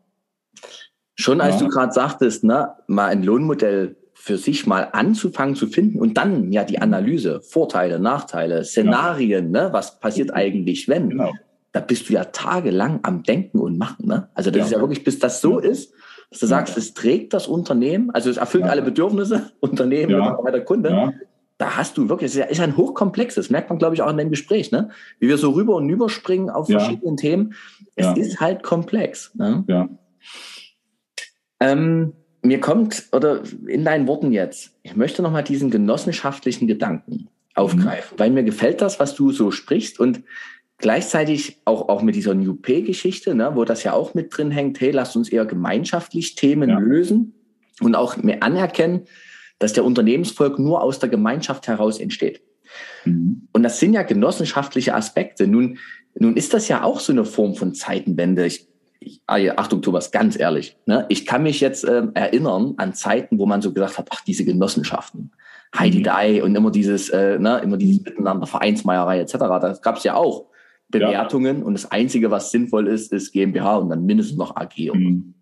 Schon 1.15 1.41
als 1.41 1.57
Ja. 1.61 1.67
du 1.67 1.69
gerade 1.73 1.93
sagtest, 1.93 2.45
ne, 2.45 2.71
mal 2.87 3.07
ein 3.07 3.23
Lohnmodell 3.23 3.97
für 4.15 4.37
sich 4.39 4.67
mal 4.67 4.89
anzufangen 4.93 5.55
zu 5.55 5.67
finden 5.67 5.99
und 5.99 6.17
dann 6.17 6.53
ja 6.53 6.65
die 6.65 6.79
Analyse, 6.81 7.41
Vorteile, 7.43 7.99
Nachteile, 7.99 8.65
Szenarien, 8.65 9.51
ne, 9.51 9.69
was 9.73 9.99
passiert 10.01 10.33
eigentlich, 10.35 10.89
wenn? 10.89 11.11
Genau. 11.11 11.33
Da 11.73 11.81
bist 11.81 12.09
du 12.09 12.15
ja 12.15 12.25
tagelang 12.25 13.01
am 13.03 13.23
Denken 13.23 13.59
und 13.61 13.77
Machen. 13.79 14.07
Ne? 14.09 14.29
Also 14.35 14.51
das 14.51 14.59
Ja. 14.61 14.65
ist 14.67 14.73
ja 14.73 14.81
wirklich, 14.81 15.05
bis 15.05 15.19
das 15.19 15.41
so 15.41 15.59
ist, 15.59 15.93
dass 16.31 16.41
du 16.41 16.47
sagst, 16.47 16.77
es 16.77 16.93
trägt 16.95 17.33
das 17.35 17.47
Unternehmen, 17.47 18.11
also 18.11 18.29
es 18.31 18.37
erfüllt 18.37 18.65
Ja. 18.65 18.71
alle 18.71 18.83
Bedürfnisse, 18.83 19.53
Unternehmen, 19.61 20.11
Ja. 20.13 20.19
Mitarbeiter, 20.19 20.61
Kunde. 20.61 20.91
Ja, 20.91 21.13
Da 21.59 21.77
hast 21.77 21.97
du 21.97 22.09
wirklich, 22.11 22.37
es 22.37 22.51
ist 22.51 22.61
ein 22.61 22.77
hochkomplexes, 22.77 23.49
merkt 23.49 23.71
man, 23.71 23.79
glaube 23.79 23.95
ich, 23.95 24.03
auch 24.03 24.11
in 24.11 24.19
dem 24.19 24.29
Gespräch, 24.31 24.73
ne? 24.73 24.91
Wie 25.21 25.29
wir 25.29 25.39
so 25.39 25.51
rüber 25.53 25.75
und 25.77 25.89
rüber 25.91 26.11
springen 26.11 26.51
auf 26.51 26.69
Ja. 26.69 26.79
verschiedenen 26.79 27.17
Themen. 27.17 27.55
Es 27.95 28.15
ist 28.17 28.41
halt 28.41 28.63
komplex. 28.63 29.35
Ne? 29.35 29.65
ja. 29.69 29.89
Ähm, 31.61 32.13
mir 32.43 32.61
kommt, 32.61 33.05
oder 33.13 33.41
in 33.67 33.85
deinen 33.85 34.07
Worten 34.07 34.33
jetzt, 34.33 34.73
ich 34.83 34.95
möchte 34.97 35.23
nochmal 35.23 35.43
diesen 35.45 35.71
genossenschaftlichen 35.71 36.67
Gedanken 36.69 37.29
aufgreifen, 37.55 38.19
weil 38.19 38.31
mir 38.31 38.45
gefällt 38.45 38.83
das, 38.83 39.01
was 39.01 39.15
du 39.15 39.31
so 39.33 39.51
sprichst 39.51 39.99
und 39.99 40.23
gleichzeitig 40.79 41.61
auch, 41.65 41.89
auch 41.89 42.03
mit 42.03 42.15
dieser 42.15 42.35
New 42.35 42.55
Pay-Geschichte, 42.55 43.35
ne, 43.35 43.53
wo 43.55 43.65
das 43.65 43.83
ja 43.85 43.93
auch 43.93 44.15
mit 44.15 44.37
drin 44.37 44.51
hängt, 44.51 44.81
hey, 44.81 44.91
lasst 44.91 45.17
uns 45.17 45.29
eher 45.29 45.47
gemeinschaftlich 45.47 46.35
Themen 46.35 46.71
Ja. 46.71 46.79
lösen 46.79 47.35
und 47.81 47.95
auch 47.95 48.17
mehr 48.19 48.43
anerkennen, 48.43 49.03
dass 49.59 49.73
der 49.73 49.85
Unternehmensvolk 49.85 50.59
nur 50.59 50.83
aus 50.83 50.99
der 50.99 51.09
Gemeinschaft 51.09 51.67
heraus 51.67 51.99
entsteht. 51.99 52.43
Mhm. 53.05 53.49
Und 53.53 53.63
das 53.63 53.81
sind 53.81 53.95
ja 53.95 54.03
genossenschaftliche 54.03 54.95
Aspekte. 54.95 55.47
Nun, 55.47 55.79
nun 56.19 56.37
ist 56.37 56.53
das 56.53 56.69
ja 56.69 56.83
auch 56.83 57.01
so 57.01 57.13
eine 57.13 57.25
Form 57.25 57.55
von 57.55 57.75
Zeitenwende. 57.75 58.47
Ich, 58.47 58.69
ich, 59.01 59.23
ah 59.27 59.39
Achtung, 59.57 59.81
Thomas, 59.83 60.11
ganz 60.11 60.39
ehrlich. 60.39 60.77
Ne? 60.85 61.07
Ich 61.09 61.25
kann 61.25 61.43
mich 61.43 61.61
jetzt 61.61 61.85
ähm, 61.85 62.11
erinnern 62.15 62.75
an 62.77 62.93
Zeiten, 62.93 63.39
wo 63.39 63.47
man 63.47 63.63
so 63.63 63.73
gesagt 63.73 63.99
hat, 63.99 64.09
ach, 64.11 64.23
diese 64.25 64.45
Genossenschaften, 64.45 65.31
Heidi 65.77 65.99
Mhm. 65.99 66.05
Dai 66.05 66.43
und 66.43 66.55
immer 66.55 66.71
dieses, 66.71 67.09
äh, 67.11 67.39
ne, 67.39 67.61
immer 67.63 67.77
dieses 67.77 68.03
Miteinander, 68.03 68.47
Vereinsmeierei 68.47 69.21
etc. 69.21 69.33
Da 69.39 69.79
gab 69.81 69.97
es 69.97 70.05
ja 70.05 70.15
auch 70.15 70.47
Bewertungen 70.89 71.63
und 71.63 71.75
das 71.75 71.91
Einzige, 71.91 72.31
was 72.31 72.51
sinnvoll 72.51 72.87
ist, 72.89 73.13
ist 73.13 73.33
GmbH 73.33 73.77
und 73.77 73.91
dann 73.91 74.07
mindestens 74.07 74.39
noch 74.39 74.57
AG. 74.57 74.93
Mhm. 74.95 75.35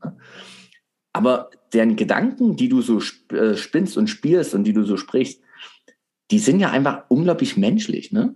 Aber 1.12 1.50
deren 1.72 1.96
Gedanken, 1.96 2.56
die 2.56 2.68
du 2.68 2.80
so 2.80 3.00
äh, 3.34 3.54
spinnst 3.54 3.96
und 3.96 4.08
spielst 4.08 4.54
und 4.54 4.64
die 4.64 4.72
du 4.72 4.84
so 4.84 4.96
sprichst, 4.96 5.40
die 6.30 6.38
sind 6.38 6.60
ja 6.60 6.70
einfach 6.70 7.04
unglaublich 7.08 7.56
menschlich, 7.56 8.10
ne? 8.10 8.34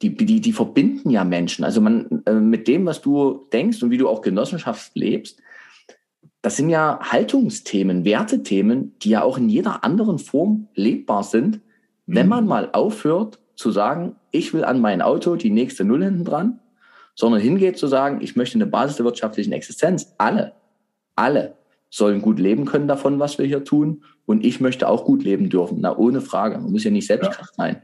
Die, 0.00 0.14
die, 0.14 0.40
die 0.40 0.52
verbinden 0.52 1.10
ja 1.10 1.24
Menschen. 1.24 1.64
Also 1.64 1.80
man, 1.80 2.22
äh, 2.24 2.34
mit 2.34 2.68
dem, 2.68 2.86
was 2.86 3.02
du 3.02 3.48
denkst 3.52 3.82
und 3.82 3.90
wie 3.90 3.98
du 3.98 4.08
auch 4.08 4.22
Genossenschaft 4.22 4.92
lebst, 4.94 5.40
das 6.40 6.56
sind 6.56 6.70
ja 6.70 7.00
Haltungsthemen, 7.02 8.04
Wertethemen, 8.04 8.96
die 9.00 9.10
ja 9.10 9.22
auch 9.22 9.38
in 9.38 9.48
jeder 9.48 9.82
anderen 9.82 10.18
Form 10.20 10.68
lebbar 10.74 11.24
sind, 11.24 11.60
wenn 12.06 12.26
Mhm. 12.26 12.30
man 12.30 12.46
mal 12.46 12.70
aufhört 12.72 13.40
zu 13.58 13.72
sagen, 13.72 14.14
ich 14.30 14.54
will 14.54 14.64
an 14.64 14.80
mein 14.80 15.02
Auto 15.02 15.34
die 15.34 15.50
nächste 15.50 15.84
Null 15.84 16.04
hinten 16.04 16.24
dran, 16.24 16.60
sondern 17.16 17.40
hingeht 17.40 17.76
zu 17.76 17.88
sagen, 17.88 18.20
ich 18.20 18.36
möchte 18.36 18.54
eine 18.56 18.66
Basis 18.66 18.96
der 18.96 19.04
wirtschaftlichen 19.04 19.52
Existenz. 19.52 20.14
Alle, 20.16 20.52
alle 21.16 21.54
sollen 21.90 22.22
gut 22.22 22.38
leben 22.38 22.66
können 22.66 22.86
davon, 22.86 23.18
was 23.18 23.36
wir 23.36 23.46
hier 23.46 23.64
tun. 23.64 24.04
Und 24.26 24.44
ich 24.44 24.60
möchte 24.60 24.88
auch 24.88 25.04
gut 25.04 25.24
leben 25.24 25.50
dürfen. 25.50 25.78
Na, 25.80 25.96
ohne 25.96 26.20
Frage. 26.20 26.56
Man 26.58 26.70
muss 26.70 26.84
ja 26.84 26.92
nicht 26.92 27.08
Selbstkraft 27.08 27.56
sein. 27.56 27.82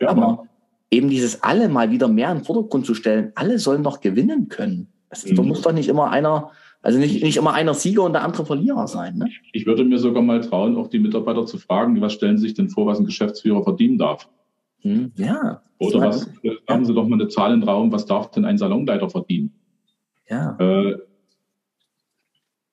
Ja, 0.00 0.08
Aber 0.08 0.44
eben 0.90 1.10
dieses 1.10 1.42
alle 1.42 1.68
mal 1.68 1.90
wieder 1.90 2.08
mehr 2.08 2.32
in 2.32 2.38
den 2.38 2.44
Vordergrund 2.44 2.86
zu 2.86 2.94
stellen, 2.94 3.32
alle 3.34 3.58
sollen 3.58 3.82
doch 3.82 4.00
gewinnen 4.00 4.48
können. 4.48 4.88
Das 5.10 5.24
ist, 5.24 5.32
Mhm. 5.32 5.36
Da 5.36 5.42
muss 5.42 5.60
doch 5.60 5.72
nicht 5.72 5.90
immer 5.90 6.10
einer, 6.10 6.52
also 6.80 6.98
nicht, 6.98 7.22
nicht 7.22 7.36
immer 7.36 7.52
einer 7.52 7.74
Sieger 7.74 8.04
und 8.04 8.14
der 8.14 8.24
andere 8.24 8.46
Verlierer 8.46 8.88
sein. 8.88 9.18
Ne? 9.18 9.28
Ich 9.52 9.66
würde 9.66 9.84
mir 9.84 9.98
sogar 9.98 10.22
mal 10.22 10.40
trauen, 10.40 10.78
auch 10.78 10.88
die 10.88 10.98
Mitarbeiter 10.98 11.44
zu 11.44 11.58
fragen, 11.58 12.00
was 12.00 12.14
stellen 12.14 12.38
Sie 12.38 12.46
sich 12.46 12.54
denn 12.54 12.70
vor, 12.70 12.86
was 12.86 12.98
ein 12.98 13.04
Geschäftsführer 13.04 13.62
verdienen 13.62 13.98
darf? 13.98 14.26
Hm, 14.82 15.12
Ja. 15.16 15.62
Oder 15.78 16.00
was, 16.00 16.30
haben 16.68 16.84
Sie 16.84 16.92
doch 16.92 17.08
mal 17.08 17.18
eine 17.18 17.28
Zahl 17.28 17.54
in 17.54 17.60
den 17.60 17.68
Raum, 17.68 17.90
was 17.90 18.04
darf 18.04 18.30
denn 18.32 18.44
ein 18.44 18.58
Salonleiter 18.58 19.08
verdienen? 19.08 19.54
Ja. 20.28 20.56
Äh, 20.58 20.98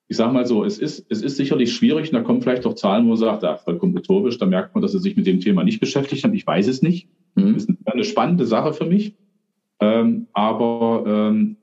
ich 0.08 0.16
sage 0.16 0.32
mal 0.32 0.46
so, 0.46 0.64
es 0.64 0.78
ist, 0.78 1.06
es 1.10 1.22
ist 1.22 1.36
sicherlich 1.36 1.72
schwierig, 1.72 2.08
und 2.08 2.14
da 2.14 2.22
kommen 2.22 2.42
vielleicht 2.42 2.66
auch 2.66 2.74
Zahlen, 2.74 3.04
wo 3.04 3.10
man 3.10 3.18
sagt, 3.18 3.42
ja, 3.42 3.56
vollkommen 3.56 3.96
utopisch, 3.96 4.38
da 4.38 4.46
merkt 4.46 4.74
man, 4.74 4.82
dass 4.82 4.92
sie 4.92 4.98
sich 4.98 5.16
mit 5.16 5.26
dem 5.26 5.40
Thema 5.40 5.64
nicht 5.64 5.80
beschäftigt 5.80 6.24
haben. 6.24 6.34
Ich 6.34 6.46
weiß 6.46 6.66
es 6.66 6.82
nicht. 6.82 7.08
Mhm. 7.34 7.54
Das 7.54 7.64
ist 7.64 7.70
eine 7.84 8.04
spannende 8.04 8.46
Sache 8.46 8.72
für 8.72 8.86
mich. 8.86 9.14
Ähm, 9.80 10.26
aber 10.32 11.04
ähm, 11.06 11.56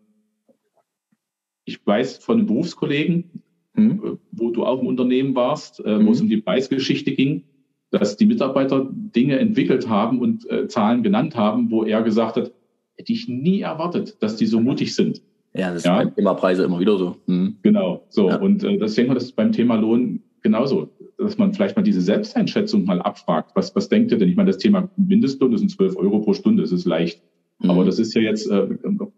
ich 1.66 1.86
weiß 1.86 2.18
von 2.20 2.46
Berufskollegen, 2.46 3.42
mhm. 3.74 4.20
wo 4.32 4.52
du 4.52 4.64
auch 4.66 4.80
im 4.80 4.88
Unternehmen 4.88 5.36
warst, 5.36 5.80
äh, 5.80 5.98
wo 5.98 6.04
mhm. 6.04 6.10
es 6.10 6.22
um 6.22 6.30
die 6.30 6.38
Preisgeschichte 6.38 7.12
ging, 7.12 7.44
dass 7.92 8.18
die 8.18 8.26
Mitarbeiter 8.26 8.88
Dinge 8.92 9.40
entwickelt 9.40 9.90
haben 9.90 10.20
und 10.20 10.50
äh, 10.50 10.68
Zahlen 10.68 11.04
genannt 11.04 11.36
haben, 11.36 11.72
wo 11.72 11.84
er 11.84 12.02
gesagt 12.02 12.36
hat, 12.36 12.52
hätte 12.98 13.14
ich 13.14 13.28
nie 13.28 13.62
erwartet, 13.62 14.18
dass 14.22 14.36
die 14.36 14.46
so 14.46 14.60
mutig 14.60 14.96
sind. 14.96 15.22
Ja, 15.54 15.74
das 15.74 15.84
ja. 15.84 16.00
ist 16.00 16.06
beim 16.06 16.16
Thema 16.16 16.34
Preise 16.34 16.64
immer 16.64 16.80
wieder 16.80 16.98
so. 16.98 17.18
Mhm. 17.28 17.58
Genau, 17.62 18.04
so. 18.10 18.30
Ja. 18.30 18.38
Und 18.38 18.64
äh, 18.64 18.78
das 18.78 18.96
denke 18.96 19.12
ich, 19.12 19.16
das 19.16 19.24
ist 19.26 19.36
beim 19.36 19.52
Thema 19.52 19.76
Lohn 19.76 20.22
genauso, 20.42 20.90
dass 21.18 21.38
man 21.38 21.54
vielleicht 21.54 21.76
mal 21.76 21.82
diese 21.82 22.02
Selbsteinschätzung 22.02 22.86
mal 22.86 23.02
abfragt. 23.02 23.52
Was, 23.56 23.76
was 23.76 23.88
denkt 23.90 24.12
ihr 24.12 24.18
denn? 24.18 24.30
Ich 24.30 24.36
meine, 24.36 24.48
das 24.48 24.58
Thema 24.58 24.90
Mindestlohn, 24.98 25.52
das 25.52 25.62
sind 25.62 25.70
12 25.70 25.96
Euro 25.98 26.20
pro 26.20 26.34
Stunde, 26.34 26.62
das 26.62 26.72
ist 26.72 26.86
leicht. 26.86 27.22
Mhm. 27.60 27.70
Aber 27.70 27.86
das 27.86 28.00
ist 28.00 28.14
ja 28.14 28.22
jetzt, 28.22 28.50
äh, 28.52 28.68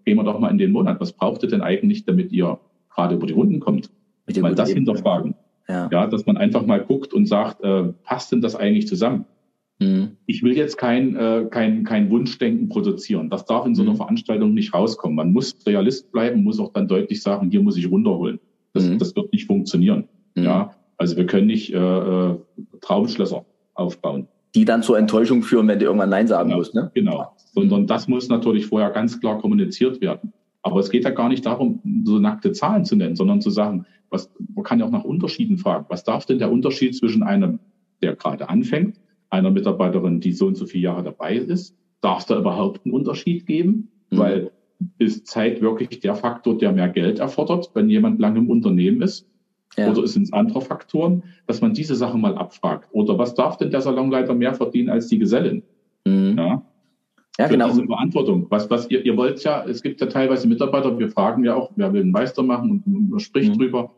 gehen 0.06 0.18
wir 0.18 0.24
doch 0.24 0.40
mal 0.40 0.50
in 0.50 0.60
den 0.60 0.72
Monat. 0.72 1.00
Was 1.02 1.12
braucht 1.12 1.44
ihr 1.44 1.50
denn 1.50 1.62
eigentlich, 1.62 2.06
damit 2.06 2.32
ihr 2.32 2.60
gerade 2.94 3.16
über 3.16 3.26
die 3.26 3.34
Runden 3.34 3.60
kommt? 3.60 3.90
Mal 4.40 4.56
das 4.56 4.72
hinterfragen. 4.72 5.36
Ja. 5.70 5.90
ja, 5.92 6.08
dass 6.08 6.26
man 6.26 6.38
einfach 6.38 6.66
mal 6.66 6.80
guckt 6.80 7.14
und 7.14 7.26
sagt, 7.28 7.62
äh, 7.64 7.92
passt 8.04 8.32
denn 8.32 8.42
das 8.42 8.56
eigentlich 8.56 8.88
zusammen? 8.88 9.26
Mhm. 9.80 10.18
Ich 10.26 10.42
will 10.44 10.56
jetzt 10.56 10.78
kein, 10.78 11.16
äh, 11.16 11.46
kein, 11.50 11.84
kein 11.84 12.10
Wunschdenken 12.10 12.70
produzieren. 12.70 13.30
Das 13.30 13.46
darf 13.46 13.66
in 13.66 13.76
so 13.76 13.84
einer 13.84 13.92
mhm. 13.92 13.98
Veranstaltung 13.98 14.54
nicht 14.54 14.74
rauskommen. 14.74 15.16
Man 15.16 15.34
muss 15.34 15.56
Realist 15.66 16.12
bleiben, 16.12 16.44
muss 16.44 16.60
auch 16.60 16.74
dann 16.74 16.88
deutlich 16.88 17.22
sagen, 17.22 17.52
hier 17.52 17.62
muss 17.62 17.78
ich 17.78 17.90
runterholen. 17.90 18.40
Das, 18.74 18.86
mhm. 18.86 18.98
das 18.98 19.16
wird 19.16 19.32
nicht 19.34 19.46
funktionieren. 19.46 20.06
Mhm. 20.36 20.44
Ja, 20.44 20.72
also 20.98 21.16
wir 21.16 21.26
können 21.26 21.48
nicht 21.48 21.74
äh, 21.74 21.78
äh, 21.78 22.38
Traumschlösser 22.82 23.46
aufbauen. 23.76 24.28
Die 24.56 24.66
dann 24.66 24.82
zur 24.82 24.98
Enttäuschung 24.98 25.44
führen, 25.44 25.68
wenn 25.68 25.80
du 25.80 25.86
irgendwann 25.86 26.10
Nein 26.10 26.28
sagen 26.28 26.50
genau, 26.50 26.60
musst. 26.60 26.74
Ne? 26.74 26.90
Genau. 26.96 27.36
Sondern 27.54 27.86
das 27.86 28.08
muss 28.08 28.30
natürlich 28.30 28.66
vorher 28.66 28.90
ganz 28.90 29.20
klar 29.20 29.38
kommuniziert 29.40 30.02
werden. 30.02 30.34
Aber 30.62 30.80
es 30.80 30.90
geht 30.90 31.04
ja 31.04 31.12
gar 31.12 31.30
nicht 31.30 31.46
darum, 31.46 31.82
so 32.04 32.20
nackte 32.20 32.52
Zahlen 32.52 32.86
zu 32.86 32.96
nennen, 32.96 33.16
sondern 33.16 33.42
zu 33.42 33.50
sagen, 33.50 33.86
was, 34.10 34.32
man 34.54 34.64
kann 34.64 34.80
ja 34.80 34.86
auch 34.86 34.92
nach 34.92 35.04
Unterschieden 35.04 35.58
fragen. 35.58 35.86
Was 35.90 36.04
darf 36.04 36.26
denn 36.26 36.40
der 36.40 36.52
Unterschied 36.52 36.96
zwischen 36.96 37.24
einem, 37.24 37.60
der 38.02 38.16
gerade 38.16 38.50
anfängt, 38.50 39.00
einer 39.30 39.52
Mitarbeiterin, 39.52 40.20
die 40.20 40.32
so 40.32 40.48
und 40.48 40.56
so 40.56 40.66
viele 40.66 40.84
Jahre 40.84 41.04
dabei 41.04 41.36
ist? 41.36 41.76
Darf 42.02 42.20
es 42.20 42.26
da 42.26 42.38
überhaupt 42.38 42.86
einen 42.86 42.94
Unterschied 42.94 43.46
geben? 43.46 43.90
Mhm. 44.10 44.18
Weil 44.18 44.52
ist 45.00 45.28
Zeit 45.28 45.62
wirklich 45.62 46.00
der 46.00 46.16
Faktor, 46.16 46.58
der 46.58 46.72
mehr 46.72 46.90
Geld 46.90 47.20
erfordert, 47.20 47.72
wenn 47.74 47.90
jemand 47.90 48.20
lange 48.20 48.40
im 48.40 48.50
Unternehmen 48.50 49.02
ist? 49.02 49.28
Ja. 49.76 49.92
Oder 49.92 50.08
sind 50.08 50.24
es 50.24 50.34
andere 50.34 50.62
Faktoren, 50.62 51.24
dass 51.46 51.62
man 51.62 51.74
diese 51.74 51.96
Sachen 51.96 52.22
mal 52.22 52.36
abfragt? 52.36 52.90
Oder 52.92 53.18
was 53.18 53.36
darf 53.36 53.58
denn 53.58 53.72
der 53.72 53.82
Salonleiter 53.82 54.34
mehr 54.34 54.54
verdienen 54.54 54.90
als 54.90 55.08
die 55.08 55.20
Gesellin? 55.20 55.64
Mhm. 56.06 56.36
Ja, 56.38 56.64
ja, 57.38 57.48
genau. 57.48 57.70
Diese 57.70 57.86
Verantwortung. 57.86 58.48
Was, 58.50 58.70
was 58.70 58.90
ihr, 58.90 59.06
ihr 59.06 59.16
wollt 59.16 59.44
ja, 59.44 59.64
es 59.66 59.82
gibt 59.82 60.02
ja 60.02 60.08
teilweise 60.08 60.48
Mitarbeiter, 60.48 60.98
wir 60.98 61.10
fragen 61.10 61.44
ja 61.44 61.56
auch, 61.56 61.72
wer 61.76 61.94
will 61.94 62.02
einen 62.02 62.12
Meister 62.12 62.44
machen 62.44 62.72
und 62.72 63.10
man 63.12 63.20
spricht 63.20 63.54
mhm. 63.54 63.58
drüber. 63.58 63.92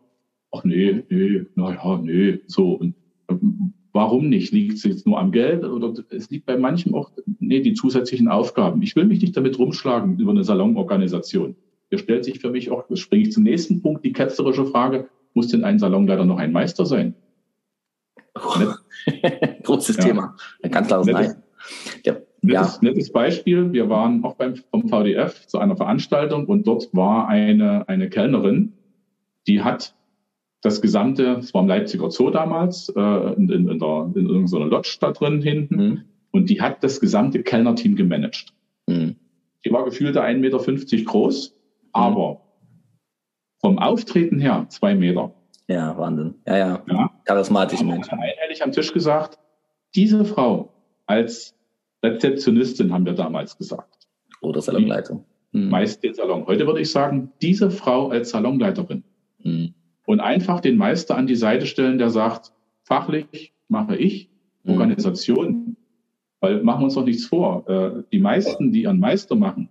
Ach 0.51 0.63
nee, 0.63 1.03
nee, 1.09 1.45
naja, 1.55 1.99
nee, 2.03 2.39
so. 2.47 2.73
Und 2.73 2.95
ähm, 3.29 3.73
warum 3.93 4.29
nicht? 4.29 4.51
Liegt 4.51 4.73
es 4.73 4.83
jetzt 4.83 5.05
nur 5.05 5.19
am 5.19 5.31
Geld 5.31 5.63
oder 5.63 5.93
es 6.09 6.29
liegt 6.29 6.47
bei 6.47 6.57
manchen 6.57 6.93
auch, 6.93 7.11
nee, 7.39 7.61
die 7.61 7.73
zusätzlichen 7.73 8.27
Aufgaben. 8.27 8.81
Ich 8.81 8.95
will 8.95 9.05
mich 9.05 9.21
nicht 9.21 9.37
damit 9.37 9.57
rumschlagen 9.57 10.19
über 10.19 10.31
eine 10.31 10.43
Salonorganisation. 10.43 11.55
Hier 11.89 11.99
stellt 11.99 12.25
sich 12.25 12.39
für 12.39 12.51
mich 12.51 12.71
auch, 12.71 12.87
das 12.87 12.99
springe 12.99 13.23
ich 13.23 13.31
zum 13.31 13.43
nächsten 13.43 13.81
Punkt, 13.81 14.03
die 14.03 14.13
ketzerische 14.13 14.65
Frage, 14.65 15.09
muss 15.33 15.47
denn 15.47 15.63
ein 15.63 15.79
Salonleiter 15.79 16.25
noch 16.25 16.37
ein 16.37 16.51
Meister 16.51 16.85
sein? 16.85 17.15
Großes 19.63 19.97
ja. 19.97 20.03
Thema. 20.03 20.35
Ein 20.61 20.71
ganz 20.71 20.87
klares 20.87 21.07
Nein. 21.07 21.43
Der 22.05 22.28
Nettes, 22.41 22.79
ja. 22.81 22.89
nettes 22.89 23.11
Beispiel. 23.11 23.71
Wir 23.73 23.89
waren 23.89 24.23
auch 24.23 24.35
beim, 24.35 24.55
vom 24.55 24.87
VDF 24.87 25.45
zu 25.47 25.59
einer 25.59 25.75
Veranstaltung 25.75 26.45
und 26.45 26.67
dort 26.67 26.89
war 26.93 27.27
eine, 27.27 27.87
eine 27.87 28.09
Kellnerin, 28.09 28.73
die 29.47 29.61
hat 29.61 29.95
das 30.61 30.81
gesamte, 30.81 31.37
es 31.39 31.53
war 31.53 31.61
im 31.61 31.67
Leipziger 31.67 32.11
Zoo 32.11 32.29
damals, 32.29 32.89
äh, 32.89 33.33
in, 33.33 33.49
in, 33.49 33.69
in, 33.69 33.79
der, 33.79 34.11
in 34.15 34.27
irgendeiner 34.27 34.65
Lodge 34.65 34.97
da 34.99 35.11
drin 35.11 35.41
hinten, 35.41 35.75
mhm. 35.75 36.01
und 36.31 36.49
die 36.49 36.61
hat 36.61 36.83
das 36.83 36.99
gesamte 36.99 37.43
Kellnerteam 37.43 37.95
gemanagt. 37.95 38.53
Mhm. 38.87 39.15
Die 39.65 39.71
war 39.71 39.85
gefühlte 39.85 40.21
1,50 40.21 40.37
Meter 40.39 41.05
groß, 41.05 41.51
mhm. 41.51 41.89
aber 41.93 42.41
vom 43.61 43.79
Auftreten 43.79 44.39
her 44.39 44.65
zwei 44.69 44.95
Meter. 44.95 45.33
Ja, 45.67 45.97
Wahnsinn. 45.97 46.35
Ja, 46.47 46.57
ja. 46.57 46.83
ja. 46.89 47.11
Charismatisch 47.25 47.83
Mensch. 47.83 48.09
einhellig 48.09 48.63
am 48.63 48.71
Tisch 48.71 48.91
gesagt, 48.91 49.37
diese 49.95 50.25
Frau 50.25 50.73
als 51.05 51.55
Rezeptionistin, 52.03 52.93
haben 52.93 53.05
wir 53.05 53.13
damals 53.13 53.57
gesagt. 53.57 54.07
Oder 54.41 54.61
Salonleitung. 54.61 55.25
Hm. 55.53 55.69
Meist 55.69 56.03
den 56.03 56.13
Salon. 56.13 56.45
Heute 56.45 56.65
würde 56.65 56.81
ich 56.81 56.91
sagen, 56.91 57.31
diese 57.41 57.71
Frau 57.71 58.09
als 58.09 58.29
Salonleiterin. 58.29 59.03
Hm. 59.41 59.73
Und 60.05 60.19
einfach 60.19 60.59
den 60.59 60.77
Meister 60.77 61.17
an 61.17 61.27
die 61.27 61.35
Seite 61.35 61.65
stellen, 61.65 61.97
der 61.97 62.09
sagt, 62.09 62.53
fachlich 62.83 63.53
mache 63.67 63.95
ich, 63.95 64.29
hm. 64.63 64.73
Organisation. 64.73 65.75
Weil 66.39 66.63
machen 66.63 66.81
wir 66.81 66.85
uns 66.85 66.93
doch 66.93 67.05
nichts 67.05 67.25
vor. 67.25 67.67
Äh, 67.67 68.03
die 68.11 68.19
meisten, 68.19 68.71
die 68.71 68.83
ihren 68.83 68.99
Meister 68.99 69.35
machen, 69.35 69.69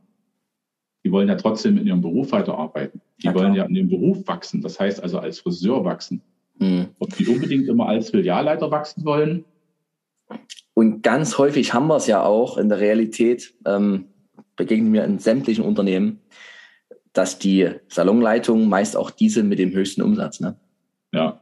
die 1.05 1.13
wollen 1.13 1.29
ja 1.29 1.37
trotzdem 1.37 1.79
in 1.79 1.87
ihrem 1.87 2.03
Beruf 2.03 2.33
weiterarbeiten. 2.33 3.01
Die 3.23 3.27
ja, 3.27 3.35
wollen 3.35 3.55
ja 3.55 3.65
in 3.65 3.75
ihrem 3.75 3.89
Beruf 3.89 4.27
wachsen. 4.27 4.61
Das 4.61 4.79
heißt 4.79 5.03
also 5.03 5.19
als 5.19 5.41
Friseur 5.41 5.85
wachsen. 5.85 6.23
Mhm. 6.59 6.89
Ob 6.99 7.17
die 7.17 7.27
unbedingt 7.27 7.69
immer 7.69 7.87
als 7.87 8.11
Filialleiter 8.11 8.71
wachsen 8.71 9.05
wollen, 9.05 9.45
und 10.79 11.03
ganz 11.03 11.39
häufig 11.39 11.75
haben 11.75 11.89
wir 11.89 11.97
es 11.97 12.07
ja 12.07 12.23
auch 12.23 12.57
in 12.57 12.69
der 12.69 12.79
Realität, 12.79 13.53
ähm, 13.67 14.05
begegnen 14.55 14.93
wir 14.93 15.03
in 15.03 15.19
sämtlichen 15.19 15.65
Unternehmen, 15.65 16.21
dass 17.13 17.41
die 17.41 17.69
Salonleitung 17.89 18.69
meist 18.69 18.97
auch 18.97 19.11
diese 19.11 19.43
mit 19.43 19.59
dem 19.59 19.73
höchsten 19.73 20.03
Umsatz. 20.03 20.39
Ne? 20.39 20.55
Ja. 21.13 21.41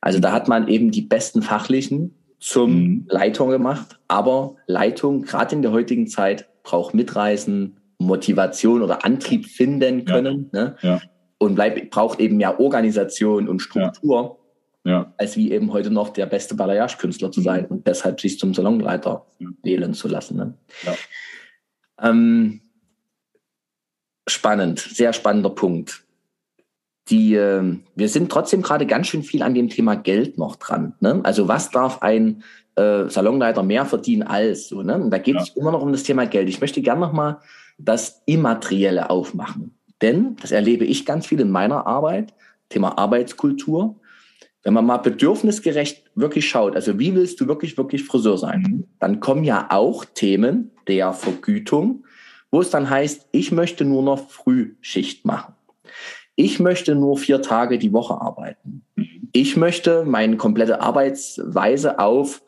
Also 0.00 0.20
da 0.20 0.32
hat 0.32 0.48
man 0.48 0.68
eben 0.68 0.90
die 0.90 1.02
besten 1.02 1.42
Fachlichen 1.42 2.14
zum 2.38 2.72
mhm. 2.72 3.06
Leitung 3.10 3.50
gemacht, 3.50 4.00
aber 4.08 4.56
Leitung, 4.66 5.20
gerade 5.20 5.54
in 5.54 5.60
der 5.60 5.72
heutigen 5.72 6.06
Zeit, 6.06 6.48
braucht 6.62 6.94
Mitreißen, 6.94 7.76
Motivation 7.98 8.80
oder 8.80 9.04
Antrieb 9.04 9.44
finden 9.44 10.06
können. 10.06 10.48
Ja. 10.54 10.64
Ne? 10.64 10.76
Ja. 10.80 11.02
Und 11.36 11.56
bleib, 11.56 11.90
braucht 11.90 12.20
eben 12.20 12.38
mehr 12.38 12.58
Organisation 12.58 13.50
und 13.50 13.60
Struktur 13.60 14.22
ja. 14.22 14.41
Als 15.16 15.36
wie 15.36 15.52
eben 15.52 15.72
heute 15.72 15.90
noch 15.90 16.08
der 16.08 16.26
beste 16.26 16.54
Balayage-Künstler 16.54 17.30
zu 17.30 17.40
sein 17.40 17.66
und 17.66 17.86
deshalb 17.86 18.20
sich 18.20 18.38
zum 18.38 18.52
Salonleiter 18.52 19.26
ja. 19.38 19.48
wählen 19.62 19.94
zu 19.94 20.08
lassen. 20.08 20.36
Ne? 20.36 20.54
Ja. 20.82 20.94
Ähm, 22.00 22.60
spannend, 24.26 24.80
sehr 24.80 25.12
spannender 25.12 25.50
Punkt. 25.50 26.04
Die, 27.08 27.34
äh, 27.34 27.78
wir 27.94 28.08
sind 28.08 28.30
trotzdem 28.30 28.62
gerade 28.62 28.86
ganz 28.86 29.08
schön 29.08 29.22
viel 29.22 29.42
an 29.42 29.54
dem 29.54 29.68
Thema 29.68 29.94
Geld 29.94 30.38
noch 30.38 30.56
dran. 30.56 30.94
Ne? 31.00 31.20
Also 31.22 31.48
was 31.48 31.70
darf 31.70 32.02
ein 32.02 32.42
äh, 32.76 33.08
Salonleiter 33.08 33.62
mehr 33.62 33.86
verdienen 33.86 34.22
als 34.22 34.68
so? 34.68 34.82
Ne? 34.82 34.96
Und 34.96 35.10
da 35.10 35.18
geht 35.18 35.36
es 35.36 35.50
immer 35.50 35.72
noch 35.72 35.82
um 35.82 35.92
das 35.92 36.04
Thema 36.04 36.26
Geld. 36.26 36.48
Ich 36.48 36.60
möchte 36.60 36.82
gerne 36.82 37.00
noch 37.00 37.12
mal 37.12 37.40
das 37.78 38.22
Immaterielle 38.26 39.10
aufmachen, 39.10 39.76
denn 40.00 40.36
das 40.40 40.52
erlebe 40.52 40.84
ich 40.84 41.06
ganz 41.06 41.26
viel 41.26 41.40
in 41.40 41.50
meiner 41.50 41.86
Arbeit. 41.86 42.34
Thema 42.68 42.96
Arbeitskultur 42.96 44.00
wenn 44.62 44.74
man 44.74 44.86
mal 44.86 44.98
bedürfnisgerecht 44.98 46.04
wirklich 46.14 46.48
schaut, 46.48 46.76
also 46.76 46.98
wie 46.98 47.14
willst 47.14 47.40
du 47.40 47.48
wirklich, 47.48 47.76
wirklich 47.76 48.04
Friseur 48.04 48.38
sein, 48.38 48.62
mhm. 48.62 48.84
dann 49.00 49.20
kommen 49.20 49.44
ja 49.44 49.66
auch 49.70 50.04
Themen 50.04 50.70
der 50.88 51.12
Vergütung, 51.12 52.04
wo 52.50 52.60
es 52.60 52.70
dann 52.70 52.88
heißt, 52.88 53.28
ich 53.32 53.50
möchte 53.50 53.84
nur 53.84 54.02
noch 54.02 54.30
Frühschicht 54.30 55.24
machen. 55.24 55.54
Ich 56.36 56.60
möchte 56.60 56.94
nur 56.94 57.18
vier 57.18 57.42
Tage 57.42 57.78
die 57.78 57.92
Woche 57.92 58.20
arbeiten. 58.20 58.84
Mhm. 58.94 59.28
Ich 59.32 59.56
möchte 59.56 60.04
meine 60.04 60.36
komplette 60.36 60.80
Arbeitsweise 60.80 61.98
auf, 61.98 62.42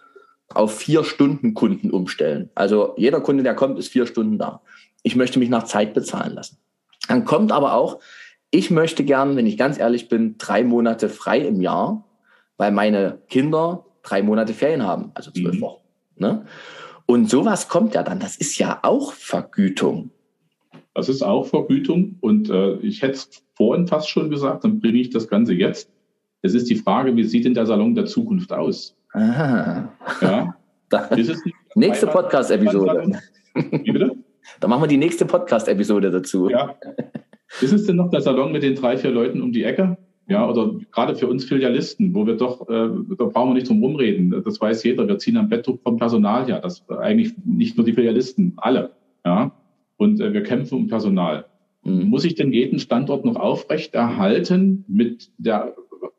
auf 0.53 0.77
vier 0.77 1.03
Stunden 1.03 1.55
Kunden 1.55 1.91
umstellen. 1.91 2.51
Also 2.55 2.95
jeder 2.97 3.21
Kunde, 3.21 3.43
der 3.43 3.55
kommt, 3.55 3.79
ist 3.79 3.89
vier 3.89 4.07
Stunden 4.07 4.39
da. 4.39 4.61
Ich 5.03 5.17
möchte 5.17 5.39
mich 5.39 5.49
nach 5.49 5.65
Zeit 5.65 5.95
bezahlen 5.95 6.35
lassen. 6.35 6.59
Dann 7.09 7.25
kommt 7.25 7.53
aber 7.53 7.75
auch, 7.75 8.01
ich 8.55 8.71
möchte 8.71 9.05
gern, 9.05 9.37
wenn 9.37 9.47
ich 9.47 9.59
ganz 9.59 9.79
ehrlich 9.79 10.09
bin, 10.09 10.37
drei 10.39 10.63
Monate 10.63 11.09
frei 11.09 11.41
im 11.41 11.61
Jahr, 11.61 12.05
weil 12.57 12.71
meine 12.71 13.19
Kinder 13.29 13.85
drei 14.03 14.23
Monate 14.23 14.55
Ferien 14.55 14.85
haben, 14.85 15.11
also 15.15 15.33
zwölf 15.33 15.57
mhm. 15.57 15.61
Wochen. 15.61 15.83
Ne? 16.17 16.45
Und 17.07 17.29
sowas 17.29 17.69
kommt 17.69 17.95
ja 17.95 18.03
dann. 18.03 18.21
Das 18.21 18.37
ist 18.37 18.59
ja 18.59 18.79
auch 18.83 19.13
Vergütung. 19.13 20.11
Das 20.95 21.09
ist 21.09 21.23
auch 21.23 21.47
Vergütung. 21.47 22.17
Und 22.21 22.49
äh, 22.49 22.77
ich 22.77 23.03
hätte 23.03 23.15
es 23.15 23.45
vorhin 23.57 23.89
fast 23.89 24.09
schon 24.09 24.31
gesagt, 24.31 24.63
dann 24.63 24.79
bringe 24.79 25.01
ich 25.01 25.11
das 25.11 25.27
Ganze 25.27 25.55
jetzt. 25.55 25.91
Es 26.43 26.55
ist 26.55 26.71
die 26.71 26.77
Frage, 26.77 27.17
wie 27.17 27.25
sieht 27.25 27.47
denn 27.47 27.55
der 27.55 27.67
Salon 27.67 27.95
der 27.95 28.07
Zukunft 28.07 28.53
aus? 28.53 28.95
Aha. 29.13 29.89
Ja. 30.21 30.57
nächste 31.75 32.07
Podcast-Episode. 32.07 33.19
Wie 33.55 33.91
bitte? 33.91 34.17
Da 34.61 34.69
machen 34.69 34.83
wir 34.83 34.89
die 34.89 34.97
nächste 34.97 35.25
Podcast-Episode 35.25 36.11
dazu. 36.11 36.49
Ja. 36.51 36.77
Ist 37.61 37.73
es 37.73 37.87
denn 37.87 37.97
noch 37.97 38.11
der 38.11 38.21
Salon 38.21 38.53
mit 38.53 38.63
den 38.63 38.75
drei, 38.75 38.97
vier 38.97 39.11
Leuten 39.11 39.43
um 39.43 39.53
die 39.53 39.65
Ecke? 39.65 39.97
Ja, 40.27 40.49
oder 40.49 40.75
gerade 40.91 41.17
für 41.17 41.27
uns 41.27 41.45
Filialisten, 41.45 42.15
wo 42.15 42.27
wir 42.27 42.37
doch, 42.37 42.69
äh, 42.69 42.89
da 43.19 43.25
brauchen 43.27 43.51
wir 43.51 43.55
nicht 43.55 43.69
drum 43.69 43.83
rumreden. 43.83 44.43
Das 44.45 44.61
weiß 44.61 44.83
jeder. 44.85 45.07
Wir 45.07 45.19
ziehen 45.19 45.37
am 45.37 45.49
Bettdruck 45.49 45.83
vom 45.83 45.99
Personal 45.99 46.47
her. 46.47 46.61
Das 46.61 46.89
eigentlich 46.89 47.35
nicht 47.45 47.77
nur 47.77 47.85
die 47.85 47.93
Filialisten, 47.93 48.55
alle. 48.57 48.93
Ja. 49.25 49.53
Und 49.97 50.21
äh, 50.21 50.33
wir 50.33 50.43
kämpfen 50.43 50.79
um 50.79 50.89
Personal. 50.89 51.45
Mhm. 51.85 52.09
Muss 52.09 52.25
ich 52.25 52.35
denn 52.35 52.53
jeden 52.53 52.79
Standort 52.79 53.25
noch 53.25 53.37
aufrechterhalten 53.37 54.85
mit 54.89 55.31
der, 55.37 55.75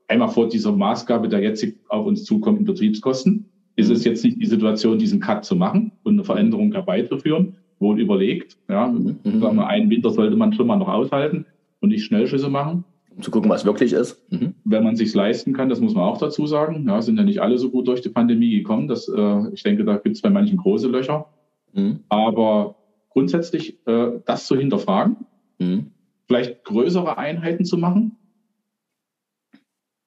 einmal 0.08 0.30
vor 0.30 0.50
dieser 0.50 0.72
Maßgabe, 0.72 1.28
der 1.28 1.42
jetzt 1.42 1.66
auf 1.90 2.06
uns 2.06 2.24
zukommt 2.24 2.60
in 2.60 2.66
Betriebskosten? 2.66 3.46
Ist 3.76 3.90
es 3.90 4.06
jetzt 4.06 4.24
nicht 4.24 4.40
die 4.40 4.46
Situation, 4.46 5.00
diesen 5.00 5.20
Cut 5.20 5.44
zu 5.44 5.56
machen 5.56 5.92
und 6.04 6.14
eine 6.14 6.24
Veränderung 6.24 6.72
herbeizuführen? 6.72 7.58
Wohl 7.80 8.00
überlegt. 8.00 8.58
Ja, 8.70 8.88
mhm. 8.88 9.20
sagen 9.24 9.58
wir, 9.58 9.68
einen 9.68 9.90
Winter 9.90 10.10
sollte 10.10 10.36
man 10.36 10.54
schon 10.54 10.68
mal 10.68 10.78
noch 10.78 10.88
aushalten 10.88 11.46
und 11.82 11.90
nicht 11.90 12.06
Schnellschüsse 12.06 12.50
machen. 12.50 12.84
Um 13.16 13.22
zu 13.22 13.32
gucken, 13.32 13.50
was 13.50 13.66
wirklich 13.66 13.94
ist. 13.94 14.22
Mhm. 14.32 14.56
Wenn 14.66 14.84
man 14.84 14.96
sich 14.96 15.14
leisten 15.14 15.54
kann, 15.54 15.70
das 15.70 15.80
muss 15.80 15.94
man 15.94 16.04
auch 16.04 16.18
dazu 16.18 16.48
sagen. 16.48 16.86
Ja, 16.88 17.02
sind 17.02 17.18
ja 17.18 17.24
nicht 17.24 17.42
alle 17.42 17.58
so 17.58 17.70
gut 17.70 17.88
durch 17.88 18.02
die 18.02 18.10
Pandemie 18.10 18.52
gekommen. 18.58 18.88
Das, 18.88 19.08
äh, 19.08 19.54
ich 19.54 19.64
denke, 19.64 19.86
da 19.86 19.98
gibt 19.98 20.16
es 20.16 20.22
bei 20.22 20.30
manchen 20.30 20.58
große 20.58 20.90
Löcher. 20.90 21.28
Mhm. 21.74 22.02
Aber 22.10 22.76
grundsätzlich 23.10 23.78
äh, 23.88 24.12
das 24.26 24.48
zu 24.48 24.58
hinterfragen, 24.58 25.18
mhm. 25.60 25.92
vielleicht 26.28 26.64
größere 26.66 27.18
Einheiten 27.18 27.64
zu 27.64 27.78
machen. 27.78 28.18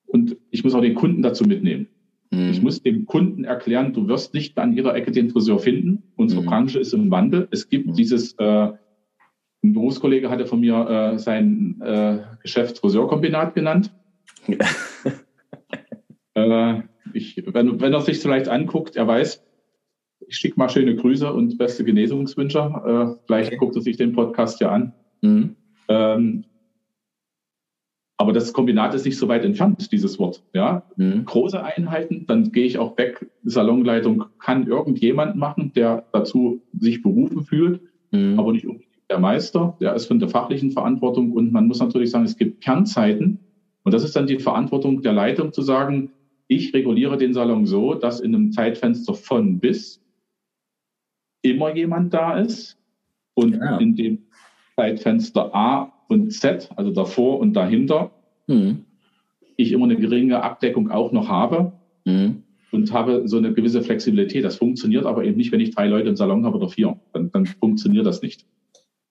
Und 0.06 0.36
ich 0.50 0.64
muss 0.64 0.74
auch 0.74 0.80
den 0.80 0.94
Kunden 0.94 1.22
dazu 1.22 1.44
mitnehmen. 1.44 1.88
Mhm. 2.30 2.50
Ich 2.50 2.62
muss 2.62 2.82
dem 2.82 3.06
Kunden 3.06 3.44
erklären, 3.44 3.92
du 3.92 4.08
wirst 4.08 4.34
nicht 4.34 4.58
an 4.58 4.72
jeder 4.72 4.94
Ecke 4.94 5.12
den 5.12 5.30
Friseur 5.30 5.58
finden. 5.58 6.02
Unsere 6.16 6.42
mhm. 6.42 6.46
Branche 6.46 6.78
ist 6.80 6.92
im 6.92 7.10
Wandel. 7.10 7.48
Es 7.50 7.68
gibt 7.68 7.86
mhm. 7.88 7.94
dieses, 7.94 8.34
äh, 8.38 8.72
ein 9.62 9.72
Berufskollege 9.72 10.30
hatte 10.30 10.46
von 10.46 10.60
mir 10.60 10.88
äh, 10.88 11.18
sein 11.18 11.80
äh, 11.82 12.18
Geschäft 12.42 12.78
Friseurkombinat 12.78 13.54
genannt. 13.54 13.92
äh, 16.34 16.82
ich, 17.12 17.42
wenn, 17.46 17.80
wenn 17.80 17.92
er 17.92 18.00
sich 18.00 18.18
vielleicht 18.18 18.48
anguckt, 18.48 18.96
er 18.96 19.06
weiß, 19.06 19.44
ich 20.26 20.36
schicke 20.36 20.58
mal 20.58 20.68
schöne 20.68 20.94
Grüße 20.94 21.32
und 21.32 21.58
beste 21.58 21.84
Genesungswünsche. 21.84 22.58
Äh, 22.58 23.20
vielleicht 23.26 23.48
okay. 23.48 23.56
guckt 23.56 23.76
er 23.76 23.82
sich 23.82 23.96
den 23.96 24.12
Podcast 24.12 24.60
ja 24.60 24.70
an. 24.70 24.92
Mhm. 25.22 25.56
Ähm, 25.88 26.44
aber 28.20 28.32
das 28.32 28.52
Kombinat 28.52 28.94
ist 28.94 29.06
nicht 29.06 29.16
so 29.16 29.28
weit 29.28 29.44
entfernt, 29.44 29.92
dieses 29.92 30.18
Wort. 30.18 30.42
Ja, 30.52 30.82
mhm. 30.96 31.24
große 31.24 31.62
Einheiten, 31.62 32.26
dann 32.26 32.50
gehe 32.50 32.66
ich 32.66 32.76
auch 32.76 32.98
weg. 32.98 33.30
Salonleitung 33.44 34.24
kann 34.40 34.66
irgendjemand 34.66 35.36
machen, 35.36 35.72
der 35.74 36.04
dazu 36.12 36.60
sich 36.76 37.00
berufen 37.00 37.44
fühlt, 37.44 37.80
mhm. 38.10 38.38
aber 38.38 38.52
nicht 38.52 38.66
unbedingt 38.66 38.88
der 39.08 39.20
Meister. 39.20 39.76
Der 39.80 39.94
ist 39.94 40.06
von 40.06 40.18
der 40.18 40.28
fachlichen 40.28 40.72
Verantwortung 40.72 41.32
und 41.32 41.52
man 41.52 41.68
muss 41.68 41.78
natürlich 41.78 42.10
sagen, 42.10 42.24
es 42.24 42.36
gibt 42.36 42.60
Kernzeiten 42.60 43.38
und 43.84 43.94
das 43.94 44.02
ist 44.02 44.16
dann 44.16 44.26
die 44.26 44.40
Verantwortung 44.40 45.00
der 45.00 45.12
Leitung 45.12 45.52
zu 45.52 45.62
sagen, 45.62 46.10
ich 46.48 46.74
reguliere 46.74 47.18
den 47.18 47.32
Salon 47.32 47.66
so, 47.66 47.94
dass 47.94 48.18
in 48.20 48.34
einem 48.34 48.50
Zeitfenster 48.50 49.14
von 49.14 49.60
bis 49.60 50.02
immer 51.42 51.74
jemand 51.74 52.12
da 52.12 52.36
ist 52.38 52.76
und 53.34 53.54
ja. 53.54 53.78
in 53.78 53.94
dem 53.94 54.26
Zeitfenster 54.74 55.54
A 55.54 55.92
und 56.08 56.32
Z, 56.32 56.70
also 56.76 56.90
davor 56.90 57.38
und 57.38 57.54
dahinter, 57.54 58.10
mhm. 58.46 58.84
ich 59.56 59.72
immer 59.72 59.84
eine 59.84 59.96
geringe 59.96 60.42
Abdeckung 60.42 60.90
auch 60.90 61.12
noch 61.12 61.28
habe 61.28 61.72
mhm. 62.04 62.42
und 62.72 62.92
habe 62.92 63.28
so 63.28 63.36
eine 63.36 63.52
gewisse 63.52 63.82
Flexibilität. 63.82 64.44
Das 64.44 64.56
funktioniert 64.56 65.06
aber 65.06 65.24
eben 65.24 65.36
nicht, 65.36 65.52
wenn 65.52 65.60
ich 65.60 65.74
drei 65.74 65.86
Leute 65.86 66.08
im 66.08 66.16
Salon 66.16 66.44
habe 66.44 66.56
oder 66.56 66.68
vier. 66.68 66.98
Dann, 67.12 67.30
dann 67.30 67.46
funktioniert 67.46 68.06
das 68.06 68.22
nicht. 68.22 68.44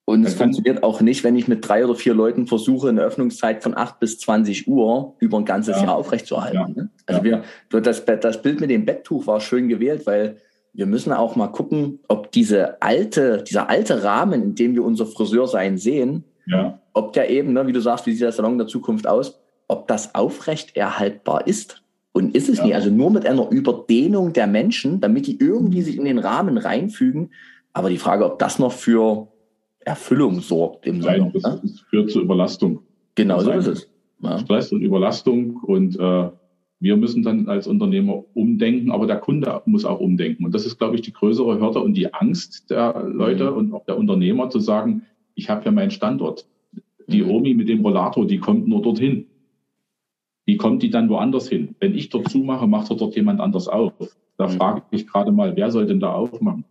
Und 0.08 0.24
es 0.24 0.34
funktioniert 0.34 0.82
auch 0.82 1.02
nicht, 1.02 1.22
wenn 1.22 1.36
ich 1.36 1.48
mit 1.48 1.68
drei 1.68 1.84
oder 1.84 1.94
vier 1.94 2.14
Leuten 2.14 2.46
versuche, 2.46 2.88
eine 2.88 3.02
Öffnungszeit 3.02 3.62
von 3.62 3.76
acht 3.76 4.00
bis 4.00 4.18
20 4.18 4.66
Uhr 4.66 5.14
über 5.18 5.36
ein 5.36 5.44
ganzes 5.44 5.76
ja. 5.76 5.84
Jahr 5.84 5.96
aufrechtzuerhalten. 5.96 6.56
Ja. 6.56 6.68
Ne? 6.68 6.90
Also 7.04 7.22
ja. 7.22 7.42
wir, 7.70 7.82
das, 7.82 8.06
das 8.06 8.40
Bild 8.40 8.60
mit 8.60 8.70
dem 8.70 8.86
Betttuch 8.86 9.26
war 9.26 9.42
schön 9.42 9.68
gewählt, 9.68 10.06
weil 10.06 10.38
wir 10.72 10.86
müssen 10.86 11.12
auch 11.12 11.36
mal 11.36 11.48
gucken, 11.48 11.98
ob 12.08 12.32
diese 12.32 12.80
alte, 12.80 13.44
dieser 13.46 13.68
alte 13.68 14.02
Rahmen, 14.02 14.42
in 14.42 14.54
dem 14.54 14.74
wir 14.74 14.82
unser 14.82 15.04
Friseursein 15.04 15.76
sehen, 15.76 16.24
ja. 16.48 16.78
ob 16.94 17.12
der 17.12 17.30
eben, 17.30 17.52
ne, 17.52 17.66
wie 17.66 17.72
du 17.72 17.80
sagst, 17.80 18.06
wie 18.06 18.12
sieht 18.12 18.22
der 18.22 18.32
Salon 18.32 18.58
der 18.58 18.66
Zukunft 18.66 19.06
aus, 19.06 19.40
ob 19.68 19.86
das 19.88 20.14
aufrecht 20.14 20.76
erhaltbar 20.76 21.46
ist. 21.46 21.82
Und 22.12 22.34
ist 22.34 22.48
es 22.48 22.58
ja. 22.58 22.64
nicht. 22.64 22.74
Also 22.74 22.90
nur 22.90 23.10
mit 23.10 23.26
einer 23.26 23.50
Überdehnung 23.50 24.32
der 24.32 24.46
Menschen, 24.46 25.00
damit 25.00 25.26
die 25.26 25.38
irgendwie 25.38 25.82
sich 25.82 25.96
in 25.96 26.04
den 26.04 26.18
Rahmen 26.18 26.58
reinfügen. 26.58 27.30
Aber 27.72 27.90
die 27.90 27.98
Frage, 27.98 28.24
ob 28.24 28.38
das 28.38 28.58
noch 28.58 28.72
für 28.72 29.28
Erfüllung 29.80 30.40
sorgt 30.40 30.86
im 30.86 31.02
Salon. 31.02 31.30
Nein, 31.32 31.40
das, 31.42 31.62
ne? 31.62 31.70
führt 31.90 32.10
zur 32.10 32.22
Überlastung. 32.22 32.80
Genau 33.14 33.40
so 33.40 33.52
ist 33.52 33.66
es. 33.66 33.90
Ja. 34.20 34.38
Stress 34.38 34.72
und 34.72 34.82
Überlastung 34.82 35.60
und 35.62 35.98
äh, 35.98 36.30
wir 36.80 36.96
müssen 36.96 37.22
dann 37.22 37.48
als 37.48 37.66
Unternehmer 37.66 38.24
umdenken, 38.34 38.90
aber 38.90 39.06
der 39.06 39.18
Kunde 39.18 39.62
muss 39.66 39.84
auch 39.84 40.00
umdenken. 40.00 40.44
Und 40.44 40.54
das 40.54 40.64
ist, 40.64 40.78
glaube 40.78 40.94
ich, 40.94 41.02
die 41.02 41.12
größere 41.12 41.60
Hürde 41.60 41.80
und 41.80 41.94
die 41.94 42.12
Angst 42.14 42.70
der 42.70 43.04
Leute 43.08 43.50
mhm. 43.50 43.56
und 43.56 43.72
auch 43.74 43.84
der 43.84 43.98
Unternehmer 43.98 44.50
zu 44.50 44.60
sagen, 44.60 45.02
ich 45.38 45.48
habe 45.48 45.64
ja 45.64 45.70
meinen 45.70 45.90
Standort. 45.90 46.46
Die 47.06 47.22
mhm. 47.22 47.30
Omi 47.30 47.54
mit 47.54 47.68
dem 47.68 47.80
Rollator, 47.80 48.26
die 48.26 48.38
kommt 48.38 48.66
nur 48.66 48.82
dorthin. 48.82 49.26
Wie 50.44 50.56
kommt 50.56 50.82
die 50.82 50.90
dann 50.90 51.08
woanders 51.08 51.48
hin? 51.48 51.76
Wenn 51.78 51.94
ich 51.94 52.08
dort 52.08 52.28
zumache, 52.28 52.66
macht 52.66 52.90
dort 52.90 53.14
jemand 53.14 53.40
anders 53.40 53.68
auf. 53.68 53.92
Da 54.36 54.48
mhm. 54.48 54.52
frage 54.52 54.82
ich 54.90 55.06
gerade 55.06 55.30
mal, 55.30 55.56
wer 55.56 55.70
soll 55.70 55.86
denn 55.86 56.00
da 56.00 56.12
aufmachen? 56.12 56.64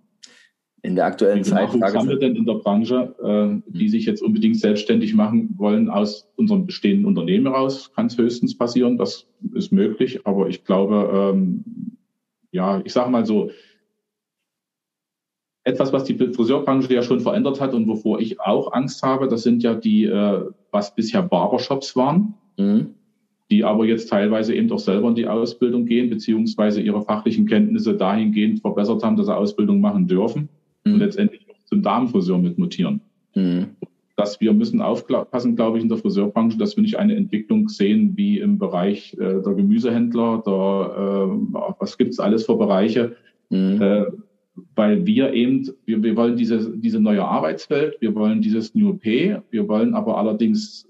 in 0.83 0.95
der 0.95 1.05
aktuellen 1.05 1.43
Zeit. 1.43 1.69
Was 1.81 1.95
haben 1.95 2.07
wir 2.07 2.19
denn 2.19 2.35
in 2.35 2.45
der 2.45 2.53
Branche, 2.53 3.15
äh, 3.21 3.61
die 3.71 3.85
hm. 3.85 3.89
sich 3.89 4.05
jetzt 4.05 4.21
unbedingt 4.21 4.57
selbstständig 4.57 5.15
machen 5.15 5.55
wollen 5.57 5.89
aus 5.89 6.31
unserem 6.37 6.65
bestehenden 6.65 7.05
Unternehmen 7.05 7.47
raus? 7.47 7.91
Kann 7.93 8.05
es 8.05 8.17
höchstens 8.17 8.57
passieren, 8.57 8.97
das 8.97 9.27
ist 9.53 9.73
möglich, 9.73 10.25
aber 10.25 10.47
ich 10.47 10.63
glaube, 10.63 11.33
ähm, 11.33 11.97
ja, 12.51 12.81
ich 12.85 12.93
sage 12.93 13.09
mal 13.09 13.25
so, 13.25 13.49
etwas, 15.67 15.91
was 15.91 16.05
die 16.05 16.15
Friseurbranche 16.15 16.93
ja 16.93 17.03
schon 17.03 17.19
verändert 17.19 17.59
hat 17.59 17.73
und 17.73 17.87
wovor 17.89 18.21
ich 18.21 18.39
auch 18.39 18.71
Angst 18.71 19.03
habe, 19.03 19.27
das 19.27 19.43
sind 19.43 19.63
ja 19.63 19.75
die, 19.75 20.05
äh, 20.05 20.45
was 20.71 20.95
bisher 20.95 21.21
Barbershops 21.21 21.93
waren, 21.97 22.35
mhm. 22.57 22.91
die 23.51 23.65
aber 23.65 23.83
jetzt 23.83 24.09
teilweise 24.09 24.55
eben 24.55 24.69
doch 24.69 24.79
selber 24.79 25.09
in 25.09 25.15
die 25.15 25.27
Ausbildung 25.27 25.85
gehen, 25.85 26.09
beziehungsweise 26.09 26.79
ihre 26.79 27.01
fachlichen 27.01 27.47
Kenntnisse 27.47 27.95
dahingehend 27.95 28.61
verbessert 28.61 29.03
haben, 29.03 29.17
dass 29.17 29.25
sie 29.25 29.35
Ausbildung 29.35 29.81
machen 29.81 30.07
dürfen 30.07 30.47
mhm. 30.85 30.93
und 30.93 30.99
letztendlich 30.99 31.45
auch 31.49 31.65
zum 31.65 31.81
Darmfriseur 31.81 32.37
mit 32.37 32.57
mutieren. 32.57 33.01
Mhm. 33.35 33.67
Dass 34.15 34.39
wir 34.39 34.53
müssen 34.53 34.81
aufpassen, 34.81 35.57
glaube 35.57 35.77
ich, 35.77 35.83
in 35.83 35.89
der 35.89 35.97
Friseurbranche, 35.97 36.57
dass 36.57 36.77
wir 36.77 36.81
nicht 36.81 36.97
eine 36.97 37.15
Entwicklung 37.17 37.67
sehen 37.67 38.13
wie 38.15 38.39
im 38.39 38.57
Bereich 38.57 39.15
äh, 39.15 39.41
der 39.41 39.53
Gemüsehändler, 39.53 40.41
der, 40.45 40.53
äh, 40.53 41.75
was 41.77 41.97
gibt's 41.97 42.19
alles 42.21 42.45
für 42.45 42.55
Bereiche, 42.55 43.17
mhm. 43.49 44.23
Weil 44.75 45.05
wir 45.05 45.33
eben, 45.33 45.69
wir, 45.85 46.01
wir 46.03 46.15
wollen 46.15 46.37
diese, 46.37 46.77
diese 46.77 46.99
neue 46.99 47.23
Arbeitswelt, 47.23 47.99
wir 47.99 48.15
wollen 48.15 48.41
dieses 48.41 48.75
New 48.75 48.95
Pay, 48.95 49.41
wir 49.49 49.67
wollen 49.67 49.93
aber 49.93 50.17
allerdings 50.17 50.87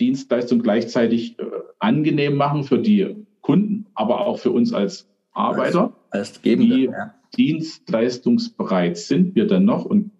Dienstleistung 0.00 0.60
gleichzeitig 0.62 1.38
äh, 1.38 1.44
angenehm 1.78 2.36
machen 2.36 2.64
für 2.64 2.78
die 2.78 3.16
Kunden, 3.40 3.86
aber 3.94 4.26
auch 4.26 4.38
für 4.38 4.50
uns 4.50 4.72
als 4.72 5.08
Arbeiter, 5.32 5.94
als, 6.10 6.30
als 6.30 6.42
Gebende, 6.42 6.76
die, 6.76 6.84
ja. 6.84 7.14
dienstleistungsbereit 7.36 8.96
sind 8.96 9.34
wir 9.34 9.46
denn 9.46 9.64
noch? 9.64 9.84
Und 9.84 10.10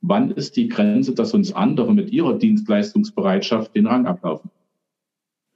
wann 0.00 0.30
ist 0.30 0.56
die 0.56 0.68
Grenze, 0.68 1.14
dass 1.14 1.34
uns 1.34 1.52
andere 1.52 1.94
mit 1.94 2.10
ihrer 2.10 2.38
Dienstleistungsbereitschaft 2.38 3.74
den 3.74 3.86
Rang 3.86 4.06
ablaufen? 4.06 4.50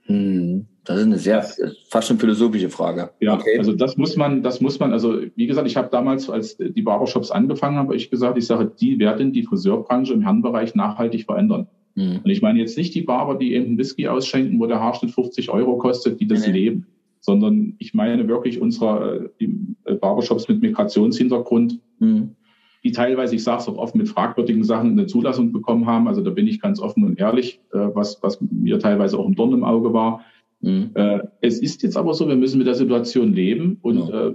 Hm, 0.03 0.67
das 0.87 0.99
ist 0.99 1.05
eine 1.05 1.19
sehr 1.19 1.47
fast 1.89 2.09
schon 2.09 2.19
philosophische 2.19 2.71
Frage. 2.71 3.11
Ja, 3.21 3.35
okay. 3.35 3.59
also 3.59 3.73
das 3.73 3.97
muss 3.97 4.17
man, 4.17 4.43
das 4.43 4.61
muss 4.61 4.79
man, 4.79 4.93
also 4.93 5.21
wie 5.35 5.47
gesagt, 5.47 5.67
ich 5.67 5.77
habe 5.77 5.89
damals, 5.91 6.31
als 6.31 6.57
die 6.57 6.83
Barbershops 6.83 7.31
angefangen 7.31 7.77
haben, 7.77 7.93
ich 7.93 8.11
gesagt, 8.11 8.39
ich 8.39 8.47
sage, 8.47 8.71
die 8.81 8.99
werden 8.99 9.33
die 9.33 9.43
Friseurbranche 9.43 10.15
im 10.15 10.23
Herrenbereich 10.23 10.75
nachhaltig 10.75 11.25
verändern. 11.25 11.69
Hm. 11.95 12.21
Und 12.25 12.31
ich 12.31 12.43
meine 12.43 12.59
jetzt 12.61 12.79
nicht 12.79 12.95
die 12.95 13.03
Barber, 13.03 13.37
die 13.37 13.55
eben 13.55 13.67
einen 13.67 13.79
Whisky 13.79 14.09
ausschenken, 14.09 14.61
wo 14.61 14.67
der 14.67 14.81
Haarschnitt 14.81 15.11
50 15.11 15.51
Euro 15.51 15.77
kostet, 15.79 16.21
die 16.21 16.27
das 16.27 16.47
nee. 16.47 16.53
leben 16.53 16.87
sondern 17.27 17.75
ich 17.79 17.93
meine 17.93 18.29
wirklich 18.29 18.61
unsere 18.61 19.31
äh, 19.41 19.49
äh, 19.85 19.95
Barbershops 19.95 20.49
mit 20.49 20.63
Migrationshintergrund, 20.63 21.81
mhm. 21.99 22.37
die 22.85 22.93
teilweise, 22.93 23.35
ich 23.35 23.43
sage 23.43 23.63
es 23.63 23.69
auch 23.69 23.79
oft, 23.79 23.97
mit 23.97 24.09
fragwürdigen 24.09 24.63
Sachen 24.63 24.93
eine 24.93 25.07
Zulassung 25.07 25.51
bekommen 25.51 25.87
haben. 25.87 26.07
Also 26.07 26.23
da 26.23 26.31
bin 26.31 26.47
ich 26.47 26.61
ganz 26.61 26.81
offen 26.81 27.03
und 27.03 27.19
ehrlich, 27.19 27.61
äh, 27.73 27.79
was, 27.95 28.23
was 28.23 28.41
mir 28.41 28.79
teilweise 28.79 29.19
auch 29.19 29.27
ein 29.27 29.35
Dorn 29.35 29.53
im 29.53 29.65
Auge 29.65 29.93
war. 29.93 30.25
Mhm. 30.67 30.91
Es 31.41 31.61
ist 31.61 31.83
jetzt 31.83 31.97
aber 31.97 32.13
so, 32.15 32.29
wir 32.29 32.37
müssen 32.37 32.59
mit 32.59 32.67
der 32.67 32.75
Situation 32.75 33.33
leben 33.33 33.79
und 33.83 34.09
ja. 34.09 34.35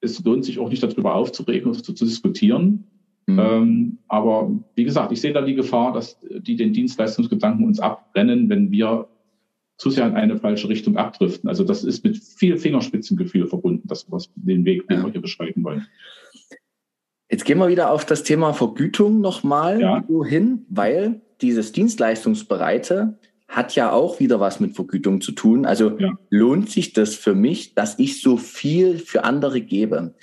es 0.00 0.24
lohnt 0.24 0.44
sich 0.44 0.58
auch 0.58 0.70
nicht 0.70 0.82
darüber 0.82 1.14
aufzuregen 1.14 1.68
und 1.68 1.84
zu, 1.84 1.92
zu 1.92 2.04
diskutieren. 2.04 2.84
Mhm. 3.26 3.38
Ähm, 3.38 3.98
aber 4.08 4.50
wie 4.74 4.84
gesagt, 4.84 5.12
ich 5.12 5.20
sehe 5.20 5.32
da 5.32 5.42
die 5.42 5.54
Gefahr, 5.54 5.92
dass 5.92 6.18
die 6.22 6.56
den 6.56 6.72
Dienstleistungsgedanken 6.72 7.64
uns 7.66 7.78
abbrennen, 7.78 8.48
wenn 8.48 8.70
wir 8.70 9.08
zu 9.78 9.90
sehr 9.90 10.06
in 10.06 10.14
eine 10.14 10.38
falsche 10.38 10.68
Richtung 10.68 10.96
abdriften. 10.96 11.48
Also 11.48 11.64
das 11.64 11.84
ist 11.84 12.04
mit 12.04 12.16
viel 12.18 12.56
Fingerspitzengefühl 12.56 13.46
verbunden, 13.46 13.86
das 13.88 14.10
was 14.10 14.30
den 14.36 14.64
Weg, 14.64 14.86
den 14.88 14.98
ja. 14.98 15.04
wir 15.04 15.12
hier 15.12 15.20
beschreiten 15.20 15.64
wollen. 15.64 15.86
Jetzt 17.30 17.44
gehen 17.44 17.58
wir 17.58 17.68
wieder 17.68 17.90
auf 17.90 18.04
das 18.04 18.22
Thema 18.24 18.52
Vergütung 18.52 19.20
nochmal 19.20 19.80
ja. 19.80 20.04
hin, 20.24 20.66
weil 20.68 21.22
dieses 21.40 21.72
Dienstleistungsbereite 21.72 23.18
hat 23.52 23.74
ja 23.74 23.92
auch 23.92 24.18
wieder 24.18 24.40
was 24.40 24.60
mit 24.60 24.74
Vergütung 24.74 25.20
zu 25.20 25.32
tun. 25.32 25.66
Also 25.66 25.98
ja. 25.98 26.10
lohnt 26.30 26.70
sich 26.70 26.94
das 26.94 27.14
für 27.14 27.34
mich, 27.34 27.74
dass 27.74 27.98
ich 27.98 28.22
so 28.22 28.38
viel 28.38 28.98
für 28.98 29.24
andere 29.24 29.60
gebe? 29.60 30.14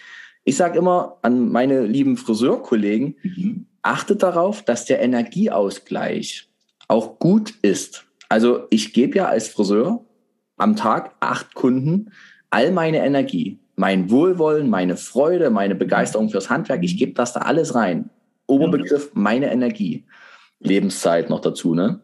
Ich 0.43 0.55
sage 0.55 0.79
immer 0.79 1.19
an 1.21 1.49
meine 1.49 1.85
lieben 1.85 2.17
Friseurkollegen, 2.17 3.15
mhm. 3.21 3.67
achtet 3.83 4.23
darauf, 4.23 4.63
dass 4.63 4.85
der 4.85 5.01
Energieausgleich 5.01 6.49
auch 6.87 7.19
gut 7.19 7.53
ist. 7.61 8.05
Also 8.29 8.63
ich 8.71 8.93
gebe 8.93 9.17
ja 9.17 9.27
als 9.27 9.47
Friseur 9.47 10.03
am 10.57 10.75
Tag 10.75 11.15
acht 11.19 11.53
Kunden 11.53 12.11
all 12.49 12.71
meine 12.71 13.05
Energie, 13.05 13.59
mein 13.75 14.09
Wohlwollen, 14.09 14.71
meine 14.71 14.97
Freude, 14.97 15.51
meine 15.51 15.75
Begeisterung 15.75 16.29
fürs 16.29 16.49
Handwerk. 16.49 16.83
Ich 16.83 16.97
gebe 16.97 17.13
das 17.13 17.33
da 17.33 17.41
alles 17.41 17.75
rein. 17.75 18.09
Oberbegriff 18.47 19.11
meine 19.13 19.51
Energie. 19.51 20.05
Lebenszeit 20.59 21.29
noch 21.29 21.41
dazu, 21.41 21.75
ne? 21.75 22.01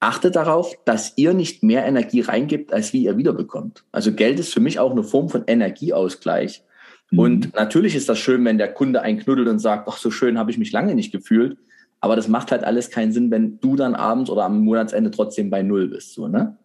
Achtet 0.00 0.36
darauf, 0.36 0.74
dass 0.84 1.14
ihr 1.16 1.34
nicht 1.34 1.62
mehr 1.64 1.84
Energie 1.84 2.20
reingibt, 2.20 2.72
als 2.72 2.92
wie 2.92 3.04
ihr 3.04 3.16
wiederbekommt. 3.16 3.84
Also 3.90 4.12
Geld 4.12 4.38
ist 4.38 4.54
für 4.54 4.60
mich 4.60 4.78
auch 4.78 4.92
eine 4.92 5.02
Form 5.02 5.28
von 5.28 5.44
Energieausgleich. 5.46 6.62
Mhm. 7.10 7.18
Und 7.18 7.54
natürlich 7.54 7.96
ist 7.96 8.08
das 8.08 8.18
schön, 8.18 8.44
wenn 8.44 8.58
der 8.58 8.72
Kunde 8.72 9.02
einknuddelt 9.02 9.48
und 9.48 9.58
sagt, 9.58 9.88
ach, 9.88 9.96
so 9.96 10.10
schön 10.10 10.38
habe 10.38 10.50
ich 10.50 10.58
mich 10.58 10.70
lange 10.70 10.94
nicht 10.94 11.10
gefühlt. 11.10 11.58
Aber 12.00 12.14
das 12.14 12.28
macht 12.28 12.52
halt 12.52 12.62
alles 12.62 12.90
keinen 12.90 13.12
Sinn, 13.12 13.30
wenn 13.32 13.58
du 13.58 13.74
dann 13.74 13.96
abends 13.96 14.30
oder 14.30 14.44
am 14.44 14.60
Monatsende 14.60 15.10
trotzdem 15.10 15.50
bei 15.50 15.62
Null 15.62 15.88
bist. 15.88 16.14
So, 16.14 16.28
ne? 16.28 16.56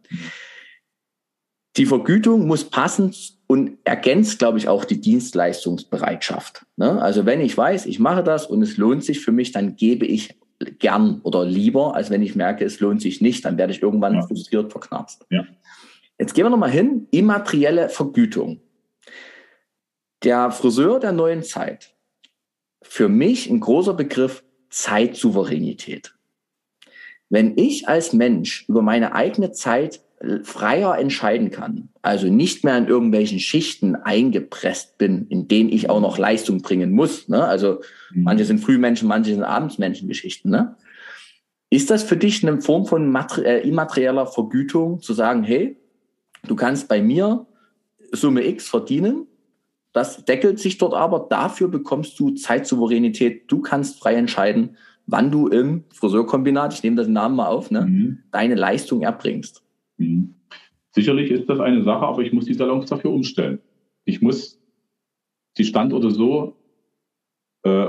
Die 1.75 1.87
Vergütung 1.87 2.45
muss 2.45 2.65
passen 2.65 3.15
und 3.47 3.79
ergänzt, 3.83 4.37
glaube 4.37 4.59
ich, 4.59 4.67
auch 4.67 4.85
die 4.85 5.01
Dienstleistungsbereitschaft. 5.01 6.67
Ne? 6.77 7.01
Also 7.01 7.25
wenn 7.25 7.41
ich 7.41 7.57
weiß, 7.57 7.87
ich 7.87 7.99
mache 7.99 8.23
das 8.23 8.45
und 8.45 8.61
es 8.61 8.77
lohnt 8.77 9.03
sich 9.03 9.21
für 9.21 9.31
mich, 9.31 9.51
dann 9.51 9.75
gebe 9.75 10.05
ich 10.05 10.35
gern 10.79 11.21
oder 11.23 11.45
lieber, 11.45 11.95
als 11.95 12.09
wenn 12.09 12.21
ich 12.21 12.35
merke, 12.35 12.65
es 12.65 12.79
lohnt 12.79 13.01
sich 13.01 13.21
nicht, 13.21 13.45
dann 13.45 13.57
werde 13.57 13.73
ich 13.73 13.81
irgendwann 13.81 14.15
ja. 14.15 14.21
frustriert 14.27 14.71
verknarzt. 14.71 15.25
Ja. 15.29 15.45
Jetzt 16.17 16.33
gehen 16.33 16.45
wir 16.45 16.49
nochmal 16.49 16.71
hin, 16.71 17.07
immaterielle 17.11 17.89
Vergütung. 17.89 18.61
Der 20.23 20.51
Friseur 20.51 20.99
der 20.99 21.11
neuen 21.11 21.43
Zeit. 21.43 21.95
Für 22.81 23.09
mich 23.09 23.49
ein 23.49 23.59
großer 23.59 23.93
Begriff 23.93 24.43
Zeitsouveränität. 24.69 26.15
Wenn 27.29 27.57
ich 27.57 27.87
als 27.87 28.13
Mensch 28.13 28.65
über 28.67 28.81
meine 28.81 29.15
eigene 29.15 29.51
Zeit 29.51 30.01
freier 30.43 30.97
entscheiden 30.97 31.51
kann, 31.51 31.89
also 32.01 32.27
nicht 32.27 32.63
mehr 32.63 32.77
in 32.77 32.87
irgendwelchen 32.87 33.39
Schichten 33.39 33.95
eingepresst 33.95 34.97
bin, 34.97 35.27
in 35.27 35.47
denen 35.47 35.69
ich 35.69 35.89
auch 35.89 35.99
noch 35.99 36.17
Leistung 36.17 36.61
bringen 36.61 36.91
muss. 36.91 37.27
Ne? 37.27 37.43
Also 37.43 37.81
mhm. 38.13 38.23
manche 38.23 38.45
sind 38.45 38.59
Frühmenschen, 38.59 39.07
manche 39.07 39.33
sind 39.33 39.43
Abendsmenschen 39.43 40.07
Geschichten. 40.07 40.49
Ne? 40.49 40.75
Ist 41.69 41.89
das 41.89 42.03
für 42.03 42.15
dich 42.15 42.47
eine 42.47 42.61
Form 42.61 42.85
von 42.85 43.13
äh, 43.43 43.59
immaterieller 43.67 44.27
Vergütung, 44.27 45.01
zu 45.01 45.13
sagen, 45.13 45.43
hey, 45.43 45.77
du 46.47 46.55
kannst 46.55 46.87
bei 46.87 47.01
mir 47.01 47.45
Summe 48.11 48.45
X 48.45 48.69
verdienen, 48.69 49.27
das 49.91 50.23
deckelt 50.23 50.59
sich 50.59 50.77
dort 50.77 50.93
aber, 50.93 51.27
dafür 51.29 51.67
bekommst 51.67 52.19
du 52.19 52.31
Zeitsouveränität, 52.31 53.51
du 53.51 53.61
kannst 53.61 53.99
frei 53.99 54.15
entscheiden, 54.15 54.77
wann 55.05 55.31
du 55.31 55.47
im 55.47 55.83
Friseurkombinat, 55.93 56.73
ich 56.73 56.83
nehme 56.83 56.95
das 56.95 57.07
Namen 57.07 57.35
mal 57.35 57.47
auf, 57.47 57.71
ne, 57.71 57.81
mhm. 57.81 58.19
deine 58.31 58.55
Leistung 58.55 59.01
erbringst. 59.01 59.62
Mhm. 60.03 60.35
Sicherlich 60.91 61.31
ist 61.31 61.49
das 61.49 61.59
eine 61.59 61.83
Sache, 61.83 62.05
aber 62.05 62.21
ich 62.21 62.33
muss 62.33 62.45
die 62.45 62.53
Salons 62.53 62.85
dafür 62.85 63.11
umstellen. 63.11 63.59
Ich 64.05 64.21
muss 64.21 64.61
die 65.57 65.65
Standorte 65.65 66.11
so, 66.11 66.55
äh, 67.63 67.87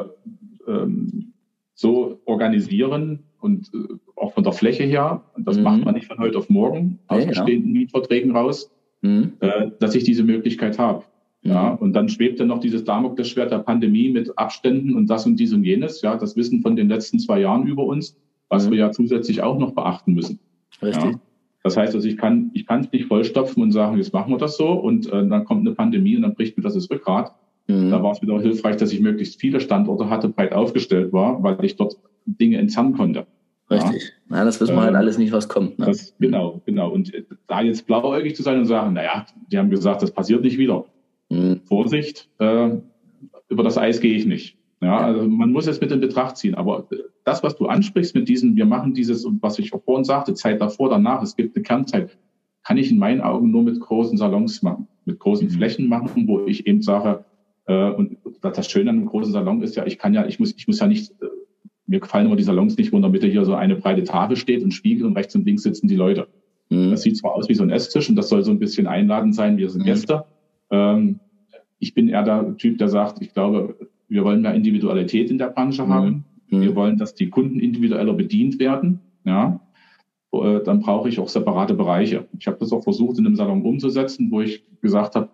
ähm, 0.67 1.35
so 1.75 2.21
organisieren 2.25 3.25
und 3.41 3.71
äh, 3.75 3.95
auch 4.17 4.33
von 4.33 4.45
der 4.45 4.53
Fläche 4.53 4.85
her, 4.85 5.23
das 5.37 5.59
mhm. 5.59 5.65
macht 5.65 5.85
man 5.85 5.95
nicht 5.95 6.07
von 6.07 6.19
heute 6.19 6.39
auf 6.39 6.49
morgen 6.49 6.99
aus 7.09 7.25
ja, 7.25 7.29
bestehenden 7.29 7.75
ja. 7.75 7.81
Mietverträgen 7.81 8.35
raus, 8.35 8.71
mhm. 9.03 9.35
äh, 9.41 9.71
dass 9.81 9.95
ich 9.95 10.05
diese 10.05 10.25
Möglichkeit 10.25 10.79
habe. 10.79 11.05
Ja, 11.43 11.73
mhm. 11.73 11.79
und 11.79 11.93
dann 11.93 12.09
schwebt 12.09 12.41
dann 12.41 12.49
noch 12.49 12.61
dieses 12.61 12.85
Damoklesschwert 12.85 13.53
der 13.53 13.59
Pandemie 13.59 14.09
mit 14.09 14.39
Abständen 14.39 14.95
und 14.95 15.09
das 15.09 15.27
und 15.27 15.37
dies 15.37 15.53
und 15.53 15.63
jenes. 15.65 16.01
Ja, 16.01 16.17
das 16.17 16.37
Wissen 16.37 16.63
von 16.63 16.75
den 16.75 16.89
letzten 16.89 17.19
zwei 17.19 17.41
Jahren 17.41 17.67
über 17.67 17.85
uns, 17.85 18.17
was 18.49 18.67
mhm. 18.67 18.71
wir 18.71 18.79
ja 18.79 18.91
zusätzlich 18.93 19.43
auch 19.43 19.59
noch 19.59 19.73
beachten 19.73 20.15
müssen. 20.15 20.39
Richtig. 20.81 21.13
Ja. 21.13 21.21
Das 21.65 21.79
heißt 21.79 21.95
also, 21.95 22.07
ich 22.07 22.19
kann, 22.19 22.51
ich 22.53 22.67
kann 22.67 22.83
es 22.83 22.93
nicht 22.93 23.07
vollstopfen 23.07 23.63
und 23.63 23.73
sagen, 23.73 23.97
jetzt 23.97 24.13
machen 24.13 24.31
wir 24.31 24.37
das 24.37 24.59
so 24.59 24.73
und 24.73 25.07
äh, 25.07 25.27
dann 25.27 25.47
kommt 25.47 25.67
eine 25.67 25.75
Pandemie 25.75 26.15
und 26.15 26.23
dann 26.23 26.35
bricht 26.35 26.59
mir 26.59 26.63
das 26.63 26.75
das 26.75 26.91
Rückgrat. 26.91 27.35
Mhm. 27.69 27.91
Da 27.91 28.03
war 28.03 28.13
es 28.13 28.21
wieder 28.21 28.39
hilfreich, 28.39 28.77
dass 28.77 28.93
ich 28.93 29.01
möglichst 29.01 29.41
viele 29.41 29.61
Standorte 29.61 30.11
hatte, 30.11 30.29
breit 30.29 30.53
aufgestellt 30.53 31.15
war, 31.15 31.43
weil 31.43 31.65
ich 31.65 31.77
dort 31.77 31.97
Dinge 32.27 32.59
entzerren 32.59 32.93
konnte. 32.93 33.27
Richtig. 33.71 34.13
Ja, 34.29 34.37
ja 34.37 34.45
das 34.45 34.61
wissen 34.61 34.75
wir 34.75 34.83
halt 34.83 34.91
ähm, 34.91 34.97
halt 34.97 35.03
alles 35.03 35.17
nicht, 35.17 35.33
was 35.33 35.49
kommt. 35.49 35.79
Ne? 35.79 35.87
Das, 35.87 36.15
genau, 36.19 36.61
genau. 36.67 36.91
Und 36.91 37.15
äh, 37.15 37.25
da 37.47 37.63
jetzt 37.63 37.87
blauäugig 37.87 38.37
zu 38.37 38.43
sein 38.43 38.59
und 38.59 38.67
sagen, 38.67 38.93
naja, 38.93 39.25
die 39.51 39.57
haben 39.57 39.71
gesagt, 39.71 40.03
das 40.03 40.11
passiert 40.11 40.43
nicht 40.43 40.59
wieder. 40.59 40.85
Mhm. 41.31 41.63
Vorsicht, 41.65 42.29
äh, 42.41 42.77
über 43.49 43.63
das 43.63 43.79
Eis 43.79 44.01
gehe 44.01 44.15
ich 44.15 44.27
nicht. 44.27 44.59
Ja, 44.83 44.99
also 44.99 45.27
man 45.27 45.51
muss 45.51 45.67
es 45.67 45.81
mit 45.81 45.91
in 45.93 46.01
Betracht 46.01 46.37
ziehen. 46.37 46.55
Aber 46.55 46.87
das, 47.25 47.43
was 47.43 47.57
du 47.57 47.67
ansprichst 47.67 48.15
mit 48.15 48.29
diesen, 48.29 48.57
wir 48.57 48.67
machen 48.67 48.95
dieses 48.95 49.25
und 49.25 49.43
was 49.43 49.59
ich 49.59 49.73
auch 49.73 49.83
vorhin 49.83 50.05
sagte, 50.05 50.35
Zeit 50.35 50.61
davor, 50.61 50.91
danach, 50.91 51.23
es 51.23 51.37
gibt 51.37 51.57
eine 51.57 51.63
Kernzeit, 51.63 52.19
kann 52.63 52.77
ich 52.77 52.91
in 52.91 52.99
meinen 52.99 53.21
Augen 53.21 53.51
nur 53.51 53.63
mit 53.63 53.81
großen 53.81 54.17
Salons 54.17 54.63
machen, 54.63 54.89
mit 55.05 55.19
großen 55.19 55.49
mhm. 55.49 55.53
Flächen 55.53 55.89
machen, 55.89 56.29
wo 56.29 56.47
ich 56.47 56.67
eben 56.67 56.83
sage, 56.83 57.25
äh, 57.67 57.91
und 57.91 58.19
das 58.43 58.71
Schöne 58.71 58.91
an 58.91 58.99
einem 58.99 59.07
großen 59.07 59.33
Salon 59.33 59.63
ist 59.63 59.77
ja, 59.77 59.87
ich 59.87 59.99
kann 59.99 60.13
ja, 60.15 60.27
ich 60.27 60.39
muss, 60.39 60.55
ich 60.57 60.67
muss 60.67 60.81
ja 60.81 60.87
nicht, 60.87 61.13
äh, 61.23 61.27
mir 61.87 62.01
gefallen 62.01 62.27
immer 62.27 62.37
die 62.37 62.43
Salons 62.43 62.77
nicht, 62.77 62.93
wo 62.93 62.97
in 62.97 63.03
der 63.03 63.11
Mitte 63.11 63.27
hier 63.27 63.45
so 63.45 63.55
eine 63.55 63.77
breite 63.77 64.05
Tafel 64.05 64.37
steht 64.37 64.63
und 64.63 64.73
Spiegel 64.73 65.07
und 65.07 65.17
rechts 65.17 65.35
und 65.35 65.47
links 65.47 65.63
sitzen 65.63 65.89
die 65.89 65.97
Leute. 65.97 66.29
Mhm. 66.69 66.91
Das 66.91 67.03
sieht 67.03 67.17
zwar 67.17 67.35
aus 67.35 67.49
wie 67.49 67.55
so 67.55 67.63
ein 67.63 67.71
Esstisch 67.71 68.09
und 68.09 68.17
das 68.17 68.29
soll 68.29 68.43
so 68.43 68.51
ein 68.51 68.59
bisschen 68.59 68.87
einladend 68.87 69.35
sein, 69.35 69.57
wir 69.57 69.71
sind 69.71 69.83
mhm. 69.83 69.87
Gäste. 69.87 70.25
Ähm, 70.71 71.21
ich 71.79 71.95
bin 71.95 72.09
eher 72.09 72.23
der 72.23 72.57
Typ, 72.57 72.79
der 72.79 72.89
sagt, 72.89 73.21
ich 73.21 73.33
glaube, 73.33 73.77
wir 74.09 74.25
wollen 74.25 74.43
mehr 74.43 74.55
Individualität 74.55 75.31
in 75.31 75.39
der 75.39 75.49
Branche 75.49 75.85
mhm. 75.85 75.89
haben. 75.89 76.25
Mhm. 76.59 76.63
Wir 76.63 76.75
wollen, 76.75 76.99
dass 76.99 77.15
die 77.15 77.31
Kunden 77.31 77.61
individueller 77.61 78.15
bedient 78.15 78.59
werden. 78.59 79.01
Ja, 79.25 79.61
äh, 80.33 80.63
dann 80.63 80.81
brauche 80.81 81.09
ich 81.09 81.19
auch 81.19 81.29
separate 81.29 81.75
Bereiche. 81.75 82.27
Ich 82.39 82.47
habe 82.47 82.59
das 82.59 82.73
auch 82.73 82.83
versucht, 82.83 83.19
in 83.19 83.27
einem 83.27 83.37
Salon 83.37 83.63
umzusetzen, 83.63 84.31
wo 84.31 84.41
ich 84.41 84.65
gesagt 84.81 85.15
habe, 85.17 85.29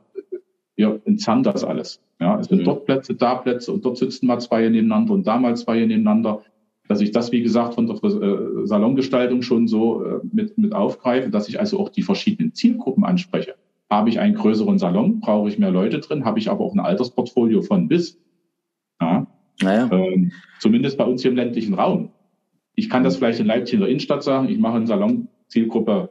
wir 0.77 1.01
entzerren 1.05 1.43
das 1.43 1.65
alles. 1.65 2.01
Ja, 2.21 2.39
es 2.39 2.49
sind 2.49 2.61
mhm. 2.61 2.65
dort 2.65 2.87
Plätze, 2.87 3.15
da 3.15 3.35
Plätze 3.37 3.73
und 3.73 3.85
dort 3.85 3.99
sitzen 3.99 4.27
mal 4.27 4.41
zwei 4.41 4.69
nebeneinander 4.69 5.15
und 5.15 5.27
da 5.27 5.39
mal 5.39 5.57
zwei 5.57 5.81
nebeneinander. 5.81 6.43
Dass 6.89 7.01
ich 7.01 7.13
das, 7.13 7.31
wie 7.31 7.43
gesagt, 7.43 7.75
von 7.75 7.87
der 7.87 7.97
äh, 8.03 8.67
Salongestaltung 8.67 9.43
schon 9.43 9.69
so 9.69 10.05
äh, 10.05 10.21
mit, 10.33 10.59
mit 10.59 10.75
aufgreife, 10.75 11.31
dass 11.31 11.49
ich 11.49 11.61
also 11.61 11.79
auch 11.79 11.89
die 11.89 12.03
verschiedenen 12.03 12.53
Zielgruppen 12.53 13.05
anspreche. 13.05 13.55
Habe 13.89 14.09
ich 14.09 14.19
einen 14.19 14.35
größeren 14.35 14.79
Salon, 14.79 15.21
brauche 15.21 15.49
ich 15.49 15.59
mehr 15.59 15.71
Leute 15.71 16.01
drin, 16.01 16.25
habe 16.25 16.39
ich 16.39 16.51
aber 16.51 16.65
auch 16.65 16.75
ein 16.75 16.81
Altersportfolio 16.81 17.63
von 17.63 17.89
bis. 17.89 18.19
Ja. 19.01 19.27
Naja. 19.62 19.89
Ähm, 19.93 20.32
zumindest 20.59 20.99
bei 20.99 21.05
uns 21.05 21.23
hier 21.23 21.31
im 21.31 21.37
ländlichen 21.37 21.74
Raum. 21.74 22.12
Ich 22.74 22.89
kann 22.89 23.05
das 23.05 23.16
vielleicht 23.16 23.41
in 23.41 23.47
Leipzig 23.47 23.74
in 23.74 23.81
der 23.81 23.89
Innenstadt 23.89 24.23
sagen. 24.23 24.49
Ich 24.49 24.59
mache 24.59 24.77
einen 24.77 24.87
Salon 24.87 25.28
Zielgruppe 25.49 26.11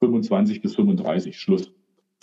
25 0.00 0.60
bis 0.60 0.74
35. 0.74 1.38
Schluss. 1.38 1.72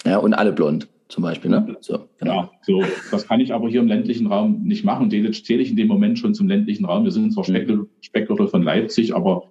Ja, 0.06 0.18
und 0.18 0.34
alle 0.34 0.52
blond 0.52 0.88
zum 1.08 1.24
Beispiel, 1.24 1.50
ne? 1.50 1.76
So, 1.82 2.08
genau. 2.20 2.34
Ja, 2.34 2.52
so. 2.62 2.84
Das 3.10 3.28
kann 3.28 3.40
ich 3.40 3.54
aber 3.54 3.68
hier 3.68 3.82
im 3.82 3.88
ländlichen 3.88 4.28
Raum 4.28 4.64
nicht 4.64 4.86
machen. 4.86 5.10
Den 5.10 5.34
zähle 5.34 5.64
ich 5.64 5.72
in 5.72 5.76
dem 5.76 5.88
Moment 5.88 6.20
schon 6.20 6.36
zum 6.36 6.48
ländlichen 6.48 6.86
Raum. 6.86 7.04
Wir 7.04 7.12
sind 7.12 7.34
zwar 7.34 7.50
mhm. 7.50 7.88
Speckgürtel 8.02 8.48
von 8.48 8.62
Leipzig, 8.62 9.16
aber 9.16 9.46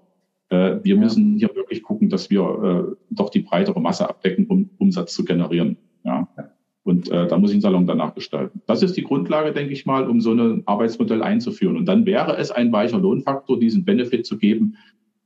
äh, 0.50 0.76
wir 0.82 0.94
ja. 0.94 1.00
müssen 1.00 1.36
hier 1.36 1.54
wirklich 1.54 1.82
gucken, 1.82 2.08
dass 2.10 2.30
wir 2.30 2.42
äh, 2.42 2.96
doch 3.10 3.30
die 3.30 3.40
breitere 3.40 3.80
Masse 3.80 4.08
abdecken, 4.08 4.46
um 4.46 4.70
Umsatz 4.78 5.14
zu 5.14 5.24
generieren. 5.24 5.76
Ja. 6.04 6.28
ja. 6.36 6.50
Und 6.88 7.10
äh, 7.10 7.26
da 7.26 7.36
muss 7.36 7.50
ich 7.50 7.56
einen 7.56 7.60
Salon 7.60 7.86
danach 7.86 8.14
gestalten. 8.14 8.62
Das 8.66 8.82
ist 8.82 8.96
die 8.96 9.02
Grundlage, 9.02 9.52
denke 9.52 9.74
ich 9.74 9.84
mal, 9.84 10.08
um 10.08 10.22
so 10.22 10.32
ein 10.32 10.62
Arbeitsmodell 10.64 11.22
einzuführen. 11.22 11.76
Und 11.76 11.84
dann 11.84 12.06
wäre 12.06 12.38
es 12.38 12.50
ein 12.50 12.72
weicher 12.72 12.98
Lohnfaktor, 12.98 13.60
diesen 13.60 13.84
Benefit 13.84 14.24
zu 14.24 14.38
geben. 14.38 14.76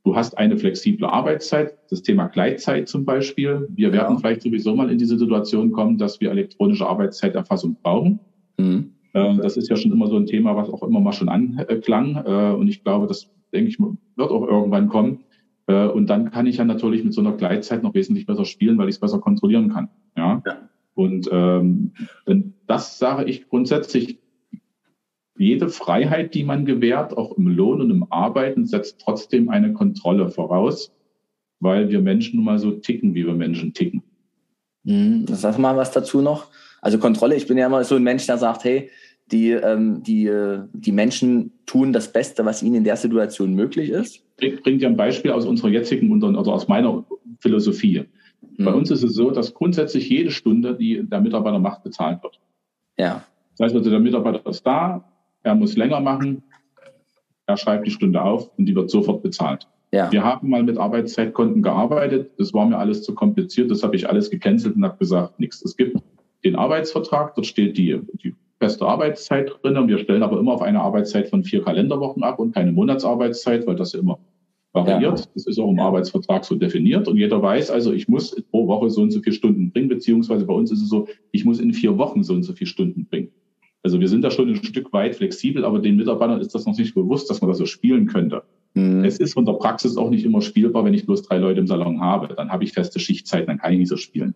Du 0.03 0.13
hast 0.13 0.37
eine 0.37 0.57
flexible 0.57 1.07
Arbeitszeit, 1.07 1.77
das 1.89 2.01
Thema 2.01 2.27
Gleitzeit 2.27 2.89
zum 2.89 3.05
Beispiel. 3.05 3.69
Wir 3.73 3.87
ja. 3.87 3.93
werden 3.93 4.19
vielleicht 4.19 4.41
sowieso 4.41 4.75
mal 4.75 4.91
in 4.91 4.97
diese 4.97 5.17
Situation 5.17 5.71
kommen, 5.71 5.97
dass 5.97 6.19
wir 6.19 6.31
elektronische 6.31 6.85
Arbeitszeiterfassung 6.85 7.77
brauchen. 7.81 8.19
Mhm. 8.57 8.91
Äh, 9.13 9.37
das 9.37 9.55
ist 9.55 9.69
ja 9.69 9.77
schon 9.77 9.93
immer 9.93 10.07
so 10.07 10.17
ein 10.17 10.25
Thema, 10.25 10.57
was 10.57 10.67
auch 10.69 10.83
immer 10.83 10.99
mal 10.99 11.13
schon 11.13 11.29
anklang. 11.29 12.21
Äh, 12.25 12.55
und 12.55 12.67
ich 12.67 12.83
glaube, 12.83 13.07
das, 13.07 13.31
denke 13.53 13.69
ich, 13.69 13.79
wird 13.79 14.31
auch 14.31 14.45
irgendwann 14.45 14.89
kommen. 14.89 15.19
Äh, 15.67 15.87
und 15.87 16.09
dann 16.09 16.29
kann 16.29 16.45
ich 16.45 16.57
ja 16.57 16.65
natürlich 16.65 17.05
mit 17.05 17.13
so 17.13 17.21
einer 17.21 17.31
Gleitzeit 17.31 17.83
noch 17.83 17.93
wesentlich 17.93 18.25
besser 18.25 18.43
spielen, 18.43 18.77
weil 18.77 18.89
ich 18.89 18.95
es 18.95 18.99
besser 18.99 19.19
kontrollieren 19.19 19.69
kann. 19.69 19.87
Ja. 20.17 20.41
ja. 20.45 20.57
Und 20.95 21.29
ähm, 21.31 21.93
das 22.67 22.99
sage 22.99 23.25
ich 23.25 23.47
grundsätzlich, 23.49 24.19
jede 25.35 25.69
Freiheit, 25.69 26.35
die 26.35 26.43
man 26.43 26.65
gewährt, 26.65 27.17
auch 27.17 27.37
im 27.37 27.47
Lohn 27.47 27.81
und 27.81 27.89
im 27.89 28.05
Arbeiten, 28.11 28.65
setzt 28.65 29.01
trotzdem 29.01 29.49
eine 29.49 29.73
Kontrolle 29.73 30.29
voraus, 30.29 30.91
weil 31.59 31.89
wir 31.89 32.01
Menschen 32.01 32.37
nun 32.37 32.45
mal 32.45 32.59
so 32.59 32.71
ticken, 32.71 33.15
wie 33.15 33.25
wir 33.25 33.33
Menschen 33.33 33.73
ticken. 33.73 34.03
Mhm, 34.83 35.25
sag 35.27 35.57
mal 35.57 35.75
was 35.75 35.91
dazu 35.91 36.21
noch. 36.21 36.47
Also 36.81 36.99
Kontrolle, 36.99 37.35
ich 37.35 37.47
bin 37.47 37.57
ja 37.57 37.67
immer 37.67 37.83
so 37.83 37.95
ein 37.95 38.03
Mensch, 38.03 38.25
der 38.27 38.37
sagt, 38.37 38.63
hey, 38.63 38.89
die, 39.31 39.51
ähm, 39.51 40.03
die, 40.03 40.27
äh, 40.27 40.59
die 40.73 40.91
Menschen 40.91 41.53
tun 41.65 41.93
das 41.93 42.11
Beste, 42.11 42.45
was 42.45 42.61
ihnen 42.61 42.75
in 42.75 42.83
der 42.83 42.97
Situation 42.97 43.55
möglich 43.55 43.89
ist. 43.89 44.21
bringt 44.37 44.81
ja 44.81 44.89
ein 44.89 44.97
Beispiel 44.97 45.31
aus 45.31 45.45
unserer 45.45 45.69
jetzigen, 45.69 46.21
oder 46.21 46.37
aus 46.39 46.67
meiner 46.67 47.05
Philosophie. 47.39 48.05
Mhm. 48.57 48.65
Bei 48.65 48.73
uns 48.73 48.91
ist 48.91 49.03
es 49.03 49.13
so, 49.15 49.31
dass 49.31 49.53
grundsätzlich 49.53 50.09
jede 50.09 50.31
Stunde, 50.31 50.75
die 50.75 51.03
der 51.03 51.21
Mitarbeiter 51.21 51.59
macht, 51.59 51.83
bezahlt 51.83 52.21
wird. 52.23 52.39
Ja. 52.97 53.23
Das 53.51 53.65
heißt 53.65 53.75
also, 53.75 53.89
der 53.89 53.99
Mitarbeiter 53.99 54.47
ist 54.49 54.65
da, 54.65 55.03
er 55.43 55.55
muss 55.55 55.75
länger 55.75 55.99
machen, 55.99 56.43
er 57.45 57.57
schreibt 57.57 57.85
die 57.85 57.91
Stunde 57.91 58.21
auf 58.21 58.49
und 58.57 58.65
die 58.65 58.75
wird 58.75 58.89
sofort 58.89 59.21
bezahlt. 59.21 59.67
Ja. 59.91 60.11
Wir 60.11 60.23
haben 60.23 60.49
mal 60.49 60.63
mit 60.63 60.77
Arbeitszeitkonten 60.77 61.61
gearbeitet. 61.61 62.31
Das 62.39 62.53
war 62.53 62.65
mir 62.65 62.77
alles 62.77 63.03
zu 63.03 63.13
kompliziert. 63.13 63.69
Das 63.69 63.83
habe 63.83 63.95
ich 63.95 64.09
alles 64.09 64.31
gecancelt 64.31 64.75
und 64.75 64.83
habe 64.83 64.97
gesagt, 64.97 65.39
nichts. 65.39 65.63
Es 65.63 65.77
gibt 65.77 65.97
den 66.43 66.55
Arbeitsvertrag, 66.55 67.35
dort 67.35 67.45
steht 67.45 67.77
die, 67.77 68.01
die 68.23 68.33
feste 68.59 68.85
Arbeitszeit 68.85 69.51
drin. 69.61 69.77
Und 69.77 69.89
wir 69.89 69.99
stellen 69.99 70.23
aber 70.23 70.39
immer 70.39 70.53
auf 70.53 70.63
eine 70.63 70.81
Arbeitszeit 70.81 71.29
von 71.29 71.43
vier 71.43 71.63
Kalenderwochen 71.63 72.23
ab 72.23 72.39
und 72.39 72.55
keine 72.55 72.71
Monatsarbeitszeit, 72.71 73.67
weil 73.67 73.75
das 73.75 73.93
ja 73.93 73.99
immer 73.99 74.17
variiert. 74.73 75.19
Ja. 75.19 75.25
Das 75.33 75.47
ist 75.47 75.59
auch 75.59 75.69
im 75.69 75.79
Arbeitsvertrag 75.79 76.43
so 76.43 76.55
definiert. 76.55 77.07
Und 77.07 77.17
jeder 77.17 77.41
weiß 77.41 77.71
also, 77.71 77.93
ich 77.93 78.07
muss 78.07 78.35
pro 78.51 78.67
Woche 78.67 78.89
so 78.89 79.01
und 79.01 79.11
so 79.11 79.21
viele 79.21 79.35
Stunden 79.35 79.71
bringen, 79.71 79.87
beziehungsweise 79.87 80.45
bei 80.45 80.53
uns 80.53 80.71
ist 80.71 80.81
es 80.81 80.89
so, 80.89 81.07
ich 81.31 81.45
muss 81.45 81.59
in 81.59 81.73
vier 81.73 81.97
Wochen 81.97 82.23
so 82.23 82.33
und 82.33 82.43
so 82.43 82.53
viele 82.53 82.67
Stunden 82.67 83.05
bringen. 83.05 83.29
Also 83.83 83.99
wir 83.99 84.07
sind 84.07 84.23
da 84.23 84.31
schon 84.31 84.49
ein 84.49 84.63
Stück 84.63 84.91
weit 84.93 85.15
flexibel, 85.15 85.65
aber 85.65 85.79
den 85.79 85.97
Mitarbeitern 85.97 86.39
ist 86.39 86.55
das 86.55 86.65
noch 86.65 86.77
nicht 86.77 86.95
bewusst, 86.95 87.29
dass 87.29 87.41
man 87.41 87.49
das 87.49 87.57
so 87.57 87.65
spielen 87.65 88.07
könnte. 88.07 88.43
Mhm. 88.73 89.03
Es 89.03 89.19
ist 89.19 89.33
von 89.33 89.45
der 89.45 89.53
Praxis 89.53 89.97
auch 89.97 90.09
nicht 90.09 90.25
immer 90.25 90.41
spielbar, 90.41 90.85
wenn 90.85 90.93
ich 90.93 91.05
bloß 91.05 91.23
drei 91.23 91.37
Leute 91.37 91.59
im 91.59 91.67
Salon 91.67 92.01
habe. 92.01 92.33
Dann 92.33 92.49
habe 92.49 92.63
ich 92.63 92.71
feste 92.71 92.99
Schichtzeiten, 92.99 93.47
dann 93.47 93.57
kann 93.59 93.73
ich 93.73 93.79
nicht 93.79 93.89
so 93.89 93.97
spielen. 93.97 94.33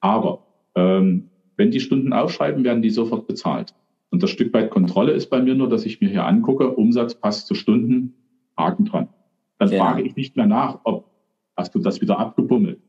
Aber 0.00 0.46
ähm, 0.74 1.28
wenn 1.56 1.70
die 1.70 1.80
Stunden 1.80 2.12
aufschreiben, 2.12 2.64
werden 2.64 2.82
die 2.82 2.90
sofort 2.90 3.26
bezahlt. 3.26 3.74
Und 4.10 4.22
das 4.22 4.30
Stück 4.30 4.54
weit 4.54 4.70
Kontrolle 4.70 5.12
ist 5.12 5.28
bei 5.28 5.42
mir 5.42 5.54
nur, 5.54 5.68
dass 5.68 5.84
ich 5.84 6.00
mir 6.00 6.08
hier 6.08 6.24
angucke, 6.24 6.70
Umsatz 6.70 7.14
passt 7.14 7.46
zu 7.46 7.54
Stunden, 7.54 8.14
Haken 8.56 8.86
dran. 8.86 9.08
Dann 9.58 9.70
ja. 9.70 9.84
frage 9.84 10.02
ich 10.02 10.16
nicht 10.16 10.36
mehr 10.36 10.46
nach, 10.46 10.80
ob 10.84 11.08
hast 11.56 11.74
du 11.74 11.80
das 11.80 12.00
wieder 12.00 12.18
abgebummelt, 12.18 12.80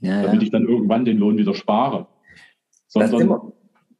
ja, 0.00 0.22
damit 0.22 0.42
ich 0.42 0.50
dann 0.50 0.66
irgendwann 0.66 1.04
den 1.04 1.18
Lohn 1.18 1.36
wieder 1.36 1.54
spare. 1.54 2.06
Sondern, 2.88 3.52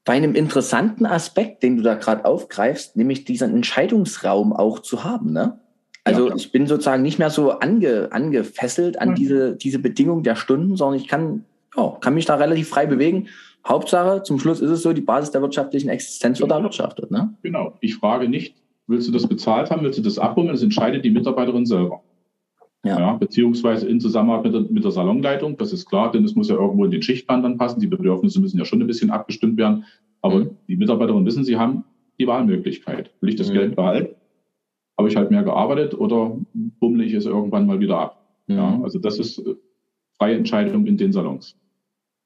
bei 0.07 0.13
einem 0.13 0.37
interessanten 0.37 1.05
Aspekt, 1.05 1.63
den 1.65 1.77
du 1.77 1.83
da 1.83 1.95
gerade 1.95 2.25
aufgreifst, 2.25 2.97
nämlich 2.97 3.25
diesen 3.25 3.53
Entscheidungsraum 3.53 4.53
auch 4.53 4.79
zu 4.79 5.03
haben. 5.03 5.33
Ne? 5.33 5.59
Also 6.05 6.29
ja, 6.29 6.37
ich 6.37 6.53
bin 6.53 6.69
sozusagen 6.69 7.03
nicht 7.03 7.19
mehr 7.19 7.31
so 7.31 7.51
ange, 7.51 8.09
angefesselt 8.13 9.01
an 9.01 9.11
mhm. 9.11 9.15
diese, 9.17 9.57
diese 9.57 9.81
Bedingung 9.81 10.23
der 10.23 10.37
Stunden, 10.37 10.77
sondern 10.77 11.01
ich 11.01 11.09
kann, 11.09 11.45
ja, 11.77 11.99
kann 12.01 12.15
mich 12.15 12.25
da 12.25 12.37
relativ 12.37 12.69
frei 12.69 12.87
bewegen. 12.87 13.27
Hauptsache, 13.67 14.23
zum 14.23 14.39
Schluss 14.39 14.61
ist 14.61 14.71
es 14.71 14.83
so, 14.83 14.93
die 14.93 15.01
Basis 15.01 15.33
der 15.33 15.43
wirtschaftlichen 15.43 15.89
Existenz 15.89 16.41
wird 16.41 16.53
erwirtschaftet. 16.53 17.11
Ne? 17.11 17.35
Genau. 17.43 17.75
Ich 17.81 17.97
frage 17.97 18.29
nicht, 18.29 18.55
willst 18.87 19.09
du 19.09 19.13
das 19.13 19.27
bezahlt 19.27 19.73
haben, 19.73 19.83
willst 19.83 19.99
du 19.99 20.03
das 20.03 20.21
abholen? 20.21 20.47
Das 20.47 20.63
entscheidet 20.63 21.05
die 21.05 21.11
Mitarbeiterin 21.11 21.67
selber. 21.67 22.01
Ja. 22.87 22.99
ja. 22.99 23.13
beziehungsweise 23.15 23.89
in 23.89 24.01
Zusammenarbeit 24.01 24.45
mit 24.45 24.55
der, 24.55 24.73
mit 24.73 24.85
der 24.85 24.91
Salonleitung, 24.91 25.57
das 25.57 25.73
ist 25.73 25.87
klar, 25.87 26.13
denn 26.13 26.25
es 26.25 26.35
muss 26.35 26.49
ja 26.49 26.57
irgendwo 26.57 26.85
in 26.85 26.91
den 26.91 27.03
Schichtplan 27.03 27.43
dann 27.43 27.59
passen. 27.59 27.81
Die 27.81 27.87
Bedürfnisse 27.87 28.41
müssen 28.41 28.59
ja 28.59 28.65
schon 28.65 28.81
ein 28.81 28.87
bisschen 28.87 29.11
abgestimmt 29.11 29.59
werden. 29.59 29.85
Aber 30.23 30.41
mhm. 30.41 30.51
die 30.69 30.77
Mitarbeiterinnen 30.77 31.27
wissen, 31.27 31.45
sie 31.45 31.57
haben 31.57 31.85
die 32.19 32.27
Wahlmöglichkeit. 32.27 33.11
Will 33.21 33.31
ich 33.31 33.37
das 33.37 33.51
mhm. 33.51 33.55
Geld 33.55 33.77
behalten? 33.77 34.15
Habe 34.99 35.09
ich 35.09 35.17
halt 35.17 35.31
mehr 35.31 35.43
gearbeitet 35.43 35.95
oder 35.95 36.39
bummle 36.55 37.05
ich 37.05 37.13
es 37.13 37.27
irgendwann 37.27 37.67
mal 37.67 37.81
wieder 37.81 37.99
ab? 37.99 38.27
Mhm. 38.47 38.57
Ja, 38.57 38.81
also 38.83 38.99
das 38.99 39.19
ist 39.19 39.39
äh, 39.39 39.55
freie 40.19 40.37
Entscheidung 40.37 40.87
in 40.87 40.97
den 40.97 41.13
Salons. 41.13 41.57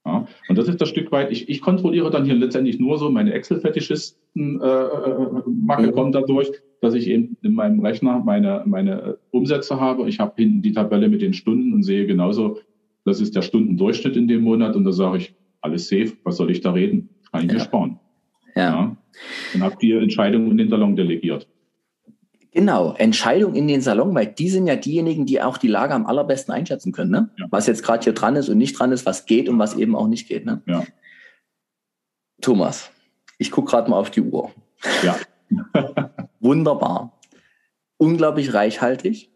Ja, 0.06 0.26
und 0.48 0.56
das 0.56 0.66
ist 0.66 0.80
das 0.80 0.88
Stück 0.88 1.12
weit, 1.12 1.30
ich, 1.30 1.50
ich 1.50 1.60
kontrolliere 1.60 2.10
dann 2.10 2.24
hier 2.24 2.34
letztendlich 2.34 2.78
nur 2.78 2.96
so 2.96 3.10
meine 3.10 3.34
Excel-Fetischisten-Macke 3.34 5.82
äh, 5.82 5.86
mhm. 5.86 5.92
kommt 5.92 6.14
dadurch, 6.14 6.50
dass 6.80 6.94
ich 6.94 7.06
eben 7.06 7.36
in 7.42 7.52
meinem 7.52 7.80
Rechner 7.80 8.22
meine, 8.24 8.62
meine 8.64 9.18
Umsätze 9.30 9.78
habe. 9.78 10.08
Ich 10.08 10.18
habe 10.18 10.32
hinten 10.36 10.62
die 10.62 10.72
Tabelle 10.72 11.08
mit 11.08 11.20
den 11.20 11.34
Stunden 11.34 11.74
und 11.74 11.82
sehe 11.82 12.06
genauso, 12.06 12.60
das 13.04 13.20
ist 13.20 13.36
der 13.36 13.42
Stundendurchschnitt 13.42 14.16
in 14.16 14.26
dem 14.26 14.42
Monat 14.42 14.74
und 14.74 14.84
da 14.84 14.92
sage 14.92 15.18
ich, 15.18 15.34
alles 15.60 15.88
safe, 15.88 16.14
was 16.24 16.38
soll 16.38 16.50
ich 16.50 16.62
da 16.62 16.72
reden? 16.72 17.10
Kann 17.30 17.44
ich 17.44 17.48
ja. 17.48 17.58
mir 17.58 17.60
sparen. 17.60 18.00
Ja. 18.56 18.62
ja. 18.62 18.96
Und 19.54 19.62
habe 19.62 19.76
die 19.80 19.92
Entscheidung 19.92 20.50
in 20.50 20.56
den 20.56 20.70
Salon 20.70 20.96
delegiert. 20.96 21.46
Genau, 22.52 22.94
Entscheidung 22.94 23.54
in 23.54 23.68
den 23.68 23.80
Salon, 23.80 24.14
weil 24.14 24.26
die 24.26 24.50
sind 24.50 24.66
ja 24.66 24.74
diejenigen, 24.74 25.24
die 25.24 25.40
auch 25.40 25.56
die 25.56 25.68
Lage 25.68 25.94
am 25.94 26.06
allerbesten 26.06 26.52
einschätzen 26.52 26.90
können, 26.90 27.10
ne? 27.10 27.30
Ja. 27.38 27.46
was 27.50 27.68
jetzt 27.68 27.84
gerade 27.84 28.02
hier 28.02 28.12
dran 28.12 28.34
ist 28.34 28.48
und 28.48 28.58
nicht 28.58 28.78
dran 28.78 28.90
ist, 28.90 29.06
was 29.06 29.26
geht 29.26 29.48
und 29.48 29.58
was 29.58 29.76
eben 29.76 29.94
auch 29.94 30.08
nicht 30.08 30.26
geht. 30.26 30.46
Ne? 30.46 30.60
Ja. 30.66 30.84
Thomas, 32.40 32.90
ich 33.38 33.52
gucke 33.52 33.70
gerade 33.70 33.88
mal 33.88 33.98
auf 33.98 34.10
die 34.10 34.22
Uhr. 34.22 34.50
Ja. 35.02 35.16
Wunderbar. 36.40 37.20
Unglaublich 37.98 38.52
reichhaltig. 38.52 39.30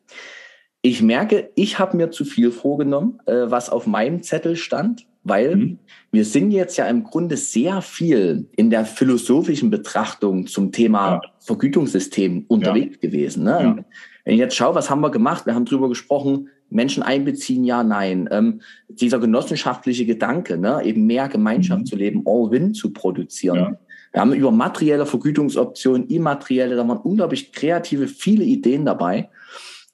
Ich 0.82 1.00
merke, 1.00 1.50
ich 1.54 1.78
habe 1.78 1.96
mir 1.96 2.10
zu 2.10 2.24
viel 2.24 2.50
vorgenommen, 2.50 3.20
äh, 3.26 3.50
was 3.50 3.70
auf 3.70 3.86
meinem 3.86 4.22
Zettel 4.22 4.56
stand, 4.56 5.06
weil 5.24 5.56
mhm. 5.56 5.78
wir 6.12 6.24
sind 6.24 6.50
jetzt 6.50 6.76
ja 6.76 6.86
im 6.86 7.02
Grunde 7.02 7.36
sehr 7.36 7.82
viel 7.82 8.46
in 8.56 8.70
der 8.70 8.84
philosophischen 8.84 9.70
Betrachtung 9.70 10.46
zum 10.46 10.70
Thema 10.70 11.14
ja. 11.14 11.20
Vergütungssystem 11.40 12.44
unterwegs 12.46 12.98
ja. 13.00 13.08
gewesen. 13.08 13.44
Ne? 13.44 13.50
Ja. 13.50 13.84
Wenn 14.24 14.34
ich 14.34 14.40
jetzt 14.40 14.54
schaue, 14.54 14.74
was 14.74 14.90
haben 14.90 15.00
wir 15.00 15.10
gemacht? 15.10 15.46
Wir 15.46 15.54
haben 15.54 15.64
drüber 15.64 15.88
gesprochen, 15.88 16.48
Menschen 16.70 17.02
einbeziehen, 17.02 17.64
ja, 17.64 17.82
nein. 17.82 18.28
Ähm, 18.30 18.60
dieser 18.88 19.18
genossenschaftliche 19.18 20.06
Gedanke, 20.06 20.58
ne? 20.58 20.82
eben 20.84 21.06
mehr 21.06 21.28
Gemeinschaft 21.28 21.82
mhm. 21.82 21.86
zu 21.86 21.96
leben, 21.96 22.22
All-Win 22.26 22.74
zu 22.74 22.92
produzieren. 22.92 23.76
Wir 24.12 24.20
haben 24.20 24.32
über 24.32 24.52
materielle 24.52 25.06
Vergütungsoptionen, 25.06 26.06
immaterielle, 26.08 26.76
da 26.76 26.86
waren 26.86 26.98
unglaublich 26.98 27.52
kreative, 27.52 28.06
viele 28.06 28.44
Ideen 28.44 28.84
dabei. 28.84 29.28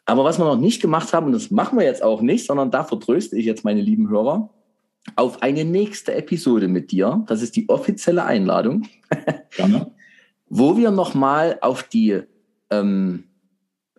Aber 0.05 0.25
was 0.25 0.39
wir 0.39 0.45
noch 0.45 0.59
nicht 0.59 0.83
gemacht 0.83 1.13
haben, 1.13 1.27
und 1.27 1.33
das 1.33 1.51
machen 1.51 1.79
wir 1.79 1.87
jetzt 1.87 2.03
auch 2.03 2.21
nicht, 2.21 2.47
sondern 2.47 2.71
da 2.71 2.85
vertröste 2.85 3.37
ich 3.39 3.47
jetzt 3.47 3.65
meine 3.65 3.81
lieben 3.81 4.11
Hörer, 4.11 4.51
auf 5.17 5.43
eine 5.43 5.65
nächste 5.65 6.15
Episode 6.15 6.69
mit 6.69 6.93
dir. 6.93 7.25
Das 7.27 7.43
ist 7.43 7.57
die 7.57 7.69
offizielle 7.69 8.25
Einladung. 8.25 8.87
Gerne. 9.57 9.91
wo 10.49 10.77
wir 10.77 10.91
nochmal 10.91 11.59
auf 11.61 11.85
die, 11.85 12.21
ähm, 12.71 13.25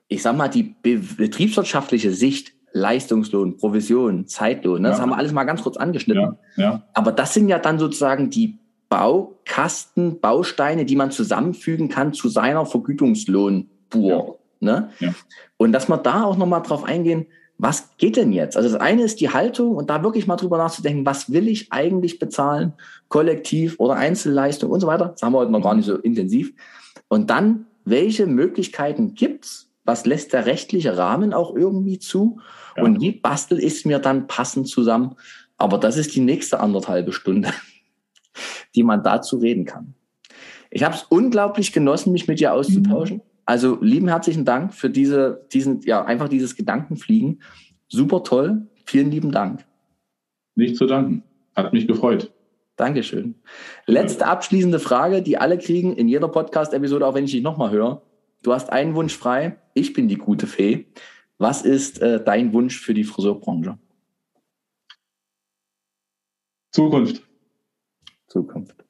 ich 0.08 0.22
sag 0.22 0.36
mal, 0.36 0.50
die 0.50 0.76
betriebswirtschaftliche 0.84 2.12
Sicht, 2.12 2.54
Leistungslohn, 2.74 3.58
Provision, 3.58 4.28
Zeitlohn, 4.28 4.82
ne, 4.82 4.90
ja. 4.90 4.92
das 4.92 5.02
haben 5.02 5.10
wir 5.10 5.18
alles 5.18 5.32
mal 5.32 5.44
ganz 5.44 5.62
kurz 5.62 5.78
angeschnitten. 5.78 6.38
Ja, 6.56 6.64
ja. 6.64 6.88
Aber 6.94 7.12
das 7.12 7.34
sind 7.34 7.50
ja 7.50 7.60
dann 7.60 7.80
sozusagen 7.80 8.30
die 8.30 8.60
Baukasten, 8.90 10.20
Bausteine, 10.20 10.86
die 10.86 10.98
man 10.98 11.12
zusammenfügen 11.12 11.88
kann 11.88 12.14
zu 12.14 12.28
seiner 12.28 12.66
Vergütungslohnbur. 12.66 14.40
Ne? 14.60 14.90
Ja. 15.00 15.14
Und 15.58 15.72
dass 15.72 15.88
wir 15.88 15.98
da 15.98 16.24
auch 16.24 16.38
nochmal 16.38 16.62
drauf 16.62 16.84
eingehen, 16.84 17.28
was 17.62 17.96
geht 18.00 18.18
denn 18.18 18.34
jetzt? 18.34 18.58
Also 18.58 18.70
das 18.70 18.82
eine 18.82 19.04
ist 19.04 19.22
die 19.22 19.30
Haltung 19.30 19.76
und 19.76 19.92
da 19.92 20.04
wirklich 20.04 20.26
mal 20.26 20.36
drüber 20.36 20.58
nachzudenken, 20.58 21.06
was 21.06 21.32
will 21.32 21.48
ich 21.48 21.72
eigentlich 21.72 22.18
bezahlen, 22.18 22.74
kollektiv 23.08 23.76
oder 23.78 23.94
Einzelleistung 23.98 24.72
und 24.72 24.80
so 24.80 24.88
weiter. 24.88 25.10
Das 25.10 25.22
haben 25.22 25.34
wir 25.34 25.40
heute 25.40 25.52
noch 25.52 25.62
gar 25.62 25.76
nicht 25.76 25.86
so 25.86 25.96
intensiv. 25.98 26.54
Und 27.08 27.30
dann, 27.30 27.68
welche 27.86 28.26
Möglichkeiten 28.26 29.14
gibt's? 29.14 29.70
Was 29.84 30.08
lässt 30.08 30.34
der 30.34 30.48
rechtliche 30.48 30.98
Rahmen 30.98 31.34
auch 31.34 31.56
irgendwie 31.56 32.00
zu? 32.00 32.40
Ja. 32.76 32.84
Und 32.84 33.00
wie 33.00 33.12
bastel 33.12 33.60
ich 33.60 33.86
mir 33.86 34.00
dann 34.00 34.26
passend 34.26 34.68
zusammen? 34.68 35.16
Aber 35.58 35.78
das 35.78 35.98
ist 35.98 36.16
die 36.16 36.22
nächste 36.22 36.60
anderthalbe 36.62 37.14
Stunde 37.14 37.54
die 38.76 38.84
man 38.84 39.04
dazu 39.04 39.38
reden 39.38 39.66
kann. 39.66 39.94
Ich 40.72 40.84
habe 40.84 40.96
es 40.96 41.04
unglaublich 41.04 41.74
genossen, 41.74 42.12
mich 42.12 42.28
mit 42.28 42.40
dir 42.40 42.54
auszutauschen. 42.54 43.18
Mhm. 43.18 43.31
Also 43.52 43.78
lieben 43.82 44.08
herzlichen 44.08 44.46
Dank 44.46 44.74
für 44.74 44.90
diese, 44.90 45.46
diesen, 45.52 45.82
ja, 45.82 46.06
einfach 46.06 46.30
dieses 46.30 46.56
Gedankenfliegen. 46.56 47.42
Super 47.90 48.24
toll. 48.24 48.66
Vielen 48.86 49.12
lieben 49.12 49.34
Dank. 49.34 49.66
Nicht 50.56 50.78
zu 50.78 50.86
danken. 50.86 51.24
Hat 51.54 51.74
mich 51.74 51.86
gefreut. 51.86 52.32
Dankeschön. 52.78 53.36
Letzte 53.88 54.26
abschließende 54.26 54.80
Frage, 54.80 55.22
die 55.22 55.38
alle 55.38 55.58
kriegen 55.58 55.98
in 55.98 56.08
jeder 56.08 56.30
Podcast-Episode, 56.30 57.06
auch 57.06 57.14
wenn 57.14 57.26
ich 57.26 57.34
dich 57.34 57.44
nochmal 57.44 57.72
höre. 57.72 58.04
Du 58.42 58.54
hast 58.54 58.72
einen 58.72 58.96
Wunsch 58.96 59.18
frei. 59.18 59.58
Ich 59.74 59.92
bin 59.92 60.08
die 60.08 60.16
gute 60.16 60.48
Fee. 60.48 60.86
Was 61.38 61.64
ist 61.64 62.02
äh, 62.02 62.24
dein 62.24 62.54
Wunsch 62.54 62.80
für 62.80 62.94
die 62.94 63.04
Friseurbranche? 63.04 63.78
Zukunft. 66.72 67.28
Zukunft. 68.28 68.86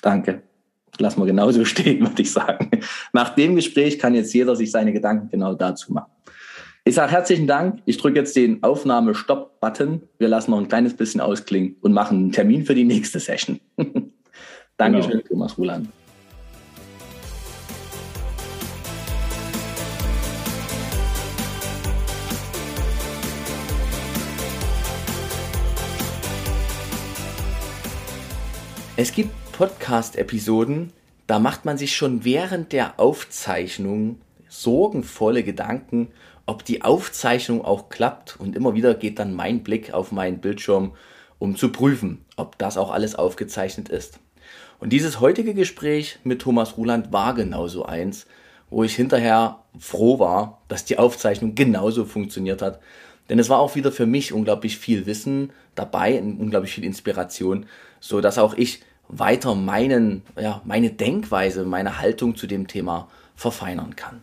Danke. 0.00 0.44
Lass 0.98 1.16
mal 1.16 1.26
genauso 1.26 1.64
stehen, 1.66 2.00
würde 2.00 2.22
ich 2.22 2.32
sagen. 2.32 2.70
Nach 3.12 3.30
dem 3.30 3.56
Gespräch 3.56 3.98
kann 3.98 4.14
jetzt 4.14 4.32
jeder 4.34 4.56
sich 4.56 4.70
seine 4.70 4.92
Gedanken 4.92 5.28
genau 5.28 5.54
dazu 5.54 5.92
machen. 5.92 6.10
Ich 6.84 6.94
sage 6.94 7.10
herzlichen 7.10 7.46
Dank. 7.48 7.80
Ich 7.84 7.98
drücke 7.98 8.18
jetzt 8.20 8.36
den 8.36 8.62
Aufnahme-Stopp-Button. 8.62 10.02
Wir 10.18 10.28
lassen 10.28 10.52
noch 10.52 10.58
ein 10.58 10.68
kleines 10.68 10.94
bisschen 10.94 11.20
ausklingen 11.20 11.76
und 11.80 11.92
machen 11.92 12.16
einen 12.18 12.32
Termin 12.32 12.64
für 12.64 12.76
die 12.76 12.84
nächste 12.84 13.18
Session. 13.18 13.58
Dankeschön, 14.76 15.10
genau. 15.10 15.22
Thomas 15.28 15.58
Ruland. 15.58 15.88
Es 28.98 29.12
gibt 29.12 29.30
Podcast-Episoden, 29.56 30.92
da 31.26 31.38
macht 31.38 31.64
man 31.64 31.78
sich 31.78 31.96
schon 31.96 32.26
während 32.26 32.72
der 32.72 33.00
Aufzeichnung 33.00 34.18
sorgenvolle 34.50 35.44
Gedanken, 35.44 36.08
ob 36.44 36.62
die 36.62 36.82
Aufzeichnung 36.82 37.64
auch 37.64 37.88
klappt. 37.88 38.38
Und 38.38 38.54
immer 38.54 38.74
wieder 38.74 38.92
geht 38.92 39.18
dann 39.18 39.32
mein 39.32 39.62
Blick 39.62 39.94
auf 39.94 40.12
meinen 40.12 40.40
Bildschirm, 40.40 40.92
um 41.38 41.56
zu 41.56 41.72
prüfen, 41.72 42.22
ob 42.36 42.58
das 42.58 42.76
auch 42.76 42.90
alles 42.90 43.14
aufgezeichnet 43.14 43.88
ist. 43.88 44.20
Und 44.78 44.90
dieses 44.90 45.20
heutige 45.20 45.54
Gespräch 45.54 46.18
mit 46.22 46.42
Thomas 46.42 46.76
Ruland 46.76 47.10
war 47.10 47.32
genauso 47.32 47.86
eins, 47.86 48.26
wo 48.68 48.84
ich 48.84 48.94
hinterher 48.94 49.60
froh 49.78 50.18
war, 50.18 50.60
dass 50.68 50.84
die 50.84 50.98
Aufzeichnung 50.98 51.54
genauso 51.54 52.04
funktioniert 52.04 52.60
hat. 52.60 52.78
Denn 53.30 53.38
es 53.38 53.48
war 53.48 53.60
auch 53.60 53.74
wieder 53.74 53.90
für 53.90 54.04
mich 54.04 54.34
unglaublich 54.34 54.76
viel 54.76 55.06
Wissen 55.06 55.50
dabei, 55.74 56.20
unglaublich 56.20 56.74
viel 56.74 56.84
Inspiration, 56.84 57.64
so 58.00 58.20
dass 58.20 58.36
auch 58.36 58.52
ich 58.52 58.82
weiter 59.08 59.54
meinen, 59.54 60.22
ja, 60.40 60.62
meine 60.64 60.90
Denkweise, 60.90 61.64
meine 61.64 61.98
Haltung 61.98 62.36
zu 62.36 62.46
dem 62.46 62.66
Thema 62.66 63.08
verfeinern 63.34 63.96
kann. 63.96 64.22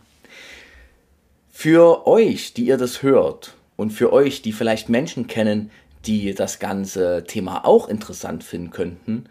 Für 1.50 2.06
euch, 2.06 2.52
die 2.54 2.66
ihr 2.66 2.76
das 2.76 3.02
hört 3.02 3.54
und 3.76 3.90
für 3.90 4.12
euch, 4.12 4.42
die 4.42 4.52
vielleicht 4.52 4.88
Menschen 4.88 5.26
kennen, 5.26 5.70
die 6.04 6.34
das 6.34 6.58
ganze 6.58 7.24
Thema 7.26 7.64
auch 7.64 7.88
interessant 7.88 8.44
finden 8.44 8.70
könnten, 8.70 9.24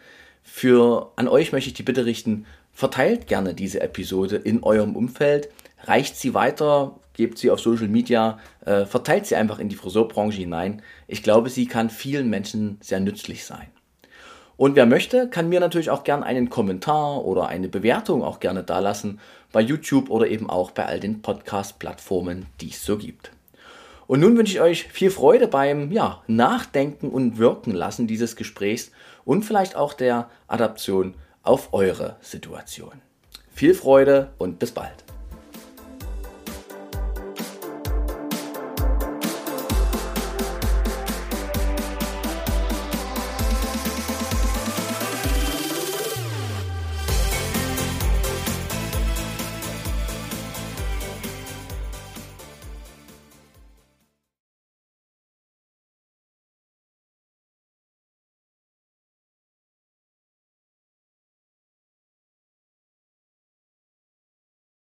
für 0.43 1.11
an 1.15 1.27
euch 1.27 1.51
möchte 1.51 1.69
ich 1.69 1.73
die 1.73 1.83
Bitte 1.83 2.05
richten, 2.05 2.45
verteilt 2.71 3.27
gerne 3.27 3.53
diese 3.53 3.81
Episode 3.81 4.37
in 4.37 4.63
eurem 4.63 4.95
Umfeld, 4.95 5.49
reicht 5.83 6.15
sie 6.15 6.33
weiter, 6.33 6.99
gebt 7.13 7.37
sie 7.37 7.51
auf 7.51 7.59
Social 7.59 7.87
Media, 7.87 8.39
äh, 8.65 8.85
verteilt 8.85 9.25
sie 9.25 9.35
einfach 9.35 9.59
in 9.59 9.69
die 9.69 9.75
Friseurbranche 9.75 10.39
hinein. 10.39 10.81
Ich 11.07 11.23
glaube, 11.23 11.49
sie 11.49 11.67
kann 11.67 11.89
vielen 11.89 12.29
Menschen 12.29 12.77
sehr 12.81 12.99
nützlich 12.99 13.45
sein. 13.45 13.67
Und 14.55 14.75
wer 14.75 14.85
möchte, 14.85 15.29
kann 15.29 15.49
mir 15.49 15.59
natürlich 15.59 15.89
auch 15.89 16.03
gerne 16.03 16.25
einen 16.25 16.49
Kommentar 16.49 17.25
oder 17.25 17.47
eine 17.47 17.69
Bewertung 17.69 18.23
auch 18.23 18.39
gerne 18.39 18.63
dalassen 18.63 19.19
bei 19.51 19.61
YouTube 19.61 20.09
oder 20.09 20.27
eben 20.27 20.49
auch 20.49 20.71
bei 20.71 20.85
all 20.85 20.99
den 20.99 21.21
Podcast-Plattformen, 21.21 22.45
die 22.61 22.69
es 22.69 22.85
so 22.85 22.97
gibt. 22.97 23.31
Und 24.05 24.19
nun 24.19 24.37
wünsche 24.37 24.53
ich 24.53 24.61
euch 24.61 24.83
viel 24.83 25.09
Freude 25.09 25.47
beim 25.47 25.91
ja, 25.91 26.21
Nachdenken 26.27 27.09
und 27.09 27.37
Wirken 27.37 27.71
lassen 27.71 28.05
dieses 28.05 28.35
Gesprächs 28.35 28.91
und 29.25 29.43
vielleicht 29.43 29.75
auch 29.75 29.93
der 29.93 30.29
Adaption 30.47 31.15
auf 31.41 31.73
eure 31.73 32.17
Situation. 32.21 33.01
Viel 33.53 33.73
Freude 33.73 34.31
und 34.37 34.59
bis 34.59 34.71
bald. 34.71 35.02